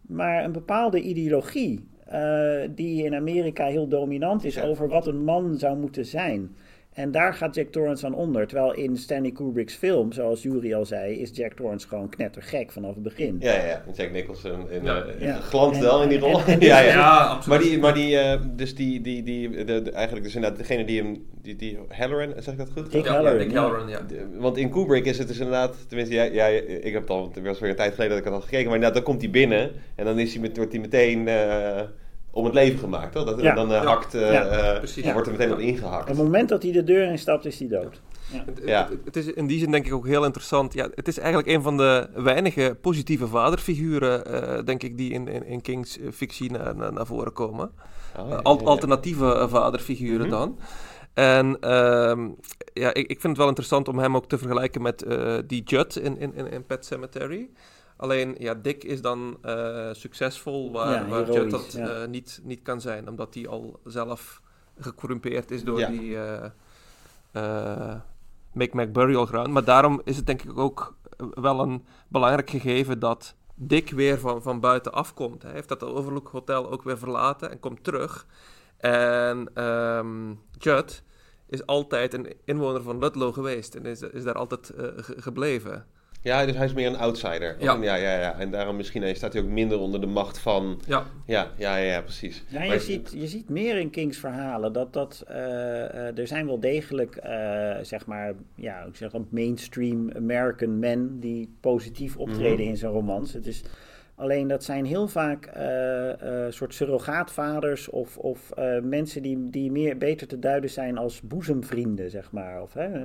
maar 0.00 0.44
een 0.44 0.52
bepaalde 0.52 1.00
ideologie. 1.00 1.88
Uh, 2.12 2.60
die 2.70 3.04
in 3.04 3.14
Amerika 3.14 3.66
heel 3.66 3.88
dominant 3.88 4.44
is 4.44 4.60
over 4.60 4.88
wat 4.88 5.06
een 5.06 5.24
man 5.24 5.58
zou 5.58 5.78
moeten 5.78 6.06
zijn. 6.06 6.56
En 6.96 7.10
daar 7.10 7.34
gaat 7.34 7.54
Jack 7.54 7.66
Torrance 7.66 8.06
aan 8.06 8.14
onder. 8.14 8.46
Terwijl 8.46 8.74
in 8.74 8.96
Stanley 8.96 9.30
Kubrick's 9.30 9.74
film, 9.74 10.12
zoals 10.12 10.42
Jury 10.42 10.74
al 10.74 10.84
zei, 10.86 11.14
is 11.20 11.30
Jack 11.32 11.52
Torrance 11.52 11.88
gewoon 11.88 12.08
knettergek 12.08 12.72
vanaf 12.72 12.94
het 12.94 13.02
begin. 13.02 13.36
Ja, 13.40 13.52
ja, 13.54 13.64
ja. 13.66 13.82
Jack 13.94 14.12
Nicholson 14.12 14.70
in, 14.70 14.84
Ja. 14.84 15.02
eh, 15.04 15.20
Ja. 15.20 15.34
glanst 15.36 15.76
En- 15.80 15.86
wel 15.86 16.02
in 16.02 16.08
die 16.08 16.18
rol. 16.18 16.38
en- 16.40 16.46
en- 16.46 16.60
ja, 16.72 16.78
ja. 16.80 16.86
Ja, 16.92 17.16
absoluut. 17.18 17.46
Maar 17.60 17.68
die, 17.68 17.78
maar 17.78 17.94
die, 17.94 18.18
eh, 18.18 18.40
dus 18.56 18.74
die, 18.74 19.00
die, 19.00 19.22
die 19.22 19.64
de, 19.64 19.82
de- 19.82 19.90
eigenlijk 19.90 20.24
dus 20.24 20.34
inderdaad 20.34 20.58
degene 20.58 20.84
die 20.84 21.02
hem, 21.02 21.24
die, 21.42 21.56
die 21.56 21.78
Halloran, 21.88 22.32
zeg 22.38 22.52
ik 22.52 22.58
dat 22.58 22.70
goed? 22.72 22.92
Dick 22.92 23.04
Ja, 23.04 23.12
Halloran, 23.12 23.38
Dick. 23.38 23.54
Halloran, 23.56 23.88
ja. 23.88 24.00
De- 24.00 24.26
Want 24.38 24.56
in 24.56 24.70
Kubrick 24.70 25.04
is 25.04 25.18
het 25.18 25.28
dus 25.28 25.38
inderdaad, 25.38 25.88
tenminste, 25.88 26.14
ja, 26.14 26.22
ja, 26.24 26.46
ik 26.46 26.92
heb 26.92 27.00
het 27.02 27.10
al, 27.10 27.30
het 27.34 27.44
was 27.44 27.58
weer 27.60 27.70
een 27.70 27.76
tijd 27.76 27.94
geleden 27.94 28.08
dat 28.16 28.18
ik 28.18 28.24
het 28.24 28.34
had 28.34 28.42
gekeken, 28.44 28.64
maar 28.66 28.74
inderdaad, 28.74 28.96
dan 29.04 29.12
komt 29.12 29.22
hij 29.22 29.30
binnen 29.30 29.70
en 29.94 30.04
dan 30.04 30.18
is 30.18 30.32
hij 30.32 30.42
met, 30.42 30.56
wordt 30.56 30.72
hij 30.72 30.80
meteen 30.80 31.28
eh, 31.28 31.80
om 32.36 32.44
het 32.44 32.54
leven 32.54 32.78
gemaakt, 32.78 33.12
toch? 33.12 33.24
Dat, 33.24 33.40
Ja. 33.40 33.54
Dan 33.54 33.72
eh, 33.72 33.84
hakt, 33.84 34.14
eh, 34.14 34.32
Ja, 34.32 34.44
eh, 34.44 35.12
wordt 35.12 35.26
er 35.26 35.32
meteen 35.32 35.52
op 35.52 35.58
ingehakt. 35.58 36.02
Op 36.02 36.08
het 36.08 36.16
moment 36.16 36.48
dat 36.48 36.62
hij 36.62 36.72
de 36.72 36.84
deur 36.84 37.10
instapt, 37.10 37.44
is 37.44 37.58
hij 37.58 37.68
dood. 37.68 38.00
Het, 38.32 38.60
Ja. 38.64 38.88
het, 38.90 38.98
het 39.04 39.16
is 39.16 39.26
in 39.26 39.46
die 39.46 39.58
zin 39.58 39.70
denk 39.70 39.86
ik 39.86 39.92
ook 39.94 40.06
heel 40.06 40.24
interessant. 40.24 40.72
Ja, 40.72 40.88
het 40.94 41.08
is 41.08 41.18
eigenlijk 41.18 41.48
een 41.48 41.62
van 41.62 41.76
de 41.76 42.08
weinige 42.14 42.76
positieve 42.80 43.26
vaderfiguren, 43.26 44.26
eh, 44.26 44.64
denk 44.64 44.82
ik, 44.82 44.96
die 44.96 45.12
in, 45.12 45.28
in, 45.28 45.46
in 45.46 45.60
Kings 45.60 45.98
fictie 46.12 46.50
naar, 46.50 46.76
naar, 46.76 46.92
naar 46.92 47.06
voren 47.06 47.32
komen. 47.32 47.70
Oh, 48.18 48.28
ja, 48.28 48.36
al- 48.36 48.54
ja, 48.54 48.60
ja. 48.62 48.66
alternatieve 48.66 49.46
vaderfiguren 49.48 50.26
Mhm. 50.26 50.30
dan. 50.30 50.58
En 51.14 51.56
ehm, 51.60 52.28
ja, 52.72 52.88
ik, 52.94 53.06
ik 53.10 53.20
vind 53.20 53.22
het 53.22 53.36
wel 53.36 53.48
interessant 53.48 53.88
om 53.88 53.98
hem 53.98 54.16
ook 54.16 54.28
te 54.28 54.38
vergelijken 54.38 54.82
met 54.82 55.02
eh, 55.02 55.34
die 55.46 55.62
Judd 55.62 55.96
in, 55.96 56.18
in, 56.18 56.34
in, 56.34 56.50
in 56.50 56.64
Pet 56.66 56.84
Cemetery. 56.86 57.48
Alleen, 57.96 58.34
ja, 58.38 58.54
Dick 58.54 58.84
is 58.84 59.00
dan 59.02 59.38
eh, 59.42 59.88
succesvol 59.92 60.72
waar, 60.72 60.92
Ja, 60.92 61.06
waar 61.08 61.26
heroïs, 61.26 61.50
dat 61.52 61.72
ja. 61.72 61.88
eh, 61.88 62.08
niet, 62.08 62.40
niet 62.42 62.62
kan 62.62 62.80
zijn. 62.80 63.08
Omdat 63.08 63.34
hij 63.34 63.48
al 63.48 63.80
zelf 63.84 64.42
gecorrumpeerd 64.78 65.50
is 65.50 65.64
door 65.64 65.78
Ja. 65.78 65.88
die 65.88 66.16
eh 66.16 66.44
eh, 67.32 67.94
Make 68.52 68.76
Mac 68.76 68.92
Burial 68.92 69.26
Ground. 69.26 69.48
Maar 69.48 69.64
daarom 69.64 70.00
is 70.04 70.16
het 70.16 70.26
denk 70.26 70.42
ik 70.42 70.58
ook 70.58 70.96
wel 71.34 71.60
een 71.60 71.84
belangrijk 72.08 72.50
gegeven 72.50 72.98
dat 72.98 73.34
Dick 73.54 73.90
weer 73.90 74.18
van, 74.18 74.42
van 74.42 74.60
buiten 74.60 74.92
afkomt. 74.92 75.42
Hij 75.42 75.52
heeft 75.52 75.68
dat 75.68 75.82
Overlook 75.82 76.28
Hotel 76.28 76.70
ook 76.70 76.82
weer 76.82 76.98
verlaten 76.98 77.50
en 77.50 77.60
komt 77.60 77.84
terug. 77.84 78.26
En 78.76 79.50
ehm 79.54 80.34
Judd 80.58 81.02
is 81.48 81.66
altijd 81.66 82.14
een 82.14 82.34
inwoner 82.44 82.82
van 82.82 82.98
Ludlow 82.98 83.34
geweest 83.34 83.74
en 83.74 83.86
is, 83.86 84.00
is 84.00 84.24
daar 84.24 84.34
altijd 84.34 84.72
ge- 84.96 85.14
gebleven. 85.22 85.86
Ja, 86.26 86.46
dus 86.46 86.56
hij 86.56 86.64
is 86.66 86.72
meer 86.72 86.86
een 86.86 86.96
outsider. 86.96 87.56
Ja. 87.58 87.78
ja, 87.80 87.94
ja, 87.94 88.18
ja. 88.20 88.38
En 88.38 88.50
daarom 88.50 88.76
misschien 88.76 89.02
eh, 89.02 89.14
staat 89.14 89.32
hij 89.32 89.42
ook 89.42 89.48
minder 89.48 89.78
onder 89.78 90.00
de 90.00 90.06
macht 90.06 90.38
van... 90.38 90.80
Ja, 90.86 91.04
Ja, 91.26 91.50
ja, 91.56 91.76
ja, 91.76 91.92
ja, 91.92 92.00
precies. 92.00 92.44
Ja, 92.48 92.62
je, 92.62 92.68
Maar- 92.68 92.80
ziet, 92.80 93.12
je 93.16 93.26
ziet 93.26 93.48
meer 93.48 93.76
in 93.78 93.90
Kings 93.90 94.18
verhalen 94.18 94.72
dat 94.72 94.92
dat. 94.92 95.24
eh, 95.28 95.84
eh, 96.08 96.18
er 96.18 96.26
zijn 96.26 96.46
wel 96.46 96.60
degelijk, 96.60 97.16
eh, 97.16 97.74
zeg 97.82 98.06
maar, 98.06 98.32
ja, 98.54 98.82
ik 98.84 98.96
zeg 98.96 99.10
dan 99.10 99.26
mainstream 99.30 100.10
American 100.16 100.78
men 100.78 101.20
die 101.20 101.54
positief 101.60 102.16
optreden 102.16 102.60
Mhm. 102.60 102.68
in 102.68 102.76
zijn 102.76 102.92
romans. 102.92 103.32
Het 103.32 103.46
is. 103.46 103.62
Alleen 104.14 104.48
dat 104.48 104.64
zijn 104.64 104.84
heel 104.84 105.08
vaak 105.08 105.46
eh, 105.46 106.44
eh, 106.46 106.52
soort 106.52 106.74
surrogaatvaders 106.74 107.88
of, 107.88 108.16
of 108.18 108.50
eh, 108.50 108.80
mensen 108.82 109.22
die, 109.22 109.50
die 109.50 109.70
meer 109.70 109.98
beter 109.98 110.26
te 110.26 110.38
duiden 110.38 110.70
zijn 110.70 110.98
als 110.98 111.20
boezemvrienden, 111.22 112.10
zeg 112.10 112.32
maar. 112.32 112.62
Of, 112.62 112.72
hè. 112.74 113.04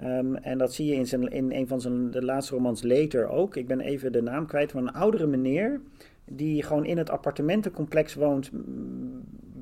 Ehm, 0.00 0.34
en 0.34 0.58
dat 0.58 0.74
zie 0.74 0.86
je 0.86 0.94
in, 0.94 1.06
zijn, 1.06 1.28
in 1.28 1.52
een 1.52 1.68
van 1.68 1.80
zijn 1.80 2.10
de 2.10 2.24
laatste 2.24 2.54
romans 2.54 2.82
Later 2.82 3.28
ook. 3.28 3.56
Ik 3.56 3.66
ben 3.66 3.80
even 3.80 4.12
de 4.12 4.22
naam 4.22 4.46
kwijt 4.46 4.70
van 4.70 4.86
een 4.86 4.94
oudere 4.94 5.26
meneer 5.26 5.80
die 6.24 6.62
gewoon 6.62 6.84
in 6.84 6.98
het 6.98 7.10
appartementencomplex 7.10 8.14
woont 8.14 8.50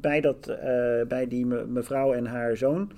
bij, 0.01 0.21
dat, 0.21 0.49
eh, 0.49 0.59
bij 1.09 1.27
die 1.29 1.47
me- 1.47 1.67
mevrouw 1.67 2.13
en 2.13 2.27
haar 2.27 2.57
zoon. 2.57 2.91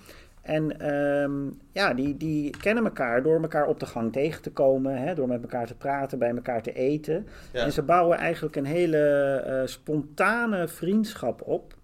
En 0.42 0.80
ehm, 0.80 1.32
ja, 1.72 1.94
die, 1.94 2.16
die 2.16 2.50
kennen 2.60 2.84
elkaar 2.84 3.22
door 3.22 3.40
elkaar 3.42 3.66
op 3.66 3.80
de 3.80 3.86
gang 3.86 4.12
tegen 4.12 4.42
te 4.42 4.50
komen, 4.52 4.96
hè, 4.96 5.14
door 5.14 5.28
met 5.28 5.42
elkaar 5.42 5.66
te 5.66 5.74
praten, 5.74 6.18
bij 6.18 6.30
elkaar 6.30 6.62
te 6.62 6.72
eten. 6.72 7.26
Ja. 7.52 7.64
En 7.64 7.72
ze 7.72 7.82
bouwen 7.82 8.18
eigenlijk 8.18 8.56
een 8.56 8.64
hele 8.64 8.98
eh, 9.46 9.66
spontane 9.66 10.68
vriendschap 10.68 11.42
op. 11.42 11.74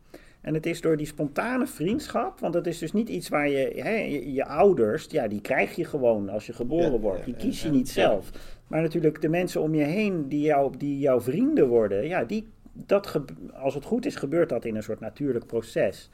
En 0.47 0.55
het 0.55 0.67
is 0.67 0.81
door 0.81 0.97
die 0.97 1.07
spontane 1.07 1.67
vriendschap, 1.67 2.41
want 2.41 2.55
het 2.55 2.67
is 2.67 2.79
dus 2.79 2.93
niet 2.93 3.09
iets 3.09 3.29
waar 3.29 3.49
je, 3.49 3.73
hè, 3.77 3.91
je, 3.91 4.33
je 4.33 4.45
ouders, 4.45 5.07
ja, 5.11 5.29
die 5.29 5.41
krijg 5.41 5.77
je 5.77 5.85
gewoon 5.85 6.29
als 6.29 6.47
je 6.47 6.53
geboren 6.53 6.93
Ja, 6.93 6.99
wordt. 6.99 7.25
Die 7.25 7.35
ja, 7.35 7.41
kies 7.41 7.63
je 7.63 7.69
niet 7.69 7.89
zelf. 7.89 8.31
Maar 8.67 8.83
natuurlijk 8.83 9.21
de 9.21 9.29
mensen 9.29 9.61
om 9.61 9.75
je 9.75 9.83
heen 9.83 10.29
die, 10.29 10.41
jou, 10.41 10.77
die 10.77 10.99
jouw 10.99 11.21
vrienden 11.21 11.69
worden, 11.69 12.07
ja, 12.07 12.25
die, 12.25 12.49
dat 12.73 13.21
als 13.55 13.75
het 13.75 13.85
goed 13.85 14.07
is, 14.07 14.17
gebeurt 14.17 14.49
dat 14.49 14.65
in 14.65 14.77
een 14.77 14.83
soort 14.83 15.01
natuurlijk 15.01 15.47
proces. 15.47 16.11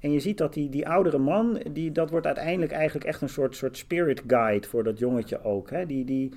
En 0.00 0.12
je 0.12 0.20
ziet 0.20 0.38
dat 0.38 0.54
die, 0.54 0.68
die 0.68 0.88
oudere 0.88 1.18
man, 1.18 1.62
die, 1.72 1.92
dat 1.92 2.10
wordt 2.10 2.26
uiteindelijk 2.26 2.72
eigenlijk 2.72 3.06
echt 3.06 3.20
een 3.20 3.28
soort, 3.28 3.56
soort 3.56 3.76
spirit 3.76 4.22
guide 4.26 4.66
voor 4.66 4.84
dat 4.84 4.98
jongetje 4.98 5.44
ook. 5.44 5.70
Hè? 5.70 5.86
Die, 5.86 6.04
die, 6.04 6.32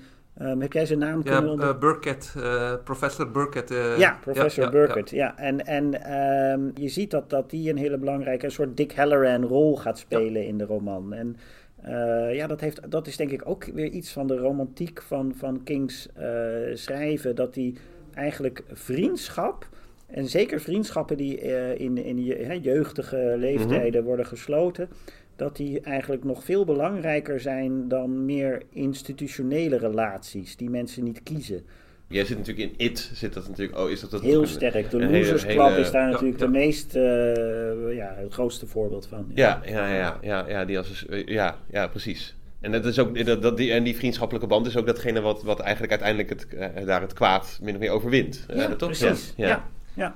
ehm, 0.45 0.59
heb 0.59 0.73
jij 0.73 0.85
zijn 0.85 0.99
naam 0.99 1.21
ja 1.23 1.31
kunnen 1.31 1.51
onder... 1.51 1.69
eh, 1.69 1.77
Burkett, 1.79 2.33
eh, 2.37 2.73
professor 2.83 3.31
Burkett. 3.31 3.71
eh, 3.71 3.97
Ja, 3.97 4.17
professor 4.21 4.63
ja, 4.63 4.69
Burkett. 4.69 5.09
Ja. 5.09 5.37
En, 5.37 5.65
en 5.65 6.03
ehm, 6.03 6.69
je 6.73 6.89
ziet 6.89 7.11
dat, 7.11 7.29
dat 7.29 7.49
die 7.49 7.69
een 7.69 7.77
hele 7.77 7.97
belangrijke, 7.97 8.45
een 8.45 8.51
soort 8.51 8.77
Dick 8.77 8.93
Halloran 8.95 9.43
rol 9.43 9.77
gaat 9.77 9.97
spelen 9.99 10.45
in 10.45 10.57
de 10.57 10.65
roman. 10.65 11.13
En 11.13 11.35
eh, 11.81 12.35
ja, 12.35 12.47
dat, 12.47 12.61
heeft, 12.61 12.91
dat 12.91 13.07
is 13.07 13.17
denk 13.17 13.31
ik 13.31 13.41
ook 13.45 13.65
weer 13.65 13.89
iets 13.89 14.11
van 14.11 14.27
de 14.27 14.37
romantiek 14.37 15.01
van, 15.01 15.33
van 15.37 15.63
Kings 15.63 16.07
eh, 16.13 16.27
schrijven. 16.73 17.35
Dat 17.35 17.53
die 17.53 17.75
eigenlijk 18.13 18.63
vriendschap, 18.71 19.67
en 20.07 20.27
zeker 20.27 20.59
vriendschappen 20.59 21.17
die 21.17 21.41
eh, 21.41 21.79
in, 21.79 21.97
in 21.97 22.23
je, 22.23 22.59
jeugdige 22.61 23.35
leeftijden 23.37 24.03
worden 24.03 24.25
gesloten, 24.25 24.89
dat 25.36 25.55
die 25.55 25.79
eigenlijk 25.79 26.23
nog 26.23 26.43
veel 26.43 26.65
belangrijker 26.65 27.39
zijn 27.39 27.88
dan 27.88 28.25
meer 28.25 28.61
institutionele 28.69 29.77
relaties 29.77 30.55
die 30.57 30.69
mensen 30.69 31.03
niet 31.03 31.23
kiezen. 31.23 31.63
Jij 32.07 32.25
zit 32.25 32.38
natuurlijk 32.38 32.69
in 32.77 32.86
It, 32.86 33.12
zit 33.13 33.33
dat 33.33 33.47
natuurlijk... 33.47 33.78
Oh, 33.79 33.89
is 33.89 33.99
dat 33.99 34.12
dat 34.12 34.21
Heel 34.21 34.41
een- 34.41 34.47
sterk. 34.47 34.89
De 34.89 34.97
hele- 34.97 35.17
Losers 35.17 35.45
Club 35.45 35.58
hele- 35.58 35.79
is 35.79 35.91
daar 35.91 36.05
Ja, 36.05 36.12
natuurlijk 36.12 36.39
ja. 36.39 36.45
de 36.45 36.51
meest, 36.51 36.95
eh, 36.95 37.95
ja, 37.95 38.13
het 38.17 38.33
grootste 38.33 38.66
voorbeeld 38.67 39.08
van. 39.08 39.32
Ja, 39.36 39.62
ja, 39.66 39.93
ja, 39.95 40.17
ja, 40.21 40.47
ja, 40.47 40.66
die 40.66 40.78
als, 40.78 41.05
eh, 41.05 41.25
ja, 41.25 41.55
ja, 41.71 41.87
precies. 41.87 42.36
En, 42.59 42.71
dat 42.71 42.86
is 42.86 42.99
ook, 42.99 43.25
dat, 43.25 43.41
dat, 43.41 43.58
die, 43.58 43.71
en 43.71 43.83
die 43.83 43.95
vriendschappelijke 43.95 44.47
band 44.47 44.66
is 44.67 44.78
ook 44.78 44.86
datgene 44.86 45.21
wat, 45.21 45.43
wat 45.43 45.59
eigenlijk 45.59 45.91
uiteindelijk 45.91 46.29
het, 46.29 46.47
eh, 46.75 46.86
daar 46.86 47.01
het 47.01 47.13
kwaad 47.13 47.59
min 47.62 47.74
of 47.74 47.79
meer 47.79 47.91
overwint. 47.91 48.45
Ja, 48.53 48.75
toch? 48.75 48.97
precies. 48.97 49.33
Ja, 49.37 49.70
Ja. 49.93 50.16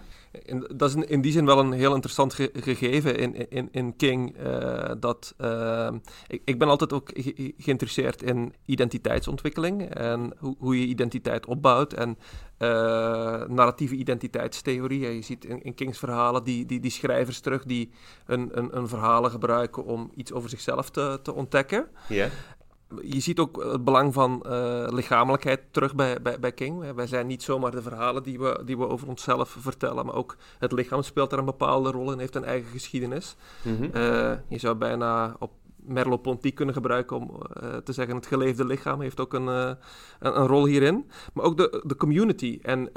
Dat 0.76 0.90
is 0.90 0.96
in, 0.96 1.22
die 1.22 1.32
zin 1.32 1.46
wel 1.46 1.60
een 1.60 1.72
heel 1.72 1.94
interessant 1.94 2.34
ge 2.34 2.50
gegeven 2.54 3.18
in, 3.18 3.50
in, 3.50 3.70
in 3.72 3.96
King. 3.96 4.38
Uh, 4.40 4.92
dat, 5.00 5.34
uh, 5.42 5.92
ik, 6.28 6.42
ik, 6.46 6.60
ben 6.60 6.68
altijd 6.68 6.94
ook 6.94 7.12
ge 7.14 7.54
geïnteresseerd 7.58 8.24
in 8.24 8.54
identiteitsontwikkeling 8.66 9.90
en 9.90 10.34
hoe, 10.38 10.56
hoe 10.60 10.80
je 10.80 10.86
identiteit 10.86 11.46
opbouwt 11.46 11.94
en 11.94 12.18
uh, 12.60 12.68
narratieve 13.48 13.96
identiteitstheorie. 13.96 15.00
Je 15.00 15.22
ziet 15.22 15.46
in, 15.46 15.64
in, 15.64 15.74
Kings 15.74 16.00
verhalen 16.00 16.44
die, 16.44 16.66
die, 16.66 16.80
die 16.80 16.92
schrijvers 16.92 17.40
terug 17.40 17.64
die 17.64 17.92
een, 18.26 18.50
een, 18.58 18.78
een 18.78 18.88
verhalen 18.88 19.32
gebruiken 19.32 19.86
om 19.86 20.12
iets 20.16 20.34
over 20.34 20.50
zichzelf 20.50 20.90
te, 20.90 21.20
te 21.24 21.34
ontdekken. 21.34 21.88
Je 23.02 23.20
ziet 23.20 23.40
ook 23.40 23.64
het 23.64 23.84
belang 23.84 24.14
van 24.14 24.46
uh, 24.46 24.88
lichamelijkheid 24.90 25.62
terug 25.72 25.96
bij, 25.96 26.22
bij, 26.22 26.40
bij 26.40 26.52
King. 26.52 26.94
Wij 26.94 27.08
zijn 27.08 27.28
niet 27.28 27.44
zomaar 27.44 27.72
de 27.72 27.82
verhalen 27.82 28.24
die 28.24 28.40
we, 28.40 28.62
die 28.66 28.78
we 28.78 28.88
over 28.88 29.08
onszelf 29.08 29.56
vertellen, 29.60 30.06
maar 30.06 30.16
ook 30.16 30.38
het 30.60 30.72
lichaam 30.72 31.02
speelt 31.02 31.30
daar 31.30 31.40
een 31.40 31.46
bepaalde 31.46 31.92
rol 31.92 32.12
in, 32.12 32.20
heeft 32.20 32.36
een 32.36 32.44
eigen 32.44 32.72
geschiedenis. 32.72 33.36
Mm 33.62 33.76
-hmm. 33.76 33.90
uh, 33.96 34.32
je 34.48 34.58
zou 34.58 34.76
bijna 34.76 35.36
op 35.40 35.52
Merleau-Ponty 35.76 36.54
kunnen 36.54 36.76
gebruiken 36.76 37.18
om 37.18 37.32
uh, 37.64 37.76
te 37.76 37.94
zeggen 37.94 38.16
het 38.16 38.26
geleefde 38.26 38.66
lichaam 38.66 39.02
heeft 39.02 39.20
ook 39.20 39.34
een, 39.34 39.48
een, 39.48 39.78
een, 40.20 40.48
rol 40.48 40.66
hierin. 40.66 41.10
Maar 41.34 41.46
ook 41.46 41.58
de, 41.58 41.84
de 41.86 41.96
community. 41.96 42.60
En 42.62 42.90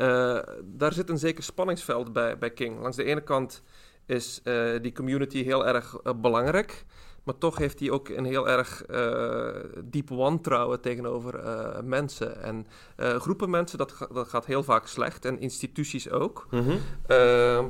daar 0.64 0.92
zit 0.92 1.10
een 1.10 1.18
zeker 1.18 1.42
spanningsveld 1.42 2.12
bij, 2.12 2.38
bij 2.38 2.50
King. 2.50 2.80
Langs 2.80 2.96
de 2.96 3.04
ene 3.04 3.22
kant 3.22 3.62
is 4.06 4.42
die 4.82 4.92
community 4.92 5.44
heel 5.44 5.66
erg 5.66 5.96
belangrijk. 6.16 6.84
Maar 7.28 7.38
toch 7.38 7.58
heeft 7.58 7.80
hij 7.80 7.90
ook 7.90 8.08
een 8.08 8.24
heel 8.24 8.48
erg 8.48 8.84
uh, 8.90 9.48
diep 9.84 10.08
wantrouwen 10.08 10.80
tegenover 10.80 11.44
uh, 11.44 11.80
mensen. 11.84 12.42
En 12.42 12.66
uh, 12.96 13.16
groepen 13.16 13.50
mensen, 13.50 13.78
dat, 13.78 13.92
ga, 13.92 14.08
dat 14.12 14.28
gaat 14.28 14.46
heel 14.46 14.62
vaak 14.62 14.86
slecht. 14.86 15.24
En 15.24 15.40
instituties 15.40 16.10
ook. 16.10 16.46
Mm 16.50 16.60
-hmm. 16.60 16.80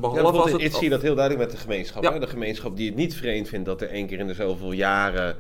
behalve 0.00 0.48
ja, 0.48 0.52
het... 0.52 0.62
Ik 0.62 0.72
zie 0.72 0.88
dat 0.88 1.02
heel 1.02 1.14
duidelijk 1.14 1.46
met 1.46 1.56
de 1.56 1.62
gemeenschap. 1.62 2.02
Ja. 2.02 2.12
Hè? 2.12 2.18
De 2.18 2.26
gemeenschap 2.26 2.76
die 2.76 2.86
het 2.86 2.96
niet 2.96 3.14
vreemd 3.14 3.48
vindt 3.48 3.66
dat 3.66 3.82
er 3.82 3.88
één 3.88 4.06
keer 4.06 4.18
in 4.18 4.26
de 4.26 4.34
zoveel 4.34 4.72
jaren 4.72 5.36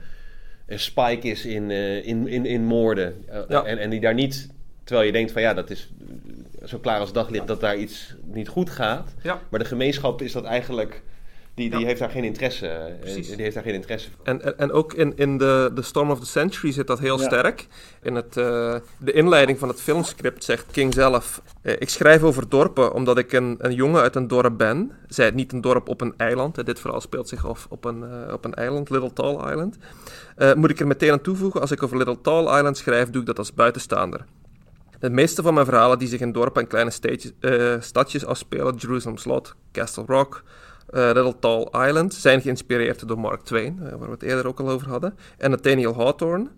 een 0.66 0.80
spike 0.80 1.28
is 1.28 1.44
in, 1.44 1.70
in, 1.70 2.26
in, 2.28 2.46
in 2.46 2.64
moorden. 2.64 3.24
Ja. 3.48 3.64
En, 3.64 3.78
en 3.78 3.90
die 3.90 4.00
daar 4.00 4.14
niet... 4.14 4.50
Terwijl 4.84 5.06
je 5.06 5.12
denkt 5.12 5.32
van 5.32 5.42
ja, 5.42 5.54
dat 5.54 5.70
is 5.70 5.90
zo 6.64 6.78
klaar 6.78 7.00
als 7.00 7.12
daglicht 7.12 7.46
dat 7.46 7.60
daar 7.60 7.76
iets 7.76 8.14
niet 8.24 8.48
goed 8.48 8.70
gaat. 8.70 9.14
Maar 9.48 9.60
de 9.60 9.64
gemeenschap 9.64 10.22
is 10.22 10.32
dat 10.32 10.44
eigenlijk... 10.44 11.02
Die, 11.58 11.70
die 11.70 11.80
Ja. 11.80 11.86
heeft 11.86 12.00
daar 12.00 12.10
geen 12.10 12.24
interesse. 12.24 12.96
Precies. 13.00 13.28
Die 13.28 13.42
heeft 13.42 13.54
daar 13.54 13.62
geen 13.62 13.74
interesse 13.74 14.08
voor. 14.16 14.24
En, 14.26 14.42
en, 14.42 14.58
en 14.58 14.72
ook 14.72 14.92
in, 14.94 15.12
in 15.16 15.38
de, 15.38 15.70
de 15.74 15.82
Storm 15.82 16.10
of 16.10 16.20
the 16.20 16.26
Century 16.26 16.72
zit 16.72 16.86
dat 16.86 16.98
heel 16.98 17.18
Ja. 17.18 17.24
sterk. 17.24 17.66
In 18.02 18.14
het, 18.14 18.36
eh, 18.36 18.74
de 18.98 19.12
inleiding 19.12 19.58
van 19.58 19.68
het 19.68 19.80
filmscript 19.80 20.44
zegt 20.44 20.66
King 20.70 20.94
zelf... 20.94 21.42
eh, 21.62 21.72
ik 21.78 21.88
schrijf 21.88 22.22
over 22.22 22.48
dorpen 22.48 22.92
omdat 22.92 23.18
ik 23.18 23.32
een, 23.32 23.56
een 23.58 23.74
jongen 23.74 24.00
uit 24.00 24.16
een 24.16 24.28
dorp 24.28 24.58
ben. 24.58 24.92
Zij 25.08 25.24
het 25.24 25.34
niet 25.34 25.52
een 25.52 25.60
dorp 25.60 25.88
op 25.88 26.00
een 26.00 26.14
eiland. 26.16 26.58
eh, 26.58 26.64
dit 26.64 26.80
verhaal 26.80 27.00
speelt 27.00 27.28
zich 27.28 27.46
af 27.46 27.66
op 27.70 27.84
een, 27.84 28.02
eh, 28.26 28.32
op 28.32 28.44
een 28.44 28.54
eiland, 28.54 28.90
Little 28.90 29.12
Tall 29.12 29.50
Island. 29.50 29.76
Eh, 30.36 30.54
moet 30.54 30.70
ik 30.70 30.80
er 30.80 30.86
meteen 30.86 31.12
aan 31.12 31.20
toevoegen, 31.20 31.60
als 31.60 31.70
ik 31.70 31.82
over 31.82 31.96
Little 31.96 32.20
Tall 32.20 32.56
Island 32.56 32.76
schrijf, 32.76 33.10
doe 33.10 33.20
ik 33.20 33.26
dat 33.26 33.38
als 33.38 33.54
buitenstaander. 33.54 34.24
De 34.98 35.10
meeste 35.10 35.42
van 35.42 35.54
mijn 35.54 35.66
verhalen 35.66 35.98
die 35.98 36.08
zich 36.08 36.20
in 36.20 36.32
dorpen 36.32 36.62
en 36.62 36.68
kleine 36.68 36.90
steedjes- 36.90 37.32
eh, 37.40 37.74
stadjes 37.80 38.24
afspelen, 38.26 38.74
Jerusalem 38.76 39.16
Slot, 39.16 39.54
Castle 39.72 40.04
Rock, 40.06 40.42
eh, 40.90 41.10
Little 41.12 41.38
Tall 41.38 41.86
Island, 41.86 42.14
zijn 42.14 42.40
geïnspireerd 42.40 43.08
door 43.08 43.18
Mark 43.18 43.42
Twain, 43.42 43.78
eh, 43.82 43.90
waar 43.90 44.08
we 44.08 44.10
het 44.10 44.22
eerder 44.22 44.46
ook 44.46 44.60
al 44.60 44.68
over 44.68 44.88
hadden, 44.88 45.18
en 45.38 45.50
Nathaniel 45.50 45.94
Hawthorne. 45.94 46.48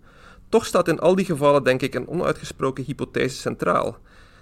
Toch 0.49 0.65
staat 0.65 0.87
in 0.87 0.99
al 0.99 1.15
die 1.15 1.25
gevallen, 1.25 1.63
denk 1.63 1.81
ik, 1.81 1.95
een 1.95 2.07
onuitgesproken 2.07 2.83
hypothese 2.83 3.35
centraal. 3.35 3.97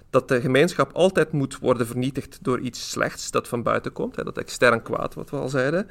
Dat 0.09 0.27
de 0.27 0.41
gemeenschap 0.41 0.93
altijd 0.93 1.31
moet 1.31 1.59
worden 1.59 1.87
vernietigd 1.87 2.39
door 2.41 2.59
iets 2.59 2.89
slechts 2.89 3.31
dat 3.31 3.47
van 3.47 3.63
buiten 3.63 3.91
komt, 3.91 4.15
hè, 4.15 4.23
dat 4.23 4.37
extern 4.37 4.81
kwaad, 4.81 5.13
wat 5.13 5.29
we 5.29 5.37
al 5.37 5.49
zeiden. 5.49 5.87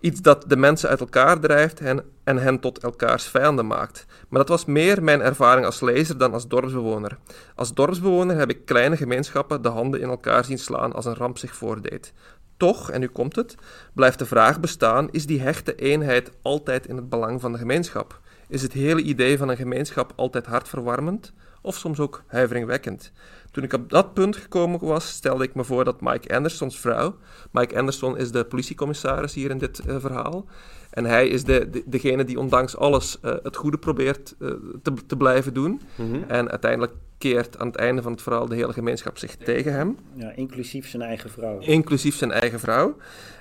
Iets 0.00 0.20
dat 0.20 0.44
de 0.46 0.56
mensen 0.56 0.88
uit 0.88 1.00
elkaar 1.00 1.40
drijft 1.40 1.80
en, 1.80 2.04
en 2.24 2.38
hen 2.38 2.60
tot 2.60 2.78
elkaars 2.78 3.24
vijanden 3.24 3.66
maakt. 3.66 4.06
Maar 4.28 4.38
dat 4.38 4.48
was 4.48 4.64
meer 4.64 5.02
mijn 5.02 5.20
ervaring 5.20 5.66
als 5.66 5.80
lezer 5.80 6.18
dan 6.18 6.32
als 6.32 6.48
dorpsbewoner. 6.48 7.18
Als 7.54 7.74
dorpsbewoner 7.74 8.36
heb 8.36 8.50
ik 8.50 8.64
kleine 8.64 8.96
gemeenschappen 8.96 9.62
de 9.62 9.68
handen 9.68 10.00
in 10.00 10.08
elkaar 10.08 10.44
zien 10.44 10.58
slaan 10.58 10.92
als 10.92 11.04
een 11.04 11.14
ramp 11.14 11.38
zich 11.38 11.54
voordeed. 11.54 12.12
Toch, 12.60 12.90
en 12.90 13.00
nu 13.00 13.06
komt 13.06 13.36
het, 13.36 13.54
blijft 13.92 14.18
de 14.18 14.26
vraag 14.26 14.60
bestaan: 14.60 15.08
is 15.10 15.26
die 15.26 15.40
hechte 15.40 15.74
eenheid 15.74 16.30
altijd 16.42 16.86
in 16.86 16.96
het 16.96 17.08
belang 17.08 17.40
van 17.40 17.52
de 17.52 17.58
gemeenschap? 17.58 18.20
Is 18.48 18.62
het 18.62 18.72
hele 18.72 19.02
idee 19.02 19.38
van 19.38 19.48
een 19.48 19.56
gemeenschap 19.56 20.12
altijd 20.16 20.46
hartverwarmend 20.46 21.32
of 21.60 21.76
soms 21.76 22.00
ook 22.00 22.22
huiveringwekkend? 22.26 23.12
Toen 23.50 23.64
ik 23.64 23.72
op 23.72 23.90
dat 23.90 24.14
punt 24.14 24.36
gekomen 24.36 24.80
was, 24.80 25.08
stelde 25.08 25.44
ik 25.44 25.54
me 25.54 25.64
voor 25.64 25.84
dat 25.84 26.00
Mike 26.00 26.34
Andersons 26.34 26.78
vrouw. 26.80 27.16
Mike 27.50 27.78
Anderson 27.78 28.18
is 28.18 28.30
de 28.32 28.44
politiecommissaris 28.44 29.34
hier 29.34 29.50
in 29.50 29.58
dit 29.58 29.78
eh, 29.78 29.96
verhaal. 29.98 30.44
En 30.90 31.04
hij 31.04 31.28
is 31.28 31.44
de, 31.44 31.70
de- 31.70 31.82
degene 31.86 32.24
die 32.24 32.38
ondanks 32.38 32.76
alles 32.76 33.18
eh, 33.20 33.34
het 33.42 33.56
goede 33.56 33.78
probeert 33.78 34.34
eh, 34.40 34.48
te, 34.82 34.92
te 35.06 35.16
blijven 35.16 35.54
doen. 35.54 35.80
Mhm. 35.96 36.22
En 36.28 36.50
uiteindelijk 36.50 36.92
keert 37.18 37.58
aan 37.58 37.66
het 37.66 37.76
einde 37.76 38.02
van 38.02 38.12
het 38.12 38.22
verhaal 38.22 38.46
de 38.48 38.54
hele 38.54 38.72
gemeenschap 38.72 39.18
zich 39.18 39.36
tegen 39.36 39.72
hem 39.72 39.96
Ja, 40.14 40.30
inclusief 40.32 40.88
zijn 40.88 41.02
eigen 41.02 41.30
vrouw. 41.30 41.58
inclusief 41.58 42.16
zijn 42.16 42.30
eigen 42.32 42.60
vrouw. 42.60 42.96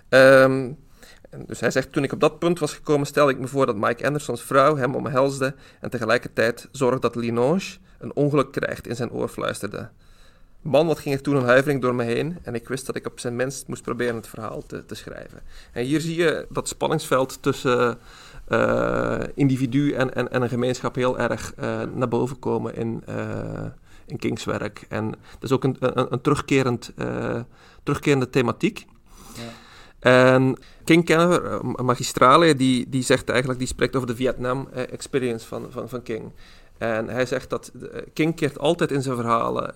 Ehm, 0.10 0.72
dus 1.46 1.60
hij 1.60 1.72
zegt, 1.72 1.92
toen 1.92 2.04
ik 2.04 2.12
op 2.12 2.20
dat 2.20 2.40
punt 2.40 2.60
was 2.60 2.74
gekomen, 2.74 3.08
stelde 3.08 3.32
ik 3.32 3.40
me 3.40 3.48
voor 3.48 3.66
dat 3.66 3.76
Mike 3.76 4.06
Andersons 4.06 4.42
vrouw 4.42 4.76
hem 4.76 4.96
omhelsde 4.96 5.56
en 5.80 5.90
tegelijkertijd 5.90 6.68
zorgde 6.72 7.00
dat 7.00 7.16
Linoge 7.16 7.78
een 8.00 8.16
ongeluk 8.16 8.52
krijgt 8.52 8.88
in 8.88 8.96
zijn 8.96 9.12
oor 9.12 9.28
fluisterde. 9.28 9.90
Man, 10.62 10.88
wat 10.88 11.00
ging 11.00 11.16
er 11.16 11.22
toen 11.22 11.36
een 11.36 11.46
huivering 11.46 11.82
door 11.82 11.96
me 11.96 12.04
heen 12.04 12.38
en 12.42 12.56
ik 12.56 12.68
wist 12.68 12.86
dat 12.86 12.96
ik 12.96 13.08
op 13.08 13.20
zijn 13.20 13.36
minst 13.36 13.68
moest 13.68 13.82
proberen 13.82 14.16
het 14.16 14.28
verhaal 14.28 14.66
te, 14.66 14.86
te 14.86 14.96
schrijven. 14.96 15.42
En 15.72 15.84
hier 15.84 16.02
zie 16.02 16.16
je 16.16 16.46
dat 16.50 16.68
spanningsveld 16.68 17.42
tussen 17.42 17.98
eh, 18.50 19.20
individu 19.34 19.92
en, 19.92 20.16
en, 20.16 20.32
en 20.32 20.42
een 20.42 20.50
gemeenschap 20.50 20.96
heel 20.96 21.20
erg 21.20 21.54
eh, 21.56 21.82
naar 21.94 22.08
boven 22.08 22.40
komen 22.40 22.76
in, 22.76 23.04
eh, 23.06 23.66
in. 24.06 24.38
En 24.90 25.10
dat 25.10 25.44
is 25.44 25.52
ook 25.52 25.64
een, 25.64 25.76
een, 25.80 26.14
een 26.14 26.22
terugkerend, 26.22 26.94
terugkerende 27.84 28.30
thematiek. 28.30 28.86
En 30.00 30.58
King 30.84 31.06
Kenner, 31.06 31.46
eh, 31.46 31.60
magistrale, 31.62 32.56
die, 32.56 32.90
die 32.90 33.04
zegt 33.04 33.30
eigenlijk, 33.30 33.60
die 33.60 33.68
spreekt 33.68 33.96
over 33.96 34.08
de 34.08 34.16
Vietnam 34.16 34.68
eh, 34.74 34.92
experience 34.92 35.48
van, 35.48 35.66
van, 35.70 35.90
van 35.90 36.04
King. 36.04 36.32
En 36.78 37.08
hij 37.08 37.26
zegt 37.26 37.50
dat 37.50 37.72
eh, 37.82 38.02
King 38.14 38.36
keert 38.36 38.60
altijd 38.60 38.92
in 38.92 39.02
zijn 39.02 39.16
verhalen 39.16 39.74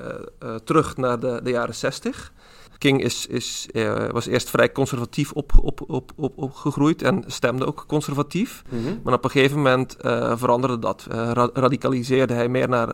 terug 0.63 0.97
naar 0.97 1.19
de, 1.19 1.39
de 1.43 1.49
jaren 1.49 1.75
60. 1.75 2.31
King 2.77 3.03
is, 3.03 3.27
is, 3.27 3.67
was 4.11 4.25
eerst 4.25 4.49
vrij 4.49 4.71
conservatief 4.71 5.31
op, 5.31 5.51
op, 5.61 5.81
op, 5.87 6.11
op, 6.15 6.31
opgegroeid 6.35 7.01
en 7.01 7.23
stemde 7.27 7.65
ook 7.65 7.83
conservatief. 7.87 8.63
Mhm. 8.69 8.97
Maar 9.03 9.13
op 9.13 9.23
een 9.23 9.29
gegeven 9.29 9.57
moment 9.57 9.95
veranderde 10.35 10.79
dat. 10.79 11.05
Ra- 11.09 11.49
radicaliseerde 11.53 12.33
hij 12.33 12.47
meer 12.47 12.69
naar, 12.69 12.93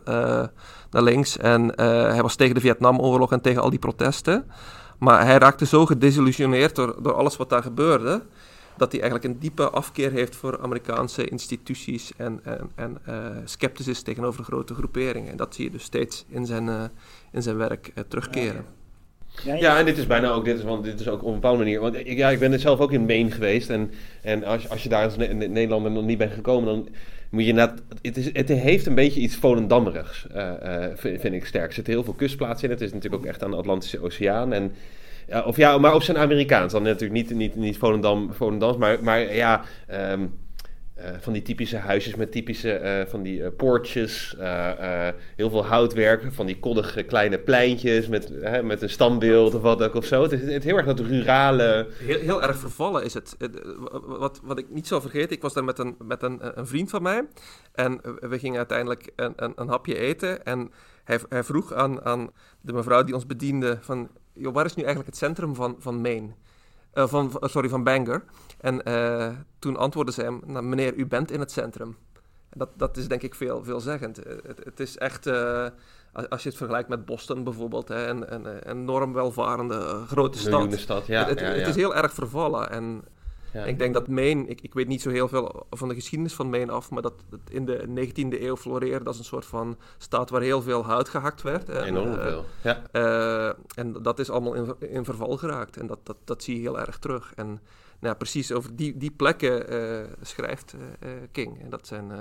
naar 0.90 1.02
links. 1.02 1.36
En 1.36 1.80
hij 1.80 2.22
was 2.22 2.36
tegen 2.36 2.54
de 2.54 2.60
Vietnamoorlog 2.60 3.32
en 3.32 3.40
tegen 3.40 3.62
al 3.62 3.70
die 3.70 3.78
protesten. 3.78 4.46
Maar 5.00 5.24
hij 5.26 5.38
raakte 5.38 5.66
zo 5.66 5.86
gedesillusioneerd 5.86 6.74
door, 6.74 7.02
door 7.02 7.14
alles 7.14 7.36
wat 7.36 7.48
daar 7.48 7.62
gebeurde. 7.62 8.22
Dat 8.76 8.92
hij 8.92 9.00
eigenlijk 9.00 9.32
een 9.34 9.40
diepe 9.40 9.70
afkeer 9.70 10.10
heeft 10.12 10.36
voor 10.36 10.60
Amerikaanse 10.62 11.28
instituties. 11.28 12.12
En, 12.16 12.40
en, 12.44 12.70
en 12.74 12.98
eh, 13.04 13.14
sceptisch 13.44 13.88
is 13.88 14.02
tegenover 14.02 14.44
grote 14.44 14.74
groeperingen. 14.74 15.30
En 15.30 15.36
dat 15.36 15.54
zie 15.54 15.64
je 15.64 15.70
dus 15.70 15.82
steeds 15.82 16.24
in 16.28 16.46
zijn, 16.46 16.68
eh, 16.68 16.84
in 17.32 17.42
zijn 17.42 17.56
werk 17.56 17.90
eh, 17.94 18.04
terugkeren. 18.08 18.64
Ja, 19.44 19.54
Ja, 19.54 19.78
en 19.78 19.84
dit 19.84 19.98
is 19.98 20.06
bijna 20.06 20.30
ook, 20.30 20.44
dit 20.44 20.58
is, 20.58 20.64
want 20.64 20.84
dit 20.84 21.00
is 21.00 21.08
ook 21.08 21.20
op 21.22 21.26
een 21.28 21.34
bepaalde 21.34 21.58
manier. 21.58 21.80
Want 21.80 21.96
ik, 21.96 22.16
ja, 22.16 22.30
ik 22.30 22.38
ben 22.38 22.52
het 22.52 22.60
zelf 22.60 22.78
ook 22.78 22.92
in 22.92 23.06
Maine 23.06 23.30
geweest. 23.30 23.70
En, 23.70 23.90
en 24.22 24.44
als, 24.44 24.68
als 24.68 24.82
je 24.82 24.88
daar 24.88 25.04
als 25.04 25.16
Ne- 25.16 25.26
Ne- 25.26 25.46
Nederlander 25.46 25.90
nog 25.90 26.04
niet 26.04 26.18
bent 26.18 26.32
gekomen, 26.32 26.74
dan 26.74 26.88
moet 27.30 27.46
je 27.46 27.52
net. 27.52 27.82
Het, 28.02 28.16
is, 28.16 28.30
het 28.32 28.48
heeft 28.48 28.86
een 28.86 28.94
beetje 28.94 29.20
iets 29.20 29.36
Volendammerigs, 29.36 30.26
eh, 30.26 30.84
eh, 30.84 30.90
vind, 30.96 31.34
ik 31.34 31.44
sterk. 31.44 31.68
Er 31.68 31.72
zitten 31.72 31.92
heel 31.92 32.04
veel 32.04 32.14
kustplaatsen 32.14 32.68
in. 32.68 32.74
Het 32.74 32.82
is 32.82 32.92
natuurlijk 32.92 33.22
ook 33.22 33.28
echt 33.28 33.42
aan 33.42 33.50
de 33.50 33.56
Atlantische 33.56 34.02
Oceaan. 34.02 34.52
En, 34.52 34.72
ja, 35.26 35.42
of 35.42 35.56
ja, 35.56 35.78
maar 35.78 35.94
op 35.94 36.02
zijn 36.02 36.18
Amerikaans. 36.18 36.72
Dan 36.72 36.82
natuurlijk 36.82 37.12
niet, 37.12 37.30
niet, 37.30 37.54
niet 37.54 37.78
Volendam, 37.78 38.32
Volendams, 38.32 38.76
maar, 38.76 38.98
maar 39.02 39.34
ja. 39.34 39.62
ehm, 39.86 40.26
eh, 41.00 41.14
van 41.20 41.32
die 41.32 41.42
typische 41.42 41.76
huisjes 41.76 42.14
met 42.14 42.32
typische 42.32 42.72
eh, 42.72 43.06
van 43.06 43.22
die 43.22 43.44
eh, 43.44 43.50
poortjes, 43.56 44.36
heel 45.36 45.50
veel 45.50 45.64
houtwerk, 45.64 46.32
van 46.32 46.46
die 46.46 46.58
koddige 46.58 47.02
kleine 47.02 47.38
pleintjes 47.38 48.08
met, 48.08 48.32
met 48.62 48.82
een 48.82 48.90
standbeeld 48.90 49.54
of 49.54 49.62
wat 49.62 49.82
ook 49.82 49.94
of 49.94 50.04
zo. 50.04 50.22
Het 50.22 50.32
is, 50.32 50.52
het 50.52 50.64
heel 50.64 50.76
erg 50.76 50.86
dat 50.86 51.00
rurale. 51.00 51.88
Heel, 51.98 52.18
heel 52.18 52.42
erg 52.42 52.56
vervallen 52.56 53.04
is 53.04 53.14
het. 53.14 53.36
Wat, 54.06 54.40
wat 54.42 54.58
ik 54.58 54.70
niet 54.70 54.86
zal 54.86 55.00
vergeten, 55.00 55.36
ik 55.36 55.42
was 55.42 55.52
daar 55.52 55.64
met 55.64 55.78
een, 55.78 55.96
met 55.98 56.22
een, 56.22 56.58
een 56.58 56.66
vriend 56.66 56.90
van 56.90 57.02
mij. 57.02 57.28
En 57.72 58.00
we 58.20 58.38
gingen 58.38 58.58
uiteindelijk 58.58 59.12
een, 59.16 59.32
een, 59.36 59.52
een 59.56 59.68
hapje 59.68 59.98
eten. 59.98 60.44
En 60.44 60.70
hij, 61.04 61.18
hij 61.28 61.44
vroeg 61.44 61.72
aan, 61.72 62.04
aan 62.04 62.30
de 62.60 62.72
mevrouw 62.72 63.04
die 63.04 63.14
ons 63.14 63.26
bediende 63.26 63.78
van... 63.80 64.08
Joh, 64.32 64.54
waar 64.54 64.64
is 64.64 64.74
nu 64.74 64.82
eigenlijk 64.82 65.10
het 65.10 65.24
centrum 65.24 65.54
van, 65.54 65.76
van 65.78 66.00
Maine? 66.00 66.28
Eh, 66.92 67.06
van, 67.06 67.30
van- 67.30 67.48
sorry, 67.48 67.68
van 67.68 67.84
Bangor. 67.84 68.24
En 68.60 68.82
eh, 68.82 69.28
toen 69.58 69.76
antwoordde 69.76 70.12
ze 70.12 70.22
hem, 70.22 70.40
nou, 70.46 70.64
meneer, 70.64 70.94
u 70.94 71.06
bent 71.06 71.30
in 71.30 71.40
het 71.40 71.50
centrum. 71.52 71.96
En 72.50 72.58
Dat, 72.58 72.68
dat 72.76 72.96
is 72.96 73.08
denk 73.08 73.22
ik 73.22 73.34
veel, 73.34 73.64
veelzeggend. 73.64 74.22
Eh, 74.22 74.36
Het, 74.46 74.64
het 74.64 74.80
is 74.80 74.98
echt... 74.98 75.26
eh, 75.26 75.66
als 76.28 76.42
je 76.42 76.48
het 76.48 76.58
vergelijkt 76.58 76.88
met 76.88 77.04
Boston 77.04 77.44
bijvoorbeeld, 77.44 77.88
hè, 77.88 78.06
een, 78.08 78.34
een, 78.34 78.58
enorm 78.58 79.12
welvarende 79.12 80.04
grote 80.06 80.38
stad. 80.38 80.72
stad 80.72 81.06
ja, 81.06 81.24
het, 81.26 81.40
ja, 81.40 81.46
ja. 81.46 81.52
het, 81.58 81.68
is 81.68 81.74
heel 81.74 81.94
erg 81.94 82.12
vervallen. 82.12 82.70
En 82.70 83.02
Ja. 83.52 83.64
ik 83.64 83.78
denk 83.78 83.94
dat 83.94 84.08
Maine, 84.08 84.46
ik, 84.46 84.60
ik 84.60 84.74
weet 84.74 84.88
niet 84.88 85.02
zo 85.02 85.10
heel 85.10 85.28
veel 85.28 85.66
van 85.70 85.88
de 85.88 85.94
geschiedenis 85.94 86.34
van 86.34 86.50
Maine 86.50 86.72
af, 86.72 86.90
maar 86.90 87.02
dat 87.02 87.14
het 87.30 87.40
in 87.50 87.64
de 87.64 87.84
19e 87.88 88.40
eeuw 88.42 88.56
floreerde 88.56 89.04
als 89.04 89.18
een 89.18 89.24
soort 89.24 89.46
van 89.46 89.78
staat 89.98 90.30
waar 90.30 90.40
heel 90.40 90.62
veel 90.62 90.84
hout 90.84 91.08
gehakt 91.08 91.42
werd. 91.42 91.68
En, 91.68 91.84
Enorm 91.84 92.14
eh, 92.14 92.26
veel. 92.26 92.44
Ja. 92.62 92.82
eh, 92.92 93.54
en 93.74 94.02
dat 94.02 94.18
is 94.18 94.30
allemaal 94.30 94.54
in, 94.54 94.74
in 94.78 95.04
verval 95.04 95.36
geraakt. 95.36 95.76
En 95.76 95.86
dat, 95.86 95.98
dat, 96.02 96.16
dat 96.24 96.42
zie 96.42 96.54
je 96.54 96.60
heel 96.60 96.80
erg 96.80 96.98
terug. 96.98 97.32
En 97.34 97.46
nou, 97.46 97.60
ja, 98.00 98.14
precies 98.14 98.52
over 98.52 98.76
die, 98.76 98.96
die 98.96 99.10
plekken 99.10 99.68
eh, 99.68 100.06
schrijft 100.22 100.74
King. 101.32 101.62
En 101.62 101.70
dat 101.70 101.86
zijn... 101.86 102.12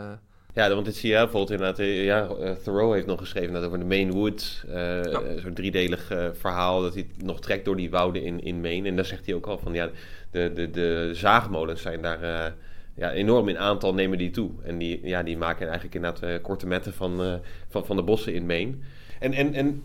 Ja, 0.53 0.73
want 0.73 0.85
dit 0.85 0.95
zie 0.95 1.09
je 1.09 1.15
bijvoorbeeld 1.15 1.51
inderdaad. 1.51 1.85
Ja, 1.85 2.27
Thoreau 2.63 2.93
heeft 2.93 3.05
nog 3.05 3.19
geschreven 3.19 3.47
inderdaad 3.47 3.69
over 3.69 3.79
de 3.79 3.95
Maine 3.95 4.11
Woods. 4.11 4.63
Ja. 4.67 5.37
Zo'n 5.37 5.53
driedelig 5.53 6.07
verhaal 6.33 6.81
dat 6.81 6.93
hij 6.93 7.07
nog 7.17 7.39
trekt 7.39 7.65
door 7.65 7.75
die 7.75 7.89
wouden 7.89 8.23
in, 8.23 8.43
in 8.43 8.61
Maine. 8.61 8.87
En 8.87 8.95
daar 8.95 9.05
zegt 9.05 9.25
hij 9.25 9.35
ook 9.35 9.45
al 9.45 9.57
van 9.57 9.73
ja, 9.73 9.89
de, 10.31 10.51
de, 10.53 10.69
de 10.69 11.09
zaagmolens 11.13 11.81
zijn 11.81 12.01
daar 12.01 12.21
eh, 12.21 12.51
ja, 12.95 13.11
enorm 13.11 13.47
in 13.47 13.57
aantal 13.57 13.93
nemen 13.93 14.17
die 14.17 14.31
toe. 14.31 14.51
En 14.63 14.77
die, 14.77 14.99
ja, 15.03 15.23
die 15.23 15.37
maken 15.37 15.65
eigenlijk 15.65 15.95
inderdaad 15.95 16.23
eh, 16.23 16.41
korte 16.41 16.67
metten 16.67 16.93
van, 16.93 17.21
eh, 17.23 17.33
van, 17.67 17.85
van 17.85 17.95
de 17.95 18.03
bossen 18.03 18.33
in 18.33 18.45
Maine. 18.45 18.73
En, 19.19 19.33
en, 19.33 19.53
en 19.53 19.83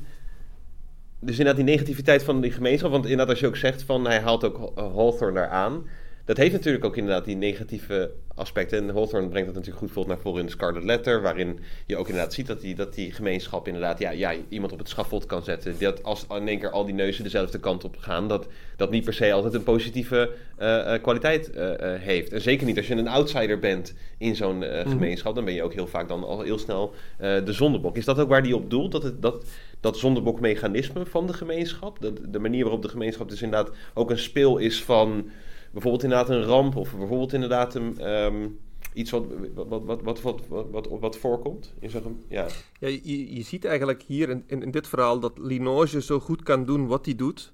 dus 1.20 1.38
inderdaad 1.38 1.64
die 1.64 1.74
negativiteit 1.74 2.24
van 2.24 2.40
die 2.40 2.52
gemeenschap. 2.52 2.90
Want 2.90 3.04
inderdaad 3.04 3.28
als 3.28 3.40
je 3.40 3.46
ook 3.46 3.56
zegt 3.56 3.82
van 3.82 4.04
hij 4.04 4.20
haalt 4.20 4.44
ook 4.44 4.78
Hawthorne 4.78 5.34
daar 5.34 5.48
aan. 5.48 5.86
Dat 6.24 6.36
heeft 6.36 6.52
natuurlijk 6.52 6.84
ook 6.84 6.96
inderdaad 6.96 7.24
die 7.24 7.36
negatieve 7.36 8.10
aspecten. 8.34 8.78
En 8.78 8.94
Hawthorne 8.94 9.28
brengt 9.28 9.46
dat 9.46 9.54
natuurlijk 9.54 9.78
goed 9.78 9.86
bijvoorbeeld 9.86 10.16
naar 10.16 10.24
voren 10.24 10.40
in 10.40 10.46
de 10.46 10.52
Scarlet 10.52 10.84
Letter. 10.84 11.22
Waarin 11.22 11.58
je 11.86 11.96
ook 11.96 12.08
inderdaad 12.08 12.32
ziet 12.32 12.46
dat 12.46 12.60
die, 12.60 12.74
dat 12.74 12.94
die 12.94 13.12
gemeenschap 13.12 13.66
inderdaad 13.66 13.98
ja, 13.98 14.10
ja, 14.10 14.34
iemand 14.48 14.72
op 14.72 14.78
het 14.78 14.88
schafot 14.88 15.26
kan 15.26 15.42
zetten. 15.42 15.74
Dat 15.78 16.02
als 16.02 16.26
in 16.28 16.48
één 16.48 16.58
keer 16.58 16.70
al 16.70 16.84
die 16.84 16.94
neuzen 16.94 17.24
dezelfde 17.24 17.58
kant 17.58 17.84
op 17.84 17.96
gaan. 17.98 18.28
Dat 18.28 18.46
dat 18.76 18.90
niet 18.90 19.04
per 19.04 19.14
se 19.14 19.32
altijd 19.32 19.54
een 19.54 19.62
positieve 19.62 20.30
eh, 20.56 20.94
eh, 20.94 21.02
kwaliteit 21.02 21.50
eh, 21.50 21.70
heeft. 22.00 22.32
En 22.32 22.40
zeker 22.40 22.66
niet 22.66 22.76
als 22.76 22.86
je 22.86 22.94
een 22.94 23.08
outsider 23.08 23.58
bent 23.58 23.94
in 24.18 24.36
zo'n 24.36 24.62
eh, 24.62 24.90
gemeenschap. 24.90 25.34
Dan 25.34 25.44
ben 25.44 25.54
je 25.54 25.62
ook 25.62 25.74
heel 25.74 25.86
vaak 25.86 26.08
dan 26.08 26.24
al 26.24 26.40
heel 26.40 26.58
snel 26.58 26.94
de 27.18 27.52
zondebok. 27.52 27.96
Is 27.96 28.04
dat 28.04 28.18
ook 28.18 28.28
waar 28.28 28.42
die 28.42 28.56
op 28.56 28.70
doelt? 28.70 28.92
Dat, 28.92 29.02
het, 29.02 29.22
dat, 29.22 29.44
dat 29.80 29.98
zondebokmechanisme 29.98 31.06
van 31.06 31.26
de 31.26 31.32
gemeenschap? 31.32 32.00
Dat, 32.00 32.20
de 32.28 32.38
manier 32.38 32.62
waarop 32.62 32.82
de 32.82 32.88
gemeenschap 32.88 33.28
dus 33.28 33.42
inderdaad 33.42 33.74
ook 33.94 34.10
een 34.10 34.18
speel 34.18 34.58
is 34.58 34.82
van 34.82 35.30
bijvoorbeeld 35.74 36.02
inderdaad 36.02 36.28
een 36.28 36.42
ramp 36.42 36.76
of 36.76 36.96
bijvoorbeeld 36.96 37.32
inderdaad 37.32 37.74
ehm, 37.74 38.48
iets 38.92 39.10
wat, 39.10 39.24
wat, 39.54 39.82
wat, 39.84 40.02
wat, 40.02 40.20
wat, 40.20 40.68
wat, 40.70 40.88
wat, 41.00 41.16
voorkomt? 41.16 41.74
Je, 41.80 42.00
ja. 42.28 42.46
Ja, 42.78 42.88
je, 42.88 43.34
je 43.34 43.42
ziet 43.42 43.64
eigenlijk 43.64 44.02
hier 44.02 44.28
in, 44.28 44.44
in, 44.46 44.70
dit 44.70 44.88
verhaal 44.88 45.20
dat 45.20 45.38
Linoge 45.38 46.02
zo 46.02 46.20
goed 46.20 46.42
kan 46.42 46.64
doen 46.64 46.86
wat 46.86 47.04
hij 47.04 47.14
doet 47.14 47.52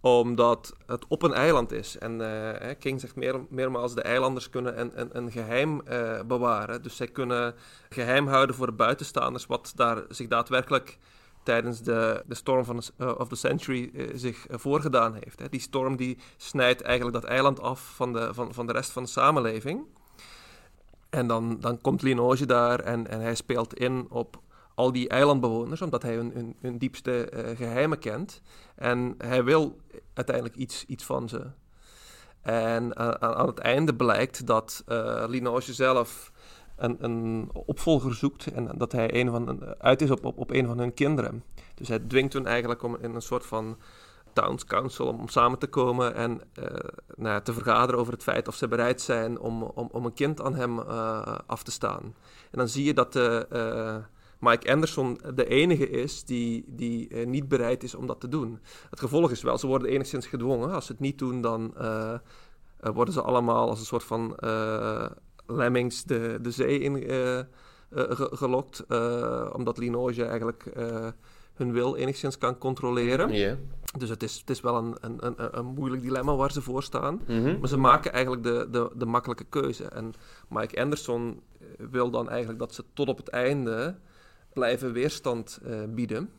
omdat 0.00 0.76
het 0.86 1.04
op 1.08 1.22
een 1.22 1.32
eiland 1.32 1.72
is. 1.72 1.98
En 1.98 2.20
eh, 2.20 2.70
King 2.78 3.00
zegt 3.00 3.16
meer, 3.16 3.46
meermaals, 3.48 3.94
de 3.94 4.02
eilanders 4.02 4.50
kunnen 4.50 4.80
een, 4.80 5.00
een, 5.00 5.08
een 5.12 5.30
geheim 5.30 5.80
eh, 5.80 6.22
bewaren. 6.26 6.82
Dus 6.82 6.96
zij 6.96 7.08
kunnen 7.08 7.54
geheim 7.88 8.26
houden 8.26 8.56
voor 8.56 8.74
buitenstaanders 8.74 9.46
wat 9.46 9.72
daar 9.76 10.02
zich 10.08 10.28
daadwerkelijk 10.28 10.98
tijdens 11.50 11.82
de, 11.82 12.22
de 12.26 12.34
storm 12.34 12.64
van 12.64 12.82
eh, 12.96 13.14
of 13.18 13.28
the 13.28 13.36
century 13.36 13.90
eh, 13.94 14.06
zich 14.14 14.46
eh, 14.46 14.58
voorgedaan 14.58 15.14
heeft. 15.14 15.38
Hè. 15.38 15.48
Die 15.48 15.60
storm 15.60 15.96
die 15.96 16.18
snijdt 16.36 16.82
eigenlijk 16.82 17.20
dat 17.20 17.30
eiland 17.30 17.60
af 17.60 17.92
van 17.94 18.12
de, 18.12 18.34
van, 18.34 18.54
van 18.54 18.66
de 18.66 18.72
rest 18.72 18.90
van 18.90 19.02
de 19.02 19.08
samenleving. 19.08 19.84
En 21.08 21.26
dan, 21.26 21.60
dan 21.60 21.80
komt 21.80 22.02
Linoge 22.02 22.46
daar 22.46 22.80
en, 22.80 23.06
en 23.08 23.20
hij 23.20 23.34
speelt 23.34 23.74
in 23.74 24.06
op 24.10 24.40
al 24.74 24.92
die 24.92 25.08
eilandbewoners, 25.08 25.82
omdat 25.82 26.02
hij 26.02 26.14
hun, 26.14 26.56
hun, 26.60 26.78
diepste 26.78 27.24
eh, 27.24 27.56
geheimen 27.56 27.98
kent. 27.98 28.42
En 28.74 29.14
hij 29.18 29.44
wil 29.44 29.76
uiteindelijk 30.14 30.56
iets, 30.56 30.84
iets 30.86 31.04
van 31.04 31.28
ze. 31.28 31.46
En 32.42 32.96
aan, 32.96 33.20
aan 33.20 33.46
het 33.46 33.58
einde 33.58 33.94
blijkt 33.94 34.46
dat 34.46 34.84
Linoge 35.26 35.74
zelf 35.74 36.32
een, 36.84 36.96
een 37.04 37.50
opvolger 37.52 38.14
zoekt 38.14 38.46
en 38.46 38.70
dat 38.76 38.92
hij 38.92 39.14
een 39.14 39.30
van, 39.30 39.64
uit 39.78 40.02
is 40.02 40.10
op, 40.10 40.24
op, 40.24 40.38
op 40.38 40.50
een 40.50 40.66
van 40.66 40.78
hun 40.78 40.94
kinderen. 40.94 41.44
Dus 41.74 41.88
hij 41.88 41.98
dwingt 41.98 42.32
hun 42.32 42.46
eigenlijk 42.46 42.82
om 42.82 42.96
in 43.00 43.14
een 43.14 43.22
soort 43.22 43.46
van 43.46 43.76
Towns 44.32 44.64
Council 44.64 45.06
om, 45.06 45.28
samen 45.28 45.58
te 45.58 45.66
komen 45.66 46.14
en 46.14 46.40
ja, 47.16 47.40
te 47.40 47.52
vergaderen 47.52 48.00
over 48.00 48.12
het 48.12 48.22
feit 48.22 48.48
of 48.48 48.54
ze 48.54 48.68
bereid 48.68 49.00
zijn 49.00 49.38
om, 49.38 49.62
om, 49.62 49.88
om 49.92 50.04
een 50.04 50.12
kind 50.12 50.42
aan 50.42 50.54
hem 50.54 50.78
eh, 50.78 51.38
af 51.46 51.62
te 51.62 51.70
staan. 51.70 52.02
En 52.50 52.58
dan 52.58 52.68
zie 52.68 52.84
je 52.84 52.94
dat 52.94 53.16
eh, 53.16 53.96
Mike 54.38 54.72
Anderson 54.72 55.20
de 55.34 55.46
enige 55.46 55.90
is 55.90 56.24
die, 56.24 56.64
die 56.66 57.16
niet 57.26 57.48
bereid 57.48 57.82
is 57.82 57.94
om 57.94 58.06
dat 58.06 58.20
te 58.20 58.28
doen. 58.28 58.60
Het 58.90 59.00
gevolg 59.00 59.30
is 59.30 59.42
wel, 59.42 59.58
ze 59.58 59.66
worden 59.66 59.88
enigszins 59.88 60.26
gedwongen. 60.26 60.72
Als 60.72 60.86
ze 60.86 60.92
het 60.92 61.00
niet 61.00 61.18
doen, 61.18 61.40
dan 61.40 61.74
worden 62.80 63.14
ze 63.14 63.22
allemaal 63.22 63.68
als 63.68 63.78
een 63.78 63.86
soort 63.86 64.04
van 64.04 64.36
lemmings 65.52 66.04
de, 66.04 66.38
de 66.42 66.50
zee 66.50 66.78
in 66.78 66.96
eh, 66.96 67.38
eh, 67.38 67.44
ge- 67.90 68.30
gelokt, 68.32 68.84
eh, 68.88 69.50
omdat 69.52 69.78
Linoge 69.78 70.24
eigenlijk 70.24 70.64
hun 71.54 71.72
wil 71.72 71.96
enigszins 71.96 72.38
kan 72.38 72.58
controleren. 72.58 73.32
Dus 73.98 74.08
het 74.08 74.22
is, 74.22 74.38
het 74.38 74.50
is 74.50 74.60
wel 74.60 74.76
een, 74.76 74.96
een, 75.00 75.26
een, 75.26 75.58
een 75.58 75.66
moeilijk 75.66 76.02
dilemma 76.02 76.34
waar 76.36 76.52
ze 76.52 76.62
voor 76.62 76.82
staan. 76.82 77.20
Mhm. 77.26 77.58
Maar 77.58 77.68
ze 77.68 77.76
maken 77.76 78.12
eigenlijk 78.12 78.42
de, 78.42 78.68
de, 78.70 78.90
de 78.96 79.06
makkelijke 79.06 79.44
keuze. 79.44 79.84
En 79.84 80.12
Mike 80.48 80.80
Anderson 80.82 81.40
wil 81.90 82.10
dan 82.10 82.28
eigenlijk 82.28 82.58
dat 82.58 82.74
ze 82.74 82.84
tot 82.94 83.08
op 83.08 83.16
het 83.16 83.28
einde 83.28 83.96
blijven 84.52 84.92
weerstand 84.92 85.60
bieden. 85.88 86.30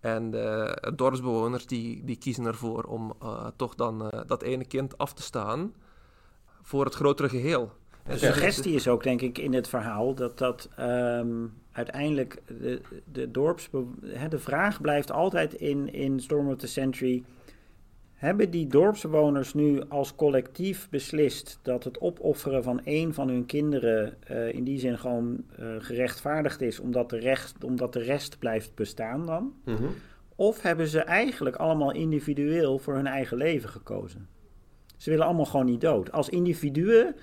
En 0.00 0.30
de 0.30 0.76
dorpsbewoners 0.96 1.66
die, 1.66 2.04
die 2.04 2.16
kiezen 2.16 2.44
ervoor 2.44 2.82
om 2.84 3.12
toch 3.56 3.74
dan 3.74 4.10
dat 4.26 4.42
ene 4.42 4.64
kind 4.64 4.98
af 4.98 5.12
te 5.14 5.22
staan 5.22 5.74
voor 6.62 6.84
het 6.84 6.94
grotere 6.94 7.28
geheel. 7.28 7.72
De 8.06 8.18
suggestie 8.18 8.74
is 8.74 8.88
ook, 8.88 9.02
denk 9.02 9.20
ik, 9.20 9.38
in 9.38 9.54
het 9.54 9.68
verhaal 9.68 10.14
dat 10.14 10.38
dat 10.38 10.68
ehm, 10.76 11.46
uiteindelijk 11.72 12.42
de, 12.46 12.80
de 13.12 13.30
dorps... 13.30 13.70
Hè, 14.06 14.28
de 14.28 14.38
vraag 14.38 14.80
blijft 14.80 15.10
altijd 15.10 15.54
in, 15.54 15.92
in 15.92 16.20
Storm 16.20 16.48
of 16.48 16.56
the 16.56 16.66
Century... 16.66 17.24
Hebben 18.24 18.50
die 18.50 18.66
dorpsbewoners 18.66 19.54
nu 19.54 19.82
als 19.88 20.14
collectief 20.14 20.88
beslist 20.90 21.58
dat 21.62 21.84
het 21.84 22.00
opofferen 22.00 22.62
van 22.62 22.84
één 22.84 23.14
van 23.14 23.28
hun 23.28 23.46
kinderen 23.46 24.22
eh, 24.22 24.52
in 24.52 24.64
die 24.64 24.78
zin 24.78 24.98
gewoon 24.98 25.44
eh, 25.58 25.66
gerechtvaardigd 25.78 26.60
is 26.60 26.80
omdat 26.80 27.10
de, 27.10 27.18
rest, 27.18 27.64
omdat 27.64 27.92
de 27.92 28.02
rest 28.02 28.38
blijft 28.38 28.74
bestaan 28.74 29.26
dan? 29.26 29.54
Mhm. 29.64 29.84
Of 30.36 30.62
hebben 30.62 30.86
ze 30.86 31.00
eigenlijk 31.00 31.56
allemaal 31.56 31.92
individueel 31.92 32.78
voor 32.78 32.94
hun 32.94 33.06
eigen 33.06 33.36
leven 33.36 33.68
gekozen? 33.68 34.28
Ze 34.96 35.10
willen 35.10 35.26
allemaal 35.26 35.44
gewoon 35.44 35.66
niet 35.66 35.80
dood. 35.80 36.12
Als 36.12 36.28
individuen, 36.28 37.14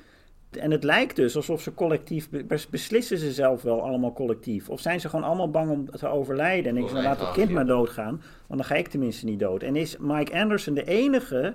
en 0.59 0.71
het 0.71 0.83
lijkt 0.83 1.15
dus 1.15 1.35
alsof 1.35 1.61
ze 1.61 1.73
collectief, 1.73 2.29
bes- 2.47 2.69
beslissen 2.69 3.17
ze 3.17 3.31
zelf 3.31 3.61
wel 3.61 3.81
allemaal 3.81 4.13
collectief. 4.13 4.69
Of 4.69 4.79
zijn 4.79 4.99
ze 4.99 5.09
gewoon 5.09 5.25
allemaal 5.25 5.49
bang 5.51 5.69
om 5.71 5.89
te 5.91 6.07
overlijden. 6.07 6.75
En 6.77 6.83
ik 6.83 6.89
zeg, 6.89 7.03
laat 7.03 7.19
het 7.19 7.31
kind 7.31 7.47
ja. 7.47 7.53
maar 7.53 7.65
doodgaan, 7.65 8.21
want 8.47 8.59
dan 8.59 8.63
ga 8.65 8.75
ik 8.75 8.87
tenminste 8.87 9.25
niet 9.25 9.39
dood. 9.39 9.63
En 9.63 9.75
is 9.75 9.97
Mike 9.97 10.39
Anderson 10.39 10.73
de 10.73 10.83
enige 10.83 11.53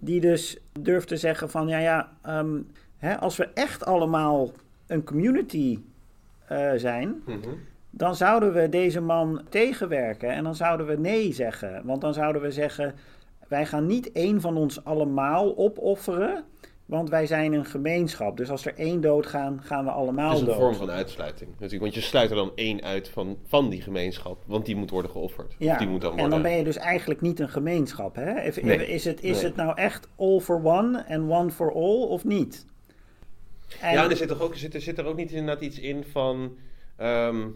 die 0.00 0.20
dus 0.20 0.58
durft 0.80 1.08
te 1.08 1.16
zeggen 1.16 1.50
van, 1.50 1.68
ja 1.68 1.78
ja, 1.78 2.12
ehm, 2.22 2.60
hè, 2.96 3.18
als 3.18 3.36
we 3.36 3.48
echt 3.54 3.84
allemaal 3.84 4.50
een 4.86 5.04
community 5.04 5.78
eh, 6.46 6.70
zijn, 6.76 7.22
Mhm. 7.26 7.38
dan 7.90 8.14
zouden 8.14 8.52
we 8.52 8.68
deze 8.68 9.00
man 9.00 9.42
tegenwerken 9.48 10.30
en 10.30 10.44
dan 10.44 10.54
zouden 10.54 10.86
we 10.86 10.96
nee 10.96 11.32
zeggen. 11.32 11.82
Want 11.84 12.00
dan 12.00 12.14
zouden 12.14 12.42
we 12.42 12.50
zeggen, 12.50 12.94
wij 13.48 13.66
gaan 13.66 13.86
niet 13.86 14.12
één 14.12 14.40
van 14.40 14.56
ons 14.56 14.84
allemaal 14.84 15.56
opofferen, 15.56 16.44
want 16.88 17.08
wij 17.10 17.26
zijn 17.26 17.52
een 17.52 17.64
gemeenschap. 17.64 18.36
Dus 18.36 18.50
als 18.50 18.66
er 18.66 18.74
één 18.74 19.00
doodgaan, 19.00 19.60
gaan 19.62 19.84
we 19.84 19.90
allemaal 19.90 20.26
Het 20.28 20.34
is 20.34 20.40
een 20.40 20.46
dood. 20.46 20.56
vorm 20.56 20.74
van 20.74 20.90
uitsluiting. 20.90 21.50
Natuurlijk, 21.50 21.80
want 21.82 21.94
je 21.94 22.00
sluit 22.00 22.30
er 22.30 22.36
dan 22.36 22.52
één 22.54 22.82
uit 22.82 23.08
van, 23.08 23.38
van 23.46 23.68
die 23.70 23.80
gemeenschap, 23.82 24.42
want 24.46 24.66
die 24.66 24.76
moet 24.76 24.90
worden 24.90 25.10
geofferd. 25.10 25.54
Ja, 25.58 25.72
Of 25.72 25.78
die 25.78 25.88
moet 25.88 26.00
dan 26.00 26.10
en 26.10 26.16
worden... 26.16 26.32
dan 26.34 26.42
ben 26.50 26.58
je 26.58 26.64
dus 26.64 26.76
eigenlijk 26.76 27.20
niet 27.20 27.40
een 27.40 27.48
gemeenschap. 27.48 28.14
Hè? 28.14 28.40
If- 28.40 28.62
Nee. 28.62 28.86
Is, 28.88 29.04
het, 29.04 29.22
is 29.22 29.36
Nee. 29.36 29.44
het 29.44 29.56
nou 29.56 29.76
echt 29.76 30.08
all 30.16 30.40
for 30.40 30.64
one 30.64 30.98
en 30.98 31.30
one 31.30 31.50
for 31.50 31.72
all 31.74 32.02
of 32.08 32.24
niet? 32.24 32.66
En- 33.80 33.92
Ja, 33.92 34.04
en 34.04 34.10
er 34.10 34.16
zit, 34.16 34.28
toch 34.28 34.40
ook, 34.40 34.56
zit, 34.56 34.74
er, 34.74 34.80
zit 34.80 34.98
er 34.98 35.04
ook 35.06 35.16
niet 35.16 35.30
inderdaad 35.30 35.62
iets 35.64 35.78
in 35.80 36.04
van... 36.04 36.56
ehm, 36.96 37.36
de- 37.36 37.36
eh, 37.36 37.36
eh, 37.36 37.36
eh, 37.36 37.44
eh, 37.44 37.46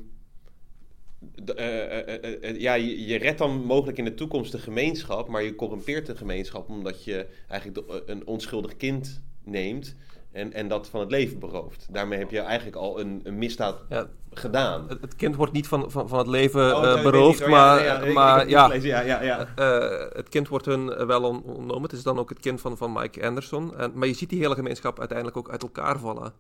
ja, 2.58 2.74
je, 2.74 3.06
je 3.06 3.18
redt 3.18 3.38
dan 3.38 3.64
mogelijk 3.64 3.98
in 3.98 4.04
de 4.04 4.14
toekomst 4.14 4.52
de 4.52 4.58
gemeenschap, 4.58 5.28
maar 5.28 5.42
je 5.42 5.54
corrumpeert 5.54 6.06
de 6.06 6.16
gemeenschap 6.16 6.68
omdat 6.68 7.04
je 7.04 7.26
eigenlijk 7.48 7.82
een 8.06 8.26
onschuldig 8.26 8.76
kind 8.76 9.22
neemt 9.44 9.96
en, 10.32 10.52
en 10.52 10.68
dat 10.68 10.88
van 10.88 11.00
het 11.00 11.10
leven 11.10 11.38
berooft. 11.38 11.86
Daarmee 11.90 12.18
heb 12.18 12.30
je 12.30 12.40
eigenlijk 12.40 12.76
al 12.76 13.00
een, 13.00 13.20
een 13.24 13.38
misdaad 13.38 13.82
Ja, 13.88 14.06
gedaan. 14.30 14.88
het, 14.88 15.00
het 15.00 15.16
kind 15.16 15.36
wordt 15.36 15.52
niet 15.52 15.68
van, 15.68 15.90
van, 15.90 16.08
van 16.08 16.18
het 16.18 16.26
leven 16.26 16.76
Oh, 16.76 16.84
eh, 16.84 17.02
beroofd, 17.02 17.40
niet, 17.40 17.48
maar, 17.48 17.84
Ja, 17.84 18.12
maar 18.12 18.40
het 18.40 18.82
ja. 18.82 19.48
Eh, 19.56 20.24
kind 20.28 20.48
wordt 20.48 20.64
hun 20.66 20.92
eh, 20.92 21.06
wel 21.06 21.22
on- 21.22 21.42
ontnomen. 21.42 21.82
Het 21.82 21.92
is 21.92 22.02
dan 22.02 22.18
ook 22.18 22.28
het 22.28 22.40
kind 22.40 22.60
van, 22.60 22.76
van 22.76 22.92
Mike 22.92 23.26
Anderson. 23.26 23.76
En, 23.76 23.92
maar 23.94 24.08
je 24.08 24.14
ziet 24.14 24.30
die 24.30 24.40
hele 24.40 24.54
gemeenschap 24.54 24.98
uiteindelijk 24.98 25.36
ook 25.36 25.50
uit 25.50 25.62
elkaar 25.62 25.98
vallen. 25.98 26.32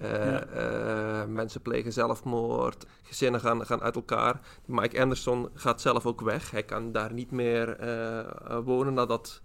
Ja. 0.00 1.26
mensen 1.28 1.62
plegen 1.62 1.92
zelfmoord, 1.92 2.86
gezinnen 3.02 3.40
gaan, 3.40 3.66
gaan 3.66 3.80
uit 3.82 3.94
elkaar. 3.94 4.40
Mike 4.66 5.00
Anderson 5.00 5.48
gaat 5.54 5.80
zelf 5.80 6.06
ook 6.06 6.20
weg. 6.20 6.50
Hij 6.50 6.62
kan 6.62 6.92
daar 6.92 7.12
niet 7.12 7.30
meer 7.30 7.76
wonen 8.64 8.94
nadat, 8.94 9.42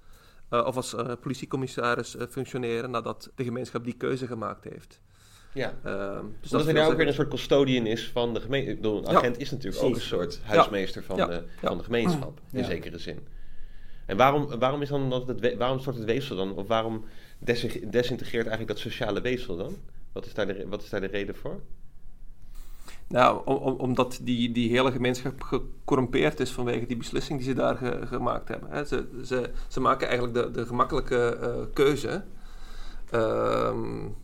of 0.50 0.76
als 0.76 0.96
politiecommissaris 1.22 2.16
functioneren 2.30 2.92
nadat 2.92 3.32
de 3.36 3.44
gemeenschap 3.44 3.84
die 3.84 3.98
keuze 3.98 4.28
gemaakt 4.28 4.64
heeft. 4.64 5.02
Ja. 5.54 5.74
Um, 5.86 6.36
dus 6.42 6.50
dat, 6.50 6.64
hij 6.64 6.74
nou 6.74 6.92
ook 6.92 6.98
weer 6.98 7.08
een 7.08 7.14
soort 7.14 7.30
custodian 7.30 7.86
is 7.86 8.12
van 8.12 8.34
de 8.34 8.42
gemeenschap. 8.42 8.84
Een 8.84 9.08
agent 9.08 9.40
is 9.40 9.52
natuurlijk 9.52 9.84
ook 9.84 9.96
een 9.96 10.02
soort 10.02 10.40
huismeester 10.44 11.04
van, 11.04 11.18
De, 11.18 11.44
van 11.62 11.78
de 11.78 11.84
gemeenschap, 11.84 12.40
in 12.52 12.66
zekere 12.66 12.98
zin. 12.98 13.28
En 14.06 14.18
waarom, 14.18 14.60
waarom, 14.60 14.82
is 14.82 14.90
dan 14.90 15.10
dat 15.10 15.28
het, 15.28 15.58
waarom 15.58 15.80
stort 15.80 15.96
het 15.96 16.06
weefsel 16.06 16.36
dan? 16.36 16.56
Of 16.56 16.68
waarom 16.68 17.06
desintegreert 17.90 18.48
eigenlijk 18.48 18.68
dat 18.68 18.80
sociale 18.80 19.22
weefsel 19.22 19.58
dan? 19.58 19.76
Wat 20.16 20.26
is 20.26 20.34
daar 20.34 20.48
de, 20.48 20.68
wat 20.68 20.84
is 20.84 20.90
daar 20.90 21.02
de 21.02 21.08
reden 21.08 21.36
voor? 21.36 21.62
Nou, 23.08 23.42
om, 23.46 23.74
omdat 23.74 24.20
die, 24.22 24.52
die 24.52 24.70
hele 24.70 24.92
gemeenschap 24.92 25.42
gecorrumpeerd 25.42 26.40
is 26.40 26.52
vanwege 26.52 26.86
die 26.86 26.98
beslissing 26.98 27.40
die 27.40 27.48
ze 27.48 27.54
daar 27.54 27.78
gemaakt 28.08 28.48
hebben. 28.48 28.88
Ze, 28.88 29.22
ze, 29.26 29.52
ze 29.68 29.80
maken 29.80 30.08
eigenlijk 30.08 30.38
de, 30.38 30.52
de 30.52 30.66
gemakkelijke 30.66 31.38
uh, 31.42 31.74
keuze. 31.74 32.24
Um, 33.14 34.16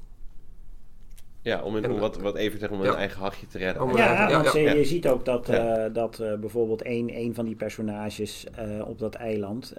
ja, 1.42 1.62
om, 1.62 1.76
een, 1.76 2.00
wat, 2.00 2.18
wat 2.18 2.36
even 2.36 2.60
zeggen, 2.60 2.78
om 2.78 2.86
een 2.86 2.96
eigen 2.96 3.20
hachje 3.20 3.48
te 3.48 3.58
redden. 3.58 3.96
ja, 3.96 4.32
want 4.32 4.52
je 4.54 4.86
ziet 4.86 5.08
ook 5.08 5.26
dat, 5.26 5.50
uh, 5.50 5.86
dat 5.94 6.20
uh, 6.22 6.36
bijvoorbeeld 6.36 6.86
een, 6.86 7.12
een 7.16 7.34
van 7.34 7.46
die 7.46 7.56
personages 7.56 8.46
uh, 8.60 8.88
op 8.88 9.00
dat 9.00 9.16
eiland, 9.16 9.74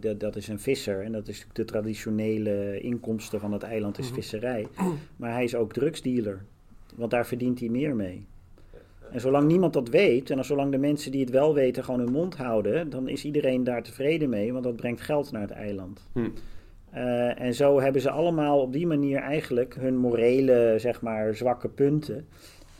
de, 0.00 0.14
dat 0.18 0.36
is 0.36 0.48
een 0.48 0.60
visser. 0.60 1.02
En 1.02 1.12
dat 1.12 1.28
is 1.28 1.46
de 1.52 1.64
traditionele 1.64 2.80
inkomsten 2.80 3.40
van 3.40 3.52
het 3.52 3.62
eiland 3.62 3.98
is 3.98 4.06
mhm. 4.06 4.14
visserij. 4.14 4.66
Maar 5.16 5.32
hij 5.32 5.44
is 5.44 5.54
ook 5.54 5.72
drugsdealer, 5.72 6.44
want 6.94 7.10
daar 7.10 7.26
verdient 7.26 7.60
hij 7.60 7.68
meer 7.68 7.96
mee. 7.96 8.26
En 9.12 9.20
zolang 9.20 9.48
niemand 9.48 9.72
dat 9.72 9.88
weet, 9.88 10.30
en 10.30 10.44
zolang 10.44 10.70
de 10.70 10.78
mensen 10.78 11.10
die 11.10 11.20
het 11.20 11.30
wel 11.30 11.54
weten 11.54 11.84
gewoon 11.84 12.00
hun 12.00 12.12
mond 12.12 12.36
houden, 12.36 12.90
dan 12.90 13.08
is 13.08 13.24
iedereen 13.24 13.64
daar 13.64 13.82
tevreden 13.82 14.28
mee, 14.28 14.52
want 14.52 14.64
dat 14.64 14.76
brengt 14.76 15.00
geld 15.00 15.32
naar 15.32 15.42
het 15.42 15.50
eiland. 15.50 16.08
Hm. 16.12 16.28
Uh, 16.94 17.40
en 17.40 17.54
zo 17.54 17.80
hebben 17.80 18.02
ze 18.02 18.10
allemaal 18.10 18.60
op 18.60 18.72
die 18.72 18.86
manier 18.86 19.18
eigenlijk 19.18 19.74
hun 19.74 19.96
morele, 19.96 20.74
zeg 20.78 21.00
maar, 21.00 21.34
zwakke 21.34 21.68
punten. 21.68 22.26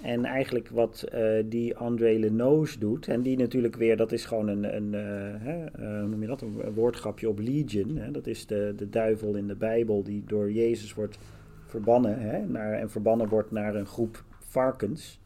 En 0.03 0.25
eigenlijk 0.25 0.69
wat 0.69 1.05
uh, 1.15 1.43
die 1.45 1.77
André 1.77 2.19
Lenoos 2.19 2.79
doet, 2.79 3.09
en 3.09 3.23
die 3.23 3.37
natuurlijk 3.37 3.77
weer, 3.77 3.97
dat 3.97 4.13
is 4.13 4.25
gewoon 4.25 4.49
een, 4.49 4.77
een 4.77 4.93
uh, 4.93 5.99
hoe 5.99 6.09
noem 6.09 6.21
je 6.21 6.27
dat, 6.27 6.43
een 6.43 6.73
woordgrapje 6.75 7.29
op 7.29 7.39
Legion. 7.39 7.97
Hè? 7.97 8.11
Dat 8.11 8.27
is 8.27 8.47
de, 8.47 8.75
de 8.77 8.89
duivel 8.89 9.35
in 9.35 9.47
de 9.47 9.55
Bijbel 9.55 10.03
die 10.03 10.25
door 10.27 10.53
Jezus 10.53 10.95
wordt 10.95 11.19
verbannen. 11.67 12.21
Hè? 12.21 12.47
Naar, 12.47 12.73
en 12.73 12.91
verbannen 12.91 13.29
wordt 13.29 13.51
naar 13.51 13.75
een 13.75 13.87
groep 13.87 14.25
varkens. 14.39 15.21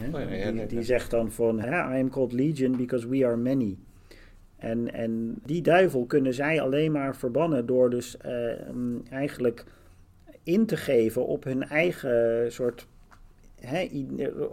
Hè? 0.00 0.06
Oh 0.06 0.30
ja, 0.38 0.52
die, 0.52 0.66
die, 0.66 0.82
zegt 0.82 1.10
dan 1.10 1.30
van, 1.30 1.58
I 1.58 2.00
am 2.00 2.10
called 2.10 2.32
Legion 2.32 2.76
because 2.76 3.08
we 3.08 3.26
are 3.26 3.36
many. 3.36 3.76
En, 4.56 4.92
en 4.92 5.34
die 5.44 5.62
duivel 5.62 6.04
kunnen 6.04 6.34
zij 6.34 6.60
alleen 6.60 6.92
maar 6.92 7.16
verbannen 7.16 7.66
door 7.66 7.90
dus 7.90 8.16
uh, 8.26 8.52
eigenlijk 9.10 9.64
in 10.42 10.66
te 10.66 10.76
geven 10.76 11.26
op 11.26 11.44
hun 11.44 11.62
eigen 11.62 12.52
soort. 12.52 12.86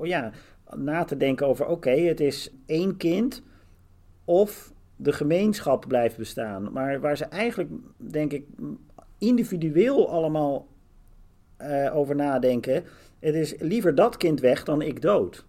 ja, 0.04 0.32
na 0.76 1.04
te 1.04 1.18
denken 1.18 1.48
over: 1.48 1.66
oké, 1.66 1.92
het 1.92 2.20
is 2.20 2.54
één 2.66 2.98
kind 2.98 3.44
of 4.26 4.74
de 4.96 5.12
gemeenschap 5.12 5.86
blijft 5.88 6.18
bestaan. 6.18 6.72
Maar 6.72 7.00
waar 7.00 7.18
ze 7.18 7.26
eigenlijk, 7.26 7.70
denk 7.98 8.32
ik, 8.32 8.46
individueel 9.18 10.10
allemaal 10.10 10.68
uh, 11.62 11.96
over 11.96 12.16
nadenken: 12.16 12.84
het 13.20 13.36
is 13.36 13.56
liever 13.60 13.96
dat 13.96 14.18
kind 14.18 14.40
weg 14.40 14.64
dan 14.64 14.82
ik 14.82 15.02
dood. 15.02 15.46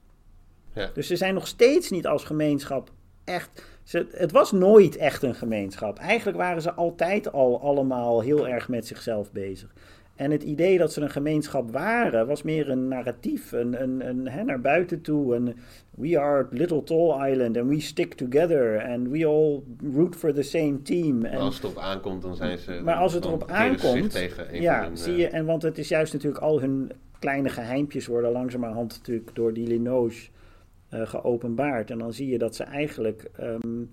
Ja. 0.73 0.91
Dus 0.95 1.07
ze 1.07 1.17
zijn 1.17 1.35
nog 1.35 1.47
steeds 1.47 1.91
niet 1.91 2.07
als 2.07 2.25
gemeenschap 2.25 2.91
echt 3.25 3.63
ze, 3.85 4.07
het 4.11 4.33
was 4.33 4.53
nooit 4.53 4.97
echt 4.97 5.23
een 5.23 5.35
gemeenschap. 5.35 5.99
Eigenlijk 5.99 6.39
waren 6.39 6.63
ze 6.63 6.73
altijd 6.73 7.33
al 7.33 7.61
allemaal 7.61 8.21
heel 8.21 8.49
erg 8.49 8.69
met 8.69 8.87
zichzelf 8.87 9.33
bezig. 9.33 9.75
En 10.15 10.31
het 10.31 10.43
idee 10.43 10.79
dat 10.79 10.93
ze 10.93 11.01
een 11.01 11.11
gemeenschap 11.11 11.71
waren, 11.71 12.27
was 12.27 12.43
meer 12.43 12.71
een 12.71 12.89
narratief, 12.89 13.53
een, 13.53 13.83
een, 13.83 14.09
een, 14.09 14.29
hè, 14.29 14.45
naar 14.45 14.61
buiten 14.61 15.01
toe. 15.01 15.35
Een, 15.35 15.57
we 15.91 16.19
are 16.19 16.47
Little 16.51 16.83
Tall 16.83 17.31
Island 17.31 17.57
and 17.57 17.69
we 17.69 17.81
stick 17.81 18.15
together 18.15 18.85
and 18.89 19.09
we 19.09 19.27
all 19.27 19.63
root 19.95 20.17
for 20.17 20.33
the 20.33 20.43
same 20.43 20.83
team. 20.83 21.19
Maar 21.19 21.37
als 21.37 21.55
het 21.55 21.65
erop 21.65 21.79
aankomt, 21.79 22.23
dan 22.23 22.37
zijn 22.37 22.59
ze. 22.59 22.81
Maar 22.85 22.97
als 22.97 23.13
het 23.13 23.25
erop 23.25 23.51
aankomt, 23.51 24.11
tegen 24.11 24.61
ja, 24.61 24.91
zie 24.93 25.17
je. 25.17 25.27
Eh, 25.27 25.39
en 25.39 25.45
want 25.45 25.63
het 25.63 25.79
is 25.79 25.89
juist 25.89 26.13
natuurlijk 26.13 26.43
al 26.43 26.61
hun 26.61 26.93
kleine 27.19 27.49
geheimpjes 27.49 28.07
worden 28.07 28.33
langzamerhand 28.33 28.93
natuurlijk 28.99 29.35
door 29.35 29.53
die 29.53 29.67
Linoge 29.67 30.29
geopenbaard. 31.03 31.91
En 31.91 31.99
dan 31.99 32.13
zie 32.13 32.29
je 32.29 32.39
dat 32.39 32.55
ze 32.55 32.65
eigenlijk 32.65 33.31
ehm, 33.37 33.85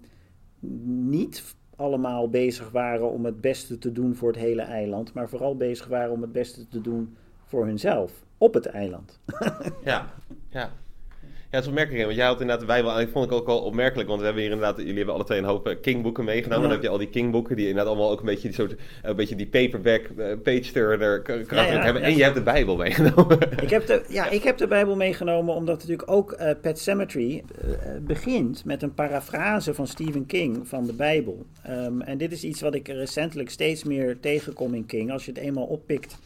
niet 1.10 1.56
allemaal 1.76 2.30
bezig 2.30 2.70
waren 2.72 3.12
om 3.12 3.26
het 3.26 3.42
beste 3.42 3.78
te 3.78 3.92
doen 3.92 4.16
voor 4.16 4.28
het 4.28 4.38
hele 4.38 4.62
eiland, 4.62 5.14
maar 5.14 5.30
vooral 5.30 5.58
bezig 5.58 5.88
waren 5.88 6.12
om 6.12 6.22
het 6.22 6.32
beste 6.32 6.68
te 6.68 6.82
doen 6.82 7.16
voor 7.46 7.66
hunzelf 7.66 8.26
op 8.38 8.54
het 8.54 8.66
eiland. 8.66 9.20
ja, 9.84 10.14
ja. 10.50 10.72
Ja, 11.52 11.58
het 11.58 11.66
is 11.66 11.72
opmerkelijk. 11.72 12.06
Want 12.06 12.18
jij 12.18 12.26
had 12.26 12.42
inderdaad 12.42 12.60
de 12.60 12.74
Bijbel. 12.74 12.92
En 12.92 13.02
ik 13.02 13.10
vond 13.12 13.30
het 13.30 13.40
ook 13.40 13.46
wel 13.46 13.60
opmerkelijk. 13.60 14.08
Want 14.08 14.20
we 14.20 14.26
hebben 14.26 14.44
hier 14.44 14.52
inderdaad. 14.52 14.78
Jullie 14.78 14.96
hebben 14.96 15.14
alle 15.14 15.24
twee 15.24 15.38
een 15.38 15.46
hoop 15.46 15.68
eh, 15.68 15.76
King-boeken 15.82 16.24
meegenomen. 16.24 16.64
Dan 16.64 16.72
heb 16.72 16.82
je 16.82 16.90
al 16.90 16.98
die 16.98 17.10
King-boeken. 17.10 17.56
Die 17.56 17.68
inderdaad 17.68 17.94
allemaal 17.94 18.12
ook 18.12 18.20
een 18.20 18.26
beetje 18.26 18.48
die, 18.48 18.58
soort, 18.58 18.76
een 19.02 19.16
beetje 19.16 19.36
die 19.36 19.48
paperback, 19.48 20.10
uh, 20.18 20.26
page-turner 20.44 21.22
karakter 21.22 21.84
hebben. 21.84 22.02
En 22.02 22.16
je 22.16 22.24
hebt 22.24 22.36
de 22.36 22.42
Bijbel 22.42 22.76
meegenomen. 22.76 23.38
Ik 23.62 23.70
heb 23.70 23.86
de, 23.86 24.06
ja, 24.08 24.30
ik 24.30 24.44
heb 24.44 24.58
de 24.58 24.68
Bijbel 24.68 24.96
meegenomen. 24.96 25.56
Omdat 25.56 25.78
natuurlijk 25.78 26.12
ook 26.12 26.36
uh, 26.40 26.52
Pet 26.62 26.80
Cemetery 26.80 27.44
begint 28.02 28.66
met 28.66 28.82
een 28.82 28.94
parafrase 28.94 29.74
van 29.74 29.88
Stephen 29.88 30.26
King 30.26 30.68
van 30.68 30.86
de 30.86 30.94
Bijbel. 30.94 31.46
Um, 31.70 32.02
en 32.02 32.18
dit 32.18 32.32
is 32.32 32.44
iets 32.44 32.62
wat 32.62 32.76
ik 32.76 32.88
recentelijk 32.88 33.50
steeds 33.50 33.84
meer 33.84 34.20
tegenkom 34.20 34.74
in 34.74 34.86
King. 34.86 35.12
Als 35.12 35.26
je 35.26 35.32
het 35.32 35.40
eenmaal 35.40 35.66
oppikt. 35.66 36.18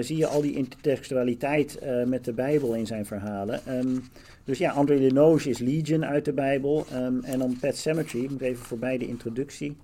Zie 0.00 0.16
je 0.16 0.26
al 0.26 0.40
die 0.40 0.54
intertextualiteit 0.54 1.78
met 2.06 2.24
de 2.24 2.32
Bijbel 2.32 2.74
in 2.74 2.86
zijn 2.86 3.06
verhalen. 3.06 3.60
Um, 3.68 4.02
dus 4.44 4.58
ja, 4.58 4.70
André 4.70 4.94
Lenoge 4.94 5.48
is 5.48 5.58
Legion 5.58 6.04
uit 6.04 6.24
de 6.24 6.32
Bijbel. 6.32 6.86
Um, 6.94 7.24
en 7.24 7.38
dan 7.38 7.56
Pet 7.60 7.76
Cemetery, 7.76 8.24
ik 8.24 8.30
moet 8.30 8.40
even 8.40 8.64
voorbij 8.64 8.98
de 8.98 9.06
introductie. 9.06 9.76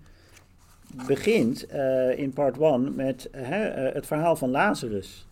Begint 1.06 1.66
uh, 1.72 2.18
in 2.18 2.32
part 2.32 2.58
1 2.58 2.94
met 2.94 3.28
het 3.92 4.06
verhaal 4.06 4.36
van 4.36 4.50
Lazarus. 4.50 5.26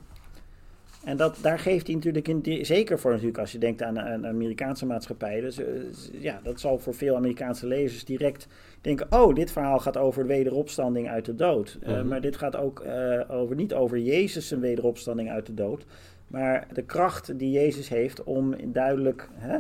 En 1.05 1.17
dat, 1.17 1.39
daar 1.43 1.59
geeft 1.59 1.87
hij 1.87 1.95
natuurlijk, 1.95 2.29
in, 2.29 2.67
zeker 2.67 2.99
voor 2.99 3.11
natuurlijk 3.11 3.39
als 3.39 3.53
je 3.53 3.59
denkt 3.59 3.83
aan 3.83 3.97
een 3.97 4.27
Amerikaanse 4.27 4.87
maatschappij. 4.87 5.41
Dus, 5.41 5.59
uh, 5.59 5.67
ja, 6.11 6.41
dat 6.43 6.61
zal 6.61 6.79
voor 6.79 6.95
veel 6.95 7.17
Amerikaanse 7.17 7.67
lezers 7.67 8.05
direct 8.05 8.47
denken: 8.81 9.07
oh, 9.11 9.35
dit 9.35 9.53
verhaal 9.53 9.79
gaat 9.79 9.97
over 9.97 10.23
de 10.23 10.29
wederopstanding 10.29 11.09
uit 11.09 11.25
de 11.25 11.35
dood. 11.35 11.79
-huh. 11.83 12.03
Maar 12.03 12.21
dit 12.21 12.37
gaat 12.37 12.57
ook 12.57 12.85
over, 13.29 13.57
niet 13.57 13.75
over 13.75 13.99
Jezus' 13.99 14.49
zijn 14.49 14.61
wederopstanding 14.61 15.31
uit 15.31 15.47
de 15.47 15.55
dood. 15.55 15.85
Maar 16.27 16.67
de 16.73 16.83
kracht 16.83 17.39
die 17.39 17.51
Jezus 17.51 17.89
heeft 17.89 18.25
om 18.25 18.55
duidelijk 18.73 19.29
hè, 19.35 19.59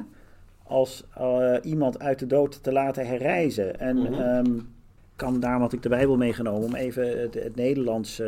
als 0.62 1.04
iemand 1.62 1.98
uit 1.98 2.18
de 2.18 2.26
dood 2.26 2.62
te 2.62 2.72
laten 2.72 3.06
herrijzen. 3.06 3.80
En 3.80 3.96
mm 3.96 4.06
-hmm. 4.06 4.46
um, 4.46 4.68
kan 5.16 5.40
daarom 5.40 5.62
had 5.62 5.72
ik 5.72 5.82
de 5.82 5.88
Bijbel 5.88 6.16
meegenomen 6.16 6.62
om 6.62 6.74
even 6.74 7.20
het, 7.20 7.34
het 7.34 7.56
Nederlands. 7.56 8.22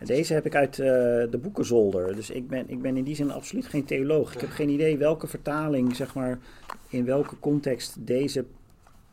Uh, 0.00 0.06
deze 0.06 0.32
heb 0.32 0.46
ik 0.46 0.54
uit 0.54 0.78
uh, 0.78 0.86
de 1.30 1.38
boekenzolder. 1.42 2.14
Dus 2.14 2.30
ik 2.30 2.48
ben, 2.48 2.68
ik 2.68 2.82
ben 2.82 2.96
in 2.96 3.04
die 3.04 3.14
zin 3.14 3.30
absoluut 3.30 3.66
geen 3.66 3.84
theoloog. 3.84 4.34
Ik 4.34 4.40
heb 4.40 4.50
geen 4.50 4.68
idee 4.68 4.98
welke 4.98 5.26
vertaling, 5.26 5.96
zeg 5.96 6.14
maar, 6.14 6.38
in 6.88 7.04
welke 7.04 7.38
context 7.38 8.06
deze 8.06 8.44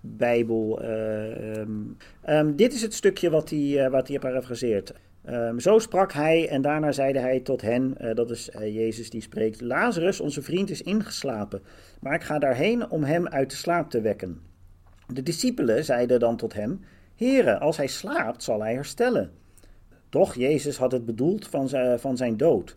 Bijbel. 0.02 0.84
Um, 0.84 1.98
um, 2.30 2.56
dit 2.56 2.74
is 2.74 2.82
het 2.82 2.94
stukje 2.94 3.30
wat 3.30 3.50
hij, 3.50 3.90
wat 3.90 4.08
hij 4.08 4.18
heeft 4.18 4.20
parafraseerd. 4.20 4.94
Um, 5.30 5.60
zo 5.60 5.80
sprak 5.80 6.14
hij 6.14 6.50
en 6.50 6.62
daarna 6.62 6.92
zeide 6.92 7.20
hij 7.20 7.40
tot 7.40 7.62
hen, 7.62 7.96
uh, 8.02 8.14
dat 8.14 8.30
is 8.30 8.50
uh, 8.50 8.76
Jezus 8.76 9.10
die 9.10 9.22
spreekt, 9.22 9.62
Lazarus, 9.62 10.20
onze 10.20 10.42
vriend, 10.42 10.70
is 10.70 10.82
ingeslapen, 10.82 11.62
maar 12.00 12.14
ik 12.14 12.24
ga 12.24 12.40
daarheen 12.40 12.90
om 12.90 13.04
hem 13.04 13.28
uit 13.28 13.50
de 13.50 13.56
slaap 13.56 13.90
te 13.90 14.02
wekken. 14.02 14.40
De 15.08 15.24
discipelen 15.24 15.86
zeiden 15.86 16.20
dan 16.20 16.38
tot 16.38 16.54
hem, 16.54 16.82
Heere, 17.16 17.60
als 17.60 17.78
hij 17.78 17.88
slaapt, 17.88 18.44
zal 18.44 18.62
hij 18.62 18.74
herstellen. 18.74 19.32
Toch, 20.16 20.36
Jezus 20.36 20.78
had 20.78 20.92
het 20.92 21.06
bedoeld 21.06 21.48
van 21.48 21.70
zijn, 21.70 22.00
van 22.00 22.18
zijn 22.18 22.38
dood. 22.38 22.76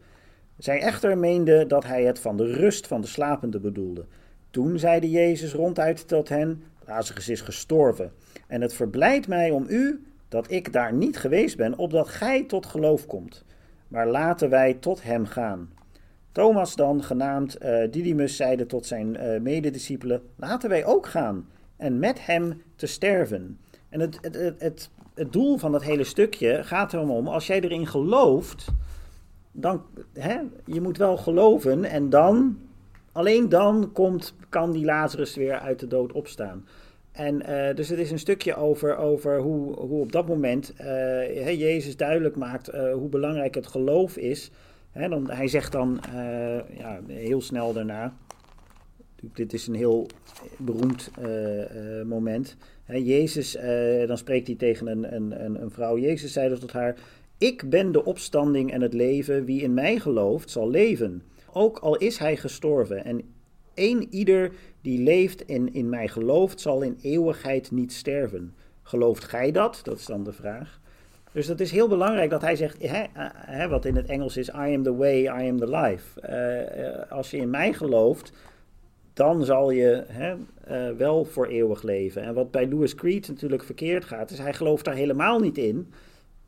Zij 0.56 0.80
echter 0.80 1.18
meende 1.18 1.66
dat 1.66 1.84
hij 1.84 2.04
het 2.04 2.18
van 2.18 2.36
de 2.36 2.52
rust 2.52 2.86
van 2.86 3.00
de 3.00 3.06
slapende 3.06 3.60
bedoelde. 3.60 4.04
Toen 4.50 4.78
zeide 4.78 5.10
Jezus 5.10 5.52
ronduit 5.52 6.08
tot 6.08 6.28
hen, 6.28 6.62
Lazarus 6.86 7.28
is 7.28 7.40
gestorven, 7.40 8.12
en 8.46 8.60
het 8.60 8.74
verblijdt 8.74 9.28
mij 9.28 9.50
om 9.50 9.64
u 9.68 10.06
dat 10.28 10.50
ik 10.50 10.72
daar 10.72 10.92
niet 10.92 11.18
geweest 11.18 11.56
ben, 11.56 11.78
opdat 11.78 12.08
gij 12.08 12.44
tot 12.44 12.66
geloof 12.66 13.06
komt. 13.06 13.44
Maar 13.88 14.06
laten 14.06 14.50
wij 14.50 14.74
tot 14.74 15.02
hem 15.02 15.26
gaan. 15.26 15.70
Thomas 16.32 16.76
dan, 16.76 17.02
genaamd 17.02 17.62
uh, 17.62 17.90
Didymus, 17.90 18.36
zeide 18.36 18.66
tot 18.66 18.86
zijn 18.86 19.16
uh, 19.16 19.40
medediscipelen: 19.40 20.22
Laten 20.36 20.68
wij 20.68 20.84
ook 20.84 21.06
gaan 21.06 21.48
en 21.76 21.98
met 21.98 22.26
hem 22.26 22.62
te 22.76 22.86
sterven. 22.86 23.58
En 23.88 24.00
het, 24.00 24.18
het, 24.20 24.34
het, 24.34 24.60
het, 24.60 24.90
het 25.18 25.32
doel 25.32 25.56
van 25.56 25.72
dat 25.72 25.82
hele 25.82 26.04
stukje 26.04 26.64
gaat 26.64 26.92
erom 26.92 27.10
om, 27.10 27.28
als 27.28 27.46
jij 27.46 27.60
erin 27.60 27.86
gelooft, 27.86 28.66
dan, 29.52 29.82
hè, 30.12 30.38
je 30.64 30.80
moet 30.80 30.96
wel 30.96 31.16
geloven 31.16 31.84
en 31.84 32.10
dan, 32.10 32.58
alleen 33.12 33.48
dan 33.48 33.90
komt, 33.92 34.34
kan 34.48 34.72
die 34.72 34.84
Lazarus 34.84 35.34
weer 35.34 35.58
uit 35.58 35.78
de 35.80 35.86
dood 35.86 36.12
opstaan. 36.12 36.66
En 37.12 37.50
uh, 37.50 37.74
dus 37.74 37.88
het 37.88 37.98
is 37.98 38.10
een 38.10 38.18
stukje 38.18 38.54
over, 38.54 38.96
over 38.96 39.40
hoe, 39.40 39.74
hoe 39.74 40.00
op 40.00 40.12
dat 40.12 40.26
moment 40.28 40.74
uh, 40.80 41.58
Jezus 41.58 41.96
duidelijk 41.96 42.36
maakt 42.36 42.74
uh, 42.74 42.92
hoe 42.92 43.08
belangrijk 43.08 43.54
het 43.54 43.66
geloof 43.66 44.16
is. 44.16 44.50
Hè, 44.90 45.08
dan, 45.08 45.30
hij 45.30 45.48
zegt 45.48 45.72
dan 45.72 46.00
ja, 46.76 47.00
heel 47.06 47.40
snel 47.40 47.72
daarna, 47.72 48.14
dit 49.20 49.52
is 49.52 49.66
een 49.66 49.74
heel 49.74 50.06
beroemd 50.56 51.10
moment. 52.06 52.56
Hè, 52.88 52.96
Jezus, 52.96 53.56
dan 54.06 54.18
spreekt 54.18 54.46
hij 54.46 54.56
tegen 54.56 54.86
een, 54.86 55.14
een, 55.14 55.62
een, 55.62 55.70
vrouw. 55.70 55.98
Jezus 55.98 56.32
zei 56.32 56.48
dus 56.48 56.60
tot 56.60 56.72
haar: 56.72 56.94
Ik 57.38 57.70
ben 57.70 57.92
de 57.92 58.04
opstanding 58.04 58.72
en 58.72 58.80
het 58.80 58.92
leven. 58.92 59.44
Wie 59.44 59.62
in 59.62 59.74
mij 59.74 59.98
gelooft, 59.98 60.50
zal 60.50 60.70
leven. 60.70 61.22
Ook 61.52 61.78
al 61.78 61.96
is 61.96 62.18
hij 62.18 62.36
gestorven. 62.36 63.04
En 63.04 63.22
een 63.74 64.06
ieder 64.10 64.52
die 64.80 65.02
leeft 65.02 65.44
en 65.44 65.74
in 65.74 65.88
mij 65.88 66.08
gelooft, 66.08 66.60
zal 66.60 66.82
in 66.82 66.98
eeuwigheid 67.02 67.70
niet 67.70 67.92
sterven. 67.92 68.54
Gelooft 68.82 69.24
gij 69.24 69.52
dat? 69.52 69.80
Dat 69.82 69.98
is 69.98 70.06
dan 70.06 70.24
de 70.24 70.32
vraag. 70.32 70.80
Dus 71.32 71.46
dat 71.46 71.60
is 71.60 71.70
heel 71.70 71.88
belangrijk 71.88 72.30
dat 72.30 72.40
hij 72.40 72.56
zegt, 72.56 72.76
hè, 72.80 73.68
wat 73.68 73.84
in 73.84 73.96
het 73.96 74.06
Engels 74.06 74.36
is, 74.36 74.48
I 74.48 74.74
am 74.74 74.82
the 74.82 74.96
way, 74.96 75.22
I 75.22 75.48
am 75.48 75.58
the 75.58 75.70
life. 75.70 76.20
Uh, 77.06 77.12
als 77.12 77.30
je 77.30 77.36
in 77.36 77.50
mij 77.50 77.72
gelooft, 77.72 78.32
dan 79.12 79.44
zal 79.44 79.70
je 79.70 80.04
uh, 80.70 80.90
wel 80.96 81.24
voor 81.24 81.46
eeuwig 81.46 81.82
leven. 81.82 82.22
En 82.22 82.34
wat 82.34 82.50
bij 82.50 82.68
Louis 82.68 82.94
Creed 82.94 83.28
natuurlijk 83.28 83.62
verkeerd 83.64 84.04
gaat, 84.04 84.30
is 84.30 84.38
hij 84.38 84.52
gelooft 84.54 84.84
daar 84.84 84.94
helemaal 84.94 85.38
niet 85.38 85.58
in. 85.58 85.92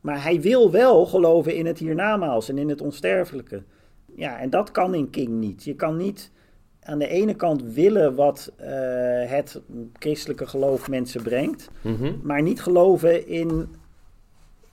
Maar 0.01 0.23
hij 0.23 0.41
wil 0.41 0.71
wel 0.71 1.05
geloven 1.05 1.55
in 1.55 1.65
het 1.65 1.77
hiernamaals 1.79 2.49
en 2.49 2.57
in 2.57 2.69
het 2.69 2.81
onsterfelijke. 2.81 3.63
Ja, 4.15 4.39
en 4.39 4.49
dat 4.49 4.71
kan 4.71 4.95
in 4.95 5.09
King 5.09 5.29
niet. 5.29 5.63
Je 5.63 5.75
kan 5.75 5.97
niet 5.97 6.31
aan 6.83 6.99
de 6.99 7.07
ene 7.07 7.33
kant 7.33 7.63
willen 7.63 8.15
wat 8.15 8.51
uh, 8.61 8.67
het 9.29 9.61
christelijke 9.99 10.47
geloof 10.47 10.89
mensen 10.89 11.23
brengt, 11.23 11.69
Mhm. 11.81 12.13
maar 12.23 12.41
niet 12.41 12.61
geloven 12.61 13.27
in, 13.27 13.67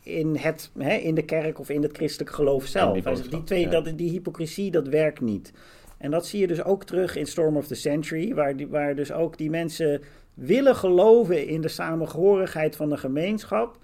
in, 0.02 0.36
het, 0.36 0.70
hè, 0.78 0.94
in 0.94 1.14
de 1.14 1.24
kerk 1.24 1.58
of 1.58 1.70
in 1.70 1.82
het 1.82 1.96
christelijke 1.96 2.34
geloof 2.34 2.64
zelf. 2.66 3.02
die 3.02 3.28
die, 3.28 3.44
twee, 3.44 3.60
ja. 3.60 3.70
dat, 3.70 3.98
die 3.98 4.10
hypocrisie, 4.10 4.70
dat 4.70 4.88
werkt 4.88 5.20
niet. 5.20 5.52
En 5.98 6.10
dat 6.10 6.26
zie 6.26 6.40
je 6.40 6.46
dus 6.46 6.64
ook 6.64 6.84
terug 6.84 7.16
in 7.16 7.26
Storm 7.26 7.56
of 7.56 7.66
the 7.66 7.74
Century, 7.74 8.34
waar, 8.34 8.56
die, 8.56 8.68
waar 8.68 8.94
dus 8.94 9.12
ook 9.12 9.38
die 9.38 9.50
mensen 9.50 10.02
willen 10.34 10.76
geloven 10.76 11.46
in 11.46 11.60
de 11.60 11.68
samengehorigheid 11.68 12.76
van 12.76 12.88
de 12.88 12.96
gemeenschap, 12.96 13.78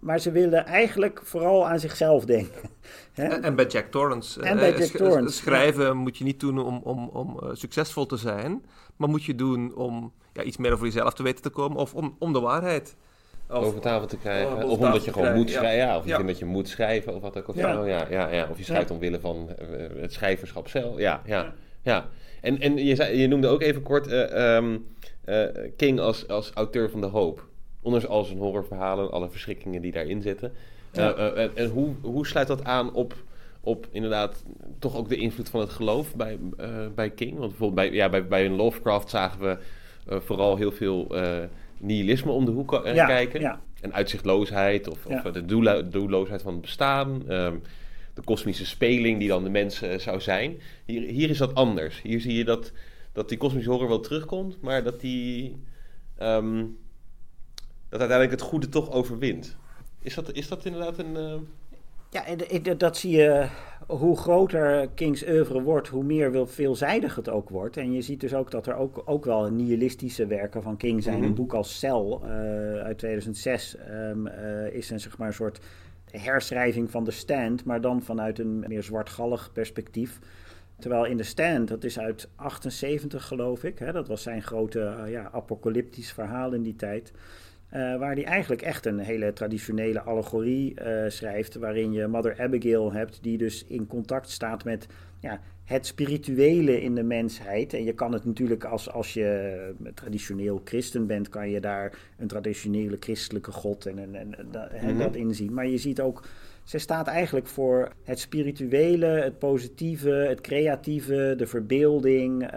maar 0.00 0.18
ze 0.18 0.30
willen 0.30 0.66
eigenlijk 0.66 1.20
vooral 1.24 1.68
aan 1.68 1.80
zichzelf 1.80 2.24
denken. 2.24 2.60
En, 3.14 3.42
en 3.42 3.54
bij 3.54 3.66
Jack 3.66 3.86
Torrance. 3.90 4.42
En 4.42 4.52
eh, 4.52 4.58
bij 4.58 4.70
Jack 4.70 4.82
sch- 4.82 4.96
Torrance, 4.96 5.36
Schrijven 5.36 5.96
moet 5.96 6.18
je 6.18 6.24
niet 6.24 6.40
doen 6.40 6.58
om, 6.58 6.80
om, 6.84 7.08
om 7.08 7.38
eh, 7.38 7.48
succesvol 7.52 8.06
te 8.06 8.16
zijn, 8.16 8.64
maar 8.96 9.08
moet 9.08 9.24
je 9.24 9.34
doen 9.34 9.74
om 9.74 10.12
ja, 10.32 10.42
iets 10.42 10.56
meer 10.56 10.72
over 10.72 10.84
jezelf 10.84 11.14
te 11.14 11.22
weten 11.22 11.42
te 11.42 11.50
komen 11.50 11.78
of 11.78 11.94
om, 11.94 12.16
om 12.18 12.32
de 12.32 12.40
waarheid. 12.40 12.96
Of- 13.50 13.64
over 13.64 13.80
tafel 13.80 14.06
te 14.06 14.16
krijgen. 14.16 14.68
Of 14.68 14.78
omdat 14.78 15.04
je 15.04 15.12
gewoon 15.12 15.34
moet 15.34 15.50
schrijven. 15.50 15.86
Ja, 15.86 15.96
of 15.96 16.06
je 16.06 16.14
vindt 16.14 16.26
dat 16.26 16.38
je 16.38 16.44
moet 16.44 16.68
schrijven 16.68 17.14
of 17.14 17.20
wat 17.20 17.38
ook. 17.38 17.48
Of 17.48 17.56
Ja. 17.56 17.84
Ja, 17.84 18.28
ja. 18.30 18.48
Of 18.50 18.58
je 18.58 18.64
schrijft 18.64 18.90
omwille 18.90 19.20
van 19.20 19.48
eh, 19.58 19.66
het 20.00 20.12
schrijverschap 20.12 20.68
zelf. 20.68 20.98
Ja, 20.98 21.22
ja, 21.24 21.52
ja. 21.82 22.08
En, 22.40 22.60
en 22.60 22.76
je, 22.76 22.94
zei, 22.94 23.18
je 23.18 23.28
noemde 23.28 23.48
ook 23.48 23.62
even 23.62 23.82
kort 23.82 24.06
eh, 24.06 24.56
ehm, 24.56 24.76
eh, 25.24 25.44
King 25.76 26.00
als, 26.00 26.28
als 26.28 26.50
auteur 26.54 26.90
van 26.90 27.00
De 27.00 27.06
Hoop. 27.06 27.48
Ondanks 27.82 28.06
al 28.06 28.24
zijn 28.24 28.38
horrorverhalen, 28.38 29.10
alle 29.10 29.30
verschrikkingen 29.30 29.82
die 29.82 29.92
daarin 29.92 30.22
zitten. 30.22 30.52
En 31.54 31.68
hoe, 31.68 31.94
hoe 32.02 32.26
sluit 32.26 32.46
dat 32.46 32.64
aan 32.64 32.94
op, 32.94 33.14
op 33.60 33.86
inderdaad 33.90 34.44
toch 34.78 34.96
ook 34.96 35.08
de 35.08 35.16
invloed 35.16 35.48
van 35.48 35.60
het 35.60 35.70
geloof 35.70 36.14
bij, 36.14 36.38
bij 36.94 37.10
King? 37.10 37.38
Want 37.38 37.48
bijvoorbeeld 37.48 37.88
bij, 37.88 37.96
ja, 37.98 38.08
bij, 38.08 38.26
bij 38.26 38.44
een 38.44 38.56
Lovecraft 38.56 39.10
zagen 39.10 39.40
we 39.40 39.56
vooral 40.20 40.56
heel 40.56 40.72
veel 40.72 41.06
nihilisme 41.80 42.30
om 42.30 42.44
de 42.44 42.50
hoek 42.50 42.74
eh, 42.74 42.94
Ja, 42.94 43.06
kijken. 43.06 43.40
ja. 43.40 43.60
En 43.80 43.92
uitzichtloosheid 43.92 44.88
of, 44.88 45.06
of 45.06 45.22
de 45.22 45.44
doelloosheid 45.90 46.42
van 46.42 46.52
het 46.52 46.60
bestaan. 46.62 47.28
ehm, 47.28 47.56
de 48.14 48.22
kosmische 48.22 48.66
speling 48.66 49.18
die 49.18 49.28
dan 49.28 49.44
de 49.44 49.50
mens 49.50 49.82
eh, 49.82 49.98
zou 49.98 50.20
zijn. 50.20 50.60
Hier, 50.84 51.02
hier 51.02 51.30
is 51.30 51.38
dat 51.38 51.54
anders. 51.54 52.02
Hier 52.02 52.20
zie 52.20 52.34
je 52.34 52.44
dat, 52.44 52.72
dat 53.12 53.28
die 53.28 53.38
kosmische 53.38 53.70
horror 53.70 53.88
wel 53.88 54.00
terugkomt, 54.00 54.60
maar 54.60 54.82
dat 54.82 55.00
die... 55.00 55.56
ehm, 56.18 56.64
dat 57.88 58.00
uiteindelijk 58.00 58.40
het 58.40 58.48
goede 58.50 58.68
toch 58.68 58.90
overwint. 58.90 59.56
Is 60.02 60.14
dat, 60.14 60.32
is 60.32 60.48
dat 60.48 60.64
inderdaad 60.64 60.98
een... 60.98 61.16
eh, 61.16 61.34
Ja, 62.10 62.26
en 62.26 62.78
dat 62.78 62.96
zie 62.96 63.16
je 63.16 63.46
hoe 63.86 64.16
groter 64.16 64.88
Kings 64.94 65.26
oeuvre 65.28 65.62
wordt, 65.62 65.88
hoe 65.88 66.04
meer 66.04 66.48
veelzijdig 66.48 67.14
het 67.14 67.28
ook 67.28 67.48
wordt. 67.48 67.76
En 67.76 67.92
je 67.92 68.02
ziet 68.02 68.20
dus 68.20 68.34
ook 68.34 68.50
dat 68.50 68.66
er 68.66 68.74
ook, 68.74 69.02
ook 69.04 69.24
wel 69.24 69.50
nihilistische 69.50 70.26
werken 70.26 70.62
van 70.62 70.76
King 70.76 71.02
zijn. 71.02 71.16
Mhm. 71.16 71.24
Een 71.24 71.34
boek 71.34 71.54
als 71.54 71.78
Cell 71.78 72.18
eh, 72.22 72.28
uit 72.82 72.98
2006 72.98 73.76
ehm, 73.76 74.26
eh, 74.26 74.74
is 74.74 74.90
een, 74.90 75.00
zeg 75.00 75.18
maar, 75.18 75.26
een 75.26 75.34
soort 75.34 75.60
herschrijving 76.10 76.90
van 76.90 77.04
de 77.04 77.10
Stand, 77.10 77.64
maar 77.64 77.80
dan 77.80 78.02
vanuit 78.02 78.38
een 78.38 78.64
meer 78.68 78.82
zwartgallig 78.82 79.50
perspectief. 79.52 80.18
Terwijl 80.78 81.04
in 81.04 81.16
de 81.16 81.22
Stand, 81.22 81.68
dat 81.68 81.84
is 81.84 81.98
uit 81.98 82.28
78 82.36 83.26
geloof 83.26 83.64
ik, 83.64 83.78
hè, 83.78 83.92
dat 83.92 84.08
was 84.08 84.22
zijn 84.22 84.42
grote 84.42 84.80
eh, 84.80 85.10
ja, 85.10 85.30
apocalyptisch 85.32 86.12
verhaal 86.12 86.52
in 86.52 86.62
die 86.62 86.76
tijd. 86.76 87.12
Eh, 87.70 87.96
waar 87.98 88.14
hij 88.14 88.24
eigenlijk 88.24 88.62
echt 88.62 88.86
een 88.86 88.98
hele 88.98 89.32
traditionele 89.32 90.00
allegorie 90.00 90.74
eh, 90.74 91.10
schrijft. 91.10 91.54
Waarin 91.54 91.92
je 91.92 92.06
Mother 92.06 92.40
Abigail 92.40 92.92
hebt, 92.92 93.18
die 93.22 93.38
dus 93.38 93.64
in 93.68 93.86
contact 93.86 94.30
staat 94.30 94.64
met 94.64 94.86
ja, 95.20 95.40
het 95.64 95.86
spirituele 95.86 96.82
in 96.82 96.94
de 96.94 97.02
mensheid. 97.02 97.72
En 97.74 97.84
je 97.84 97.92
kan 97.92 98.12
het 98.12 98.24
natuurlijk, 98.24 98.64
als, 98.64 98.90
als 98.90 99.14
je 99.14 99.24
eh, 99.84 99.92
traditioneel 99.94 100.60
christen 100.64 101.06
bent, 101.06 101.28
kan 101.28 101.50
je 101.50 101.60
daar 101.60 101.92
een 102.18 102.26
traditionele 102.26 102.96
christelijke 103.00 103.52
God 103.52 103.86
en, 103.86 103.98
en, 103.98 104.14
en, 104.14 104.34
dat- 104.50 104.68
hè, 104.72 104.88
Mhm. 104.92 104.98
dat 104.98 105.14
inzien. 105.16 105.54
Maar 105.54 105.66
je 105.66 105.78
ziet 105.78 106.00
ook, 106.00 106.24
ze 106.64 106.78
staat 106.78 107.06
eigenlijk 107.06 107.46
voor 107.46 107.92
het 108.04 108.18
spirituele, 108.18 109.06
het 109.06 109.38
positieve, 109.38 110.10
het 110.10 110.40
creatieve, 110.40 111.34
de 111.36 111.46
verbeelding. 111.46 112.48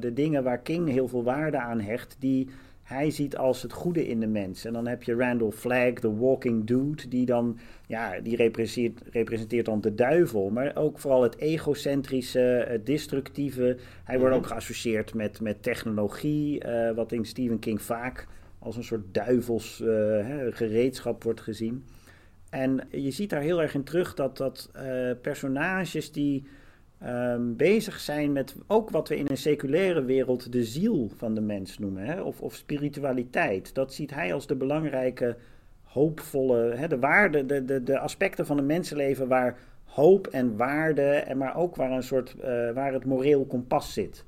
de 0.00 0.10
dingen 0.14 0.42
waar 0.42 0.58
King 0.62 0.88
heel 0.88 1.08
veel 1.08 1.22
waarde 1.24 1.58
aan 1.58 1.80
hecht, 1.80 2.16
die 2.18 2.48
hij 2.86 3.10
ziet 3.10 3.36
als 3.36 3.62
het 3.62 3.72
goede 3.72 4.06
in 4.06 4.20
de 4.20 4.26
mens. 4.26 4.64
En 4.64 4.72
dan 4.72 4.86
heb 4.86 5.02
je 5.02 5.14
Randall 5.14 5.50
Flagg, 5.50 5.92
de 5.92 6.14
walking 6.16 6.66
dude, 6.66 7.08
die 7.08 7.26
dan, 7.26 7.58
ja, 7.86 8.20
die 8.20 8.36
representeert, 8.36 9.02
representeert 9.12 9.66
dan 9.66 9.80
de 9.80 9.94
duivel. 9.94 10.50
Maar 10.50 10.76
ook 10.76 10.98
vooral 10.98 11.22
het 11.22 11.36
egocentrische, 11.36 12.64
het 12.68 12.86
destructieve. 12.86 13.76
Hij 14.04 14.18
wordt 14.18 14.34
Mhm. 14.34 14.42
ook 14.44 14.50
geassocieerd 14.50 15.14
met, 15.14 15.40
met 15.40 15.62
technologie, 15.62 16.60
eh, 16.60 16.94
wat 16.94 17.12
in 17.12 17.24
Stephen 17.24 17.58
King 17.58 17.82
vaak 17.82 18.26
als 18.58 18.76
een 18.76 18.84
soort 18.84 19.14
duivels 19.14 19.80
eh, 19.80 19.86
hè, 20.26 20.52
gereedschap 20.52 21.22
wordt 21.22 21.40
gezien. 21.40 21.84
En 22.50 22.80
je 22.90 23.10
ziet 23.10 23.30
daar 23.30 23.40
heel 23.40 23.62
erg 23.62 23.74
in 23.74 23.84
terug 23.84 24.14
dat, 24.14 24.36
dat 24.36 24.70
eh, 24.72 25.10
personages 25.22 26.12
die 26.12 26.46
ehm, 26.98 27.54
bezig 27.56 28.00
zijn 28.00 28.32
met 28.32 28.54
ook 28.66 28.90
wat 28.90 29.08
we 29.08 29.16
in 29.16 29.26
een 29.28 29.36
seculaire 29.36 30.04
wereld 30.04 30.52
de 30.52 30.64
ziel 30.64 31.10
van 31.16 31.34
de 31.34 31.40
mens 31.40 31.78
noemen, 31.78 32.04
hè? 32.04 32.20
Of, 32.20 32.40
of 32.40 32.54
spiritualiteit. 32.54 33.74
Dat 33.74 33.94
ziet 33.94 34.14
hij 34.14 34.34
als 34.34 34.46
de 34.46 34.56
belangrijke, 34.56 35.36
hoopvolle, 35.82 36.74
hè? 36.74 36.88
de 36.88 36.98
waarde, 36.98 37.46
de, 37.46 37.64
de, 37.64 37.82
de 37.82 37.98
aspecten 37.98 38.46
van 38.46 38.58
een 38.58 38.66
mensenleven 38.66 39.28
waar 39.28 39.58
hoop 39.84 40.26
en 40.26 40.56
waarde, 40.56 41.02
en 41.02 41.38
maar 41.38 41.56
ook 41.56 41.76
waar 41.76 41.90
een 41.90 42.02
soort, 42.02 42.34
eh, 42.40 42.70
waar 42.72 42.92
het 42.92 43.04
moreel 43.04 43.44
kompas 43.46 43.92
zit. 43.92 44.24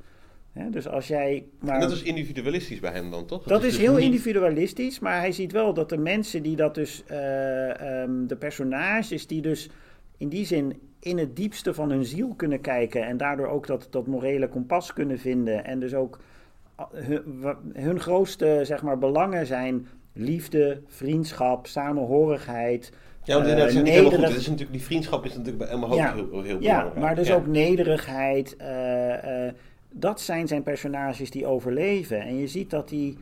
Dus 0.71 0.89
als 0.89 1.09
jij 1.09 1.47
maar... 1.61 1.75
En 1.75 1.81
dat 1.81 1.91
is 1.91 2.03
individualistisch 2.03 2.81
bij 2.81 2.93
hem 2.93 3.11
dan, 3.11 3.27
toch? 3.27 3.43
Dat 3.43 3.65
is 3.65 3.71
dus 3.73 3.81
heel 3.81 3.95
niet- 3.95 4.05
individualistisch, 4.05 4.99
maar 4.99 5.19
hij 5.19 5.33
ziet 5.33 5.53
wel 5.53 5.75
dat 5.75 5.89
de 5.89 5.97
mensen 5.99 6.43
die 6.43 6.57
dat 6.57 6.75
dus, 6.75 7.05
eh, 7.07 8.03
ehm, 8.03 8.27
de 8.27 8.37
personages 8.37 9.27
die 9.27 9.43
dus 9.43 9.71
in 10.17 10.29
die 10.29 10.47
zin 10.47 10.81
in 11.01 11.19
het 11.19 11.37
diepste 11.37 11.75
van 11.75 11.91
hun 11.91 12.05
ziel 12.05 12.35
kunnen 12.37 12.61
kijken 12.61 13.07
en 13.07 13.17
daardoor 13.17 13.47
ook 13.47 13.67
dat, 13.67 13.87
dat 13.91 14.07
morele 14.07 14.49
kompas 14.49 14.93
kunnen 14.93 15.19
vinden 15.19 15.65
en 15.65 15.81
dus 15.81 15.95
ook 15.95 16.19
ah, 16.75 16.87
hun, 17.73 18.01
grootste 18.01 18.61
zeg 18.63 18.83
maar, 18.83 18.99
belangen 18.99 19.47
zijn 19.47 19.87
liefde, 20.13 20.81
vriendschap, 20.87 21.67
samenhorigheid. 21.67 22.93
Ja, 23.25 23.39
eh, 23.45 23.57
dat 23.57 23.67
is 23.69 23.75
helemaal 23.75 24.11
goed. 24.11 24.37
is 24.37 24.47
natuurlijk, 24.49 24.73
die 24.73 24.83
vriendschap 24.87 25.25
is 25.25 25.31
natuurlijk 25.31 25.59
bij 25.59 25.69
hem 25.69 25.85
ook 25.85 25.95
Ja. 25.95 26.15
heel, 26.15 26.43
heel 26.43 26.61
Ja, 26.61 26.77
belangrijk. 26.77 26.95
maar 27.07 27.15
dus 27.15 27.29
Ja. 27.29 27.35
ook 27.35 27.47
nederigheid. 27.47 28.57
eh, 28.57 29.47
eh, 29.47 29.55
dat 29.93 30.21
zijn 30.21 30.49
zijn 30.49 30.63
personages 30.63 31.31
die 31.31 31.47
overleven. 31.47 32.21
En 32.21 32.37
je 32.39 32.47
ziet 32.47 32.71
dat 32.71 32.91
hij 32.91 33.17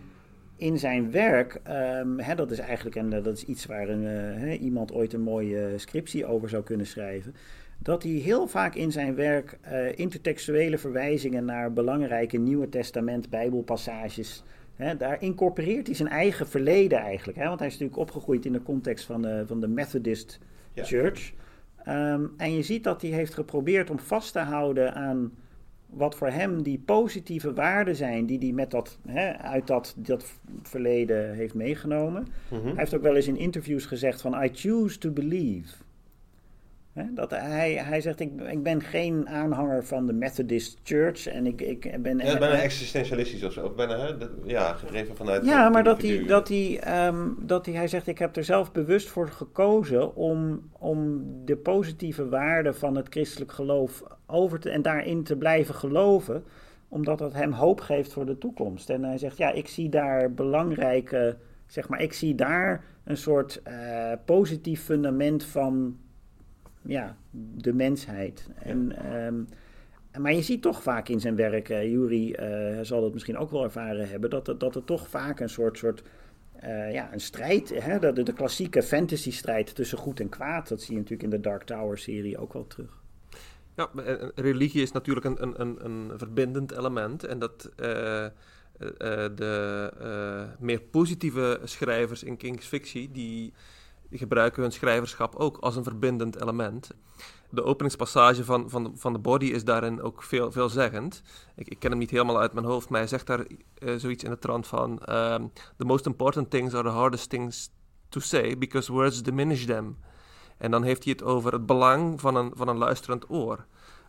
in 0.57 0.78
zijn 0.78 1.11
werk, 1.11 1.61
ehm, 1.62 2.19
hè, 2.19 2.35
dat 2.35 2.51
is 2.51 2.59
eigenlijk 2.59 2.97
en 2.97 3.11
dat 3.11 3.27
is 3.27 3.44
iets 3.44 3.66
waar 3.66 3.89
een, 3.89 4.05
eh, 4.07 4.40
hè, 4.43 4.53
iemand 4.53 4.93
ooit 4.93 5.12
een 5.12 5.20
mooie 5.20 5.73
scriptie 5.77 6.27
over 6.27 6.48
zou 6.48 6.62
kunnen 6.62 6.86
schrijven. 6.86 7.35
Dat 7.78 8.03
hij 8.03 8.12
heel 8.12 8.47
vaak 8.47 8.74
in 8.74 8.93
zijn 8.93 9.15
werk 9.15 9.59
eh, 9.61 9.98
intertextuele 9.98 10.78
verwijzingen 10.78 11.44
naar 11.44 11.73
belangrijke 11.73 12.36
Nieuwe 12.36 12.69
Testament 12.69 13.31
Bijbelpassages. 13.31 14.43
Hè, 14.74 14.97
daar 14.97 15.23
incorporeert 15.23 15.86
hij 15.86 15.97
zijn 15.97 16.09
eigen 16.09 16.48
verleden 16.48 16.98
eigenlijk. 16.98 17.39
Hè, 17.39 17.47
want 17.47 17.59
hij 17.59 17.69
is 17.69 17.78
natuurlijk 17.78 18.01
opgegroeid 18.01 18.44
in 18.44 18.53
de 18.53 18.62
context 18.62 19.05
van 19.05 19.23
de, 19.23 19.44
van 19.47 19.61
de 19.61 19.69
Methodist 19.69 20.39
Ja. 20.73 20.85
Church. 20.85 21.32
Ehm, 21.85 22.24
en 22.36 22.55
je 22.55 22.62
ziet 22.62 22.85
dat 22.85 23.03
hij 23.03 23.11
heeft 23.11 23.35
geprobeerd 23.35 23.90
om 23.90 23.98
vast 23.98 24.32
te 24.32 24.39
houden 24.39 24.94
aan 24.94 25.32
wat 25.86 26.15
voor 26.15 26.28
hem 26.28 26.62
die 26.62 26.78
positieve 26.78 27.53
waarden 27.53 27.97
zijn 27.97 28.27
die 28.27 28.39
hij 28.39 28.53
met 28.53 28.70
dat, 28.70 28.98
hè, 29.07 29.36
uit 29.36 29.66
dat, 29.66 29.94
dat 29.98 30.39
verleden 30.62 31.35
heeft 31.35 31.55
meegenomen. 31.55 32.27
Mhm. 32.48 32.65
Hij 32.65 32.74
heeft 32.77 32.94
ook 32.94 33.03
wel 33.03 33.16
eens 33.16 33.28
in 33.28 33.36
interviews 33.36 33.86
gezegd 33.86 34.20
van 34.20 34.43
I 34.44 34.51
choose 34.53 34.98
to 34.98 35.11
believe. 35.11 35.74
Dat 37.10 37.31
hij, 37.31 37.74
hij 37.74 38.01
zegt, 38.01 38.20
ik, 38.20 38.40
ik 38.40 38.62
ben 38.62 38.81
geen 38.81 39.28
aanhanger 39.28 39.85
van 39.85 40.06
de 40.06 40.12
Methodist 40.12 40.78
Church 40.82 41.27
en 41.27 41.47
ik, 41.47 41.60
ik 41.60 42.02
ben... 42.02 42.18
Ja, 42.18 42.39
bijna 42.39 42.60
existentialistisch 42.60 43.43
of 43.43 43.52
zo. 43.52 43.70
Bijna, 43.70 43.98
hè? 43.98 44.12
ja, 44.44 44.73
gedreven 44.73 45.16
vanuit... 45.16 45.44
Ja, 45.44 45.68
maar 45.68 45.85
dat 45.85 46.02
hij, 46.02 46.24
dat, 46.27 46.48
hij, 46.48 46.81
ehm, 46.81 47.28
dat 47.39 47.66
hij, 47.66 47.74
hij 47.74 47.89
zegt, 47.89 48.06
ik 48.06 48.18
heb 48.18 48.36
er 48.36 48.44
zelf 48.44 48.73
bewust 48.73 49.09
voor 49.09 49.28
gekozen 49.28 50.14
om, 50.16 50.70
om 50.78 51.24
de 51.44 51.56
positieve 51.56 52.28
waarden 52.28 52.74
van 52.74 52.97
het 52.97 53.06
christelijk 53.10 53.52
geloof 53.52 54.02
over 54.27 54.60
te, 54.60 54.70
en 54.70 54.82
daarin 54.82 55.23
te 55.23 55.36
blijven 55.36 55.74
geloven, 55.74 56.44
omdat 56.89 57.18
dat 57.18 57.32
hem 57.32 57.52
hoop 57.52 57.81
geeft 57.81 58.12
voor 58.12 58.27
de 58.27 58.39
toekomst. 58.39 58.90
En 58.90 59.05
hij 59.05 59.18
zegt, 59.18 59.36
ja, 59.36 59.52
ik 59.52 59.68
zie 59.68 59.89
daar 59.89 60.32
belangrijke, 60.32 61.36
zeg 61.66 61.89
maar, 61.89 62.02
ik 62.02 62.12
zie 62.12 62.35
daar 62.35 62.85
een 63.05 63.16
soort 63.16 63.62
eh, 63.62 64.12
positief 64.24 64.82
fundament 64.85 65.44
van, 65.44 65.97
ja, 66.87 67.17
de 67.55 67.73
mensheid. 67.73 68.49
En, 68.55 68.97
ehm, 68.97 69.35
maar 70.23 70.33
je 70.33 70.43
ziet 70.43 70.63
toch 70.63 70.83
vaak 70.83 71.09
in 71.09 71.21
zijn 71.21 71.37
werk, 71.37 71.69
eh 71.69 71.91
Jury 71.91 72.33
eh, 72.33 72.79
zal 72.83 73.01
dat 73.01 73.13
misschien 73.13 73.37
ook 73.37 73.51
wel 73.51 73.65
ervaren 73.65 74.09
hebben, 74.09 74.31
dat 74.31 74.55
dat 74.59 74.75
het 74.75 74.87
toch 74.87 75.09
vaak 75.09 75.41
een 75.41 75.49
soort, 75.49 75.79
soort 75.79 76.03
eh, 76.53 76.93
ja, 76.93 77.13
een 77.13 77.21
strijd, 77.21 77.83
hè, 77.83 77.99
de, 77.99 78.23
de 78.23 78.33
klassieke 78.33 78.83
fantasy-strijd 78.83 79.75
tussen 79.75 79.99
goed 79.99 80.21
en 80.21 80.29
kwaad, 80.29 80.69
dat 80.69 80.81
zie 80.81 80.93
je 80.93 81.01
natuurlijk 81.01 81.33
in 81.33 81.37
de 81.37 81.49
Dark 81.49 81.63
Tower-serie 81.63 82.39
ook 82.39 82.53
wel 82.53 82.67
terug. 82.67 83.05
Ja, 83.75 83.91
religie 84.35 84.83
is 84.83 84.93
natuurlijk 84.93 85.27
een, 85.27 85.43
een, 85.43 85.61
een, 85.61 85.85
een 85.85 86.19
verbindend 86.19 86.73
element. 86.73 87.25
En 87.25 87.39
dat 87.39 87.71
de 89.37 89.91
meer 90.59 90.81
positieve 90.81 91.61
schrijvers 91.65 92.23
in 92.23 92.37
King's 92.37 92.67
fictie, 92.67 93.11
die 93.13 93.53
gebruiken 94.18 94.62
hun 94.62 94.72
schrijverschap 94.72 95.34
ook 95.34 95.56
als 95.56 95.76
een 95.76 95.84
verbindend 95.84 96.40
element. 96.40 96.90
De 97.51 97.64
openingspassage 97.64 98.44
van, 98.44 98.70
van, 98.70 98.93
van 98.94 99.12
de 99.12 99.18
body 99.18 99.47
is 99.47 99.64
daarin 99.64 100.02
ook 100.02 100.22
veel, 100.22 100.52
veelzeggend. 100.52 101.22
Ik, 101.56 101.68
ik 101.68 101.78
ken 101.78 101.90
hem 101.90 101.98
niet 101.98 102.10
helemaal 102.10 102.40
uit 102.40 102.52
mijn 102.52 102.66
hoofd, 102.66 102.88
maar 102.88 102.98
hij 102.98 103.09
zegt 103.09 103.26
daar 103.26 103.47
eh, 103.74 103.94
zoiets 103.97 104.24
in 104.24 104.30
de 104.30 104.38
trant 104.38 104.66
van... 104.66 104.98
ehm, 104.98 105.47
The 105.76 105.84
most 105.84 106.06
important 106.06 106.51
things 106.51 106.74
are 106.74 106.82
the 106.82 106.94
hardest 106.94 107.30
things 107.30 107.70
to 108.09 108.20
say, 108.20 108.59
because 108.59 108.93
words 108.93 109.22
diminish 109.22 109.64
them. 109.64 109.97
En 110.56 110.70
dan 110.70 110.82
heeft 110.82 111.05
hij 111.05 111.12
het 111.12 111.22
over 111.22 111.52
het 111.52 111.66
belang 111.66 112.20
van 112.20 112.36
een, 112.36 112.52
van 112.55 112.68
een 112.68 112.76
luisterend 112.76 113.30
oor. 113.30 113.66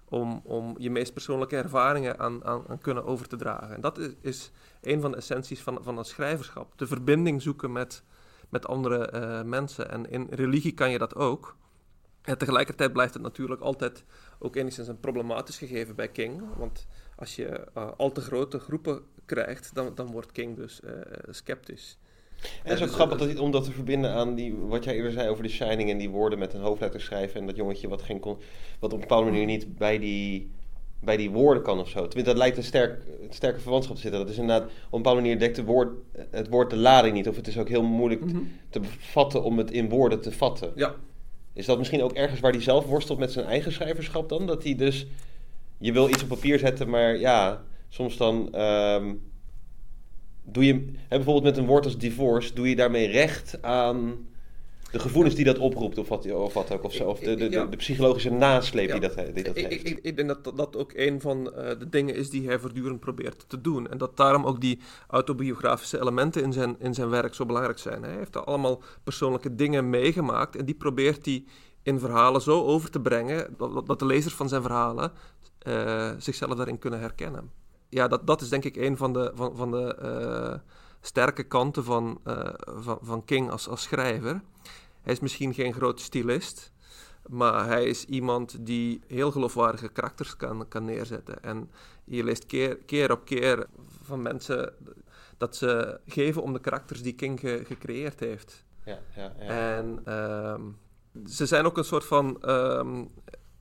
Om, 0.09 0.41
om 0.43 0.75
je 0.77 0.89
meest 0.89 1.13
persoonlijke 1.13 1.55
ervaringen 1.55 2.19
aan, 2.19 2.45
aan, 2.45 2.79
kunnen 2.81 3.05
over 3.05 3.27
te 3.27 3.35
dragen. 3.35 3.75
En 3.75 3.81
dat 3.81 3.97
is, 3.97 4.13
is 4.21 4.51
een 4.81 5.01
van 5.01 5.11
de 5.11 5.17
essenties 5.17 5.61
van, 5.61 5.77
van 5.81 5.97
het 5.97 6.07
schrijverschap. 6.07 6.73
De 6.75 6.87
verbinding 6.87 7.41
zoeken 7.41 7.71
met, 7.71 8.03
met 8.49 8.67
andere 8.67 9.05
eh, 9.05 9.43
mensen. 9.43 9.91
En 9.91 10.09
in 10.09 10.27
religie 10.29 10.73
kan 10.73 10.91
je 10.91 10.97
dat 10.97 11.15
ook. 11.15 11.57
En 12.21 12.37
tegelijkertijd 12.37 12.93
blijft 12.93 13.13
het 13.13 13.23
natuurlijk 13.23 13.61
altijd 13.61 14.03
ook 14.39 14.55
enigszins 14.55 14.87
een 14.87 14.99
problematisch 14.99 15.57
gegeven 15.57 15.95
bij 15.95 16.07
King. 16.07 16.41
Want 16.57 16.87
als 17.15 17.35
je 17.35 17.45
eh, 17.45 17.91
al 17.97 18.11
te 18.11 18.21
grote 18.21 18.59
groepen 18.59 19.01
krijgt, 19.25 19.75
dan, 19.75 19.95
dan 19.95 20.11
wordt 20.11 20.31
King 20.31 20.55
dus 20.55 20.81
eh, 20.81 20.91
sceptisch. 21.29 21.97
En 22.37 22.47
het 22.63 22.73
is 22.73 22.81
ook 22.81 22.87
dus- 22.87 22.95
grappig 22.95 23.17
dat, 23.17 23.39
om 23.39 23.51
dat 23.51 23.63
te 23.63 23.71
verbinden 23.71 24.11
aan 24.11 24.35
die, 24.35 24.55
wat 24.55 24.83
jij 24.83 24.95
eerder 24.95 25.11
zei 25.11 25.29
over 25.29 25.43
de 25.43 25.49
Shining 25.49 25.89
en 25.89 25.97
die 25.97 26.09
woorden 26.09 26.39
met 26.39 26.53
een 26.53 26.61
hoofdletter 26.61 27.01
schrijven. 27.01 27.39
En 27.39 27.45
dat 27.45 27.55
jongetje 27.55 27.87
wat, 27.87 28.01
geen 28.01 28.19
kon, 28.19 28.37
wat 28.79 28.93
op 28.93 28.95
een 28.95 29.07
bepaalde 29.07 29.29
manier 29.29 29.45
niet 29.45 29.77
bij 29.77 29.99
die, 29.99 30.51
bij 30.99 31.17
die 31.17 31.29
woorden 31.31 31.63
kan 31.63 31.79
of 31.79 31.87
zo. 31.89 31.93
Tenminste, 31.93 32.23
dat 32.23 32.37
lijkt 32.37 32.57
een, 32.57 32.63
sterk, 32.63 33.01
een 33.21 33.33
sterke 33.33 33.59
verwantschap 33.59 33.95
te 33.95 34.01
zitten. 34.01 34.19
Dat 34.19 34.29
is 34.29 34.37
inderdaad, 34.37 34.63
op 34.65 34.71
een 34.71 34.89
bepaalde 35.01 35.21
manier 35.21 35.39
dekt 35.39 35.57
het 35.57 35.65
woord, 35.65 35.89
het 36.31 36.47
woord 36.49 36.69
de 36.69 36.75
lading 36.75 37.13
niet. 37.13 37.27
Of 37.27 37.35
het 37.35 37.47
is 37.47 37.57
ook 37.57 37.69
heel 37.69 37.83
moeilijk 37.83 38.25
Mhm. 38.25 38.37
te 38.69 38.79
vatten 38.99 39.43
om 39.43 39.57
het 39.57 39.71
in 39.71 39.89
woorden 39.89 40.21
te 40.21 40.31
vatten. 40.31 40.71
Ja, 40.75 40.95
Is 41.53 41.65
dat 41.65 41.77
misschien 41.77 42.03
ook 42.03 42.13
ergens 42.13 42.39
waar 42.39 42.51
hij 42.51 42.61
zelf 42.61 42.85
worstelt 42.85 43.19
met 43.19 43.31
zijn 43.31 43.45
eigen 43.45 43.71
schrijverschap 43.71 44.29
dan? 44.29 44.45
Dat 44.47 44.63
hij 44.63 44.75
dus, 44.75 45.07
je 45.77 45.91
wil 45.91 46.09
iets 46.09 46.23
op 46.23 46.29
papier 46.29 46.59
zetten, 46.59 46.89
maar 46.89 47.17
ja, 47.17 47.63
soms 47.89 48.17
dan 48.17 48.53
ehm, 48.53 49.13
doe 50.43 50.65
je, 50.65 50.73
hè, 51.07 51.15
bijvoorbeeld 51.15 51.43
met 51.43 51.57
een 51.57 51.65
woord 51.65 51.85
als 51.85 51.97
divorce, 51.97 52.53
doe 52.53 52.69
je 52.69 52.75
daarmee 52.75 53.07
recht 53.07 53.61
aan 53.61 54.27
de 54.91 54.99
gevoelens 54.99 55.35
die 55.35 55.45
dat 55.45 55.57
oproept 55.57 55.97
of 55.97 56.07
wat, 56.07 56.31
of 56.31 56.53
wat 56.53 56.71
ook, 56.71 56.83
of, 56.83 56.93
zo, 56.93 57.03
of 57.03 57.19
de, 57.19 57.35
de, 57.35 57.49
de, 57.49 57.77
psychologische 57.77 58.29
nasleep 58.29 58.91
die 58.91 58.99
dat, 58.99 59.15
die 59.33 59.43
dat 59.43 59.57
ik, 59.57 59.67
heeft. 59.67 59.87
ik, 59.87 59.97
ik, 59.97 59.99
ik 60.01 60.15
denk 60.15 60.27
dat 60.27 60.57
dat- 60.57 60.75
ook 60.75 60.91
een 60.95 61.21
van 61.21 61.53
eh, 61.53 61.79
de 61.79 61.89
dingen 61.89 62.15
is 62.15 62.29
die 62.29 62.47
hij 62.47 62.59
voortdurend 62.59 62.99
probeert 62.99 63.45
te 63.47 63.61
doen. 63.61 63.89
En 63.89 63.97
dat 63.97 64.17
daarom 64.17 64.45
ook 64.45 64.61
die 64.61 64.79
autobiografische 65.07 65.99
elementen 65.99 66.43
in 66.43 66.53
zijn, 66.53 66.75
in 66.79 66.93
zijn 66.93 67.09
werk 67.09 67.33
zo 67.33 67.45
belangrijk 67.45 67.77
zijn. 67.79 68.03
Hij 68.03 68.15
heeft 68.15 68.45
allemaal 68.45 68.81
persoonlijke 69.03 69.55
dingen 69.55 69.89
meegemaakt 69.89 70.55
en 70.55 70.65
die 70.65 70.75
probeert 70.75 71.25
hij 71.25 71.43
in 71.83 71.99
verhalen 71.99 72.41
zo 72.41 72.63
over 72.63 72.89
te 72.89 72.99
brengen 73.01 73.53
dat, 73.57 73.87
dat 73.87 73.99
de 73.99 74.05
lezers 74.05 74.33
van 74.33 74.49
zijn 74.49 74.61
verhalen 74.61 75.11
eh, 75.59 76.11
zichzelf 76.17 76.53
daarin 76.53 76.79
kunnen 76.79 76.99
herkennen. 76.99 77.51
Ja, 77.89 78.07
dat, 78.07 78.27
dat 78.27 78.41
is 78.41 78.49
denk 78.49 78.63
ik 78.63 78.75
een 78.75 78.97
van 78.97 79.13
de, 79.13 79.31
van, 79.35 79.55
van 79.55 79.71
de 79.71 79.95
eh, 79.95 80.59
sterke 81.01 81.43
kanten 81.43 81.83
van, 81.83 82.19
eh, 82.23 82.53
van, 82.57 82.97
van 83.01 83.25
King 83.25 83.49
als, 83.51 83.67
als 83.67 83.81
schrijver. 83.81 84.41
Hij 85.01 85.13
is 85.13 85.19
misschien 85.19 85.53
geen 85.53 85.73
grote 85.73 86.03
stylist, 86.03 86.71
maar 87.27 87.65
hij 87.65 87.85
is 87.85 88.05
iemand 88.05 88.65
die 88.65 89.01
heel 89.07 89.31
geloofwaardige 89.31 89.87
karakters 89.87 90.35
kan, 90.35 90.67
kan 90.67 90.85
neerzetten. 90.85 91.43
En 91.43 91.71
je 92.03 92.23
leest 92.23 92.45
keer, 92.45 92.77
keer 92.77 93.11
op 93.11 93.25
keer 93.25 93.65
van 94.03 94.21
mensen 94.21 94.73
dat 95.37 95.55
ze 95.55 95.99
geven 96.07 96.41
om 96.41 96.53
de 96.53 96.59
karakters 96.59 97.01
die 97.01 97.13
King 97.13 97.39
ge- 97.39 97.61
gecreëerd 97.65 98.19
heeft. 98.19 98.65
Ja, 98.85 98.99
ja, 99.15 99.33
ja. 99.39 99.75
En 99.77 99.99
ehm, 100.03 100.61
ze 101.29 101.45
zijn 101.45 101.65
ook 101.65 101.77
een 101.77 101.83
soort 101.83 102.05
van 102.05 102.41
ehm, 102.41 103.05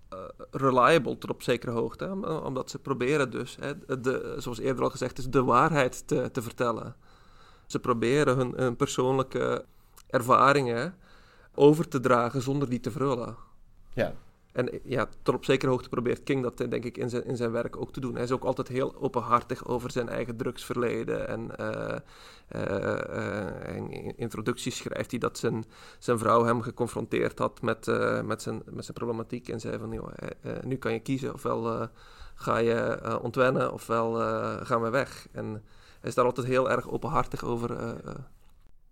eh, 0.09 0.19
reliable 0.51 1.19
tot 1.19 1.31
op 1.31 1.43
zekere 1.43 1.73
hoogte. 1.73 2.11
Omdat 2.45 2.71
ze 2.71 2.79
proberen 2.79 3.31
dus, 3.31 3.57
hè, 3.61 4.01
de, 4.01 4.35
zoals 4.39 4.59
eerder 4.59 4.85
al 4.85 4.91
gezegd 4.91 5.19
is, 5.19 5.27
de 5.27 5.43
waarheid 5.45 6.09
te, 6.09 6.31
te 6.31 6.43
vertellen. 6.43 6.97
Ze 7.67 7.79
proberen 7.79 8.37
hun, 8.37 8.53
hun 8.57 8.77
persoonlijke 8.77 9.65
ervaringen 10.07 10.95
over 11.55 11.89
te 11.89 12.01
dragen 12.01 12.43
zonder 12.43 12.69
die 12.69 12.81
te 12.81 12.91
verhullen. 12.91 13.37
ja. 13.95 14.15
En 14.57 14.81
ja, 14.83 15.09
tot 15.23 15.35
op 15.35 15.45
zekere 15.45 15.71
hoogte 15.71 15.89
probeert 15.89 16.23
King 16.23 16.43
dat 16.43 16.57
denk 16.57 16.85
ik 16.85 16.99
in 16.99 17.11
zijn, 17.11 17.25
in 17.25 17.37
zijn 17.37 17.51
werk 17.51 17.77
ook 17.77 17.93
te 17.93 18.01
doen. 18.01 18.15
Hij 18.15 18.23
is 18.23 18.31
ook 18.31 18.45
altijd 18.45 18.69
heel 18.69 18.95
openhartig 18.95 19.67
over 19.67 19.91
zijn 19.91 20.09
eigen 20.09 20.37
drugsverleden. 20.37 21.29
En 21.29 21.57
eh, 21.57 21.97
eh, 22.49 23.69
eh, 23.69 23.77
in 23.77 24.17
introducties 24.17 24.77
schrijft 24.77 25.11
hij 25.11 25.21
dat 25.21 25.39
zijn, 25.39 25.65
zijn 25.99 26.19
vrouw 26.19 26.45
hem 26.45 26.63
geconfronteerd 26.63 27.39
had 27.39 27.63
met, 27.63 27.87
met, 28.25 28.43
zijn, 28.43 28.63
met 28.65 28.85
zijn 28.85 28.97
problematiek. 28.97 29.49
En 29.49 29.61
zei 29.61 29.79
van, 29.79 29.93
joh, 29.93 30.13
nu 30.65 30.77
kan 30.77 30.93
je 30.93 31.01
kiezen. 31.01 31.35
Ofwel 31.35 31.89
ga 32.35 32.57
je 32.57 33.19
ontwennen, 33.23 33.73
ofwel 33.73 34.13
gaan 34.65 34.83
we 34.83 34.91
weg. 34.91 35.27
En 35.33 35.63
is 36.07 36.15
daar 36.15 36.25
altijd 36.25 36.47
heel 36.47 36.71
erg 36.71 36.91
openhartig 36.91 37.45
over. 37.45 37.71
eh, 37.77 37.89
eh. 38.05 38.15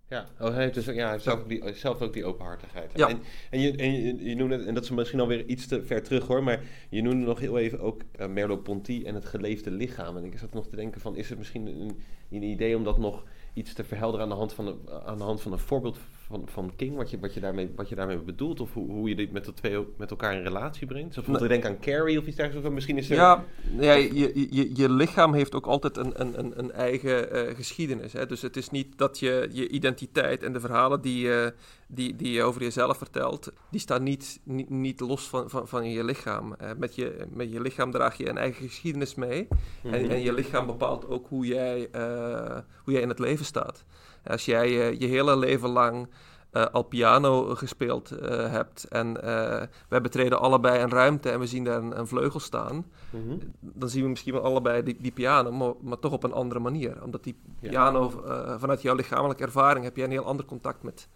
Ja, 0.09 0.27
oh, 0.41 0.49
hij 0.49 0.63
heeft, 0.63 0.75
dus, 0.75 0.85
ja, 0.85 0.93
hij 0.93 1.11
heeft 1.11 1.25
zelf, 1.25 1.41
ook 1.41 1.49
die, 1.49 1.75
zelf 1.75 2.01
ook 2.03 2.13
die 2.13 2.25
openhartigheid. 2.25 2.91
Ja. 2.95 3.09
En, 3.09 3.21
en, 3.51 3.61
je, 3.61 3.77
en 3.77 3.93
je, 3.93 4.25
je 4.29 4.35
noemde, 4.35 4.57
en 4.65 4.75
dat 4.75 4.83
is 4.85 4.91
misschien 4.91 5.21
alweer 5.21 5.45
iets 5.47 5.67
te 5.67 5.83
ver 5.85 6.03
terug 6.03 6.27
hoor, 6.27 6.43
maar 6.43 6.61
je 6.91 7.03
noemde 7.03 7.27
nog 7.27 7.39
heel 7.39 7.59
even 7.59 7.81
ook 7.81 8.03
eh, 8.13 8.27
Merleau-Ponty 8.29 9.03
en 9.07 9.15
het 9.15 9.25
geleefde 9.25 9.71
lichaam. 9.71 10.17
En 10.17 10.25
ik 10.25 10.39
zat 10.39 10.53
nog 10.55 10.67
te 10.69 10.77
denken 10.77 11.01
van, 11.01 11.17
is 11.17 11.29
het 11.29 11.39
misschien 11.39 11.67
een, 11.67 11.99
een 12.31 12.43
idee 12.43 12.77
om 12.77 12.85
dat 12.85 12.99
nog 12.99 13.25
iets 13.55 13.73
te 13.75 13.85
verhelderen 13.85 14.23
aan 14.25 14.31
de 14.33 14.39
hand 14.39 14.53
van, 14.53 14.67
een- 14.67 14.91
aan 15.05 15.19
de 15.19 15.25
hand 15.25 15.41
van 15.43 15.53
een 15.53 15.59
voorbeeld 15.59 15.99
van, 16.27 16.43
van 16.47 16.73
King, 16.77 16.97
wat 16.97 17.11
je, 17.11 17.19
wat, 17.19 17.35
je 17.35 17.41
daarmee, 17.41 17.71
wat 17.77 17.89
je 17.89 17.95
daarmee 17.95 18.19
bedoelt, 18.19 18.61
of 18.61 18.73
hoe, 18.73 18.91
hoe 18.91 19.09
je 19.09 19.15
dit 19.15 19.33
met, 19.33 19.45
de 19.45 19.53
twee, 19.53 19.87
met 19.97 20.11
elkaar 20.11 20.35
in 20.35 20.43
relatie 20.43 20.87
brengt? 20.87 21.15
Bijvoorbeeld, 21.15 21.45
ik 21.45 21.51
denk 21.51 21.65
aan 21.65 21.81
Carrie 21.81 22.19
of 22.19 22.27
iets 22.27 22.37
dergelijks, 22.37 22.69
of 22.69 22.75
misschien 22.75 22.99
is 22.99 23.11
er... 23.11 23.17
Ja, 23.17 23.45
ja 23.79 23.93
je, 23.93 24.49
je, 24.51 24.71
je 24.75 24.91
lichaam 24.91 25.35
heeft 25.35 25.55
ook 25.55 25.67
altijd 25.67 25.97
een, 25.97 26.21
een, 26.21 26.59
een, 26.59 26.73
eigen 26.73 27.31
eh, 27.31 27.55
geschiedenis. 27.55 28.13
Hè? 28.13 28.27
Dus 28.27 28.43
het 28.43 28.57
is 28.57 28.71
niet 28.71 28.99
dat 28.99 29.19
je 29.19 29.49
je 29.53 29.69
identiteit 29.69 30.43
en 30.43 30.53
de 30.53 30.61
verhalen 30.61 31.01
die, 31.01 31.27
je 31.27 31.55
die, 31.87 32.17
die 32.17 32.33
je 32.33 32.43
over 32.43 32.63
jezelf 32.63 32.97
vertelt, 32.97 33.53
die 33.71 33.81
staan 33.81 34.03
niet, 34.03 34.41
niet, 34.43 34.71
niet 34.71 35.01
los 35.01 35.29
van, 35.29 35.51
van, 35.51 35.69
van 35.69 35.91
je 35.91 36.05
lichaam. 36.05 36.55
Eh, 36.55 36.71
met, 36.77 36.95
je, 36.95 37.27
met 37.31 37.53
je 37.53 37.61
lichaam 37.61 37.91
draag 37.91 38.17
je 38.17 38.29
een 38.29 38.39
eigen 38.39 38.69
geschiedenis 38.69 39.15
mee. 39.15 39.49
Mhm. 39.83 39.95
En, 39.95 40.11
en 40.11 40.21
je 40.21 40.33
lichaam 40.33 40.67
bepaalt 40.67 41.09
ook 41.09 41.29
hoe 41.29 41.47
jij, 41.47 41.89
eh, 41.91 42.59
hoe 42.85 42.93
jij 42.93 43.03
in 43.03 43.09
het 43.09 43.19
leven 43.19 43.45
staat. 43.45 43.85
Als 44.27 44.45
jij 44.45 44.67
eh, 44.67 44.99
je 45.01 45.07
hele 45.07 45.37
leven 45.37 45.69
lang 45.69 46.09
eh, 46.51 46.65
al 46.73 46.83
piano 46.83 47.55
gespeeld 47.55 48.11
eh, 48.11 48.51
hebt 48.51 48.85
en 48.85 49.23
eh, 49.23 49.67
wij 49.89 50.01
betreden 50.01 50.41
allebei 50.41 50.83
een 50.83 50.91
ruimte 50.91 51.31
en 51.31 51.41
we 51.41 51.47
zien 51.47 51.65
daar 51.65 51.79
een, 51.83 51.99
een 51.99 52.07
vleugel 52.07 52.41
staan, 52.41 52.87
Mhm. 53.11 53.37
dan 53.61 53.89
zien 53.89 54.03
we 54.03 54.09
misschien 54.09 54.33
wel 54.33 54.43
allebei 54.43 54.83
die, 54.83 54.97
die 55.01 55.13
piano, 55.13 55.53
maar, 55.53 55.73
maar 55.81 55.99
toch 55.99 56.13
op 56.13 56.25
een 56.25 56.33
andere 56.33 56.61
manier. 56.61 57.03
Omdat 57.03 57.25
die 57.25 57.37
piano, 57.61 58.11
vanuit 58.59 58.83
jouw 58.83 58.95
lichamelijke 58.95 59.43
ervaring, 59.45 59.85
heb 59.85 59.97
jij 59.97 60.05
een 60.05 60.11
heel 60.11 60.25
ander 60.25 60.45
contact 60.47 60.83
met, 60.83 61.09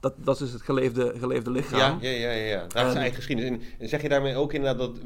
dat, 0.00 0.14
dat 0.16 0.34
is 0.34 0.38
dus 0.38 0.52
het 0.52 0.62
geleefde, 0.62 1.12
geleefde 1.18 1.50
lichaam. 1.50 1.98
Ja, 2.00 2.10
ja, 2.10 2.30
ja, 2.30 2.30
ja. 2.30 2.66
Daar 2.66 2.88
is 2.88 2.94
eigen 2.94 3.16
geschiedenis. 3.16 3.64
En 3.78 3.88
zeg 3.88 4.02
je 4.02 4.08
daarmee 4.08 4.34
ook 4.34 4.52
inderdaad 4.52 4.78
dat... 4.78 4.98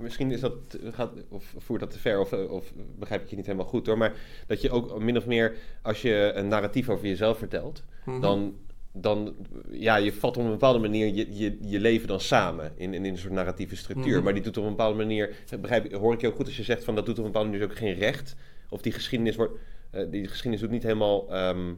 misschien 0.00 0.30
is 0.30 0.40
dat, 0.40 0.54
gaat, 0.82 1.10
of 1.28 1.54
voert 1.58 1.80
dat 1.80 1.90
te 1.90 1.98
ver, 1.98 2.20
of, 2.20 2.32
of 2.32 2.72
begrijp 2.98 3.22
ik 3.22 3.30
je 3.30 3.36
niet 3.36 3.46
helemaal 3.46 3.66
goed 3.66 3.86
hoor. 3.86 3.98
Maar 3.98 4.12
dat 4.46 4.60
je 4.60 4.70
ook 4.70 4.98
min 4.98 5.16
of 5.16 5.26
meer, 5.26 5.56
als 5.82 6.02
je 6.02 6.32
een 6.34 6.48
narratief 6.48 6.88
over 6.88 7.06
jezelf 7.06 7.38
vertelt... 7.38 7.82
Mhm. 8.04 8.20
dan 8.20 8.54
dan, 8.96 9.34
ja, 9.70 9.96
je 9.96 10.12
vat 10.12 10.36
op 10.36 10.44
een 10.44 10.50
bepaalde 10.50 10.78
manier 10.78 11.14
je, 11.14 11.36
je, 11.36 11.58
je 11.60 11.80
leven 11.80 12.08
dan 12.08 12.20
samen 12.20 12.72
in, 12.76 12.94
in, 12.94 13.04
een 13.04 13.18
soort 13.18 13.32
narratieve 13.32 13.76
structuur. 13.76 14.14
Mhm. 14.14 14.24
Maar 14.24 14.34
die 14.34 14.42
doet 14.42 14.56
op 14.56 14.64
een 14.64 14.70
bepaalde 14.70 14.96
manier, 14.96 15.34
begrijp, 15.60 15.92
hoor 15.92 16.12
ik 16.12 16.20
je 16.20 16.26
ook 16.26 16.36
goed 16.36 16.46
als 16.46 16.56
je 16.56 16.62
zegt 16.62 16.84
van 16.84 16.94
dat 16.94 17.06
doet 17.06 17.18
op 17.18 17.24
een 17.24 17.32
bepaalde 17.32 17.50
manier 17.50 17.64
ook 17.64 17.76
geen 17.76 17.94
recht. 17.94 18.36
Of 18.68 18.82
die 18.82 18.92
geschiedenis 18.92 19.36
wordt, 19.36 19.52
uh, 19.94 20.10
die 20.10 20.28
geschiedenis 20.28 20.60
doet 20.60 20.70
niet 20.70 20.82
helemaal, 20.82 21.32
ehm, 21.32 21.72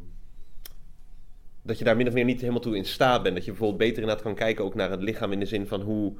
dat 1.67 1.79
je 1.79 1.85
daar 1.85 1.97
min 1.97 2.07
of 2.07 2.13
meer 2.13 2.25
niet 2.25 2.41
helemaal 2.41 2.61
toe 2.61 2.77
in 2.77 2.85
staat 2.85 3.23
bent. 3.23 3.35
Dat 3.35 3.45
je 3.45 3.51
bijvoorbeeld 3.51 3.81
beter 3.81 3.99
inderdaad 4.03 4.25
kan 4.25 4.35
kijken 4.35 4.65
ook 4.65 4.75
naar 4.75 4.91
het 4.91 5.03
lichaam 5.03 5.33
in 5.33 5.41
de 5.41 5.47
zin 5.47 5.67
van 5.67 5.81
hoe, 5.81 6.13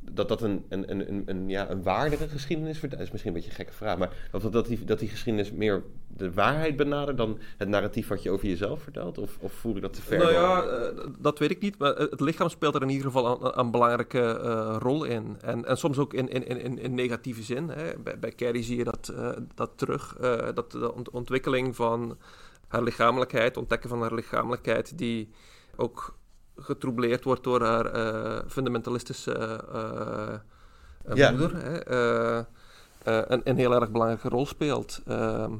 dat 0.00 0.28
dat 0.28 0.42
een, 0.42 0.64
een, 0.68 0.90
een, 0.90 1.22
een, 1.26 1.48
ja, 1.48 1.70
een 1.70 1.82
waardere 1.82 2.28
geschiedenis 2.28 2.80
wordt. 2.80 2.96
Dat 2.96 3.04
is 3.04 3.10
misschien 3.10 3.32
een 3.32 3.36
beetje 3.36 3.50
een 3.50 3.64
gekke 3.64 3.72
vraag, 3.72 3.98
maar 3.98 4.10
dat, 4.30 4.52
dat, 4.52 4.66
die, 4.66 4.84
dat 4.84 4.98
die 4.98 5.08
geschiedenis 5.08 5.52
meer 5.52 5.82
de 6.06 6.32
waarheid 6.32 6.76
benadert 6.76 7.16
dan 7.16 7.38
het 7.56 7.68
narratief 7.68 8.08
wat 8.08 8.22
je 8.22 8.30
over 8.30 8.46
jezelf 8.46 8.82
vertelt? 8.82 9.18
Of, 9.18 9.38
of 9.40 9.52
voel 9.52 9.76
ik 9.76 9.82
dat 9.82 9.92
te 9.92 10.02
ver? 10.02 10.18
Nou 10.18 10.32
ja, 10.32 10.64
uh, 10.64 11.06
dat 11.18 11.38
weet 11.38 11.50
ik 11.50 11.60
niet, 11.60 11.78
maar 11.78 11.94
het 11.94 12.20
lichaam 12.20 12.48
speelt 12.48 12.74
er 12.74 12.82
in 12.82 12.88
ieder 12.88 13.06
geval 13.06 13.58
een, 13.58 13.70
belangrijke 13.70 14.40
uh, 14.44 14.76
rol 14.78 15.04
in. 15.04 15.36
En, 15.40 15.64
en 15.64 15.76
soms 15.76 15.98
ook 15.98 16.14
in, 16.14 16.28
in, 16.28 16.62
in, 16.62 16.78
in 16.78 16.94
negatieve 16.94 17.42
zin. 17.42 17.68
Hè. 17.68 17.98
Bij, 17.98 18.18
bij 18.18 18.32
Carrie 18.32 18.62
zie 18.62 18.76
je 18.76 18.84
dat, 18.84 19.12
uh, 19.14 19.30
dat 19.54 19.70
terug, 19.74 20.16
dat 20.54 20.70
de 20.70 21.12
ontwikkeling 21.12 21.76
van 21.76 22.16
haar 22.68 22.82
lichamelijkheid, 22.82 23.56
ontdekken 23.56 23.88
van 23.88 24.00
haar 24.00 24.14
lichamelijkheid, 24.14 24.98
die 24.98 25.30
ook 25.76 26.16
getroubleerd 26.56 27.24
wordt 27.24 27.44
door 27.44 27.62
haar 27.62 27.96
uh, 27.96 28.38
fundamentalistische 28.48 29.64
uh, 29.74 31.16
ja. 31.16 31.30
moeder. 31.30 31.56
Hè, 31.56 32.44
een, 33.04 33.40
een, 33.44 33.56
heel 33.56 33.74
erg 33.74 33.90
belangrijke 33.90 34.28
rol 34.28 34.46
speelt. 34.46 35.02
Ehm, 35.06 35.52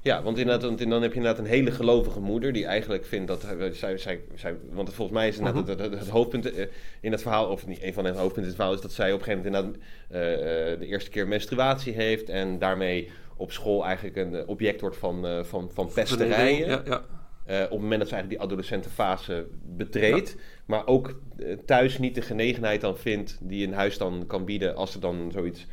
ja, 0.00 0.22
want, 0.22 0.38
inderdaad, 0.38 0.64
want 0.64 0.78
dan 0.78 1.02
heb 1.02 1.10
je 1.10 1.16
inderdaad 1.16 1.38
een 1.44 1.50
hele 1.50 1.70
gelovige 1.70 2.20
moeder 2.20 2.52
die 2.52 2.66
eigenlijk 2.66 3.04
vindt 3.04 3.28
dat 3.28 3.46
zij, 3.72 3.98
zij, 3.98 4.24
zij 4.34 4.56
want 4.70 4.94
volgens 4.94 5.18
mij 5.18 5.28
is 5.28 5.38
inderdaad 5.38 5.68
het, 5.68 5.80
het, 5.80 5.98
het, 5.98 6.08
hoofdpunt 6.08 6.52
in 7.00 7.12
het 7.12 7.22
verhaal, 7.22 7.48
of 7.48 7.66
niet 7.66 7.82
een 7.82 7.92
van 7.92 8.04
de 8.04 8.10
hoofdpunten 8.10 8.42
in 8.42 8.48
het 8.48 8.54
verhaal, 8.54 8.74
is 8.74 8.80
dat 8.80 8.92
zij 8.92 9.12
op 9.12 9.18
een 9.18 9.24
gegeven 9.24 9.52
moment 9.52 9.74
inderdaad 9.74 10.72
uh, 10.72 10.78
de 10.78 10.86
eerste 10.86 11.10
keer 11.10 11.28
menstruatie 11.28 11.92
heeft 11.92 12.28
en 12.28 12.58
daarmee 12.58 13.10
op 13.36 13.52
school 13.52 13.84
eigenlijk 13.84 14.16
een 14.16 14.46
object 14.46 14.80
wordt 14.80 14.96
van, 14.96 15.26
uh, 15.26 15.44
van, 15.44 15.70
van 15.74 15.90
pesterijen. 15.94 16.68
Ja, 16.68 16.82
ja. 16.84 17.04
Uh, 17.48 17.62
op 17.62 17.70
het 17.70 17.80
moment 17.80 17.98
dat 17.98 18.08
ze 18.08 18.14
eigenlijk 18.14 18.28
die 18.28 18.40
adolescentenfase 18.40 19.46
betreedt. 19.62 20.36
Maar 20.64 20.86
ook 20.86 21.20
uh, 21.36 21.56
thuis 21.64 21.98
niet 21.98 22.14
de 22.14 22.22
genegenheid 22.22 22.80
dan 22.80 22.96
vindt 22.96 23.38
die 23.40 23.66
een 23.66 23.72
huis 23.72 23.98
dan 23.98 24.24
kan 24.26 24.44
bieden 24.44 24.76
als 24.76 24.94
er 24.94 25.00
dan 25.00 25.30
zoiets 25.32 25.66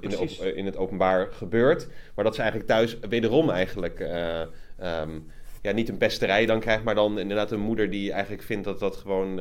in, 0.00 0.08
de 0.08 0.52
in, 0.54 0.66
het 0.66 0.76
openbaar 0.76 1.32
gebeurt. 1.32 1.88
Maar 2.14 2.24
dat 2.24 2.34
ze 2.34 2.40
eigenlijk 2.40 2.70
thuis 2.70 2.98
wederom 3.08 3.50
eigenlijk 3.50 4.00
um, 4.00 5.30
ja, 5.62 5.72
niet 5.72 5.88
een 5.88 5.96
pesterij 5.96 6.46
dan 6.46 6.60
krijgt, 6.60 6.84
maar 6.84 6.94
dan 6.94 7.18
inderdaad 7.18 7.50
een 7.50 7.60
moeder 7.60 7.90
die 7.90 8.12
eigenlijk 8.12 8.42
vindt 8.42 8.64
dat 8.64 8.78
dat 8.78 8.96
gewoon 8.96 9.36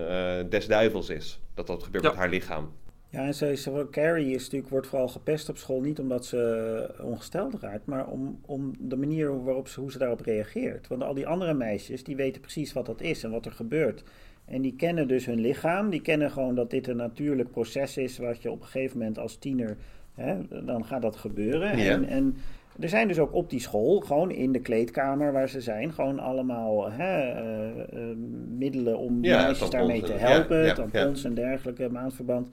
des 0.49 0.67
duivels 0.67 1.09
is. 1.09 1.39
Dat 1.53 1.67
dat 1.67 1.83
gebeurt 1.83 2.03
met 2.03 2.15
haar 2.15 2.29
lichaam. 2.29 2.71
Ja, 3.11 3.25
en 3.25 3.33
ze, 3.33 3.55
ze, 3.55 3.87
Carrie 3.91 4.35
is 4.35 4.43
natuurlijk, 4.43 4.71
wordt 4.71 4.87
vooral 4.87 5.07
gepest 5.07 5.49
op 5.49 5.57
school, 5.57 5.81
niet 5.81 5.99
omdat 5.99 6.25
ze 6.25 6.89
ongesteld 7.01 7.55
raakt, 7.61 7.85
maar 7.85 8.07
om, 8.07 8.39
om 8.45 8.73
de 8.79 8.95
manier 8.95 9.43
waarop 9.43 9.67
ze, 9.67 9.79
hoe 9.79 9.91
ze 9.91 9.97
daarop 9.97 10.21
reageert. 10.21 10.87
Want 10.87 11.03
al 11.03 11.13
die 11.13 11.27
andere 11.27 11.53
meisjes, 11.53 12.03
die 12.03 12.15
weten 12.15 12.41
precies 12.41 12.73
wat 12.73 12.85
dat 12.85 13.01
is 13.01 13.23
en 13.23 13.31
wat 13.31 13.45
er 13.45 13.51
gebeurt. 13.51 14.03
En 14.45 14.61
die 14.61 14.75
kennen 14.75 15.07
dus 15.07 15.25
hun 15.25 15.39
lichaam, 15.39 15.89
die 15.89 16.01
kennen 16.01 16.31
gewoon 16.31 16.55
dat 16.55 16.69
dit 16.69 16.87
een 16.87 16.95
natuurlijk 16.95 17.51
proces 17.51 17.97
is, 17.97 18.17
wat 18.17 18.41
je 18.41 18.51
op 18.51 18.61
een 18.61 18.67
gegeven 18.67 18.97
moment 18.97 19.19
als 19.19 19.35
tiener, 19.35 19.77
hè, 20.13 20.35
dan 20.65 20.85
gaat 20.85 21.01
dat 21.01 21.15
gebeuren. 21.15 21.77
Ja. 21.77 21.91
En, 21.91 22.05
en 22.05 22.35
er 22.79 22.89
zijn 22.89 23.07
dus 23.07 23.19
ook 23.19 23.33
op 23.33 23.49
die 23.49 23.59
school, 23.59 23.99
gewoon 23.99 24.31
in 24.31 24.51
de 24.51 24.61
kleedkamer 24.61 25.31
waar 25.31 25.49
ze 25.49 25.61
zijn, 25.61 25.93
gewoon 25.93 26.19
allemaal 26.19 26.91
hè, 26.91 27.43
uh, 27.43 27.69
uh, 27.93 28.15
middelen 28.57 28.97
om 28.97 29.23
ja, 29.23 29.41
meisjes 29.41 29.69
daarmee 29.69 30.01
te 30.01 30.13
helpen, 30.13 30.57
ja, 30.57 30.65
ja, 30.65 30.73
tampons 30.73 31.23
en 31.23 31.33
dergelijke, 31.33 31.89
maandverband. 31.89 32.47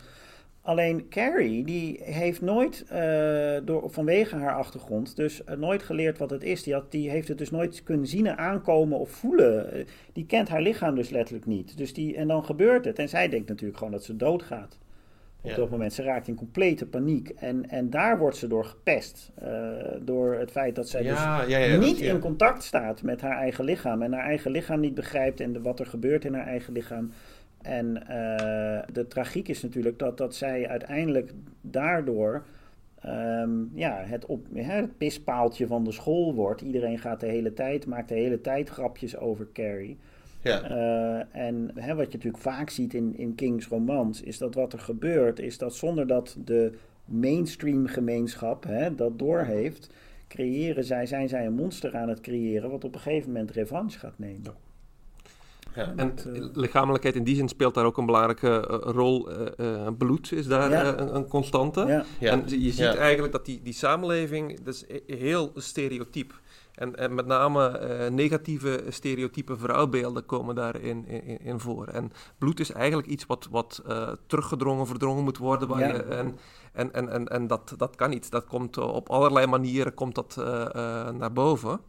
Alleen 0.68 1.08
Carrie, 1.08 1.64
die 1.64 2.00
heeft 2.02 2.40
nooit, 2.40 2.84
uh, 2.92 3.56
door, 3.64 3.90
vanwege 3.90 4.36
haar 4.36 4.54
achtergrond, 4.54 5.16
dus 5.16 5.42
uh, 5.48 5.56
nooit 5.56 5.82
geleerd 5.82 6.18
wat 6.18 6.30
het 6.30 6.42
is. 6.42 6.62
Die, 6.62 6.74
had, 6.74 6.90
die 6.90 7.10
heeft 7.10 7.28
het 7.28 7.38
dus 7.38 7.50
nooit 7.50 7.82
kunnen 7.82 8.06
zien 8.06 8.28
aankomen 8.28 8.98
of 8.98 9.10
voelen. 9.10 9.78
Uh, 9.78 9.84
die 10.12 10.26
kent 10.26 10.48
haar 10.48 10.62
lichaam 10.62 10.94
dus 10.94 11.10
letterlijk 11.10 11.46
niet. 11.46 11.76
Dus 11.76 11.94
die, 11.94 12.16
en 12.16 12.28
dan 12.28 12.44
gebeurt 12.44 12.84
het. 12.84 12.98
En 12.98 13.08
zij 13.08 13.28
denkt 13.28 13.48
natuurlijk 13.48 13.78
gewoon 13.78 13.92
dat 13.92 14.04
ze 14.04 14.16
doodgaat. 14.16 14.78
Op 15.40 15.50
ja. 15.50 15.56
dat 15.56 15.70
moment. 15.70 15.92
Ze 15.92 16.02
raakt 16.02 16.28
in 16.28 16.34
complete 16.34 16.86
paniek. 16.86 17.28
En, 17.28 17.70
en 17.70 17.90
daar 17.90 18.18
wordt 18.18 18.36
ze 18.36 18.46
door 18.46 18.64
gepest. 18.64 19.30
door 20.00 20.34
het 20.34 20.50
feit 20.50 20.74
dat 20.74 20.88
zij 20.88 21.02
ja, 21.02 21.44
dus 21.44 21.50
ja, 21.50 21.76
niet 21.76 22.00
in 22.00 22.18
contact 22.18 22.62
staat 22.62 23.02
met 23.02 23.20
haar 23.20 23.36
eigen 23.36 23.64
lichaam. 23.64 24.02
En 24.02 24.12
haar 24.12 24.24
eigen 24.24 24.50
lichaam 24.50 24.80
niet 24.80 24.94
begrijpt. 24.94 25.40
En 25.40 25.52
de, 25.52 25.60
wat 25.60 25.80
er 25.80 25.86
gebeurt 25.86 26.24
in 26.24 26.34
haar 26.34 26.46
eigen 26.46 26.72
lichaam. 26.72 27.10
En 27.62 27.86
uh, 27.86 28.80
de 28.92 29.06
tragiek 29.08 29.48
is 29.48 29.62
natuurlijk 29.62 29.98
dat, 29.98 30.18
dat 30.18 30.34
zij 30.34 30.68
uiteindelijk 30.68 31.32
daardoor 31.60 32.44
um, 33.06 33.70
ja, 33.74 34.02
het, 34.04 34.26
op, 34.26 34.46
het 34.54 34.98
pispaaltje 34.98 35.66
van 35.66 35.84
de 35.84 35.92
school 35.92 36.34
wordt. 36.34 36.60
Iedereen 36.60 36.98
gaat 36.98 37.20
de 37.20 37.26
hele 37.26 37.52
tijd, 37.52 37.86
maakt 37.86 38.08
de 38.08 38.14
hele 38.14 38.40
tijd 38.40 38.68
grapjes 38.68 39.16
over 39.16 39.48
Carrie. 39.52 39.98
Ja. 40.42 40.70
Uh, 40.70 41.46
en 41.46 41.70
hè, 41.74 41.94
wat 41.94 42.06
je 42.06 42.16
natuurlijk 42.16 42.42
vaak 42.42 42.70
ziet 42.70 42.94
in, 42.94 43.16
in 43.16 43.34
Kings 43.34 43.66
romans, 43.66 44.22
is 44.22 44.38
dat 44.38 44.54
wat 44.54 44.72
er 44.72 44.78
gebeurt, 44.78 45.38
is 45.38 45.58
dat 45.58 45.74
zonder 45.74 46.06
dat 46.06 46.36
de 46.44 46.72
mainstream 47.04 47.86
gemeenschap 47.86 48.64
hè, 48.64 48.94
dat 48.94 49.18
doorheeft, 49.18 49.90
creëren 50.28 50.84
zij, 50.84 51.06
zijn 51.06 51.28
zij 51.28 51.46
een 51.46 51.54
monster 51.54 51.96
aan 51.96 52.08
het 52.08 52.20
creëren, 52.20 52.70
wat 52.70 52.84
op 52.84 52.94
een 52.94 53.00
gegeven 53.00 53.32
moment 53.32 53.50
revanche 53.50 53.98
gaat 53.98 54.18
nemen. 54.18 54.40
Ja. 54.42 54.54
Ja. 55.74 55.92
En 55.96 56.14
uh, 56.26 56.44
lichamelijkheid 56.52 57.16
in 57.16 57.24
die 57.24 57.36
zin 57.36 57.48
speelt 57.48 57.74
daar 57.74 57.84
ook 57.84 57.98
een 57.98 58.06
belangrijke 58.06 58.68
uh, 58.70 58.92
rol. 58.92 59.30
Uh, 59.60 59.88
bloed 59.98 60.32
is 60.32 60.46
daar 60.46 60.70
ja. 60.70 60.98
een, 60.98 61.14
een, 61.14 61.26
constante. 61.26 61.84
Ja. 61.86 62.04
Ja. 62.20 62.30
En 62.30 62.42
je 62.46 62.72
ziet 62.72 62.94
eigenlijk 62.94 63.32
dat 63.32 63.44
die, 63.44 63.62
die 63.62 63.72
samenleving, 63.72 64.60
dat 64.60 64.74
is 64.74 64.84
heel 65.06 65.52
stereotyp. 65.54 66.40
En, 66.74 66.96
en 66.96 67.14
met 67.14 67.26
name 67.26 67.80
negatieve 68.10 68.84
stereotype 68.88 69.56
vrouwbeelden 69.56 70.26
komen 70.26 70.54
daarin 70.54 71.06
in, 71.06 71.40
in, 71.40 71.60
voor. 71.60 71.86
En 71.86 72.12
bloed 72.38 72.60
is 72.60 72.72
eigenlijk 72.72 73.08
iets 73.08 73.26
wat, 73.26 73.48
wat 73.50 73.82
teruggedrongen, 74.26 74.86
verdrongen 74.86 75.24
moet 75.24 75.38
worden. 75.38 75.68
Waar 75.68 75.78
je, 75.78 76.02
en 76.02 76.38
en, 76.72 76.92
en, 76.92 77.08
en, 77.08 77.28
en 77.28 77.46
dat, 77.46 77.74
dat 77.76 77.96
kan 77.96 78.10
niet. 78.10 78.30
Dat 78.30 78.46
komt 78.46 78.76
op 78.78 79.10
allerlei 79.10 79.46
manieren 79.46 79.94
komt 79.94 80.14
dat, 80.14 80.36
naar 81.14 81.32
boven. 81.32 81.80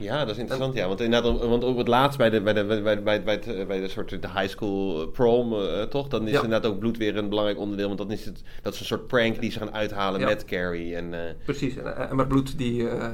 Ja, 0.00 0.18
dat 0.18 0.34
is 0.34 0.38
interessant, 0.38 0.74
ja. 0.74 0.86
Want 0.86 1.00
inderdaad, 1.00 1.38
want 1.38 1.64
ook 1.64 1.78
het 1.78 1.88
laatst 1.88 2.18
bij 2.18 2.30
de, 2.30 2.40
bij 2.40 2.52
de, 2.52 2.64
bij, 2.64 3.02
bij, 3.02 3.22
bij, 3.22 3.34
het, 3.44 3.66
bij 3.66 3.80
de 3.80 3.88
soort 3.88 4.08
de 4.10 4.28
high 4.28 4.48
school 4.48 5.06
prom, 5.06 5.52
uh, 5.52 5.82
toch? 5.82 6.08
Dan 6.08 6.26
is 6.26 6.32
ja. 6.32 6.42
inderdaad 6.42 6.70
ook 6.70 6.78
bloed 6.78 6.96
weer 6.96 7.16
een 7.16 7.28
belangrijk 7.28 7.58
onderdeel. 7.58 7.86
Want 7.86 7.98
dan 7.98 8.10
is 8.10 8.24
het, 8.24 8.42
dat 8.62 8.74
is 8.74 8.80
een 8.80 8.86
soort 8.86 9.06
prank 9.06 9.40
die 9.40 9.50
ze 9.50 9.58
gaan 9.58 9.74
uithalen 9.74 10.20
ja. 10.20 10.26
met 10.26 10.44
Carrie. 10.44 10.96
En, 10.96 11.12
uh, 11.12 11.18
Precies, 11.44 11.76
en, 11.76 12.08
en 12.08 12.16
met 12.16 12.28
bloed 12.28 12.58
die... 12.58 12.82
Uh, 12.82 13.08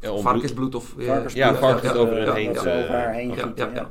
ja, 0.00 0.16
varkensbloed 0.16 0.74
of... 0.74 0.94
Varkensbloed, 0.98 1.32
ja, 1.32 1.54
varkensbloed 1.54 1.96
over 1.96 2.16
hun 2.16 2.34
heen. 2.34 2.50
over 2.50 2.88
haar 2.88 3.12
heen 3.12 3.34
ja. 3.56 3.90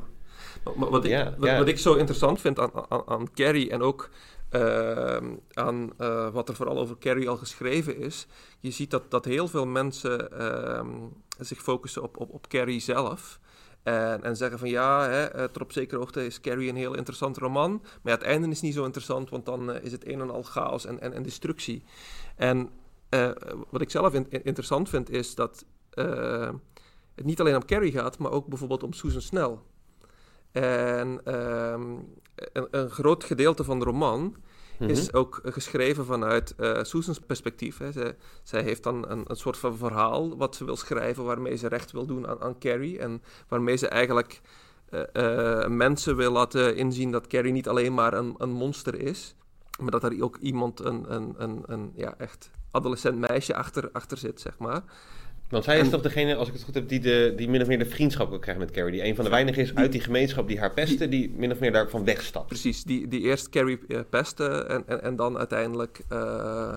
Maar 0.76 0.90
wat, 0.90 1.06
ik, 1.06 1.28
wat, 1.38 1.58
wat, 1.58 1.68
ik 1.68 1.80
zo 1.80 1.94
interessant 1.94 2.42
vind 2.42 2.60
aan, 2.60 2.72
aan, 2.90 3.02
aan 3.06 3.32
Carrie 3.34 3.70
en 3.70 3.82
ook 3.82 4.10
uh, 4.52 5.18
aan 5.54 5.90
uh, 6.00 6.30
wat 6.30 6.50
er 6.50 6.56
vooral 6.56 6.78
over 6.78 6.98
Carrie 6.98 7.30
al 7.30 7.38
geschreven 7.38 7.98
is. 7.98 8.28
Je 8.60 8.72
ziet 8.72 8.92
dat, 8.92 9.12
dat 9.12 9.26
heel 9.26 9.48
veel 9.48 9.66
mensen 9.66 10.30
uh, 10.40 10.82
zich 11.45 11.61
focussen 11.61 12.03
op, 12.03 12.18
op, 12.18 12.30
op 12.34 12.48
Carrie 12.48 12.80
zelf. 12.80 13.40
En, 13.84 14.24
en 14.24 14.36
zeggen 14.36 14.60
van 14.60 14.70
ja, 14.70 15.10
hè, 15.10 15.26
eh, 15.26 15.44
tot 15.44 15.61
op 15.61 15.72
zekere 15.72 15.99
hoogte 15.99 16.26
is 16.26 16.41
Carrie 16.41 16.70
een 16.70 16.76
heel 16.76 16.95
interessant 16.95 17.38
roman. 17.38 17.84
Maar 18.02 18.14
het 18.14 18.22
einde 18.22 18.48
is 18.48 18.61
niet 18.61 18.74
zo 18.74 18.86
interessant, 18.86 19.30
want 19.30 19.45
dan 19.45 19.70
uh, 19.70 19.84
is 19.84 19.91
het 19.91 20.07
een 20.07 20.22
en 20.22 20.30
al 20.30 20.44
chaos 20.44 20.86
en, 20.86 20.99
en, 20.99 21.14
en 21.14 21.24
destructie. 21.24 21.84
En 22.36 22.70
uh, 23.10 23.32
wat 23.70 23.82
ik 23.82 23.90
zelf 23.90 24.14
in, 24.14 24.28
interessant 24.30 24.90
vind, 24.90 25.10
is 25.10 25.36
dat 25.36 25.66
het 27.16 27.26
niet 27.26 27.40
alleen 27.40 27.56
om 27.56 27.66
Carrie 27.66 27.91
gaat, 27.91 28.18
maar 28.18 28.32
ook 28.32 28.48
bijvoorbeeld 28.48 28.84
om 28.84 28.94
Susan 28.94 29.22
Snell. 29.22 29.57
En 30.52 31.36
um, 31.36 32.14
een, 32.36 32.68
een, 32.72 32.90
groot 32.90 33.24
gedeelte 33.24 33.64
van 33.64 33.80
de 33.80 33.86
roman 33.86 34.36
is 34.80 35.14
ook 35.14 35.39
geschreven 35.43 36.06
vanuit 36.06 36.53
uh, 36.60 36.84
Susan's 36.84 37.19
perspectief. 37.19 37.77
Hè. 37.77 37.91
Zij, 37.91 38.15
zij, 38.43 38.61
heeft 38.61 38.84
dan 38.84 39.10
een, 39.10 39.23
een, 39.27 39.35
soort 39.35 39.57
van 39.57 39.77
verhaal 39.77 40.38
wat 40.38 40.56
ze 40.56 40.65
wil 40.65 40.76
schrijven, 40.76 41.23
waarmee 41.23 41.56
ze 41.56 41.68
recht 41.68 41.91
wil 41.91 42.06
doen 42.06 42.27
aan, 42.27 42.41
aan 42.41 42.60
Carrie. 42.60 42.99
En 42.99 43.22
waarmee 43.47 43.76
ze 43.76 43.88
eigenlijk 43.88 44.41
uh, 44.89 45.01
uh, 45.14 45.68
mensen 45.68 46.15
wil 46.15 46.31
laten 46.31 46.76
inzien 46.76 47.11
dat 47.11 47.27
Carrie 47.27 47.51
niet 47.51 47.68
alleen 47.68 47.93
maar 47.93 48.14
een, 48.14 48.35
een 48.38 48.51
monster 48.51 48.95
is, 48.95 49.35
maar 49.80 49.91
dat 49.91 50.03
er 50.03 50.23
ook 50.23 50.38
iemand, 50.38 50.80
een, 50.80 51.14
een, 51.14 51.35
een, 51.38 51.64
een 51.65 51.91
ja, 51.95 52.14
echt 52.18 52.51
adolescent 52.72 53.18
meisje 53.30 53.56
achter, 53.56 53.89
achter 53.91 54.18
zit, 54.18 54.41
zeg 54.41 54.57
maar. 54.57 54.84
Want 55.50 55.64
zij 55.64 55.80
is 55.80 55.90
toch 55.90 56.02
degene, 56.02 56.36
als 56.36 56.48
ik 56.48 56.54
het 56.54 56.64
goed 56.64 56.74
heb, 56.74 56.90
die, 56.90 57.00
de, 57.00 57.34
die 57.36 57.50
min 57.50 57.62
of 57.62 57.68
meer 57.68 57.80
de 57.80 57.86
vriendschap 57.86 58.32
ook 58.32 58.42
krijgt 58.42 58.60
met 58.60 58.72
Carrie. 58.72 58.92
Die 58.92 59.04
een 59.04 59.16
van 59.16 59.24
de 59.24 59.30
weinigen 59.30 59.62
is 59.62 59.76
uit 59.76 59.92
die 59.92 60.02
gemeenschap 60.02 60.48
die 60.48 60.60
haar 60.60 60.72
pesten, 60.72 61.10
die 61.10 61.34
min 61.36 61.52
of 61.52 61.60
meer 61.60 61.72
daarvan 61.72 62.06
wegstapt. 62.06 62.48
Precies, 62.48 62.84
die, 62.84 63.08
die 63.08 63.22
eerst 63.22 63.50
Carrie 63.50 63.80
uh, 63.88 64.00
pestte 64.10 64.48
en, 64.48 64.84
en, 64.88 65.04
en 65.04 65.16
dan 65.16 65.38
uiteindelijk... 65.38 66.02
Uh, 66.12 66.74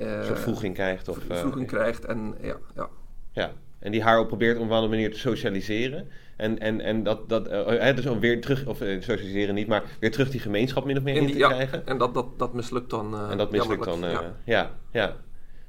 uh, 0.00 0.36
Zo'n 0.44 0.72
krijgt. 0.72 1.08
Of, 1.08 1.18
krijgt 1.66 2.04
en 2.04 2.34
ja, 2.42 2.56
ja. 2.74 2.88
Ja, 3.32 3.52
en 3.78 3.92
die 3.92 4.02
haar 4.02 4.18
ook 4.18 4.28
probeert 4.28 4.56
op 4.56 4.62
een 4.62 4.68
bepaalde 4.68 4.88
manier 4.88 5.12
te 5.12 5.18
socialiseren. 5.18 6.08
En, 6.36 6.58
en, 6.58 6.80
en 6.80 7.02
dat, 7.02 7.28
dat 7.28 7.48
uh, 7.50 7.96
dus 7.96 8.06
om 8.06 8.20
weer 8.20 8.40
terug, 8.40 8.66
of 8.66 8.76
socialiseren 8.76 9.54
niet, 9.54 9.66
maar 9.66 9.82
weer 10.00 10.10
terug 10.10 10.30
die 10.30 10.40
gemeenschap 10.40 10.84
min 10.84 10.96
of 10.96 11.02
meer 11.02 11.14
in, 11.14 11.22
in 11.22 11.32
te 11.32 11.38
ja, 11.38 11.48
krijgen. 11.48 11.86
En 11.86 11.98
dat, 11.98 12.14
dat, 12.14 12.38
dat 12.38 12.52
mislukt 12.52 12.90
dan. 12.90 13.30
En 13.30 13.38
dat 13.38 13.50
mislukt 13.50 13.84
dan, 13.84 14.00
ja. 14.00 14.34
ja. 14.44 14.70
ja, 14.92 15.16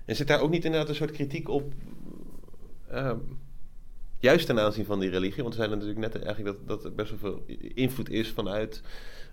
En 0.07 0.15
zit 0.15 0.27
daar 0.27 0.41
ook 0.41 0.49
niet 0.49 0.65
inderdaad 0.65 0.89
een 0.89 0.95
soort 0.95 1.11
kritiek 1.11 1.49
op, 1.49 1.73
ehm, 2.89 3.17
juist 4.19 4.45
ten 4.45 4.59
aanzien 4.59 4.85
van 4.85 4.99
die 4.99 5.09
religie? 5.09 5.43
Want 5.43 5.55
we 5.55 5.61
zeiden 5.61 5.77
natuurlijk 5.77 6.13
net 6.13 6.23
eigenlijk 6.23 6.57
dat, 6.57 6.67
dat 6.67 6.85
er 6.85 6.95
best 6.95 7.09
wel 7.09 7.19
veel 7.19 7.43
invloed 7.73 8.09
is 8.09 8.31
vanuit. 8.31 8.81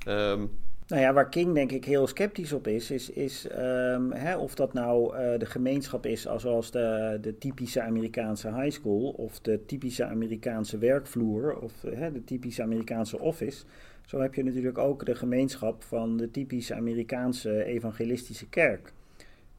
Um, 0.09 0.51
nou 0.87 1.03
ja, 1.03 1.13
waar 1.13 1.29
King 1.29 1.55
denk 1.55 1.73
ik 1.73 1.85
heel 1.85 2.07
sceptisch 2.07 2.53
op 2.53 2.67
is, 2.67 2.91
is, 2.91 3.11
is 3.11 3.47
um, 3.59 4.13
hè, 4.13 4.37
of 4.37 4.55
dat 4.55 4.73
nou 4.73 5.17
uh, 5.17 5.39
de 5.39 5.47
gemeenschap 5.47 6.07
is 6.07 6.27
zoals 6.37 6.71
de, 6.71 7.19
de 7.21 7.39
typische 7.39 7.83
Amerikaanse 7.83 8.55
high 8.55 8.77
school 8.77 9.11
of 9.11 9.41
de 9.41 9.65
typische 9.67 10.05
Amerikaanse 10.05 10.79
werkvloer 10.79 11.57
of 11.57 11.73
hè, 11.83 12.13
de 12.13 12.25
typische 12.25 12.63
Amerikaanse 12.63 13.19
office. 13.19 13.65
Zo 14.07 14.21
heb 14.21 14.35
je 14.35 14.45
natuurlijk 14.45 14.79
ook 14.79 15.07
de 15.07 15.15
gemeenschap 15.15 15.83
van 15.83 16.17
de 16.17 16.31
typische 16.31 16.75
Amerikaanse 16.75 17.65
evangelistische 17.65 18.49
kerk. 18.49 18.93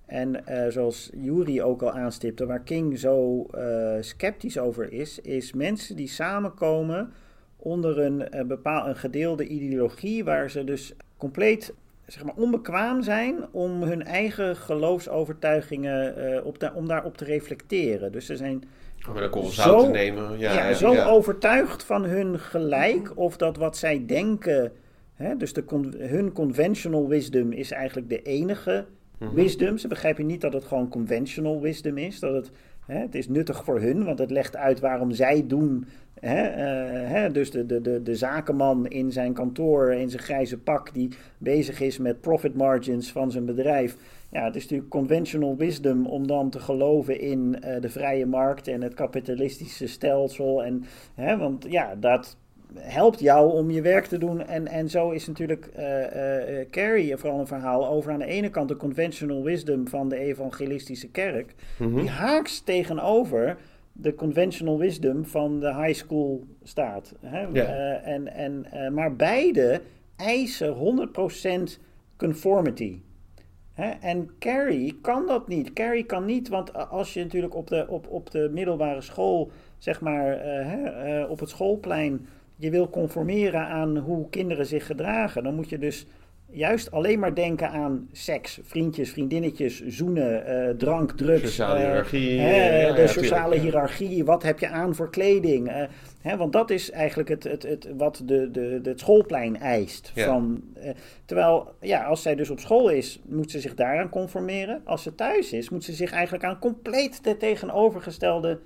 En 0.05 0.43
uh, 0.49 0.67
zoals 0.67 1.09
Jury 1.17 1.61
ook 1.61 1.81
al 1.81 1.91
aanstipte, 1.91 2.45
waar 2.45 2.63
King 2.63 2.99
zo 2.99 3.45
uh, 3.55 3.93
sceptisch 3.99 4.57
over 4.57 4.93
is, 4.93 5.19
is 5.19 5.53
mensen 5.53 5.95
die 5.95 6.07
samenkomen 6.07 7.13
onder 7.57 7.99
een, 7.99 8.27
uh, 8.35 8.41
bepaal, 8.41 8.87
een 8.87 8.95
gedeelde 8.95 9.47
ideologie 9.47 10.23
waar 10.23 10.49
ze 10.49 10.63
dus 10.63 10.93
compleet 11.17 11.73
zeg 12.05 12.23
maar, 12.23 12.35
onbekwaam 12.35 13.01
zijn 13.01 13.45
om 13.51 13.83
hun 13.83 14.03
eigen 14.03 14.55
geloofsovertuigingen 14.55 16.31
uh, 16.33 16.45
op 16.45 16.71
om 16.75 16.87
daarop 16.87 17.17
te 17.17 17.25
reflecteren. 17.25 18.11
Dus 18.11 18.25
ze 18.25 18.35
zijn 18.35 18.63
om 19.31 19.43
zo, 19.43 19.79
te 19.79 19.89
nemen. 19.89 20.39
Ja, 20.39 20.53
ja, 20.53 20.73
zo 20.73 20.93
ja. 20.93 21.05
overtuigd 21.05 21.83
van 21.83 22.05
hun 22.05 22.39
gelijk 22.39 23.11
of 23.15 23.37
dat 23.37 23.57
wat 23.57 23.77
zij 23.77 24.05
denken. 24.05 24.71
Hè, 25.13 25.37
dus 25.37 25.53
de 25.53 25.63
hun 25.97 26.31
conventional 26.31 27.07
wisdom 27.07 27.51
is 27.51 27.71
eigenlijk 27.71 28.09
de 28.09 28.21
enige. 28.21 28.85
Wisdom. 29.17 29.77
Ze 29.77 29.87
begrijpen 29.87 30.25
niet 30.25 30.41
dat 30.41 30.53
het 30.53 30.65
gewoon 30.65 30.89
conventional 30.89 31.61
wisdom 31.61 31.97
is. 31.97 32.19
Dat 32.19 32.33
het, 32.33 32.51
hè, 32.85 32.99
het 32.99 33.15
is 33.15 33.27
nuttig 33.27 33.63
voor 33.63 33.79
hun, 33.79 34.03
want 34.03 34.19
het 34.19 34.31
legt 34.31 34.55
uit 34.55 34.79
waarom 34.79 35.11
zij 35.11 35.47
doen 35.47 35.85
Hè, 36.19 36.49
uh, 36.49 37.09
hè, 37.09 37.31
dus 37.31 37.51
de, 37.51 37.65
de, 37.65 37.81
de, 37.81 38.03
de 38.03 38.15
zakenman 38.15 38.87
in 38.87 39.11
zijn 39.11 39.33
kantoor, 39.33 39.93
in 39.93 40.09
zijn 40.09 40.23
grijze 40.23 40.57
pak, 40.57 40.93
die 40.93 41.09
bezig 41.37 41.81
is 41.81 41.97
met 41.97 42.21
profit 42.21 42.55
margins 42.55 43.11
van 43.11 43.31
zijn 43.31 43.45
bedrijf. 43.45 43.97
Ja, 44.31 44.43
het 44.43 44.55
is 44.55 44.61
natuurlijk 44.61 44.89
conventional 44.89 45.55
wisdom 45.55 46.05
om 46.05 46.27
dan 46.27 46.49
te 46.49 46.59
geloven 46.59 47.19
in 47.19 47.57
uh, 47.59 47.81
de 47.81 47.89
vrije 47.89 48.25
markt 48.25 48.67
en 48.67 48.81
het 48.81 48.93
kapitalistische 48.93 49.87
stelsel. 49.87 50.63
En, 50.63 50.85
want 51.15 51.65
ja, 51.69 51.95
dat 51.95 52.37
helpt 52.77 53.19
jou 53.19 53.51
om 53.51 53.71
je 53.71 53.81
werk 53.81 54.05
te 54.05 54.17
doen. 54.17 54.45
En, 54.45 54.67
en 54.67 54.89
zo 54.89 55.09
is 55.09 55.27
natuurlijk 55.27 55.69
uh, 55.77 55.99
uh, 55.99 56.65
Carrie 56.71 57.17
vooral 57.17 57.39
een 57.39 57.47
verhaal 57.47 57.87
over 57.87 58.11
aan 58.11 58.19
de 58.19 58.25
ene 58.25 58.49
kant 58.49 58.67
de 58.67 58.75
conventional 58.75 59.43
wisdom 59.43 59.87
van 59.87 60.09
de 60.09 60.17
evangelistische 60.17 61.09
kerk. 61.09 61.55
Mm 61.77 61.87
-hmm. 61.87 61.99
Die 61.99 62.09
haaks 62.09 62.59
tegenover 62.59 63.57
de 63.91 64.15
conventional 64.15 64.77
wisdom 64.77 65.25
van 65.25 65.59
de 65.59 65.75
high 65.75 65.93
school 65.93 66.43
staat. 66.63 67.13
Hè? 67.19 67.49
Uh, 67.51 68.07
en, 68.07 68.33
en, 68.33 68.93
maar 68.93 69.15
beide 69.15 69.81
eisen 70.15 71.09
100% 71.77 71.81
conformity. 72.17 72.99
Hè? 73.73 73.89
En 73.89 74.29
Carrie 74.39 74.99
kan 75.01 75.27
dat 75.27 75.47
niet. 75.47 75.73
Carrie 75.73 76.05
kan 76.05 76.25
niet, 76.25 76.47
want 76.47 76.89
als 76.89 77.13
je 77.13 77.23
natuurlijk 77.23 77.55
op 77.55 77.67
de, 77.67 77.85
op, 77.89 78.07
op 78.07 78.31
de 78.31 78.49
middelbare 78.53 79.01
school, 79.01 79.51
zeg 79.77 80.01
maar, 80.01 80.45
uh, 81.07 81.29
op 81.29 81.39
het 81.39 81.49
schoolplein, 81.49 82.27
je 82.55 82.69
wil 82.69 82.89
conformeren 82.89 83.67
aan 83.67 83.97
hoe 83.97 84.29
kinderen 84.29 84.65
zich 84.65 84.85
gedragen, 84.85 85.43
dan 85.43 85.55
moet 85.55 85.69
je 85.69 85.77
dus 85.77 86.07
juist 86.49 86.91
alleen 86.91 87.19
maar 87.19 87.35
denken 87.35 87.69
aan 87.69 88.07
seks, 88.11 88.59
vriendjes, 88.63 89.11
vriendinnetjes, 89.11 89.85
zoenen, 89.85 90.43
uh, 90.49 90.69
drank, 90.77 91.11
drugs. 91.11 91.41
Sociale 91.41 91.79
uh, 91.79 91.85
hiërarchie. 91.85 92.31
Uh, 92.31 92.81
ja, 92.81 92.93
de 92.93 93.01
ja, 93.01 93.07
sociale 93.07 93.59
hiërarchie, 93.59 94.25
wat 94.25 94.43
heb 94.43 94.59
je 94.59 94.67
aan 94.67 94.95
voor 94.95 95.09
kleding? 95.09 95.87
Hè, 96.21 96.37
want 96.37 96.53
dat 96.53 96.69
is 96.69 96.91
eigenlijk 96.91 97.29
het, 97.29 97.43
het, 97.43 97.63
het, 97.63 97.87
wat 97.97 98.21
de, 98.25 98.51
de, 98.51 98.79
de, 98.81 98.89
het 98.89 98.99
schoolplein 98.99 99.59
eist. 99.59 100.11
Ja. 100.13 100.25
Van, 100.25 100.63
terwijl, 101.25 101.71
ja, 101.81 102.03
als 102.03 102.21
zij 102.21 102.35
dus 102.35 102.49
op 102.49 102.59
school 102.59 102.89
is, 102.89 103.19
moet 103.27 103.51
ze 103.51 103.59
zich 103.59 103.75
daaraan 103.75 104.09
conformeren. 104.09 104.81
Als 104.85 105.03
ze 105.03 105.15
thuis 105.15 105.53
is, 105.53 105.69
moet 105.69 105.83
ze 105.83 105.93
zich 105.93 106.11
eigenlijk 106.11 106.43
aan 106.43 106.59
compleet 106.59 107.23
de 107.23 107.37
tegenovergestelde 107.37 108.59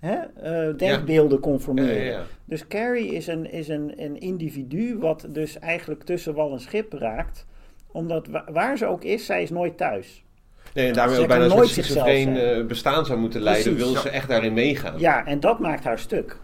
hè, 0.00 0.16
uh, 0.16 0.76
denkbeelden 0.76 1.36
ja. 1.36 1.42
conformeren. 1.42 2.04
Ja, 2.04 2.10
ja, 2.10 2.22
dus 2.44 2.66
Carrie 2.66 3.14
is, 3.14 3.26
een, 3.26 3.50
is 3.50 3.68
een, 3.68 3.92
een 3.96 4.20
individu 4.20 4.98
wat 4.98 5.26
dus 5.28 5.58
eigenlijk 5.58 6.02
tussen 6.02 6.34
wal 6.34 6.52
en 6.52 6.60
schip 6.60 6.92
raakt. 6.92 7.46
Omdat 7.92 8.26
wa 8.26 8.44
waar 8.52 8.78
ze 8.78 8.86
ook 8.86 9.04
is, 9.04 9.26
zij 9.26 9.42
is 9.42 9.50
nooit 9.50 9.76
thuis. 9.76 10.24
Nee, 10.74 10.86
en 10.86 10.94
daarmee 10.94 11.18
ook 11.18 11.28
bijna 11.28 11.46
nooit 11.46 11.68
schizofreen 11.68 12.36
uh, 12.36 12.66
bestaan 12.66 13.06
zou 13.06 13.18
moeten 13.18 13.40
leiden, 13.40 13.74
Precies. 13.74 13.92
wil 13.92 14.02
ze 14.02 14.08
echt 14.08 14.28
daarin 14.28 14.52
meegaan. 14.52 14.98
Ja, 14.98 15.26
en 15.26 15.40
dat 15.40 15.58
maakt 15.58 15.84
haar 15.84 15.98
stuk. 15.98 16.38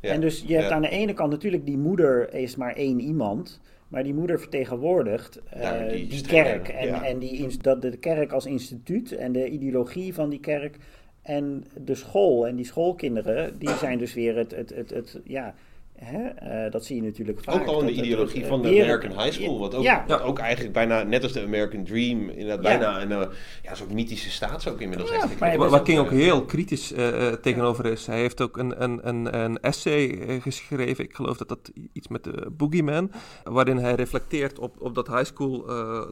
en 0.00 0.20
dus 0.20 0.44
je 0.46 0.54
hebt 0.54 0.70
aan 0.70 0.82
de 0.82 0.88
ene 0.88 1.12
kant 1.12 1.30
natuurlijk 1.30 1.66
die 1.66 1.78
moeder 1.78 2.34
is 2.34 2.56
maar 2.56 2.74
één 2.74 3.00
iemand. 3.00 3.60
Maar 3.92 4.02
die 4.02 4.14
moeder 4.14 4.40
vertegenwoordigt 4.40 5.40
uh, 5.56 5.88
die 5.88 6.26
kerk. 6.26 6.68
En, 6.68 7.02
en 7.02 7.18
die, 7.18 7.56
dat 7.60 7.82
de 7.82 7.96
kerk 7.96 8.32
als 8.32 8.46
instituut 8.46 9.12
en 9.12 9.32
de 9.32 9.48
ideologie 9.48 10.14
van 10.14 10.30
die 10.30 10.40
kerk 10.40 10.76
en 11.22 11.64
de 11.74 11.94
school 11.94 12.46
en 12.46 12.56
die 12.56 12.66
schoolkinderen, 12.66 13.58
die 13.58 13.76
zijn 13.76 13.98
dus 13.98 14.14
weer 14.14 14.36
het, 14.36 14.50
het, 14.50 14.74
het, 14.74 14.90
het 14.90 15.20
ja, 15.24 15.54
hè, 15.98 16.64
uh, 16.64 16.70
dat 16.72 16.84
zie 16.84 16.96
je 16.96 17.02
natuurlijk 17.02 17.40
vaak. 17.40 17.54
Ook 17.54 17.66
al 17.66 17.80
in 17.80 17.86
de 17.86 17.92
ideologie 17.92 18.40
het, 18.40 18.48
van 18.48 18.62
de 18.62 18.68
American 18.68 19.10
High 19.10 19.32
School, 19.32 19.58
wat 19.58 19.74
ook, 19.74 19.82
ja. 19.82 20.04
wat 20.06 20.22
ook 20.22 20.38
eigenlijk 20.38 20.72
bijna, 20.72 21.02
net 21.02 21.22
als 21.22 21.32
de 21.32 21.42
American 21.42 21.84
Dream, 21.84 22.28
inderdaad 22.28 22.62
ja. 22.62 22.78
bijna 22.78 23.02
een 23.02 23.10
uh, 23.10 23.34
ja, 23.62 23.74
zo'n 23.74 23.94
mythische 23.94 24.30
staat 24.30 24.68
ook 24.68 24.80
inmiddels 24.80 25.10
ja, 25.10 25.26
heeft. 25.26 25.38
Maar 25.38 25.70
waar 25.70 25.82
King 25.82 25.98
ook 25.98 26.10
heel 26.10 26.44
kritisch 26.44 26.92
uh, 26.92 27.28
tegenover 27.32 27.86
is. 27.86 28.06
Hij 28.06 28.18
heeft 28.18 28.40
ook 28.40 28.56
een, 28.56 28.82
een, 28.82 29.08
een, 29.08 29.38
een 29.38 29.60
essay 29.60 30.40
geschreven, 30.40 31.04
ik 31.04 31.14
geloof 31.14 31.36
dat 31.36 31.48
dat 31.48 31.70
iets 31.92 32.08
met 32.08 32.24
de 32.24 32.50
Boogeyman, 32.56 33.10
waarin 33.44 33.76
hij 33.76 33.94
reflecteert 33.94 34.58
op, 34.58 34.80
op 34.80 34.94
dat 34.94 35.06
high 35.06 35.24
school 35.24 35.64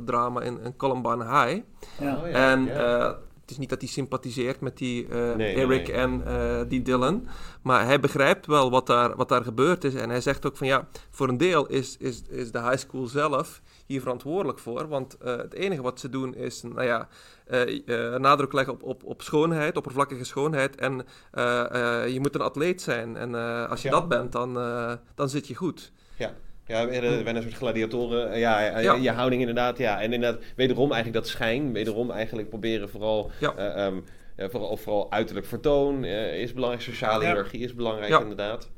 drama 0.04 0.40
in, 0.40 0.60
in 0.64 0.76
Columbine 0.76 1.24
High. 1.24 1.60
Ja. 2.00 2.16
Oh, 2.16 2.36
en 2.36 2.68
het 3.51 3.59
is 3.59 3.66
niet 3.66 3.78
dat 3.78 3.81
hij 3.81 3.90
sympathiseert 3.90 4.60
met 4.60 4.78
die 4.78 5.06
uh, 5.09 5.35
nee, 5.35 5.55
Eric 5.55 5.86
nee. 5.86 5.97
en 5.97 6.22
uh, 6.27 6.60
die 6.68 6.82
Dylan. 6.82 7.28
Maar 7.62 7.85
hij 7.85 8.01
begrijpt 8.01 8.47
wel 8.47 8.70
wat 8.70 8.86
daar, 8.86 9.16
wat 9.16 9.28
daar 9.28 9.44
gebeurd 9.44 9.85
is. 9.85 9.94
En 9.94 10.10
hij 10.10 10.20
zegt 10.20 10.47
ook 10.47 10.56
van 10.56 10.66
ja, 10.66 10.89
voor 11.10 11.28
een 11.28 11.36
deel 11.36 11.66
is, 11.66 11.97
is, 11.98 12.22
is 12.28 12.52
de 12.52 12.62
high 12.62 12.77
school 12.77 13.06
zelf 13.06 13.62
hier 13.86 14.01
verantwoordelijk 14.01 14.59
voor. 14.59 14.89
Want 14.89 15.16
uh, 15.24 15.36
het 15.36 15.55
enige 15.55 15.82
wat 15.82 16.01
ze 16.01 16.09
doen 16.09 16.35
is, 16.35 16.62
nou 16.62 16.82
ja, 16.82 17.09
nadruk 18.18 18.52
leggen 18.52 18.72
op, 18.72 18.82
op, 18.82 19.05
op 19.05 19.22
schoonheid, 19.22 19.77
oppervlakkige 19.77 20.24
schoonheid. 20.24 20.77
En 20.77 21.06
je 22.12 22.18
moet 22.20 22.35
een 22.35 22.40
atleet 22.40 22.82
zijn. 22.82 23.16
En 23.16 23.35
als 23.68 23.82
je 23.82 23.89
ja. 23.89 23.94
dat 23.94 24.09
bent, 24.09 24.32
dan, 24.32 24.55
dan 25.14 25.28
zit 25.28 25.47
je 25.47 25.55
goed. 25.55 25.93
Ja. 26.16 26.35
Ja, 26.70 26.86
bijna 26.86 27.34
een 27.34 27.42
soort 27.42 27.55
gladiatoren. 27.55 28.38
Ja, 28.38 28.60
ja, 28.60 28.78
ja, 28.78 28.94
je 28.94 29.10
houding 29.10 29.40
inderdaad. 29.40 29.78
Ja. 29.78 30.01
En 30.01 30.12
inderdaad, 30.12 30.42
wederom 30.56 30.92
eigenlijk 30.92 31.24
dat 31.24 31.32
schijn. 31.32 31.72
Wederom 31.72 32.10
eigenlijk 32.10 32.48
proberen 32.48 32.90
vooral... 32.90 33.30
Ja. 33.40 33.86
Um, 33.86 34.05
vooral, 34.36 34.76
vooral 34.76 35.12
uiterlijk 35.12 35.47
vertoon 35.47 36.05
is 36.05 36.52
belangrijk. 36.52 36.82
Sociale 36.84 37.24
hiërarchie 37.24 37.60
is 37.60 37.74
belangrijk 37.74 38.20
inderdaad. 38.20 38.70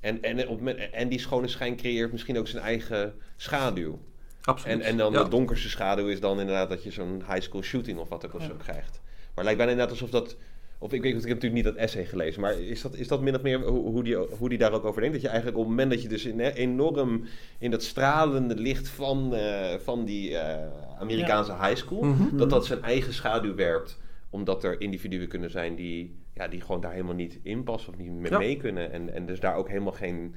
En, 0.00 0.22
en, 0.22 0.48
op, 0.48 0.66
en 0.68 1.08
die 1.08 1.20
schone 1.20 1.48
schijn 1.48 1.76
creëert 1.76 2.12
misschien 2.12 2.38
ook 2.38 2.48
zijn 2.48 2.62
eigen 2.62 3.14
schaduw. 3.36 3.98
Absoluut. 4.42 4.80
En, 4.80 4.86
en 4.86 4.96
dan 4.96 5.12
de 5.12 5.28
donkerste 5.28 5.68
schaduw 5.68 6.06
is 6.06 6.20
dan 6.20 6.40
inderdaad 6.40 6.68
dat 6.68 6.82
je 6.82 6.90
zo'n 6.90 7.22
high 7.28 7.40
school 7.40 7.62
shooting 7.62 7.98
of 7.98 8.08
wat 8.08 8.26
ook 8.26 8.34
of 8.34 8.42
zo 8.42 8.54
krijgt. 8.58 9.00
Maar 9.00 9.44
het 9.44 9.44
lijkt 9.44 9.58
bijna 9.58 9.72
inderdaad 9.72 10.00
alsof 10.00 10.10
dat 10.10 10.36
of 10.84 10.92
ik 10.92 11.02
weet 11.02 11.12
ik 11.12 11.20
heb 11.20 11.28
natuurlijk 11.28 11.54
niet 11.54 11.64
dat 11.64 11.74
essay 11.74 12.04
gelezen, 12.04 12.40
maar 12.40 12.60
is 12.60 12.82
dat, 12.82 12.94
is 12.94 13.08
dat 13.08 13.20
min 13.20 13.34
of 13.34 13.42
meer 13.42 13.60
hoe 13.62 14.04
die, 14.04 14.16
hoe 14.16 14.48
die 14.48 14.58
daar 14.58 14.72
ook 14.72 14.84
over 14.84 15.00
denkt? 15.00 15.14
Dat 15.14 15.24
je 15.24 15.28
eigenlijk 15.28 15.58
op 15.58 15.62
het 15.62 15.72
moment 15.72 15.90
dat 15.90 16.02
je 16.02 16.08
dus 16.08 16.24
in, 16.24 16.40
enorm 16.40 17.24
in 17.58 17.70
dat 17.70 17.82
stralende 17.82 18.54
licht 18.54 18.88
van, 18.88 19.34
uh, 19.34 19.74
van 19.78 20.04
die 20.04 20.30
uh, 20.30 20.56
Amerikaanse 20.98 21.52
ja. 21.52 21.66
high 21.66 21.76
school, 21.76 22.02
mm 22.02 22.16
-hmm. 22.16 22.38
dat 22.38 22.50
dat 22.50 22.66
zijn 22.66 22.82
eigen 22.82 23.12
schaduw 23.12 23.54
werpt, 23.54 24.00
omdat 24.30 24.64
er 24.64 24.80
individuen 24.80 25.28
kunnen 25.28 25.50
zijn 25.50 25.74
die, 25.74 26.16
ja, 26.34 26.48
die 26.48 26.60
gewoon 26.60 26.80
daar 26.80 26.92
helemaal 26.92 27.14
niet 27.14 27.38
in 27.42 27.62
passen 27.62 27.92
of 27.92 27.98
niet 27.98 28.10
mee, 28.10 28.30
ja. 28.30 28.38
mee 28.38 28.56
kunnen. 28.56 28.92
En, 28.92 29.14
en 29.14 29.26
dus 29.26 29.40
daar 29.40 29.56
ook 29.56 29.68
helemaal 29.68 29.92
geen 29.92 30.34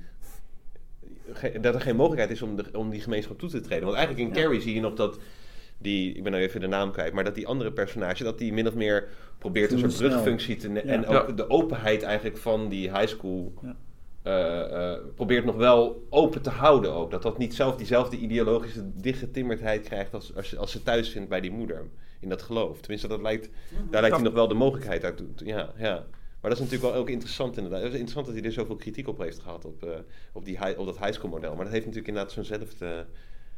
dat 1.61 1.75
er 1.75 1.81
geen 1.81 1.95
mogelijkheid 1.95 2.31
is 2.31 2.41
om, 2.41 2.55
de, 2.55 2.65
om 2.73 2.89
die 2.89 3.01
gemeenschap 3.01 3.39
toe 3.39 3.49
te 3.49 3.61
treden. 3.61 3.85
Want 3.85 3.97
eigenlijk 3.97 4.27
in 4.27 4.41
Carrie 4.41 4.61
zie 4.61 4.73
je 4.73 4.81
nog 4.81 4.93
dat 4.93 5.19
die, 5.77 6.13
ik 6.13 6.23
ben 6.23 6.31
nou 6.31 6.43
even 6.43 6.59
de 6.59 6.67
naam 6.67 6.91
kwijt, 6.91 7.13
maar 7.13 7.23
dat 7.23 7.35
die 7.35 7.47
andere 7.47 7.71
personage, 7.71 8.23
dat 8.23 8.37
die 8.37 8.53
min 8.53 8.67
of 8.67 8.75
meer 8.75 9.07
probeert 9.37 9.71
een 9.71 9.79
soort 9.79 9.91
Snel. 9.93 10.09
brugfunctie 10.09 10.55
te 10.55 10.69
ne- 10.69 10.81
Ja. 10.85 10.91
en 10.91 11.05
ook 11.07 11.27
Ja. 11.27 11.33
de 11.33 11.49
openheid 11.49 12.03
eigenlijk 12.03 12.37
van 12.37 12.69
die 12.69 12.91
high 12.91 13.07
school 13.07 13.53
Ja. 13.61 13.75
eh, 14.21 14.91
eh, 14.93 14.99
probeert 15.15 15.45
nog 15.45 15.55
wel 15.55 16.05
open 16.09 16.41
te 16.41 16.49
houden 16.49 16.91
ook. 16.93 17.11
Dat 17.11 17.21
dat 17.21 17.37
niet 17.37 17.55
zelf 17.55 17.75
diezelfde 17.75 18.17
ideologische 18.17 18.83
dichtgetimmerdheid 18.93 19.83
krijgt 19.87 20.13
als, 20.13 20.35
als, 20.35 20.57
als 20.57 20.71
ze 20.71 20.83
thuis 20.83 21.09
vindt 21.09 21.29
bij 21.29 21.41
die 21.41 21.51
moeder 21.51 21.85
in 22.19 22.29
dat 22.29 22.41
geloof. 22.41 22.79
Tenminste, 22.79 23.07
dat 23.07 23.21
lijkt, 23.21 23.49
daar 23.91 24.01
lijkt 24.01 24.15
hij 24.15 24.25
nog 24.25 24.33
wel 24.33 24.47
de 24.47 24.53
mogelijkheid 24.53 25.03
uit. 25.03 25.17
toe- 25.17 25.47
Ja, 25.47 25.73
ja. 25.77 26.05
Maar 26.41 26.51
dat 26.55 26.59
is 26.65 26.65
natuurlijk 26.69 26.93
wel 26.93 27.01
ook 27.01 27.09
interessant 27.09 27.57
inderdaad. 27.57 27.81
Het 27.81 27.93
is 27.93 27.99
interessant 27.99 28.25
dat 28.25 28.35
hij 28.35 28.45
er 28.45 28.51
zoveel 28.51 28.75
kritiek 28.75 29.07
op 29.07 29.17
heeft 29.17 29.39
gehad 29.39 29.65
op, 29.65 29.83
eh, 29.83 29.89
op, 30.33 30.45
die, 30.45 30.57
hi- 30.65 30.73
op 30.77 30.85
dat 30.85 30.97
high 30.99 31.11
school 31.11 31.29
model. 31.29 31.55
Maar 31.55 31.63
dat 31.63 31.73
heeft 31.73 31.85
natuurlijk 31.85 32.07
inderdaad 32.07 32.33
zo'nzelfde, 32.33 33.05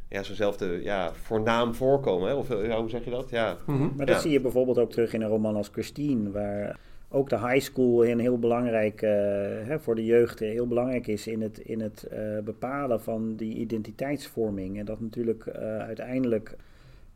ja, 0.09 0.23
zo'nzelfde 0.23 0.83
ja, 0.83 1.13
voornaam 1.13 1.75
voorkomen. 1.75 2.27
Hè? 2.29 2.33
Of 2.35 2.49
eh, 2.49 2.65
ja, 2.65 2.79
hoe 2.79 2.89
zeg 2.89 3.03
je 3.03 3.09
dat? 3.11 3.29
Ja. 3.29 3.57
Mhm. 3.65 3.89
Maar 3.95 4.05
dat 4.05 4.15
Ja. 4.15 4.21
zie 4.21 4.31
je 4.31 4.41
bijvoorbeeld 4.41 4.77
ook 4.77 4.91
terug 4.91 5.13
in 5.13 5.21
een 5.21 5.29
roman 5.29 5.55
als 5.55 5.69
Christine, 5.71 6.31
waar 6.31 6.79
ook 7.11 7.29
de 7.29 7.39
high 7.39 7.59
school 7.59 8.05
een 8.05 8.19
heel 8.19 8.39
belangrijk, 8.39 9.01
eh, 9.01 9.11
hè, 9.67 9.79
voor 9.79 9.95
de 9.95 10.05
jeugd 10.05 10.39
heel 10.39 10.67
belangrijk 10.67 11.07
is 11.07 11.27
in 11.27 11.41
het, 11.41 11.57
in 11.59 11.79
het 11.81 12.03
eh, 12.03 12.19
bepalen 12.43 13.01
van 13.01 13.35
die 13.35 13.55
identiteitsvorming. 13.55 14.79
En 14.79 14.85
dat 14.85 14.99
natuurlijk 14.99 15.45
eh, 15.45 15.77
uiteindelijk 15.77 16.55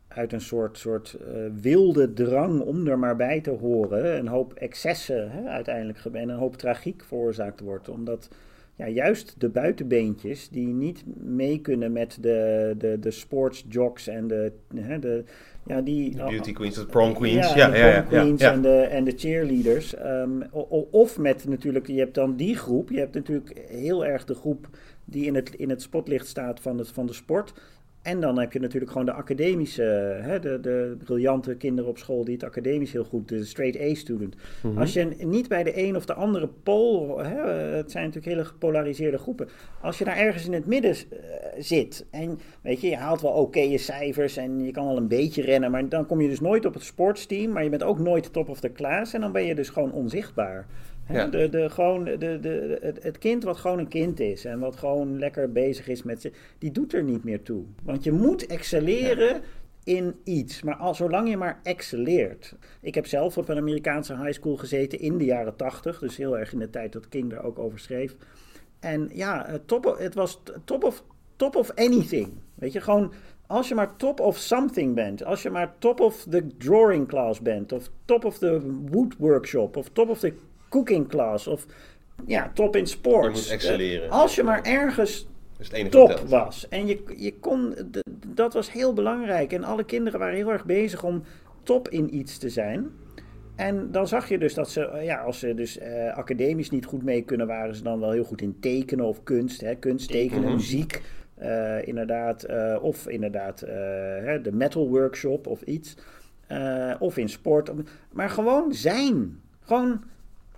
uit 0.08 0.32
een 0.32 0.40
soort, 0.40 0.78
soort 0.78 1.14
eh, 1.14 1.34
wilde 1.60 2.12
drang 2.12 2.60
om 2.60 2.86
er 2.86 2.98
maar 2.98 3.16
bij 3.16 3.40
te 3.40 3.50
horen, 3.50 4.18
een 4.18 4.28
hoop 4.28 4.52
excessen 4.52 5.30
hè, 5.30 5.48
uiteindelijk 5.48 6.04
en 6.04 6.28
een 6.28 6.36
hoop 6.38 6.56
tragiek 6.56 7.04
veroorzaakt 7.04 7.60
wordt. 7.60 7.88
Omdat 7.88 8.28
ja, 8.76 8.88
juist 8.88 9.34
de 9.38 9.48
buitenbeentjes 9.48 10.48
die 10.48 10.66
niet 10.66 11.04
mee 11.22 11.60
kunnen 11.60 11.92
met 11.92 12.18
de, 12.20 12.74
de, 12.78 12.98
de 13.00 13.10
sportsjocks 13.10 14.06
en 14.06 14.26
de, 14.26 14.52
hè, 14.74 14.98
de, 14.98 15.24
ja, 15.66 15.80
die, 15.80 16.10
De 16.10 16.24
beauty 16.24 16.52
queens, 16.52 16.74
de 16.74 16.86
prom 16.86 17.14
queens. 17.14 17.52
ja, 17.54 17.66
Ja, 17.66 17.70
de 17.70 17.78
ja, 17.78 18.00
queens. 18.00 18.42
En, 18.42 18.62
de, 18.62 18.80
en 18.80 19.04
de 19.04 19.12
cheerleaders. 19.16 19.94
Ehm, 19.94 20.40
of 20.90 21.18
met 21.18 21.44
natuurlijk, 21.48 21.86
je 21.86 21.98
hebt 21.98 22.14
dan 22.14 22.36
die 22.36 22.56
groep. 22.56 22.90
Je 22.90 22.98
hebt 22.98 23.14
natuurlijk 23.14 23.64
heel 23.68 24.04
erg 24.04 24.24
de 24.24 24.34
groep 24.34 24.68
die 25.04 25.24
in 25.24 25.34
het, 25.34 25.54
in 25.54 25.70
het 25.70 25.82
spotlicht 25.82 26.26
staat 26.26 26.60
van, 26.60 26.78
het, 26.78 26.88
van 26.88 27.06
de 27.06 27.12
sport. 27.12 27.52
En 28.04 28.20
dan 28.20 28.38
heb 28.38 28.52
je 28.52 28.60
natuurlijk 28.60 28.90
gewoon 28.90 29.06
de 29.06 29.12
academische, 29.12 29.82
hè, 30.20 30.40
de, 30.40 30.60
de 30.60 30.96
briljante 31.04 31.54
kinderen 31.54 31.90
op 31.90 31.98
school 31.98 32.24
die 32.24 32.34
het 32.34 32.44
academisch 32.44 32.92
heel 32.92 33.04
goed, 33.04 33.28
de 33.28 33.44
straight 33.44 33.80
A-student. 33.80 34.34
Mhm. 34.62 34.78
Als 34.78 34.92
je 34.92 35.04
niet 35.18 35.48
bij 35.48 35.62
de 35.62 35.82
een 35.82 35.96
of 35.96 36.04
de 36.04 36.14
andere 36.14 36.48
pool, 36.62 37.18
hè, 37.18 37.50
het 37.76 37.90
zijn 37.90 38.04
natuurlijk 38.04 38.32
hele 38.32 38.44
gepolariseerde 38.44 39.18
groepen. 39.18 39.48
Als 39.80 39.98
je 39.98 40.04
daar 40.04 40.16
ergens 40.16 40.46
in 40.46 40.52
het 40.52 40.66
midden 40.66 40.90
eh, 40.90 40.98
zit 41.58 42.06
en 42.10 42.38
weet 42.60 42.80
je, 42.80 42.88
je 42.88 42.96
haalt 42.96 43.20
wel 43.20 43.30
oké 43.30 43.78
cijfers 43.78 44.36
en 44.36 44.64
je 44.64 44.70
kan 44.70 44.86
wel 44.86 44.96
een 44.96 45.08
beetje 45.08 45.42
rennen, 45.42 45.70
maar 45.70 45.88
dan 45.88 46.06
kom 46.06 46.20
je 46.20 46.28
dus 46.28 46.40
nooit 46.40 46.64
op 46.64 46.74
het 46.74 46.82
sportsteam, 46.82 47.52
maar 47.52 47.64
je 47.64 47.70
bent 47.70 47.82
ook 47.82 47.98
nooit 47.98 48.32
top 48.32 48.48
of 48.48 48.60
the 48.60 48.72
class 48.72 49.14
en 49.14 49.20
dan 49.20 49.32
ben 49.32 49.44
je 49.44 49.54
dus 49.54 49.68
gewoon 49.68 49.92
onzichtbaar. 49.92 50.66
Ja. 51.08 51.26
de, 51.26 51.48
de, 51.48 51.70
gewoon, 51.70 52.04
de, 52.04 52.18
de, 52.18 52.78
het, 52.80 53.02
het 53.02 53.18
kind 53.18 53.42
wat 53.44 53.56
gewoon 53.56 53.78
een 53.78 53.88
kind 53.88 54.20
is 54.20 54.44
en 54.44 54.58
wat 54.58 54.76
gewoon 54.76 55.18
lekker 55.18 55.52
bezig 55.52 55.88
is 55.88 56.02
met 56.02 56.20
ze, 56.20 56.32
die 56.58 56.70
doet 56.70 56.92
er 56.94 57.02
niet 57.02 57.24
meer 57.24 57.42
toe. 57.42 57.64
Want 57.82 58.04
je 58.04 58.12
moet 58.12 58.46
excelleren 58.46 59.40
in 59.84 60.14
iets. 60.24 60.62
Maar 60.62 60.76
al, 60.76 60.94
zolang 60.94 61.28
je 61.28 61.36
maar 61.36 61.60
excelleert. 61.62 62.54
Ik 62.80 62.94
heb 62.94 63.06
zelf 63.06 63.38
op 63.38 63.48
een 63.48 63.56
Amerikaanse 63.56 64.16
high 64.16 64.32
school 64.32 64.56
gezeten 64.56 64.98
in 65.00 65.18
de 65.18 65.24
jaren 65.24 65.56
tachtig. 65.56 65.98
Dus 65.98 66.16
heel 66.16 66.38
erg 66.38 66.52
in 66.52 66.58
de 66.58 66.70
tijd 66.70 66.92
dat 66.92 67.08
King 67.08 67.30
daar 67.30 67.44
ook 67.44 67.58
over 67.58 67.78
schreef. 67.78 68.16
En 68.80 69.10
ja, 69.12 69.58
top, 69.66 69.86
of- 69.86 69.98
het 69.98 70.14
was 70.14 70.42
top 70.64 70.84
of, 70.84 71.04
top 71.36 71.56
of 71.56 71.70
anything. 71.74 72.28
Weet 72.54 72.72
je, 72.72 72.80
gewoon 72.80 73.12
als 73.46 73.68
je 73.68 73.74
maar 73.74 73.96
top 73.96 74.20
of 74.20 74.36
something 74.36 74.94
bent. 74.94 75.24
Als 75.24 75.42
je 75.42 75.50
maar 75.50 75.74
top 75.78 76.00
of 76.00 76.26
the 76.30 76.46
drawing 76.58 77.08
class 77.08 77.40
bent. 77.40 77.72
Of 77.72 77.90
top 78.04 78.24
of 78.24 78.38
the 78.38 78.60
wood 78.90 79.16
workshop. 79.18 79.76
Of 79.76 79.88
top 79.88 80.08
of 80.08 80.18
the 80.18 80.32
cooking 80.74 81.08
class. 81.08 81.46
Of 81.46 81.66
ja, 82.26 82.50
top 82.54 82.76
in 82.76 82.86
sports. 82.86 83.36
Je 83.38 83.42
moet 83.42 83.50
excelleren. 83.62 84.04
Eh, 84.06 84.10
Als 84.12 84.34
je 84.34 84.42
maar 84.42 84.62
ergens 84.62 85.26
Dat 85.52 85.60
is 85.60 85.66
het 85.66 85.76
enige 85.76 85.90
top 85.90 86.18
was. 86.28 86.68
En 86.68 86.86
je, 86.86 87.02
je 87.16 87.34
kon, 87.38 87.74
dat 88.26 88.52
was 88.54 88.72
heel 88.72 88.92
belangrijk. 88.92 89.52
En 89.52 89.64
alle 89.64 89.84
kinderen 89.84 90.18
waren 90.20 90.34
heel 90.36 90.50
erg 90.52 90.64
bezig 90.64 91.02
om 91.04 91.22
top 91.62 91.88
in 91.88 92.14
iets 92.16 92.38
te 92.38 92.48
zijn. 92.48 92.90
En 93.56 93.90
dan 93.90 94.08
zag 94.08 94.28
je 94.28 94.38
dus 94.38 94.54
dat 94.54 94.70
ze, 94.70 94.84
eh, 94.84 95.04
ja, 95.04 95.16
als 95.22 95.38
ze 95.38 95.54
dus 95.54 95.78
eh, 95.78 96.16
academisch 96.16 96.70
niet 96.70 96.84
goed 96.84 97.02
mee 97.02 97.22
kunnen, 97.22 97.46
waren 97.46 97.74
ze 97.74 97.82
dan 97.82 98.00
wel 98.00 98.10
heel 98.10 98.24
goed 98.24 98.40
in 98.42 98.56
tekenen 98.60 99.04
of 99.04 99.22
kunst. 99.22 99.60
Hè? 99.60 99.74
Kunst, 99.74 100.10
tekenen, 100.10 100.42
Mhm. 100.44 100.52
muziek. 100.54 101.02
inderdaad, 101.84 102.46
of 102.80 103.08
inderdaad 103.08 103.60
hè, 103.60 104.40
de 104.40 104.52
metal 104.52 104.88
workshop 104.88 105.46
of 105.46 105.62
iets. 105.62 105.96
Of 106.98 107.16
in 107.16 107.28
sport. 107.28 107.70
Maar 108.12 108.30
gewoon 108.30 108.72
zijn. 108.72 109.40
Gewoon 109.60 110.02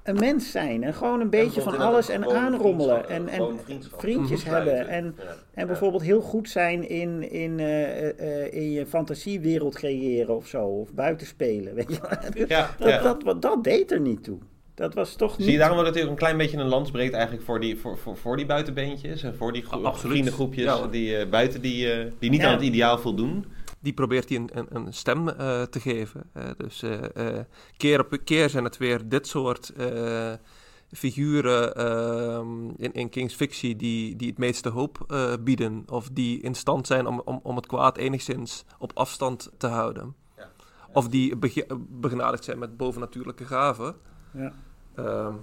een 0.07 0.15
mens 0.20 0.51
zijn. 0.51 0.85
En 0.85 0.95
gewoon 0.95 1.20
een 1.20 1.31
beetje 1.31 1.61
van 1.61 1.78
alles 1.78 2.09
en 2.09 2.31
aanrommelen. 2.37 3.09
En, 3.09 3.28
en 3.28 3.61
vriendjes 3.97 4.45
hebben. 4.45 4.89
En, 4.89 5.15
Ja. 5.19 5.24
en 5.55 5.66
bijvoorbeeld 5.66 6.03
heel 6.03 6.20
goed 6.20 6.49
zijn 6.51 6.89
in, 6.89 7.31
in, 7.31 7.61
eh, 7.61 8.09
eh, 8.45 8.53
in 8.53 8.70
je 8.70 8.87
fantasiewereld 8.87 9.74
creëren 9.74 10.37
of 10.37 10.47
zo. 10.47 10.65
Of 10.66 10.93
buiten 10.93 11.27
spelen. 11.27 11.74
Weet 11.74 11.89
je? 11.89 11.99
Ja, 12.49 12.74
dat, 12.78 12.89
ja. 12.89 13.03
dat, 13.03 13.23
dat, 13.24 13.43
dat 13.43 13.65
deed 13.65 13.91
er 13.93 14.01
niet 14.01 14.24
toe. 14.24 14.39
Dat 14.74 14.95
was 14.95 15.15
toch 15.15 15.31
niet... 15.37 15.43
Zie 15.43 15.53
je 15.53 15.59
daarom 15.61 15.77
dat 15.85 15.95
het 15.95 16.05
ook 16.05 16.11
een 16.11 16.16
klein 16.16 16.37
beetje 16.37 16.57
een 16.57 16.66
lans 16.69 16.91
breekt 16.91 17.12
eigenlijk 17.15 17.45
voor 17.45 17.61
die, 17.61 17.77
voor, 17.78 17.99
voor, 17.99 18.16
voor 18.16 18.37
die 18.37 18.47
buitenbeentjes 18.47 19.23
en 19.23 19.37
voor 19.37 19.53
die 19.53 19.62
gro- 19.62 19.93
vriendengroepjes 19.93 20.73
die 20.91 21.16
eh, 21.16 21.28
buiten 21.28 21.61
die, 21.61 21.93
eh, 21.93 22.07
die 22.19 22.31
niet 22.31 22.41
Ja. 22.41 22.47
aan 22.47 22.53
het 22.55 22.62
ideaal 22.62 22.99
voldoen. 22.99 23.45
Die 23.87 23.95
probeert 23.95 24.29
hij 24.29 24.39
een, 24.39 24.51
een, 24.53 24.67
een 24.71 24.93
stem 24.95 25.29
eh, 25.29 25.63
te 25.63 25.81
geven. 25.81 26.23
hè. 26.33 26.55
dus 26.57 26.83
eh, 26.83 27.37
eh, 27.39 27.45
keer 27.77 28.01
op 28.01 28.19
keer 28.25 28.51
zijn 28.51 28.65
het 28.65 28.77
weer 28.77 29.09
dit 29.09 29.27
soort 29.27 29.69
eh, 29.69 30.33
figuren 30.93 31.75
ehm, 31.77 32.69
in, 32.77 32.93
in 32.93 33.09
King's 33.09 33.35
fictie 33.35 33.77
die, 33.77 34.17
die 34.17 34.29
het 34.29 34.39
meeste 34.39 34.69
hoop 34.69 35.05
eh, 35.09 35.33
bieden. 35.41 35.83
Of 35.89 36.09
die 36.13 36.41
in 36.41 36.55
stand 36.55 36.87
zijn 36.87 37.07
om, 37.07 37.23
om, 37.25 37.41
om 37.43 37.57
het 37.57 37.67
kwaad 37.67 37.97
enigszins 37.97 38.65
op 38.79 38.91
afstand 38.95 39.51
te 39.57 39.67
houden. 39.67 40.15
Ja. 40.37 40.51
Of 40.93 41.09
die 41.09 41.37
bege- 41.37 41.67
begenadigd 41.89 42.45
zijn 42.45 42.59
met 42.59 42.77
bovennatuurlijke 42.77 43.45
gaven. 43.45 43.95
Ja. 44.31 44.53
Ehm, 44.95 45.35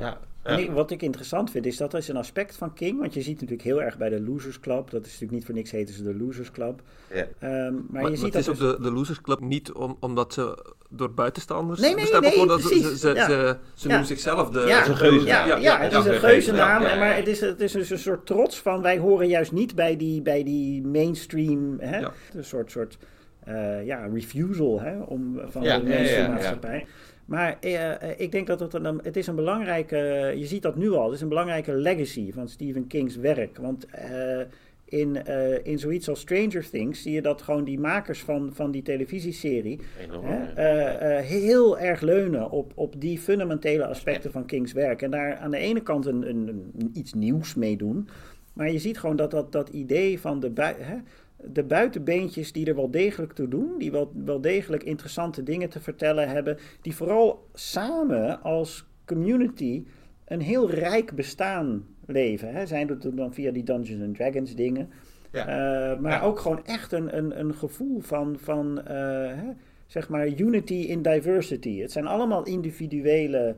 Ja. 0.00 0.18
En 0.42 0.58
ik- 0.58 0.70
wat 0.70 0.90
ik 0.90 1.02
interessant 1.02 1.50
vind, 1.50 1.66
is 1.66 1.76
dat 1.76 1.94
is 1.94 2.08
een 2.08 2.16
aspect 2.16 2.56
van 2.56 2.74
King. 2.74 2.98
Want 3.00 3.14
je 3.14 3.20
ziet 3.22 3.34
natuurlijk 3.34 3.62
heel 3.62 3.82
erg 3.82 3.98
bij 3.98 4.08
de 4.08 4.20
Losers 4.20 4.60
Club. 4.60 4.90
Dat 4.90 5.00
is 5.00 5.06
natuurlijk 5.06 5.32
niet 5.32 5.44
voor 5.44 5.54
niks 5.54 5.70
heten 5.70 5.94
ze 5.94 6.02
de 6.02 6.14
Losers 6.16 6.50
Club. 6.50 6.80
Ja. 7.14 7.16
Ehm, 7.38 7.50
maar, 7.50 7.72
maar 7.90 8.02
je 8.02 8.08
maar 8.08 8.10
ziet 8.16 8.22
het 8.22 8.32
dat 8.32 8.42
is 8.42 8.48
ook 8.48 8.58
dus- 8.58 8.76
de, 8.76 8.82
de 8.82 8.92
Losers 8.92 9.20
Club 9.20 9.40
niet 9.40 9.72
om, 9.72 9.96
omdat 10.00 10.32
ze 10.32 10.64
door 10.90 11.12
buitenstaanders 11.12 11.80
Nee, 11.80 11.94
nee, 11.94 12.20
nee, 12.20 12.36
worden. 12.36 12.60
Ze, 12.60 12.68
precies. 12.68 12.86
ze, 12.86 12.96
ze, 12.98 13.08
Ja. 13.14 13.26
ze, 13.26 13.56
ze 13.74 13.82
Ja. 13.82 13.88
noemen 13.88 14.06
zichzelf 14.06 14.50
de... 14.50 14.60
Ja, 14.60 14.80
is 14.82 14.88
een 14.88 14.96
geuze. 14.96 15.26
Ja, 15.26 15.46
ja, 15.46 15.56
Ja, 15.56 15.78
het 15.80 15.92
ja, 15.92 15.98
is 15.98 16.04
een 16.04 16.14
geuzennaam, 16.14 16.82
ja, 16.82 16.88
ja, 16.88 16.94
ja. 16.94 17.00
maar 17.00 17.16
het 17.16 17.26
is, 17.26 17.40
het 17.40 17.60
is 17.60 17.72
dus 17.72 17.90
een 17.90 17.98
soort 17.98 18.26
trots 18.26 18.58
van 18.60 18.82
wij 18.82 18.98
horen 18.98 19.28
juist 19.28 19.52
niet 19.52 19.74
bij 19.74 19.96
die, 19.96 20.22
bij 20.22 20.42
die 20.44 20.86
mainstream, 20.86 21.76
hè? 21.80 21.98
Ja. 21.98 22.12
een 22.34 22.44
soort, 22.44 22.70
soort 22.70 22.98
eh, 23.44 23.86
ja, 23.86 24.06
refusal 24.12 24.80
hè? 24.80 24.98
Om, 25.00 25.40
van 25.48 25.62
Ja, 25.62 25.78
de 25.78 25.84
mainstream 25.84 26.20
ja, 26.22 26.26
ja. 26.26 26.32
maatschappij. 26.32 26.86
Maar 27.28 27.56
eh, 27.60 28.02
eh, 28.02 28.20
ik 28.20 28.32
denk 28.32 28.46
dat 28.46 28.60
het 28.60 28.74
een, 28.74 29.00
het 29.02 29.16
is 29.16 29.26
een 29.26 29.34
belangrijke, 29.34 29.96
je 30.36 30.46
ziet 30.46 30.62
dat 30.62 30.76
nu 30.76 30.90
al, 30.90 31.04
het 31.04 31.14
is 31.14 31.20
een 31.20 31.28
belangrijke 31.28 31.72
legacy 31.72 32.32
van 32.32 32.48
Stephen 32.48 32.86
King's 32.86 33.16
werk. 33.16 33.56
Want 33.58 33.86
eh, 33.86 34.40
in, 34.84 35.26
in 35.64 35.78
zoiets 35.78 36.08
als 36.08 36.20
Stranger 36.20 36.70
Things 36.70 37.02
zie 37.02 37.12
je 37.12 37.22
dat 37.22 37.42
gewoon 37.42 37.64
die 37.64 37.80
makers 37.80 38.20
van, 38.22 38.50
van 38.52 38.70
die 38.70 38.82
televisieserie 38.82 39.78
Enorm, 40.00 40.24
Hè, 40.26 41.12
ja. 41.16 41.20
heel 41.20 41.78
erg 41.78 42.00
leunen 42.00 42.50
op, 42.50 42.72
op 42.74 43.00
die 43.00 43.18
fundamentele 43.18 43.86
aspecten 43.86 44.30
van 44.32 44.46
Kings 44.46 44.72
werk. 44.72 45.02
En 45.02 45.10
daar 45.10 45.36
aan 45.36 45.50
de 45.50 45.56
ene 45.58 45.80
kant 45.82 46.06
een, 46.06 46.28
een, 46.28 46.48
een- 46.78 46.90
iets 46.94 47.12
nieuws 47.14 47.54
mee 47.54 47.76
doen. 47.76 48.08
Maar 48.52 48.70
je 48.72 48.78
ziet 48.78 48.98
gewoon 48.98 49.16
dat 49.16 49.30
dat, 49.30 49.52
dat 49.52 49.68
idee 49.68 50.20
van 50.20 50.40
de, 50.40 50.50
bui, 50.50 50.74
hè, 50.78 50.96
de 51.44 51.64
buitenbeentjes 51.64 52.52
die 52.52 52.66
er 52.66 52.74
wel 52.74 52.90
degelijk 52.90 53.32
toe 53.32 53.48
doen. 53.48 53.78
Die 53.78 53.90
wel, 53.90 54.12
wel 54.24 54.40
degelijk 54.40 54.82
interessante 54.82 55.42
dingen 55.42 55.68
te 55.68 55.80
vertellen 55.80 56.28
hebben. 56.28 56.58
Die 56.80 56.94
vooral 56.94 57.48
samen 57.54 58.42
als 58.42 58.86
community 59.04 59.84
een 60.24 60.40
heel 60.40 60.70
rijk 60.70 61.14
bestaan 61.14 61.86
leven. 62.06 62.52
Hè. 62.52 62.66
Zijn 62.66 62.86
dat 62.86 63.10
dan 63.14 63.34
via 63.34 63.50
die 63.50 63.62
Dungeons 63.64 64.02
and 64.02 64.14
Dragons 64.16 64.54
dingen. 64.54 64.90
Ja. 65.32 65.40
Eh, 65.40 66.00
maar 66.00 66.12
Ja. 66.12 66.20
ook 66.20 66.38
gewoon 66.38 66.64
echt 66.64 66.92
een, 66.92 67.16
een, 67.16 67.40
een 67.40 67.54
gevoel 67.54 68.00
van, 68.00 68.36
van 68.38 68.78
eh, 68.86 68.96
hè, 69.34 69.50
zeg 69.86 70.08
maar, 70.08 70.28
unity 70.28 70.74
in 70.74 71.02
diversity. 71.02 71.80
Het 71.80 71.92
zijn 71.92 72.06
allemaal 72.06 72.44
individuele, 72.44 73.56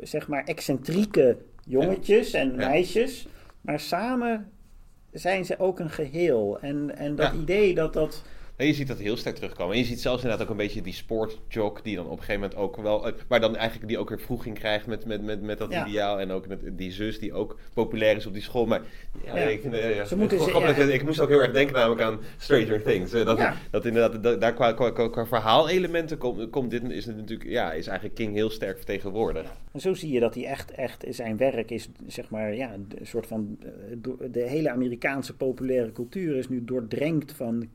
zeg 0.00 0.28
maar, 0.28 0.44
excentrieke 0.44 1.36
jongetjes 1.66 2.32
en 2.32 2.56
meisjes. 2.56 3.28
Maar 3.60 3.80
samen 3.80 4.50
zijn 5.14 5.44
ze 5.44 5.58
ook 5.58 5.78
een 5.78 5.90
geheel. 5.90 6.58
En, 6.60 6.96
en 6.96 7.14
dat 7.16 7.32
Ja. 7.32 7.40
idee 7.40 7.74
dat 7.74 7.92
dat, 7.92 8.22
Je 8.56 8.72
ziet 8.74 8.88
dat 8.88 8.98
heel 8.98 9.16
sterk 9.16 9.34
terugkomen. 9.34 9.72
En 9.74 9.80
je 9.80 9.86
ziet 9.86 10.00
zelfs 10.00 10.22
inderdaad 10.22 10.46
ook 10.46 10.50
een 10.52 10.58
beetje 10.58 10.82
die 10.82 10.92
sportjock 10.92 11.84
die 11.84 11.96
dan 11.96 12.04
op 12.04 12.10
een 12.10 12.18
gegeven 12.18 12.40
moment 12.40 12.58
ook 12.58 12.76
wel... 12.76 13.06
Maar 13.28 13.40
dan 13.40 13.56
eigenlijk 13.56 13.88
die 13.88 13.98
ook 13.98 14.08
weer 14.08 14.20
vroeging 14.20 14.58
krijgt 14.58 14.86
met, 14.86 15.06
met, 15.06 15.22
met, 15.22 15.42
met 15.42 15.58
dat 15.58 15.72
Ja. 15.72 15.86
ideaal. 15.86 16.20
En 16.20 16.30
ook 16.30 16.46
met 16.48 16.60
die 16.78 16.92
zus 16.92 17.18
die 17.18 17.32
ook 17.32 17.58
populair 17.74 18.16
is 18.16 18.26
op 18.26 18.32
die 18.32 18.42
school. 18.42 18.66
Maar 18.66 18.82
ja, 19.24 19.36
Ja. 19.38 19.42
ik, 19.46 19.60
vind, 19.60 19.74
eh, 19.74 19.96
ja, 19.96 20.04
Ze 20.04 20.16
moeten 20.16 20.38
grappig. 20.40 20.78
ik 20.88 21.04
moest 21.04 21.20
ook 21.20 21.28
heel 21.28 21.42
erg 21.42 21.52
denken 21.52 21.74
namelijk 21.74 22.00
aan 22.00 22.18
Stranger 22.38 22.82
Things. 22.82 23.12
Eh, 23.12 23.24
Dat, 23.24 23.40
dat 23.70 23.84
inderdaad, 23.86 24.22
dat, 24.22 24.40
daar 24.40 24.54
qua, 24.54 24.72
qua, 24.72 24.90
qua, 24.90 25.08
qua 25.08 25.26
verhaalelementen 25.26 26.18
komt, 26.18 26.50
komt 26.50 26.70
dit 26.70 26.82
is 26.90 27.06
het 27.06 27.16
natuurlijk... 27.16 27.50
Ja, 27.50 27.72
is 27.72 27.86
eigenlijk 27.86 28.16
King 28.16 28.34
heel 28.34 28.50
sterk 28.50 28.76
vertegenwoordigd. 28.76 29.50
En 29.72 29.80
zo 29.80 29.94
zie 29.94 30.12
je 30.12 30.20
dat 30.20 30.34
hij 30.34 30.44
echt, 30.46 30.70
echt 30.70 31.04
zijn 31.08 31.36
werk 31.36 31.70
is, 31.70 31.88
zeg 32.06 32.30
maar, 32.30 32.54
ja, 32.54 32.72
een 32.74 33.06
soort 33.06 33.26
van. 33.26 33.58
eh, 33.62 33.68
De 34.30 34.42
hele 34.48 34.70
Amerikaanse 34.70 35.36
populaire 35.36 35.92
cultuur 35.92 36.36
is 36.36 36.48
nu 36.48 36.64
doordrenkt 36.64 37.32
van 37.32 37.68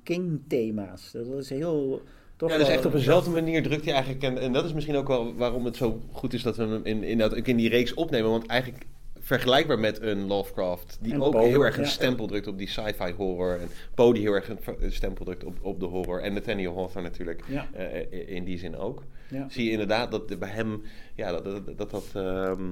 King-thema's. 0.74 1.12
Dat 1.12 1.28
is 1.28 1.50
heel. 1.50 2.02
Toch 2.36 2.50
Ja, 2.50 2.58
dus 2.58 2.68
echt 2.68 2.86
op 2.86 2.94
eenzelfde 2.94 3.30
manier 3.30 3.64
drukt 3.64 3.86
hij 3.86 3.94
eigenlijk... 3.94 4.24
En, 4.24 4.38
en 4.38 4.54
dat 4.54 4.66
is 4.66 4.74
misschien 4.74 4.96
ook 4.96 5.08
wel 5.08 5.36
waarom 5.36 5.66
het 5.66 5.76
zo 5.76 6.02
goed 6.12 6.34
is 6.34 6.44
dat 6.44 6.58
we 6.58 6.64
hem 6.64 6.82
in, 6.84 7.04
in, 7.04 7.18
dat, 7.18 7.36
in 7.36 7.58
die 7.58 7.70
reeks 7.70 7.94
opnemen. 7.94 8.30
Want 8.30 8.46
eigenlijk 8.46 8.86
vergelijkbaar 9.20 9.80
met 9.80 10.02
een 10.02 10.28
Lovecraft... 10.28 10.98
die 11.02 11.14
En 11.14 11.22
ook 11.22 11.42
heel 11.42 11.66
erg 11.66 11.78
een 11.78 11.84
ja. 11.84 11.90
stempel 11.90 12.28
drukt 12.28 12.48
op 12.48 12.58
die 12.58 12.68
sci-fi 12.68 13.14
horror. 13.18 13.60
En 13.60 13.70
Poe 13.96 14.14
die 14.14 14.24
heel 14.24 14.34
erg 14.34 14.50
een, 14.50 14.92
stempel 14.92 15.26
drukt 15.26 15.44
op, 15.44 15.58
op 15.62 15.80
de 15.80 15.86
horror. 15.86 16.22
En 16.22 16.34
Nathaniel 16.34 16.76
Hawthorne 16.76 17.08
natuurlijk 17.08 17.44
Ja. 17.48 17.68
eh, 17.74 18.36
in 18.36 18.44
die 18.44 18.58
zin 18.58 18.78
ook. 18.78 19.04
Ja. 19.30 19.50
Zie 19.50 19.66
je 19.66 19.72
inderdaad 19.72 20.12
dat 20.12 20.40
bij 20.40 20.50
hem... 20.50 20.82
Ja, 21.16 21.32
dat 21.32 21.44
dat... 21.44 21.78
dat, 21.78 21.90
dat 21.90 22.06
ehm, 22.14 22.64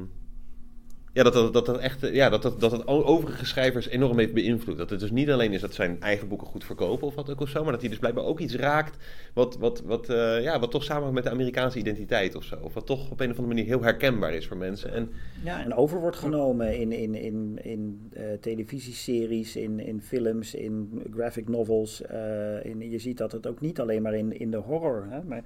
ja, 1.17 1.23
dat 1.23 1.53
dat, 1.53 1.65
dat, 1.65 1.77
echt, 1.77 2.03
eh, 2.03 2.13
ja, 2.13 2.29
dat, 2.29 2.41
dat, 2.41 2.59
dat 2.59 2.71
het 2.71 2.87
o- 2.87 3.03
overige 3.03 3.45
schrijvers 3.45 3.87
enorm 3.87 4.17
heeft 4.19 4.33
beïnvloed. 4.33 4.77
Dat 4.77 4.89
het 4.89 4.99
dus 4.99 5.11
niet 5.11 5.29
alleen 5.29 5.53
is 5.53 5.61
dat 5.61 5.73
zijn 5.73 6.01
eigen 6.01 6.27
boeken 6.27 6.47
goed 6.47 6.63
verkopen 6.63 7.07
of 7.07 7.15
wat 7.15 7.29
ook 7.29 7.41
of 7.41 7.49
zo, 7.49 7.63
maar 7.63 7.71
dat 7.71 7.81
hij 7.81 7.89
dus 7.89 7.99
blijkbaar 7.99 8.23
ook 8.23 8.39
iets 8.39 8.55
raakt 8.55 8.97
wat, 9.33 9.57
wat, 9.57 9.81
wat, 9.85 10.09
eh, 10.09 10.41
ja, 10.41 10.59
wat 10.59 10.71
toch 10.71 10.83
samenhangt 10.83 11.15
met 11.15 11.23
de 11.23 11.29
Amerikaanse 11.29 11.77
identiteit 11.79 12.35
of 12.35 12.43
zo. 12.43 12.55
Of 12.61 12.73
wat 12.73 12.85
toch 12.85 13.11
op 13.11 13.19
een 13.19 13.31
of 13.31 13.37
andere 13.37 13.47
manier 13.47 13.65
heel 13.65 13.83
herkenbaar 13.83 14.33
is 14.33 14.47
voor 14.47 14.57
mensen. 14.57 14.93
En 14.93 15.09
Ja, 15.43 15.63
en 15.63 15.73
over 15.73 15.99
wordt 15.99 16.17
genomen 16.17 16.77
in, 16.79 16.91
in, 16.91 17.15
in, 17.15 17.59
in 17.61 18.09
eh, 18.13 18.23
televisieseries, 18.41 19.55
in, 19.55 19.79
in 19.79 20.01
films, 20.01 20.53
in 20.55 21.03
graphic 21.13 21.47
novels. 21.49 22.01
eh, 22.01 22.65
in, 22.65 22.89
je 22.89 22.99
ziet 22.99 23.17
dat 23.17 23.31
het 23.31 23.47
ook 23.47 23.61
niet 23.61 23.79
alleen 23.79 24.01
maar 24.01 24.15
in, 24.15 24.39
in 24.39 24.51
de 24.51 24.57
horror, 24.57 25.05
hè, 25.09 25.23
maar... 25.23 25.43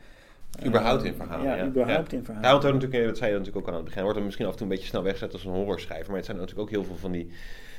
eh, 0.60 0.65
überhaupt 0.68 1.03
in 1.03 1.14
verhalen. 1.14 1.45
Ja, 1.45 1.56
Ja, 1.56 1.65
überhaupt 1.65 2.11
ja. 2.11 2.18
in 2.18 2.23
verhalen. 2.23 2.49
Hij 2.49 2.52
wordt 2.52 2.65
ook 2.68 2.73
natuurlijk, 2.73 3.02
eh, 3.02 3.07
dat 3.07 3.18
zei 3.18 3.32
je 3.32 3.38
natuurlijk 3.38 3.65
ook 3.65 3.68
al 3.68 3.73
aan 3.73 3.80
het 3.80 3.88
begin, 3.90 4.03
wordt 4.03 4.18
er 4.18 4.23
misschien 4.26 4.45
af 4.45 4.52
en 4.52 4.57
toe 4.57 4.68
een 4.68 4.73
beetje 4.73 4.90
snel 4.90 5.03
weggezet 5.03 5.34
als 5.34 5.45
een 5.45 5.52
horrorschrijver. 5.52 6.07
Maar 6.07 6.15
het 6.18 6.26
zijn 6.26 6.38
natuurlijk 6.38 6.68
ook 6.68 6.73
heel 6.76 6.84
veel 6.86 6.95
van 6.95 7.11
die... 7.11 7.32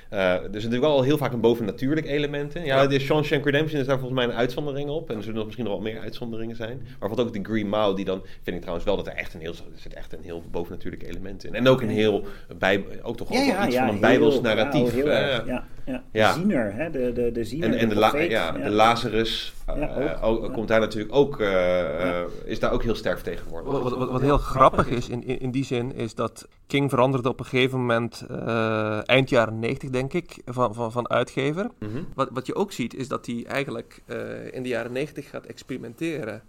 eh, 0.08 0.18
er 0.34 0.44
is 0.44 0.52
natuurlijk 0.64 0.82
wel 0.82 1.02
heel 1.02 1.16
vaak 1.16 1.32
een 1.32 1.40
bovennatuurlijk 1.40 2.06
element 2.06 2.54
in. 2.54 2.64
Ja, 2.64 2.80
Ja. 2.82 2.86
de 2.86 2.98
Shawshank 2.98 3.44
Redemption 3.44 3.80
is 3.80 3.86
daar 3.86 3.98
volgens 3.98 4.20
mij 4.20 4.28
een 4.28 4.38
uitzondering 4.38 4.88
op. 4.90 5.10
En 5.10 5.16
er 5.16 5.20
zullen 5.22 5.36
nog 5.36 5.44
misschien 5.44 5.66
nog 5.66 5.74
wel 5.74 5.82
meer 5.92 6.00
uitzonderingen 6.00 6.56
zijn. 6.56 6.76
Maar 6.82 6.96
bijvoorbeeld 6.98 7.28
ook 7.28 7.44
de 7.44 7.50
Green 7.50 7.68
Mile, 7.68 7.94
die 7.94 8.04
dan 8.04 8.22
vind 8.42 8.54
ik 8.56 8.60
trouwens 8.60 8.86
wel 8.86 8.96
dat 8.96 9.06
er 9.06 9.12
echt 9.12 9.34
een 9.34 9.40
heel, 9.40 9.52
er 9.52 9.80
zit 9.80 9.94
echt 9.94 10.12
een 10.12 10.22
heel 10.22 10.42
bovennatuurlijk 10.50 11.02
element 11.02 11.44
in. 11.44 11.54
En 11.54 11.68
ook 11.68 11.80
een 11.82 11.88
heel, 11.88 12.24
bij, 12.58 12.84
ook 13.02 13.16
toch 13.16 13.28
ook 13.28 13.36
iets 13.66 13.76
van 13.76 13.88
een 13.88 14.00
bijbels 14.00 14.40
narratief. 14.40 14.92
heel 14.92 15.10
erg, 15.10 15.46
ja, 15.46 15.66
ja. 15.86 16.02
Ja. 16.12 16.32
De 16.32 16.38
ziener, 16.38 16.74
hè, 16.74 16.90
de, 16.90 17.12
de, 17.12 17.32
de 17.32 17.44
ziener. 17.44 17.68
En, 17.68 17.78
en 17.78 17.88
de, 17.88 17.94
de 17.94 18.00
la, 18.00 18.16
ja, 18.16 18.52
de 18.52 18.70
Lazarus 18.70 19.54
eh, 19.66 19.76
Ja, 19.80 20.18
ook. 20.22 20.36
ook- 20.38 20.46
Ja. 20.46 20.52
komt 20.52 20.68
daar 20.68 20.80
natuurlijk 20.80 21.14
ook, 21.14 21.40
eh, 21.40 22.20
eh, 22.20 22.26
is 22.44 22.58
daar 22.60 22.72
ook 22.72 22.82
heel 22.82 22.94
sterk 22.94 23.14
vertegenwoordigd. 23.18 23.82
Wat, 23.82 23.96
wat, 23.96 24.10
wat 24.10 24.20
heel 24.20 24.38
grappig 24.38 24.88
is 24.88 25.08
in, 25.08 25.24
in, 25.26 25.40
in 25.40 25.50
die 25.50 25.64
zin, 25.64 25.94
is 25.94 26.14
dat 26.14 26.48
King 26.66 26.90
veranderde 26.90 27.28
op 27.28 27.38
een 27.38 27.44
gegeven 27.46 27.78
moment, 27.78 28.24
eh, 28.30 29.08
eind 29.08 29.28
jaren 29.28 29.58
90 29.58 29.90
denk 29.90 30.12
ik, 30.12 30.36
van, 30.44 30.74
van, 30.74 30.92
van 30.92 31.10
uitgever. 31.10 31.66
Mhm. 31.78 32.02
Wat, 32.14 32.28
wat 32.32 32.46
je 32.46 32.54
ook 32.54 32.72
ziet, 32.72 32.94
is 32.94 33.08
dat 33.08 33.26
hij 33.26 33.44
eigenlijk 33.48 34.02
eh, 34.06 34.16
in 34.52 34.62
de 34.62 34.68
jaren 34.68 34.92
90 34.92 35.30
gaat 35.30 35.46
experimenteren. 35.46 36.42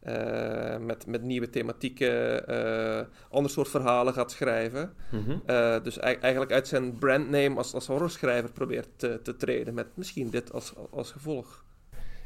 Eh, 0.00 0.76
met, 0.76 1.06
met 1.06 1.22
nieuwe 1.22 1.50
thematieken, 1.50 2.48
eh 2.48 3.04
ander 3.30 3.50
soort 3.50 3.68
verhalen 3.68 4.12
gaat 4.12 4.30
schrijven. 4.30 4.92
Mhm. 5.10 5.38
Eh, 5.46 5.82
dus 5.82 5.98
ei- 5.98 6.16
eigenlijk 6.20 6.52
uit 6.52 6.68
zijn 6.68 6.98
brandname 6.98 7.54
als, 7.56 7.74
als 7.74 7.86
horrorschrijver 7.86 8.52
probeert 8.52 8.88
te, 8.96 9.20
te 9.22 9.36
treden. 9.36 9.74
Met 9.74 9.86
misschien 9.94 10.30
dit 10.30 10.52
als, 10.52 10.72
als 10.90 11.12
gevolg. 11.12 11.64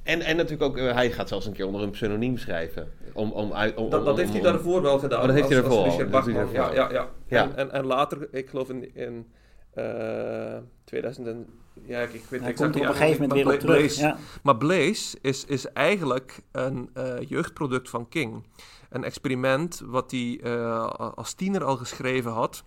En, 0.02 0.20
en 0.20 0.36
natuurlijk 0.36 0.62
ook, 0.62 0.78
hij 0.78 1.10
gaat 1.10 1.28
zelfs 1.28 1.46
een 1.46 1.52
keer 1.52 1.66
onder 1.66 1.82
een 1.82 1.90
pseudoniem 1.90 2.36
schrijven. 2.36 2.92
Om, 3.12 3.32
om, 3.32 3.52
uit- 3.52 3.76
om, 3.76 3.90
Dat, 3.90 3.98
om- 4.00 4.06
dat 4.06 4.16
heeft 4.16 4.32
hij 4.32 4.40
daarvoor 4.40 4.82
wel 4.82 4.98
gedaan. 4.98 5.20
Oh, 5.20 5.26
dat 5.26 5.34
heeft 5.34 5.48
hij 5.48 5.58
als- 5.62 5.66
daarvoor. 5.66 5.90
Richard 5.90 6.10
Bachman. 6.10 6.48
Ja, 6.52 6.72
ja, 6.72 6.92
ja. 6.92 7.08
Ja. 7.26 7.42
En, 7.42 7.56
en, 7.56 7.70
en 7.72 7.84
later, 7.86 8.28
ik 8.30 8.48
geloof 8.48 8.68
in, 8.70 8.94
in 8.94 9.30
eh 9.74 10.56
2000 10.84 11.26
en, 11.26 11.46
ja, 11.72 12.00
ik, 12.00 12.12
ik 12.12 12.24
weet 12.28 12.40
Hij 12.40 12.50
exact 12.50 12.70
komt 12.72 12.74
er 12.84 12.88
op 12.90 12.94
een 12.96 13.00
gegeven 13.00 13.22
moment 13.22 13.44
weer 13.44 13.54
op 13.54 13.60
terug. 13.60 13.76
Blaze- 13.78 14.00
Ja. 14.02 14.16
Maar 14.42 14.56
Blaze 14.56 15.18
is, 15.20 15.44
is 15.44 15.66
eigenlijk 15.72 16.40
een 16.52 16.90
eh, 16.94 17.20
jeugdproduct 17.28 17.90
van 17.90 18.08
King. 18.08 18.46
Een 18.90 19.04
experiment 19.04 19.82
wat 19.84 20.10
hij 20.10 20.40
eh, 20.42 20.86
als 21.14 21.32
tiener 21.34 21.64
al 21.64 21.76
geschreven 21.76 22.32
had. 22.32 22.64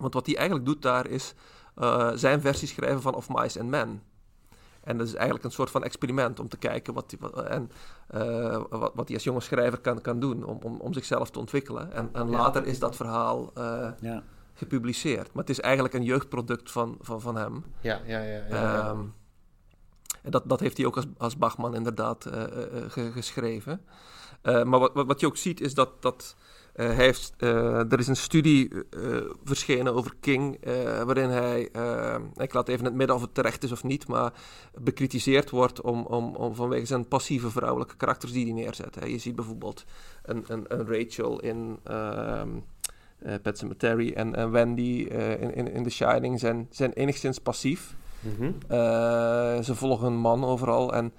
Want 0.00 0.14
wat 0.14 0.26
hij 0.26 0.36
eigenlijk 0.36 0.66
doet 0.66 0.82
daar 0.82 1.06
is 1.06 1.34
eh, 1.74 2.10
zijn 2.14 2.40
versie 2.40 2.68
schrijven 2.68 3.02
van 3.02 3.14
Of 3.14 3.28
Mice 3.28 3.60
and 3.60 3.68
Men. 3.68 4.02
En 4.84 4.98
dat 4.98 5.06
is 5.06 5.14
eigenlijk 5.14 5.44
een 5.44 5.50
soort 5.50 5.70
van 5.70 5.84
experiment 5.84 6.40
om 6.40 6.48
te 6.48 6.56
kijken 6.56 6.94
wat 6.94 7.14
hij, 7.18 7.30
en, 7.44 7.70
wat, 8.68 8.92
wat 8.94 9.06
hij 9.06 9.14
als 9.14 9.24
jonge 9.24 9.40
schrijver 9.40 9.78
kan, 9.78 10.00
kan 10.00 10.20
doen 10.20 10.44
om, 10.44 10.58
om, 10.62 10.76
om 10.80 10.92
zichzelf 10.92 11.30
te 11.30 11.38
ontwikkelen. 11.38 11.92
En, 11.92 12.08
en 12.12 12.30
later 12.30 12.66
is 12.66 12.78
dat 12.78 12.96
verhaal 12.96 13.52
Ja. 14.00 14.22
Gepubliceerd. 14.58 15.32
Maar 15.32 15.42
het 15.44 15.50
is 15.50 15.60
eigenlijk 15.60 15.94
een 15.94 16.04
jeugdproduct 16.04 16.70
van, 16.70 16.96
van, 17.00 17.20
van 17.20 17.36
hem. 17.36 17.64
Ja, 17.80 18.00
ja, 18.06 18.20
ja. 18.20 18.44
ja. 18.48 18.88
Ehm, 18.88 19.00
en 20.22 20.30
dat, 20.30 20.42
dat 20.46 20.60
heeft 20.60 20.76
hij 20.76 20.86
ook 20.86 20.96
als, 20.96 21.06
als 21.16 21.36
Bachman 21.36 21.74
inderdaad 21.74 22.26
eh, 22.26 22.42
eh, 22.42 22.76
eh, 22.76 22.90
ge- 22.90 23.12
geschreven. 23.12 23.80
Maar 24.42 24.78
wat, 24.78 24.92
wat, 24.94 25.20
je 25.20 25.26
ook 25.26 25.36
ziet 25.36 25.60
is 25.60 25.74
dat, 25.74 26.02
dat 26.02 26.36
hij 26.72 26.94
heeft, 26.94 27.34
er 27.38 27.98
is 27.98 28.06
een 28.06 28.16
studie 28.16 28.70
verschenen 29.44 29.94
over 29.94 30.14
King, 30.20 30.58
waarin 31.04 31.28
hij, 31.28 31.60
ik 32.36 32.52
laat 32.52 32.68
even 32.68 32.78
in 32.78 32.84
het 32.84 32.94
midden 32.94 33.16
of 33.16 33.22
het 33.22 33.34
terecht 33.34 33.62
is 33.62 33.72
of 33.72 33.84
niet, 33.84 34.08
maar 34.08 34.32
bekritiseerd 34.80 35.50
wordt 35.50 35.80
om, 35.80 36.04
om, 36.04 36.36
om 36.36 36.54
vanwege 36.54 36.86
zijn 36.86 37.08
passieve 37.08 37.50
vrouwelijke 37.50 37.96
karakters 37.96 38.32
die 38.32 38.44
hij 38.44 38.54
neerzet. 38.54 38.94
Hè. 38.94 39.04
Je 39.06 39.18
ziet 39.18 39.34
bijvoorbeeld 39.34 39.84
een, 40.22 40.44
een, 40.46 40.64
een 40.68 40.86
Rachel 40.86 41.40
in 41.40 41.78
ehm 41.84 42.48
eh, 43.22 43.34
Pet 43.42 43.58
Sematary 43.58 44.12
en, 44.12 44.34
en 44.34 44.50
Wendy 44.50 45.06
eh, 45.10 45.40
in, 45.42 45.54
in, 45.54 45.70
in 45.72 45.82
The 45.82 45.90
Shining 45.90 46.40
zijn, 46.40 46.66
zijn 46.70 46.92
enigszins 46.92 47.38
passief. 47.38 47.96
Mhm. 48.20 48.52
Eh, 48.68 48.78
ze 49.62 49.74
volgen 49.74 50.06
een 50.06 50.18
man 50.18 50.44
overal 50.44 50.94
en 50.94 51.12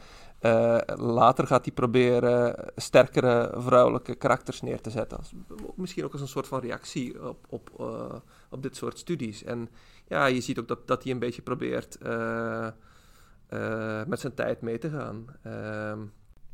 later 0.95 1.47
gaat 1.47 1.65
hij 1.65 1.73
proberen 1.73 2.71
sterkere 2.75 3.53
vrouwelijke 3.57 4.15
karakters 4.15 4.61
neer 4.61 4.81
te 4.81 4.89
zetten. 4.89 5.17
Als- 5.17 5.33
misschien 5.75 6.03
ook 6.05 6.11
als 6.11 6.21
een 6.21 6.27
soort 6.27 6.47
van 6.47 6.59
reactie 6.59 7.27
op, 7.27 7.45
op, 7.49 7.69
op 8.49 8.63
dit 8.63 8.75
soort 8.75 8.97
studies. 8.97 9.43
En 9.43 9.69
ja, 10.07 10.25
je 10.25 10.41
ziet 10.41 10.59
ook 10.59 10.67
dat, 10.67 10.87
dat 10.87 11.03
hij 11.03 11.11
een 11.11 11.19
beetje 11.19 11.41
probeert 11.41 11.97
met 14.07 14.19
zijn 14.19 14.33
tijd 14.33 14.61
mee 14.61 14.77
te 14.77 14.89
gaan. 14.89 15.25
Ehm, 15.43 15.99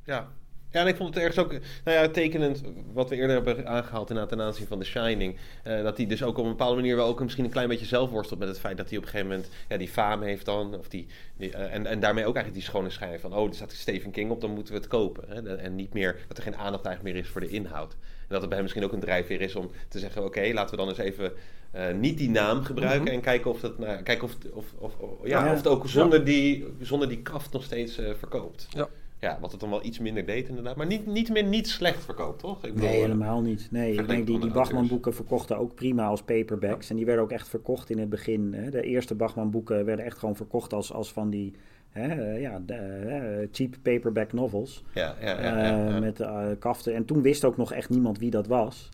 Ja. 0.03 0.27
Ja, 0.75 0.81
en 0.81 0.87
ik 0.87 0.95
vond 0.95 1.09
het 1.13 1.23
ergens 1.23 1.45
ook 1.45 1.51
nou 1.51 1.61
ja, 1.97 2.07
tekenend, 2.09 2.61
wat 2.93 3.09
we 3.09 3.15
eerder 3.15 3.35
hebben 3.35 3.67
aangehaald 3.67 4.09
inderdaad 4.09 4.37
ten 4.37 4.45
aanzien 4.45 4.67
van 4.67 4.79
The 4.79 4.85
Shining. 4.85 5.35
eh, 5.63 5.83
dat 5.83 5.97
hij 5.97 6.05
dus 6.07 6.23
ook 6.23 6.37
op 6.37 6.43
een 6.43 6.49
bepaalde 6.49 6.75
manier 6.75 6.95
wel 6.95 7.07
ook 7.07 7.21
misschien 7.21 7.43
een 7.45 7.49
klein 7.51 7.67
beetje 7.67 7.85
zelf 7.85 8.09
worstelt 8.09 8.39
met 8.39 8.47
het 8.47 8.59
feit 8.59 8.77
dat 8.77 8.89
hij 8.89 8.97
op 8.97 9.03
een 9.03 9.09
gegeven 9.09 9.31
moment 9.31 9.49
ja, 9.69 9.77
die 9.77 9.87
fame 9.87 10.25
heeft 10.25 10.45
dan. 10.45 10.75
Of 10.77 10.87
die, 10.87 11.07
die, 11.37 11.51
eh, 11.53 11.73
en, 11.73 11.85
en 11.85 11.99
daarmee 11.99 12.25
ook 12.25 12.35
eigenlijk 12.35 12.63
die 12.65 12.71
schone 12.73 12.89
schijn 12.89 13.19
van, 13.19 13.33
oh, 13.35 13.47
er 13.47 13.55
staat 13.55 13.71
Stephen 13.71 14.11
King 14.11 14.31
op, 14.31 14.41
dan 14.41 14.51
moeten 14.51 14.73
we 14.73 14.79
het 14.79 14.87
kopen. 14.89 15.23
Hè? 15.27 15.55
En 15.57 15.75
niet 15.75 15.93
meer, 15.93 16.19
dat 16.27 16.37
er 16.37 16.43
geen 16.43 16.55
aandacht 16.57 16.85
eigenlijk 16.85 17.15
meer 17.15 17.23
is 17.25 17.29
voor 17.29 17.41
de 17.41 17.49
inhoud. 17.49 17.91
En 17.91 18.27
dat 18.27 18.39
het 18.39 18.45
bij 18.49 18.53
hem 18.57 18.61
misschien 18.61 18.83
ook 18.85 18.93
een 18.93 18.99
drijfveer 18.99 19.41
is 19.41 19.55
om 19.55 19.69
te 19.87 19.99
zeggen, 19.99 20.23
oké, 20.25 20.51
laten 20.53 20.71
we 20.71 20.77
dan 20.77 20.87
eens 20.89 20.97
even 20.97 21.31
eh, 21.71 21.93
niet 21.93 22.17
die 22.17 22.29
naam 22.29 22.63
gebruiken 22.63 23.11
en 23.11 23.21
kijken 23.21 23.51
of 23.51 23.59
dat, 23.59 23.77
nou, 23.79 24.01
kijken 24.01 24.23
of, 24.27 24.35
of, 24.53 24.65
of, 24.77 24.95
of- 24.97 25.27
ja, 25.27 25.45
Ja. 25.45 25.51
of 25.51 25.57
het 25.57 25.67
ook 25.67 25.87
zonder, 25.87 26.23
die, 26.25 26.65
zonder 26.81 27.07
die 27.09 27.21
kaft 27.21 27.51
nog 27.51 27.63
steeds 27.63 27.99
verkoopt. 28.19 28.67
Ja. 28.69 28.87
Ja, 29.25 29.37
wat 29.41 29.51
het 29.51 29.59
dan 29.59 29.69
wel 29.69 29.85
iets 29.85 29.99
minder 29.99 30.25
deed 30.25 30.47
inderdaad. 30.47 30.75
Maar 30.75 30.85
niet, 30.85 31.05
niet 31.05 31.29
meer 31.29 31.43
niet 31.43 31.67
slecht 31.67 32.03
verkoopt, 32.03 32.39
toch? 32.39 32.65
Ik 32.65 32.73
bedoel, 32.73 32.89
Nee, 32.89 32.97
eh, 32.97 33.01
helemaal 33.01 33.41
niet. 33.41 33.67
Nee, 33.71 33.93
ik 33.93 34.07
denk 34.07 34.27
die, 34.27 34.39
die 34.39 34.51
Bachman-boeken 34.51 35.13
verkochten 35.13 35.57
ook 35.57 35.75
prima 35.75 36.05
als 36.05 36.21
paperbacks. 36.21 36.89
En 36.89 36.95
die 36.95 37.05
werden 37.05 37.23
ook 37.23 37.31
echt 37.31 37.47
verkocht 37.47 37.89
in 37.89 37.99
het 37.99 38.09
begin. 38.09 38.53
Hè. 38.53 38.69
De 38.69 38.81
eerste 38.81 39.15
Bachman-boeken 39.15 39.85
werden 39.85 40.05
echt 40.05 40.17
gewoon 40.17 40.35
verkocht 40.35 40.73
als, 40.73 40.93
als 40.93 41.11
van 41.11 41.29
die 41.29 41.53
hè, 41.99 42.33
eh, 42.33 42.41
ja, 42.41 42.61
de, 42.65 42.73
eh, 42.73 43.47
cheap 43.51 43.75
paperback 43.81 44.33
novels. 44.33 44.83
Ja, 44.93 45.15
ja, 45.21 45.41
ja. 45.41 45.99
Met 45.99 46.19
eh, 46.19 46.45
kaften. 46.59 46.95
En 46.95 47.05
toen 47.05 47.21
wist 47.21 47.45
ook 47.45 47.57
nog 47.57 47.73
echt 47.73 47.89
niemand 47.89 48.19
wie 48.19 48.29
dat 48.29 48.47
was. 48.47 48.89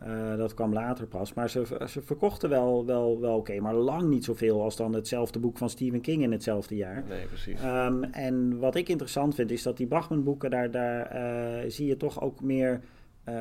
Eh, 0.00 0.36
dat 0.36 0.54
kwam 0.54 0.72
later 0.72 1.06
pas. 1.06 1.34
Maar 1.34 1.50
ze, 1.50 1.62
ze 1.88 2.02
verkochten 2.02 2.48
wel, 2.48 2.86
wel, 2.86 3.20
wel 3.20 3.36
oké. 3.36 3.60
maar 3.60 3.74
lang 3.74 4.08
niet 4.08 4.24
zoveel 4.24 4.62
als 4.62 4.76
dan 4.76 4.94
hetzelfde 4.94 5.38
boek 5.38 5.58
van 5.58 5.70
Stephen 5.70 6.00
King 6.00 6.22
in 6.22 6.32
hetzelfde 6.32 6.76
jaar. 6.76 7.04
Nee, 7.08 7.26
precies. 7.26 7.60
Ehm, 7.60 8.02
en 8.02 8.58
wat 8.58 8.74
ik 8.74 8.88
interessant 8.88 9.34
vind, 9.34 9.50
is 9.50 9.62
dat 9.62 9.76
die 9.76 9.86
Bachman-boeken, 9.86 10.50
daar, 10.50 10.70
daar 10.70 11.06
eh, 11.06 11.70
zie 11.70 11.86
je 11.86 11.96
toch 11.96 12.20
ook 12.22 12.40
meer 12.40 12.80
eh, 13.24 13.34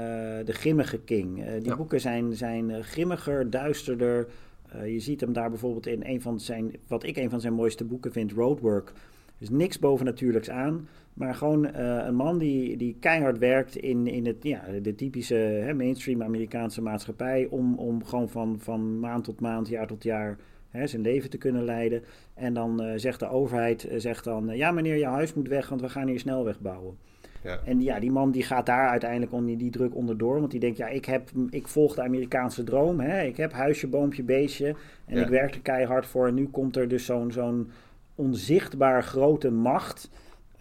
de 0.45 0.53
grimmige 0.53 0.99
King. 0.99 1.43
Eh, 1.43 1.53
die 1.53 1.63
Ja. 1.69 1.75
boeken 1.75 2.01
zijn, 2.01 2.33
zijn 2.35 2.83
grimmiger, 2.83 3.49
duisterder. 3.49 4.27
Eh, 4.69 4.91
je 4.93 4.99
ziet 4.99 5.21
hem 5.21 5.33
daar 5.33 5.49
bijvoorbeeld 5.49 5.87
in 5.87 6.01
een 6.05 6.21
van 6.21 6.39
zijn, 6.39 6.75
wat 6.87 7.03
ik 7.03 7.17
een 7.17 7.29
van 7.29 7.41
zijn 7.41 7.53
mooiste 7.53 7.83
boeken 7.85 8.11
vind, 8.11 8.31
Roadwork. 8.31 8.91
Dus 9.37 9.49
niks 9.49 9.79
bovennatuurlijks 9.79 10.49
aan. 10.49 10.87
Maar 11.19 11.35
gewoon 11.35 11.73
een 11.75 12.15
man 12.15 12.37
die, 12.37 12.77
die 12.77 12.97
keihard 12.99 13.37
werkt 13.37 13.75
in, 13.75 14.07
in 14.07 14.25
het, 14.25 14.37
ja, 14.41 14.61
de 14.81 14.95
typische 14.95 15.35
hè, 15.35 15.73
mainstream 15.73 16.23
Amerikaanse 16.23 16.81
maatschappij. 16.81 17.47
Om, 17.49 17.75
om 17.75 18.05
gewoon 18.05 18.29
van, 18.29 18.59
van 18.59 18.99
maand 18.99 19.23
tot 19.23 19.39
maand, 19.39 19.67
jaar 19.67 19.87
tot 19.87 20.03
jaar 20.03 20.37
hè, 20.69 20.87
zijn 20.87 21.01
leven 21.01 21.29
te 21.29 21.37
kunnen 21.37 21.63
leiden. 21.63 22.03
En 22.33 22.53
dan 22.53 22.83
zegt 22.95 23.19
de 23.19 23.29
overheid, 23.29 23.87
zegt 23.95 24.23
dan, 24.23 24.47
ja 24.53 24.71
meneer, 24.71 24.95
je 24.95 25.05
huis 25.05 25.33
moet 25.33 25.47
weg, 25.47 25.69
want 25.69 25.81
we 25.81 25.89
gaan 25.89 26.07
hier 26.07 26.19
snelweg 26.19 26.59
bouwen. 26.59 26.97
Ja. 27.43 27.59
En 27.65 27.81
ja, 27.81 27.99
die 27.99 28.11
man 28.11 28.31
die 28.31 28.43
gaat 28.43 28.65
daar 28.65 28.89
uiteindelijk 28.89 29.31
onder 29.31 29.57
die 29.57 29.71
druk 29.71 29.95
onderdoor. 29.95 30.39
Want 30.39 30.51
die 30.51 30.59
denkt, 30.59 30.77
ja, 30.77 30.87
ik, 30.87 31.05
heb, 31.05 31.29
ik 31.49 31.67
volg 31.67 31.95
de 31.95 32.01
Amerikaanse 32.01 32.63
droom. 32.63 32.99
Hè? 32.99 33.23
Ik 33.23 33.37
heb 33.37 33.51
huisje, 33.51 33.87
boompje, 33.87 34.23
beestje. 34.23 34.75
En 35.05 35.17
ik 35.17 35.27
werk 35.27 35.55
er 35.55 35.61
keihard 35.61 36.05
voor. 36.05 36.27
En 36.27 36.33
nu 36.33 36.47
komt 36.47 36.75
er 36.75 36.87
dus 36.87 37.05
zo'n 37.05 37.31
zo'n 37.31 37.71
onzichtbaar 38.15 39.03
grote 39.03 39.51
macht 39.51 40.09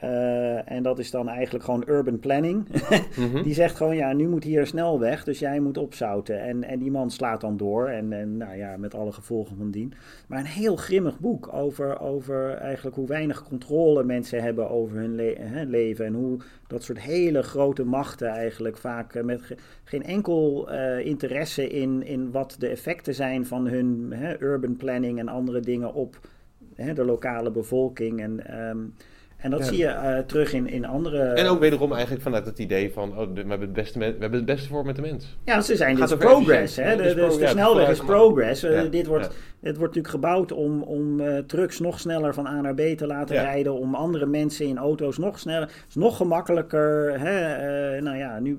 uh, 0.05 0.71
en 0.71 0.83
dat 0.83 0.99
is 0.99 1.11
dan 1.11 1.29
eigenlijk 1.29 1.65
gewoon 1.65 1.85
urban 1.87 2.19
planning. 2.19 2.67
Mhm. 3.17 3.43
Die 3.43 3.55
zegt 3.55 3.77
gewoon, 3.77 3.97
ja, 3.97 4.13
nu 4.13 4.29
moet 4.29 4.45
hier 4.45 4.67
snel 4.67 5.01
weg, 5.01 5.25
dus 5.25 5.39
jij 5.39 5.61
moet 5.61 5.79
opzouten. 5.79 6.41
En, 6.41 6.65
en 6.65 6.79
die 6.79 6.91
man 6.91 7.11
slaat 7.11 7.41
dan 7.41 7.57
door, 7.57 7.89
en, 7.89 8.13
en 8.13 8.37
nou 8.37 8.57
ja, 8.57 8.77
met 8.77 8.95
alle 8.95 9.13
gevolgen 9.13 9.57
van 9.57 9.71
dien. 9.71 9.93
Maar 10.27 10.39
een 10.39 10.45
heel 10.45 10.77
grimmig 10.77 11.19
boek 11.19 11.53
over, 11.53 12.01
over 12.01 12.55
eigenlijk 12.55 12.97
hoe 12.97 13.07
weinig 13.07 13.43
controle 13.43 14.05
mensen 14.05 14.43
hebben 14.43 14.71
over 14.71 14.97
hun 14.97 15.19
hè, 15.39 15.65
leven. 15.65 16.07
En 16.07 16.15
hoe 16.15 16.39
dat 16.67 16.83
soort 16.83 17.01
hele 17.01 17.43
grote 17.43 17.85
machten 17.85 18.29
eigenlijk 18.29 18.77
vaak 18.77 19.15
uh, 19.15 19.23
met 19.23 19.55
geen 19.85 20.05
enkel 20.05 20.73
uh, 20.73 21.07
interesse 21.07 21.69
in, 21.69 22.03
in 22.03 22.31
wat 22.31 22.57
de 22.59 22.69
effecten 22.69 23.15
zijn 23.15 23.47
van 23.47 23.67
hun 23.67 24.13
hè, 24.15 24.43
urban 24.43 24.77
planning 24.77 25.19
en 25.19 25.29
andere 25.29 25.61
dingen 25.61 25.95
op 25.95 26.21
hè, 26.75 26.93
de 26.93 27.05
lokale 27.05 27.51
bevolking. 27.51 28.21
En... 28.21 28.61
Um, 28.69 28.95
en 29.39 29.51
dat 29.51 29.65
zie 29.65 29.79
je 29.79 29.85
uh, 29.85 30.19
terug 30.19 30.53
in, 30.53 30.69
in 30.69 30.85
andere... 30.85 31.23
En 31.23 31.47
ook 31.47 31.61
wederom 31.61 31.93
eigenlijk 31.93 32.23
vanuit 32.23 32.47
het 32.47 32.59
idee 32.59 32.93
van... 32.93 33.19
Oh, 33.19 33.35
we, 33.35 33.39
hebben 33.39 33.61
het 33.61 33.73
beste 33.73 33.99
we 33.99 34.05
hebben 34.05 34.33
het 34.33 34.45
beste 34.45 34.69
voor 34.69 34.85
met 34.85 34.97
de 34.97 35.03
mens. 35.03 35.37
Ja, 35.45 35.61
ze 35.61 35.77
zijn 35.77 35.97
dus 35.97 36.17
progress. 36.17 36.77
Hè? 36.77 36.97
De, 36.97 37.03
de, 37.03 37.37
de, 37.39 37.47
snelweg 37.47 37.89
is 37.89 37.99
progress. 37.99 38.65
Uh, 38.65 38.91
dit 38.91 39.07
wordt, 39.07 39.27
Het 39.61 39.77
wordt 39.77 39.95
natuurlijk 39.95 40.09
gebouwd 40.09 40.53
om, 40.53 40.83
om 40.83 41.21
uh, 41.21 41.39
trucks 41.39 41.79
nog 41.79 42.01
sneller 42.01 42.35
van 42.35 42.47
A 42.47 42.61
naar 42.61 42.75
B 42.75 42.81
te 42.81 43.07
laten 43.07 43.37
rijden. 43.37 43.75
Om 43.75 43.95
andere 43.95 44.27
mensen 44.27 44.67
in 44.67 44.79
auto's 44.79 45.19
nog 45.19 45.39
sneller... 45.39 45.71
is 45.89 45.95
nog 45.95 46.17
gemakkelijker. 46.17 47.21
Hè? 47.21 48.01
nou 48.01 48.17
ja, 48.17 48.39
nu... 48.39 48.59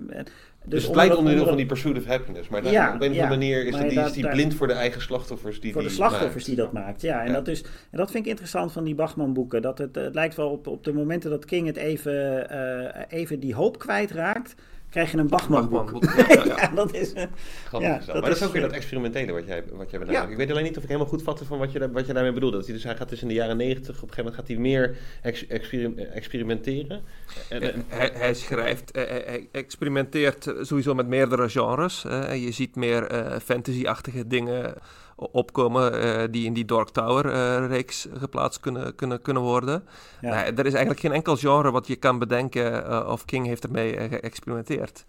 Dus, 0.63 0.69
dus 0.79 0.87
het 0.87 0.95
lijkt 0.95 1.15
onderdeel 1.15 1.45
van 1.45 1.57
die 1.57 1.65
pursuit 1.65 1.97
of 1.97 2.05
happiness. 2.05 2.49
Maar 2.49 2.71
ja, 2.71 2.93
op 2.93 3.01
een 3.01 3.11
of 3.11 3.19
andere 3.19 3.27
manier 3.27 3.65
is, 3.65 3.75
die, 3.75 3.99
is 3.99 4.11
die 4.11 4.29
blind 4.29 4.53
voor 4.53 4.67
de 4.67 4.73
eigen 4.73 5.01
slachtoffers 5.01 5.59
die 5.59 5.73
Voor 5.73 5.81
de 5.81 5.89
slachtoffers 5.89 6.43
die 6.43 6.55
dat 6.55 6.71
maakt, 6.71 7.01
ja. 7.01 7.23
En, 7.23 7.33
Dat 7.33 7.47
is, 7.47 7.61
en 7.61 7.97
dat 7.97 8.11
vind 8.11 8.23
ik 8.23 8.29
interessant 8.29 8.71
van 8.71 8.83
die 8.83 8.95
Bachman 8.95 9.33
boeken. 9.33 9.61
Dat 9.61 9.77
het, 9.77 9.95
het 9.95 10.13
lijkt 10.13 10.35
wel 10.35 10.49
op, 10.49 10.67
op 10.67 10.83
de 10.83 10.93
momenten 10.93 11.29
dat 11.29 11.45
King 11.45 11.67
het 11.67 11.77
even, 11.77 12.47
uh, 12.51 13.19
even 13.19 13.39
die 13.39 13.55
hoop 13.55 13.79
kwijtraakt 13.79 14.55
krijg 14.89 15.11
je 15.11 15.17
een 15.17 15.27
Bachman-boek. 15.27 16.03
ja, 16.45 16.67
dat 16.75 16.93
is... 16.93 17.13
Uh, 17.13 17.23
ja, 17.79 17.97
dat 17.97 18.07
maar 18.07 18.21
dat 18.21 18.35
is 18.35 18.43
ook 18.43 18.51
weer 18.51 18.61
dat 18.61 18.71
experimentele 18.71 19.31
wat 19.31 19.47
jij, 19.47 19.63
wat 19.71 19.91
jij 19.91 19.99
benadrukt. 19.99 20.31
Ik 20.31 20.37
weet 20.37 20.51
alleen 20.51 20.63
niet 20.63 20.77
of 20.77 20.83
ik 20.83 20.87
helemaal 20.87 21.09
goed 21.09 21.23
vatte 21.23 21.45
van 21.45 21.57
wat 21.57 21.71
je, 21.71 21.91
wat 21.91 22.07
je 22.07 22.13
daarmee 22.13 22.33
bedoelt. 22.33 22.53
Dat 22.53 22.65
hij, 22.65 22.73
dus, 22.73 22.83
hij 22.83 22.95
gaat 22.95 23.09
dus 23.09 23.21
in 23.21 23.27
de 23.27 23.33
jaren 23.33 23.57
negentig, 23.57 23.95
op 23.95 24.09
een 24.09 24.13
gegeven 24.13 24.23
moment 24.23 24.35
gaat 24.35 24.47
hij 24.47 24.57
meer 24.57 24.97
experimenteren. 26.13 27.01
En, 27.49 27.85
hij, 27.87 28.11
hij, 28.13 28.33
schrijft, 28.33 28.89
hij 28.93 29.47
experimenteert 29.51 30.53
sowieso 30.61 30.93
met 30.93 31.07
meerdere 31.07 31.49
genres. 31.49 32.01
je 32.31 32.51
ziet 32.51 32.75
meer 32.75 33.11
uh, 33.11 33.35
fantasy-achtige 33.43 34.27
dingen 34.27 34.73
opkomen 35.19 36.05
uh, 36.05 36.23
die 36.31 36.45
in 36.45 36.53
die 36.53 36.65
Dark 36.65 36.89
Tower-reeks 36.89 38.07
uh, 38.07 38.13
geplaatst 38.17 38.59
kunnen, 38.59 38.95
kunnen, 38.95 39.21
kunnen 39.21 39.43
worden. 39.43 39.83
Ja. 40.21 40.29
Nou, 40.29 40.45
er 40.55 40.65
is 40.65 40.73
eigenlijk 40.73 40.99
geen 40.99 41.11
enkel 41.11 41.35
genre 41.35 41.71
wat 41.71 41.87
je 41.87 41.95
kan 41.95 42.19
bedenken 42.19 43.07
of 43.07 43.25
King 43.25 43.45
heeft 43.45 43.63
ermee 43.63 44.09
geëxperimenteerd. 44.09 45.05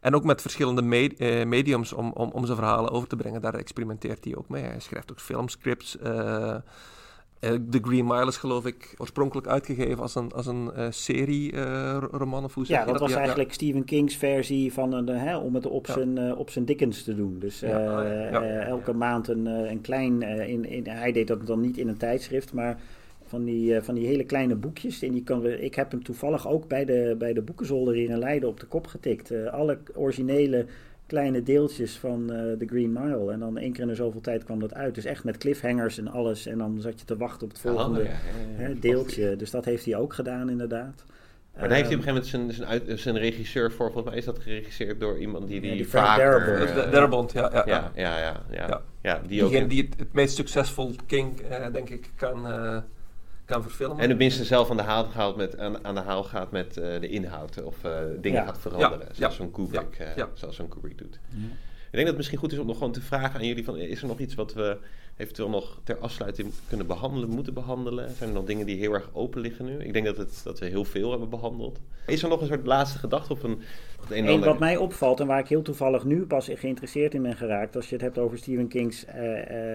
En 0.00 0.14
ook 0.14 0.24
met 0.24 0.40
verschillende 0.40 0.82
me 0.82 1.44
mediums 1.46 1.92
om, 1.92 2.12
om, 2.12 2.30
om 2.30 2.44
zijn 2.44 2.58
verhalen 2.58 2.90
over 2.90 3.08
te 3.08 3.16
brengen, 3.16 3.40
daar 3.40 3.54
experimenteert 3.54 4.24
hij 4.24 4.36
ook 4.36 4.48
mee. 4.48 4.62
Hij 4.62 4.80
schrijft 4.80 5.10
ook 5.10 5.20
filmscripts. 5.20 5.96
Uh, 7.40 7.50
The 7.70 7.78
Green 7.82 8.06
Mile 8.06 8.26
is 8.26 8.36
geloof 8.36 8.66
ik 8.66 8.94
oorspronkelijk 8.96 9.46
uitgegeven 9.46 9.98
als 9.98 10.14
een, 10.14 10.32
als 10.32 10.46
een 10.46 10.70
uh, 10.76 10.86
serie 10.90 11.52
uh, 11.52 12.02
roman 12.10 12.44
of 12.44 12.54
hoe 12.54 12.64
Ja, 12.66 12.78
dat, 12.78 12.88
dat 12.88 13.00
was 13.00 13.12
eigenlijk 13.12 13.52
Stephen 13.52 13.84
King's 13.84 14.16
versie 14.16 14.72
van 14.72 14.92
een, 14.92 15.06
hè, 15.06 15.36
om 15.36 15.54
het 15.54 15.66
op, 15.66 15.86
zijn, 15.86 16.36
op 16.36 16.50
zijn 16.50 16.64
Dickens 16.64 17.02
te 17.02 17.14
doen. 17.14 17.38
Dus 17.38 17.62
elke 17.62 18.92
maand 18.92 19.28
een, 19.28 19.46
een 19.46 19.80
klein, 19.80 20.22
in, 20.22 20.64
in, 20.64 20.88
hij 20.88 21.12
deed 21.12 21.26
dat 21.26 21.46
dan 21.46 21.60
niet 21.60 21.76
in 21.76 21.88
een 21.88 21.96
tijdschrift, 21.96 22.52
maar 22.52 22.80
van 23.24 23.44
die, 23.44 23.80
van 23.80 23.94
die 23.94 24.06
hele 24.06 24.24
kleine 24.24 24.54
boekjes. 24.54 25.02
En 25.02 25.12
die 25.12 25.22
kan 25.22 25.46
ik 25.46 25.74
heb 25.74 25.90
hem 25.90 26.02
toevallig 26.02 26.48
ook 26.48 26.68
bij 26.68 26.84
de, 26.84 27.14
bij 27.18 27.32
de 27.32 27.42
boekenzolder 27.42 27.96
in 27.96 28.18
Leiden 28.18 28.48
op 28.48 28.60
de 28.60 28.66
kop 28.66 28.86
getikt. 28.86 29.32
alle 29.50 29.78
originele 29.94 30.66
kleine 31.10 31.42
deeltjes 31.42 31.96
van 31.96 32.32
uh, 32.32 32.52
The 32.52 32.66
Green 32.66 32.92
Mile. 32.92 33.32
En 33.32 33.38
dan 33.40 33.58
één 33.58 33.72
keer 33.72 33.82
in 33.82 33.88
de 33.88 33.94
zoveel 33.94 34.20
tijd 34.20 34.44
kwam 34.44 34.60
dat 34.60 34.74
uit. 34.74 34.94
Dus 34.94 35.04
echt 35.04 35.24
met 35.24 35.36
cliffhangers 35.36 35.98
en 35.98 36.08
alles. 36.08 36.46
En 36.46 36.58
dan 36.58 36.80
zat 36.80 37.00
je 37.00 37.06
te 37.06 37.16
wachten 37.16 37.46
op 37.46 37.52
het 37.52 37.64
oh, 37.64 37.72
volgende 37.72 38.04
hè, 38.06 38.78
deeltje. 38.78 39.36
Dus 39.36 39.50
dat 39.50 39.64
heeft 39.64 39.84
hij 39.84 39.96
ook 39.96 40.14
gedaan, 40.14 40.50
inderdaad. 40.50 41.04
Maar 41.54 41.68
daar 41.68 41.76
heeft 41.76 41.88
hij 41.88 41.98
op 41.98 42.06
een 42.06 42.12
gegeven 42.12 42.38
moment 42.40 42.54
zijn, 42.56 42.68
zijn, 42.68 42.88
uit, 42.88 43.00
zijn 43.00 43.18
regisseur 43.18 43.72
voor. 43.72 43.86
Volgens 43.92 44.04
mij 44.04 44.16
is 44.16 44.24
dat 44.24 44.38
geregisseerd 44.38 45.00
door 45.00 45.18
iemand 45.18 45.48
die 45.48 45.60
die, 45.60 45.72
die 45.72 45.88
vaker... 45.88 46.62
Uh, 46.62 46.92
Darabont, 46.92 47.32
ja, 47.32 47.50
ja. 47.52 47.64
Ja, 47.66 47.90
ja, 47.94 48.18
ja. 48.18 48.40
ja, 48.50 48.82
ja. 49.02 49.20
die, 49.26 49.44
ook 49.44 49.68
die 49.68 49.88
het, 49.96 50.12
meest 50.12 50.36
succesvol 50.36 50.94
King, 51.06 51.40
uh, 51.50 51.72
denk 51.72 51.90
ik, 51.90 52.10
kan 52.16 52.46
kan 53.50 53.62
verfilmen. 53.62 53.98
En 53.98 54.08
het 54.08 54.18
minste 54.18 54.44
zelf 54.44 54.70
aan 54.70 54.76
de 54.76 54.82
haal 54.82 55.04
gaat 55.04 55.36
met, 55.36 55.58
aan, 55.58 55.84
aan 55.84 55.94
de 55.94 56.00
haal 56.00 56.24
gaat 56.24 56.50
met 56.50 56.76
uh, 56.76 57.00
de 57.00 57.08
inhoud 57.08 57.62
of 57.62 57.84
uh, 57.84 57.92
dingen 58.20 58.44
gaat 58.44 58.58
veranderen. 58.58 59.06
Ja. 59.06 59.14
Zoals 59.14 59.36
zo'n 59.36 59.50
Kubrick, 59.50 59.98
uh, 60.16 60.24
zoals 60.34 60.56
zo'n 60.56 60.68
Kubrick 60.68 60.98
doet. 60.98 61.20
Ik 61.90 61.96
denk 61.96 62.06
dat 62.06 62.06
het 62.06 62.16
misschien 62.16 62.38
goed 62.38 62.52
is 62.52 62.58
om 62.58 62.66
nog 62.66 62.76
gewoon 62.76 62.92
te 62.92 63.00
vragen 63.00 63.40
aan 63.40 63.46
jullie: 63.46 63.64
van, 63.64 63.76
is 63.76 64.02
er 64.02 64.08
nog 64.08 64.18
iets 64.18 64.34
wat 64.34 64.52
we 64.52 64.78
eventueel 65.16 65.48
nog 65.48 65.80
ter 65.84 65.98
afsluiting 65.98 66.52
kunnen 66.68 66.86
behandelen, 66.86 67.28
moeten 67.28 67.54
behandelen? 67.54 68.14
Zijn 68.14 68.28
er 68.28 68.34
nog 68.34 68.44
dingen 68.44 68.66
die 68.66 68.76
heel 68.76 68.92
erg 68.92 69.08
open 69.12 69.40
liggen 69.40 69.64
nu? 69.64 69.78
Ik 69.78 69.92
denk 69.92 70.06
dat, 70.06 70.16
het, 70.16 70.40
dat 70.44 70.58
we 70.58 70.66
heel 70.66 70.84
veel 70.84 71.10
hebben 71.10 71.28
behandeld. 71.28 71.80
Is 72.06 72.22
er 72.22 72.28
nog 72.28 72.40
een 72.40 72.46
soort 72.46 72.66
laatste 72.66 72.98
gedachte 72.98 73.32
of 73.32 73.42
een. 73.42 73.60
een 74.10 74.28
Eén 74.28 74.40
wat 74.40 74.58
mij 74.58 74.76
opvalt 74.76 75.20
en 75.20 75.26
waar 75.26 75.38
ik 75.38 75.48
heel 75.48 75.62
toevallig 75.62 76.04
nu 76.04 76.26
pas 76.26 76.50
geïnteresseerd 76.54 77.14
in 77.14 77.22
ben 77.22 77.36
geraakt, 77.36 77.76
als 77.76 77.88
je 77.88 77.94
het 77.94 78.04
hebt 78.04 78.18
over 78.18 78.38
Stephen 78.38 78.68
King's, 78.68 79.04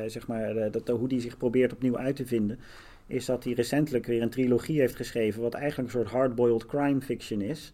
zeg 0.06 0.28
maar, 0.28 0.72
dat, 0.72 0.88
hoe 0.88 1.08
die 1.08 1.22
zich 1.22 1.38
probeert 1.38 1.74
opnieuw 1.74 1.98
uit 1.98 2.16
te 2.16 2.26
vinden 2.26 2.60
is 3.08 3.26
dat 3.26 3.44
hij 3.44 3.54
recentelijk 3.54 4.06
weer 4.06 4.22
een 4.22 4.30
trilogie 4.30 4.80
heeft 4.80 4.96
geschreven, 4.96 5.42
wat 5.42 5.54
eigenlijk 5.54 5.94
een 5.94 6.00
soort 6.00 6.12
hardboiled 6.12 6.66
crime 6.66 7.02
fiction 7.02 7.42
is. 7.42 7.72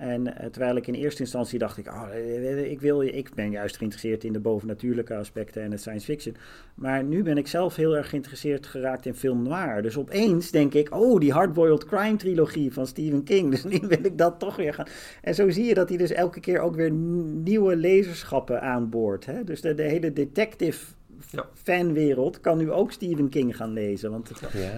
En 0.00 0.26
uh, 0.26 0.32
terwijl 0.32 0.76
ik 0.76 0.86
in 0.86 0.94
eerste 0.94 1.22
instantie 1.22 1.58
dacht, 1.58 1.78
ik, 1.78 1.86
oh, 1.86 2.08
eh, 2.12 2.70
ik, 2.70 2.80
wil, 2.80 3.02
ik 3.02 3.34
ben 3.34 3.50
juist 3.50 3.76
geïnteresseerd 3.76 4.24
in 4.24 4.32
de 4.32 4.40
bovennatuurlijke 4.40 5.16
aspecten 5.16 5.62
en 5.62 5.70
het 5.70 5.80
science 5.80 6.04
fiction. 6.04 6.36
Maar 6.74 7.04
nu 7.04 7.22
ben 7.22 7.38
ik 7.38 7.46
zelf 7.46 7.76
heel 7.76 7.96
erg 7.96 8.08
geïnteresseerd 8.08 8.66
geraakt 8.66 9.06
in 9.06 9.14
film 9.14 9.42
noir. 9.42 9.82
Dus 9.82 9.96
opeens 9.96 10.50
denk 10.50 10.74
ik, 10.74 10.94
oh, 10.94 11.20
die 11.20 11.32
hardboiled 11.32 11.84
crime 11.84 12.16
trilogie 12.16 12.72
van 12.72 12.86
Stephen 12.86 13.24
King. 13.24 13.50
Dus 13.60 13.64
nu 13.64 13.88
wil 13.88 14.04
ik 14.04 14.18
dat 14.18 14.38
toch 14.38 14.56
weer 14.56 14.74
gaan. 14.74 14.86
En 15.22 15.34
zo 15.34 15.50
zie 15.50 15.64
je 15.64 15.74
dat 15.74 15.88
hij 15.88 15.98
dus 15.98 16.10
elke 16.10 16.40
keer 16.40 16.60
ook 16.60 16.74
weer 16.74 16.90
nieuwe 16.90 17.76
lezerschappen 17.76 18.60
aanboort. 18.60 19.26
Hè? 19.26 19.44
Dus 19.44 19.60
de, 19.60 19.74
de 19.74 19.82
hele 19.82 20.12
detective 20.12 20.84
ja. 21.30 21.48
fanwereld 21.54 22.40
kan 22.40 22.58
nu 22.58 22.70
ook 22.70 22.92
Stephen 22.92 23.28
King 23.28 23.56
gaan 23.56 23.72
lezen. 23.72 24.10
Want, 24.10 24.30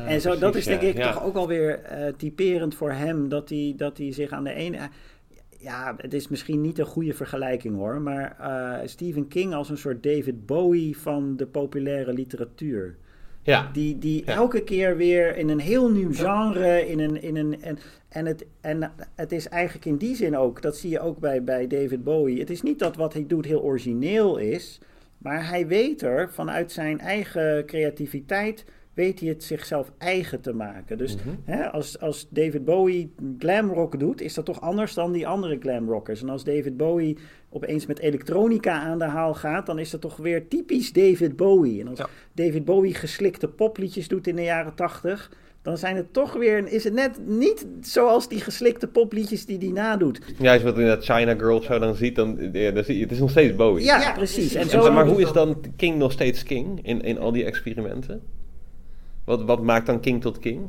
en 0.06 0.20
zo, 0.20 0.38
dat 0.38 0.54
is 0.54 0.64
denk 0.64 0.80
ik 0.80 1.02
toch 1.02 1.24
ook 1.24 1.36
alweer 1.36 1.80
uh, 1.92 2.12
typerend 2.16 2.74
voor 2.74 2.92
hem, 2.92 3.28
dat 3.28 3.48
hij, 3.48 3.74
dat 3.76 3.98
hij 3.98 4.12
zich 4.12 4.30
aan 4.30 4.44
de 4.44 4.54
ene... 4.54 4.78
ja, 5.58 5.94
het 5.96 6.14
is 6.14 6.28
misschien 6.28 6.60
niet 6.60 6.78
een 6.78 6.86
goede 6.86 7.14
vergelijking 7.14 7.76
hoor, 7.76 8.00
maar 8.00 8.36
uh, 8.40 8.88
Stephen 8.88 9.28
King 9.28 9.54
als 9.54 9.70
een 9.70 9.78
soort 9.78 10.02
David 10.02 10.46
Bowie 10.46 10.98
van 10.98 11.36
de 11.36 11.46
populaire 11.46 12.12
literatuur. 12.12 12.96
Ja. 13.42 13.70
Die, 13.72 13.98
die 13.98 14.24
elke 14.24 14.62
keer 14.62 14.96
weer 14.96 15.36
in 15.36 15.48
een 15.48 15.60
heel 15.60 15.90
nieuw 15.90 16.12
genre, 16.12 16.88
in 16.88 16.98
een, 16.98 17.22
in 17.22 17.36
een, 17.36 17.62
en, 17.62 17.78
en, 18.08 18.26
het, 18.26 18.46
en 18.60 18.92
het 19.14 19.32
is 19.32 19.48
eigenlijk 19.48 19.86
in 19.86 19.96
die 19.96 20.16
zin 20.16 20.36
ook, 20.36 20.62
dat 20.62 20.76
zie 20.76 20.90
je 20.90 21.00
ook 21.00 21.18
bij, 21.18 21.44
bij 21.44 21.66
David 21.66 22.04
Bowie. 22.04 22.38
Het 22.38 22.50
is 22.50 22.62
niet 22.62 22.78
dat 22.78 22.96
wat 22.96 23.12
hij 23.12 23.26
doet 23.26 23.44
heel 23.44 23.62
origineel 23.62 24.36
is, 24.36 24.80
maar 25.22 25.48
hij 25.48 25.66
weet 25.66 26.02
er 26.02 26.30
vanuit 26.30 26.72
zijn 26.72 27.00
eigen 27.00 27.66
creativiteit 27.66 28.64
weet 28.94 29.20
hij 29.20 29.28
het 29.28 29.44
zichzelf 29.44 29.92
eigen 29.98 30.40
te 30.40 30.52
maken. 30.52 30.98
Dus 30.98 31.16
mhm. 31.16 31.28
hè, 31.44 31.70
als, 31.70 32.00
als 32.00 32.28
David 32.30 32.64
Bowie 32.64 33.14
glamrock 33.38 33.98
doet, 33.98 34.20
is 34.20 34.34
dat 34.34 34.44
toch 34.44 34.60
anders 34.60 34.94
dan 34.94 35.12
die 35.12 35.26
andere 35.26 35.58
glamrockers. 35.60 36.22
En 36.22 36.28
als 36.28 36.44
David 36.44 36.76
Bowie 36.76 37.18
opeens 37.50 37.86
met 37.86 37.98
elektronica 37.98 38.80
aan 38.80 38.98
de 38.98 39.04
haal 39.04 39.34
gaat, 39.34 39.66
dan 39.66 39.78
is 39.78 39.90
dat 39.90 40.00
toch 40.00 40.16
weer 40.16 40.48
typisch 40.48 40.92
David 40.92 41.36
Bowie. 41.36 41.80
En 41.80 41.88
als 41.88 42.02
David 42.32 42.64
Bowie 42.64 42.94
geslikte 42.94 43.48
popliedjes 43.48 44.08
doet 44.08 44.26
in 44.26 44.36
de 44.36 44.42
jaren 44.42 44.74
tachtig, 44.74 45.30
dan 45.62 45.78
zijn 45.78 45.96
het 45.96 46.12
toch 46.12 46.32
weer, 46.32 46.68
is 46.68 46.84
het 46.84 46.92
net 46.92 47.26
niet 47.26 47.66
zoals 47.80 48.28
die 48.28 48.40
geslikte 48.40 48.86
popliedjes 48.86 49.46
die 49.46 49.58
die 49.58 49.72
nadoet. 49.72 50.20
Ja, 50.38 50.52
als 50.52 50.62
je 50.62 50.68
wat 50.68 50.78
in 50.78 50.86
dat 50.86 51.04
China 51.04 51.34
Girl 51.34 51.62
zo 51.62 51.78
dan 51.78 51.94
ziet, 51.94 52.16
dan, 52.16 52.48
ja, 52.52 52.70
dan 52.70 52.84
zie 52.84 52.96
je, 52.96 53.02
het 53.02 53.12
is 53.12 53.18
nog 53.18 53.30
steeds 53.30 53.56
Bowie. 53.56 53.84
Ja, 53.84 54.12
precies. 54.12 54.54
En 54.54 54.68
zo 54.68 54.92
maar 54.92 55.06
hoe 55.06 55.20
is 55.20 55.32
dan 55.32 55.64
King 55.76 55.98
nog 55.98 56.12
steeds 56.12 56.42
King 56.42 56.86
in, 56.86 57.00
in 57.02 57.18
al 57.18 57.32
die 57.32 57.44
experimenten? 57.44 58.22
Wat, 59.24 59.42
wat 59.42 59.62
maakt 59.62 59.86
dan 59.86 60.00
King 60.00 60.20
tot 60.20 60.38
King? 60.38 60.60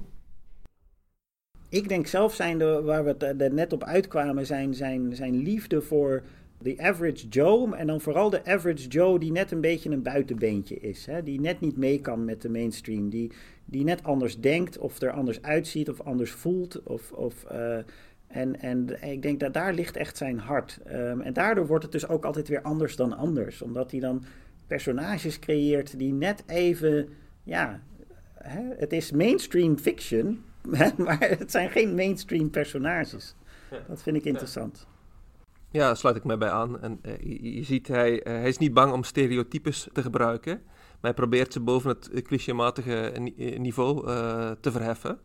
Ik 1.69 1.89
denk 1.89 2.07
zelf 2.07 2.33
zijn 2.33 2.57
de, 2.57 2.81
waar 2.83 3.03
we 3.03 3.15
het 3.17 3.41
er 3.41 3.53
net 3.53 3.73
op 3.73 3.83
uitkwamen, 3.83 4.45
zijn, 4.45 4.73
zijn, 4.73 5.15
zijn 5.15 5.37
liefde 5.37 5.81
voor 5.81 6.23
de 6.59 6.75
average 6.77 7.27
Joe. 7.27 7.75
En 7.75 7.87
dan 7.87 8.01
vooral 8.01 8.29
de 8.29 8.45
average 8.45 8.87
Joe 8.87 9.19
die 9.19 9.31
net 9.31 9.51
een 9.51 9.61
beetje 9.61 9.89
een 9.89 10.01
buitenbeentje 10.01 10.79
is. 10.79 11.05
Hè? 11.05 11.23
Die 11.23 11.39
net 11.39 11.59
niet 11.59 11.77
mee 11.77 12.01
kan 12.01 12.25
met 12.25 12.41
de 12.41 12.49
mainstream. 12.49 13.09
Die, 13.09 13.31
die 13.65 13.83
net 13.83 14.03
anders 14.03 14.39
denkt 14.39 14.77
of 14.77 15.01
er 15.01 15.11
anders 15.11 15.41
uitziet 15.41 15.89
of 15.89 16.01
anders 16.01 16.31
voelt. 16.31 16.83
Of, 16.83 17.11
of, 17.11 17.45
uh, 17.51 17.77
en, 18.27 18.59
en 18.59 19.03
ik 19.11 19.21
denk 19.21 19.39
dat 19.39 19.53
daar 19.53 19.73
ligt 19.73 19.95
echt 19.95 20.17
zijn 20.17 20.39
hart. 20.39 20.79
Um, 20.87 21.21
en 21.21 21.33
daardoor 21.33 21.67
wordt 21.67 21.83
het 21.83 21.91
dus 21.91 22.07
ook 22.07 22.25
altijd 22.25 22.47
weer 22.47 22.61
anders 22.61 22.95
dan 22.95 23.17
anders. 23.17 23.61
Omdat 23.61 23.91
hij 23.91 23.99
dan 23.99 24.23
personages 24.67 25.39
creëert 25.39 25.99
die 25.99 26.13
net 26.13 26.43
even, 26.47 27.09
ja, 27.43 27.81
hè, 28.33 28.61
het 28.77 28.93
is 28.93 29.11
mainstream 29.11 29.77
fiction, 29.77 30.43
maar 30.97 31.19
het 31.19 31.51
zijn 31.51 31.69
geen 31.69 31.95
mainstream 31.95 32.49
personages. 32.49 33.35
Dat 33.87 34.03
vind 34.03 34.15
ik 34.15 34.25
interessant. 34.25 34.87
Ja, 35.69 35.85
daar 35.85 35.97
sluit 35.97 36.15
ik 36.15 36.23
mij 36.23 36.37
bij 36.37 36.49
aan. 36.49 36.81
En 36.81 36.99
uh, 37.05 37.13
je, 37.17 37.55
je, 37.55 37.63
ziet, 37.63 37.87
hij, 37.87 38.11
uh, 38.11 38.23
hij 38.23 38.47
is 38.47 38.57
niet 38.57 38.73
bang 38.73 38.91
om 38.91 39.03
stereotypes 39.03 39.87
te 39.93 40.01
gebruiken. 40.01 40.61
Maar 41.03 41.11
hij 41.11 41.21
probeert 41.21 41.53
ze 41.53 41.59
boven 41.59 41.89
het 41.89 42.21
clichématige 42.21 43.11
niveau 43.57 44.07
uh, 44.07 44.51
te 44.59 44.71
verheffen. 44.71 45.19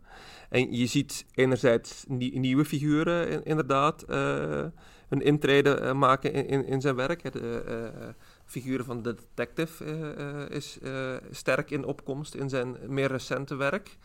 En 0.48 0.72
je 0.72 0.86
ziet 0.86 1.26
enerzijds 1.34 2.04
nieuwe 2.08 2.64
figuren 2.64 3.44
inderdaad 3.44 4.04
een 5.08 5.22
intrede 5.22 5.92
maken 5.94 6.32
in, 6.32 6.66
in, 6.66 6.80
zijn 6.80 6.94
werk. 6.94 7.32
De 7.32 8.04
figuren 8.44 8.84
van 8.84 9.02
de 9.02 9.14
detective 9.14 9.84
is 10.50 10.78
sterk 11.30 11.70
in 11.70 11.84
opkomst 11.84 12.34
in 12.34 12.48
zijn 12.48 12.76
meer 12.86 13.08
recente 13.08 13.56
werk. 13.56 13.96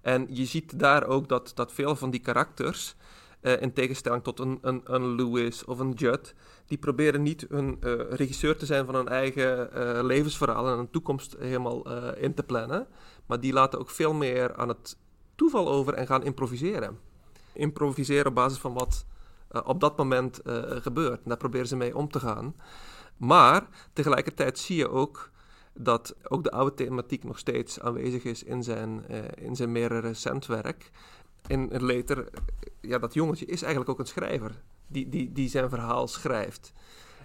En 0.00 0.26
je 0.28 0.44
ziet 0.44 0.78
daar 0.78 1.06
ook 1.06 1.28
dat, 1.28 1.52
dat 1.54 1.72
veel 1.72 1.96
van 1.96 2.10
die 2.10 2.20
karakters 2.20 2.94
uh, 3.42 3.62
in 3.62 3.72
tegenstelling 3.72 4.22
tot 4.22 4.38
een, 4.38 4.58
een, 4.62 4.80
een 4.84 5.14
Lewis 5.14 5.64
of 5.64 5.78
een 5.78 5.92
Judd, 5.92 6.34
die 6.66 6.78
proberen 6.78 7.22
niet 7.22 7.46
een 7.50 7.76
uh, 7.84 7.92
regisseur 8.10 8.56
te 8.56 8.66
zijn 8.66 8.86
van 8.86 8.94
hun 8.94 9.08
eigen 9.08 9.70
uh, 9.74 10.02
levensverhaal 10.02 10.68
en 10.68 10.78
een 10.78 10.90
toekomst 10.90 11.36
helemaal 11.38 12.14
in 12.14 12.34
te 12.34 12.42
plannen. 12.42 12.86
Maar 13.26 13.40
die 13.40 13.52
laten 13.52 13.78
ook 13.78 13.90
veel 13.90 14.14
meer 14.14 14.54
aan 14.56 14.68
het 14.68 14.96
toeval 15.34 15.68
over 15.68 15.94
en 15.94 16.06
gaan 16.06 16.24
improviseren. 16.24 16.98
Improviseren 17.52 18.26
op 18.26 18.34
basis 18.34 18.58
van 18.58 18.72
wat 18.72 19.06
op 19.64 19.80
dat 19.80 19.96
moment 19.96 20.40
gebeurt. 20.68 21.16
En 21.22 21.28
daar 21.28 21.36
proberen 21.36 21.66
ze 21.66 21.76
mee 21.76 21.96
om 21.96 22.08
te 22.08 22.20
gaan. 22.20 22.54
Maar 23.16 23.68
tegelijkertijd 23.92 24.58
zie 24.58 24.76
je 24.76 24.88
ook 24.88 25.30
dat 25.72 26.14
ook 26.28 26.42
de 26.42 26.50
oude 26.50 26.74
thematiek 26.74 27.24
nog 27.24 27.38
steeds 27.38 27.80
aanwezig 27.80 28.24
is 28.24 28.42
in 28.42 28.62
zijn, 28.62 29.04
in 29.36 29.56
zijn 29.56 29.72
meer 29.72 30.00
recent 30.00 30.46
werk 30.46 30.90
in 31.46 31.68
het 31.72 31.82
later, 31.82 32.28
ja, 32.80 32.98
dat 32.98 33.14
jongetje 33.14 33.46
is 33.46 33.62
eigenlijk 33.62 33.90
ook 33.90 33.98
een 33.98 34.06
schrijver 34.06 34.62
die, 34.86 35.08
die, 35.08 35.32
die 35.32 35.48
zijn 35.48 35.68
verhaal 35.68 36.08
schrijft. 36.08 36.72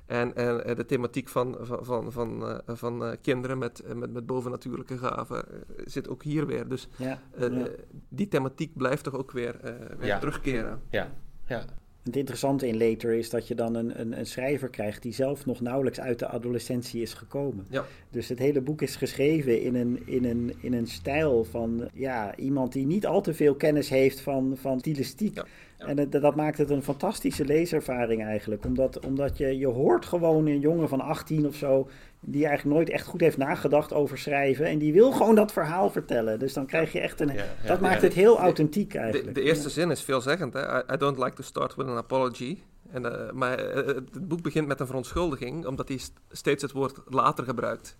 En, 0.06 0.36
en 0.36 0.76
de 0.76 0.86
thematiek 0.86 1.30
van, 1.30 1.58
van, 1.60 1.86
van, 1.86 2.12
van, 2.12 2.50
uh, 2.50 2.58
van 2.68 3.18
kinderen 3.22 3.58
met, 3.58 3.84
met, 3.96 4.12
met 4.14 4.26
bovennatuurlijke 4.26 4.98
gaven 4.98 5.46
zit 5.86 6.10
ook 6.10 6.24
hier 6.24 6.46
weer. 6.46 6.68
Dus 6.68 6.88
ja, 6.96 7.20
ja. 7.38 7.68
die 8.10 8.28
thematiek 8.28 8.78
blijft 8.78 9.04
toch 9.04 9.14
ook 9.14 9.32
weer, 9.32 9.60
weer 9.98 10.08
ja. 10.08 10.20
terugkeren. 10.20 10.82
Ja, 10.90 11.12
ja. 11.46 11.66
Het 12.04 12.16
interessante 12.16 12.68
in 12.68 12.78
Later 12.78 13.12
is 13.12 13.30
dat 13.30 13.48
je 13.48 13.56
dan 13.56 13.76
een, 13.76 14.00
een, 14.00 14.20
een, 14.20 14.26
schrijver 14.26 14.70
krijgt 14.70 15.02
die 15.02 15.14
zelf 15.14 15.46
nog 15.46 15.62
nauwelijks 15.62 16.00
uit 16.00 16.20
de 16.20 16.28
adolescentie 16.28 17.02
is 17.02 17.14
gekomen. 17.14 17.66
Ja. 17.70 17.86
Dus 18.10 18.28
het 18.28 18.40
hele 18.40 18.62
boek 18.62 18.82
is 18.82 18.96
geschreven 18.96 19.62
in 19.62 19.76
een, 19.76 20.02
in 20.06 20.26
een, 20.26 20.54
in 20.60 20.74
een 20.74 20.88
stijl 20.88 21.44
van 21.44 21.90
ja, 21.94 22.36
iemand 22.36 22.74
die 22.74 22.86
niet 22.86 23.06
al 23.06 23.22
te 23.22 23.34
veel 23.34 23.56
kennis 23.56 23.90
heeft 23.90 24.22
van, 24.22 24.58
van 24.58 24.80
stilistiek. 24.80 25.36
Ja. 25.36 25.46
En 25.86 25.98
het, 25.98 26.12
dat 26.12 26.36
maakt 26.36 26.58
het 26.58 26.70
een 26.70 26.84
fantastische 26.84 27.46
leeservaring 27.46 28.24
eigenlijk. 28.24 28.66
Omdat, 28.66 29.06
omdat 29.06 29.38
je, 29.38 29.58
je 29.58 29.68
hoort 29.68 30.06
gewoon 30.06 30.46
een 30.46 30.60
jongen 30.60 30.90
van 30.90 31.02
18 31.02 31.48
of 31.48 31.56
zo. 31.56 31.90
die 32.20 32.46
eigenlijk 32.46 32.76
nooit 32.76 32.90
echt 32.90 33.08
goed 33.08 33.22
heeft 33.22 33.38
nagedacht 33.38 33.94
over 33.94 34.18
schrijven. 34.18 34.66
En 34.66 34.78
die 34.78 34.94
wil 34.94 35.12
gewoon 35.12 35.36
dat 35.36 35.52
verhaal 35.52 35.90
vertellen. 35.90 36.40
Dus 36.40 36.54
dan 36.54 36.66
krijg 36.66 36.92
je 36.92 37.00
echt 37.00 37.20
een. 37.20 37.34
Ja, 37.34 37.46
dat 37.66 37.80
maakt 37.80 38.02
het 38.02 38.14
heel 38.14 38.40
authentiek 38.40 38.96
eigenlijk. 38.96 39.36
De, 39.36 39.42
de 39.42 39.48
eerste 39.48 39.70
zin 39.70 39.92
is 39.92 40.02
veelzeggend. 40.02 40.54
Hè? 40.54 40.78
I, 40.78 40.84
I, 40.94 40.98
don't 40.98 41.18
like 41.18 41.34
to 41.34 41.44
start 41.44 41.76
with 41.76 41.88
an 41.88 41.98
apology. 41.98 42.58
En, 42.92 43.06
uh, 43.06 43.32
maar 43.32 43.76
uh, 43.76 43.88
het 43.88 44.28
boek 44.28 44.42
begint 44.42 44.68
met 44.68 44.80
een 44.80 44.86
verontschuldiging. 44.86 45.66
omdat 45.66 45.88
hij 45.88 45.98
st 45.98 46.14
steeds 46.32 46.62
het 46.62 46.72
woord 46.72 47.02
later 47.06 47.44
gebruikt. 47.44 47.98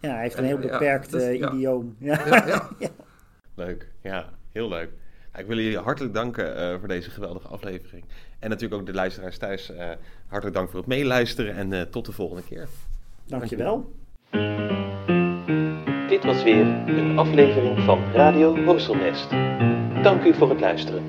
Ja, 0.00 0.10
hij 0.10 0.22
heeft 0.22 0.38
een 0.38 0.44
heel 0.44 0.58
beperkt 0.58 1.10
dus, 1.10 1.22
uh, 1.22 1.34
idioom. 1.34 1.96
Ja. 1.98 2.68
Leuk, 3.54 3.92
ja, 4.02 4.30
heel 4.52 4.68
leuk. 4.68 4.90
Ik 5.38 5.46
wil 5.46 5.56
jullie 5.56 5.78
hartelijk 5.78 6.14
danken 6.14 6.56
uh, 6.56 6.78
voor 6.78 6.88
deze 6.88 7.10
geweldige 7.10 7.48
aflevering. 7.48 8.04
En 8.38 8.50
natuurlijk 8.50 8.80
ook 8.80 8.86
de 8.86 8.94
luisteraars 8.94 9.38
thuis. 9.38 9.70
Uh, 9.70 9.90
hartelijk 10.26 10.56
dank 10.56 10.70
voor 10.70 10.78
het 10.78 10.88
meeluisteren 10.88 11.54
en 11.54 11.72
uh, 11.72 11.80
tot 11.80 12.06
de 12.06 12.12
volgende 12.12 12.42
keer. 12.42 12.68
Dankjewel. 13.26 13.92
Dit 16.08 16.24
was 16.24 16.42
weer 16.42 16.66
een 16.86 17.18
aflevering 17.18 17.82
van 17.82 18.12
Radio 18.12 18.64
Horselnest. 18.64 19.30
Dank 20.02 20.24
u 20.24 20.34
voor 20.34 20.50
het 20.50 20.60
luisteren. 20.60 21.02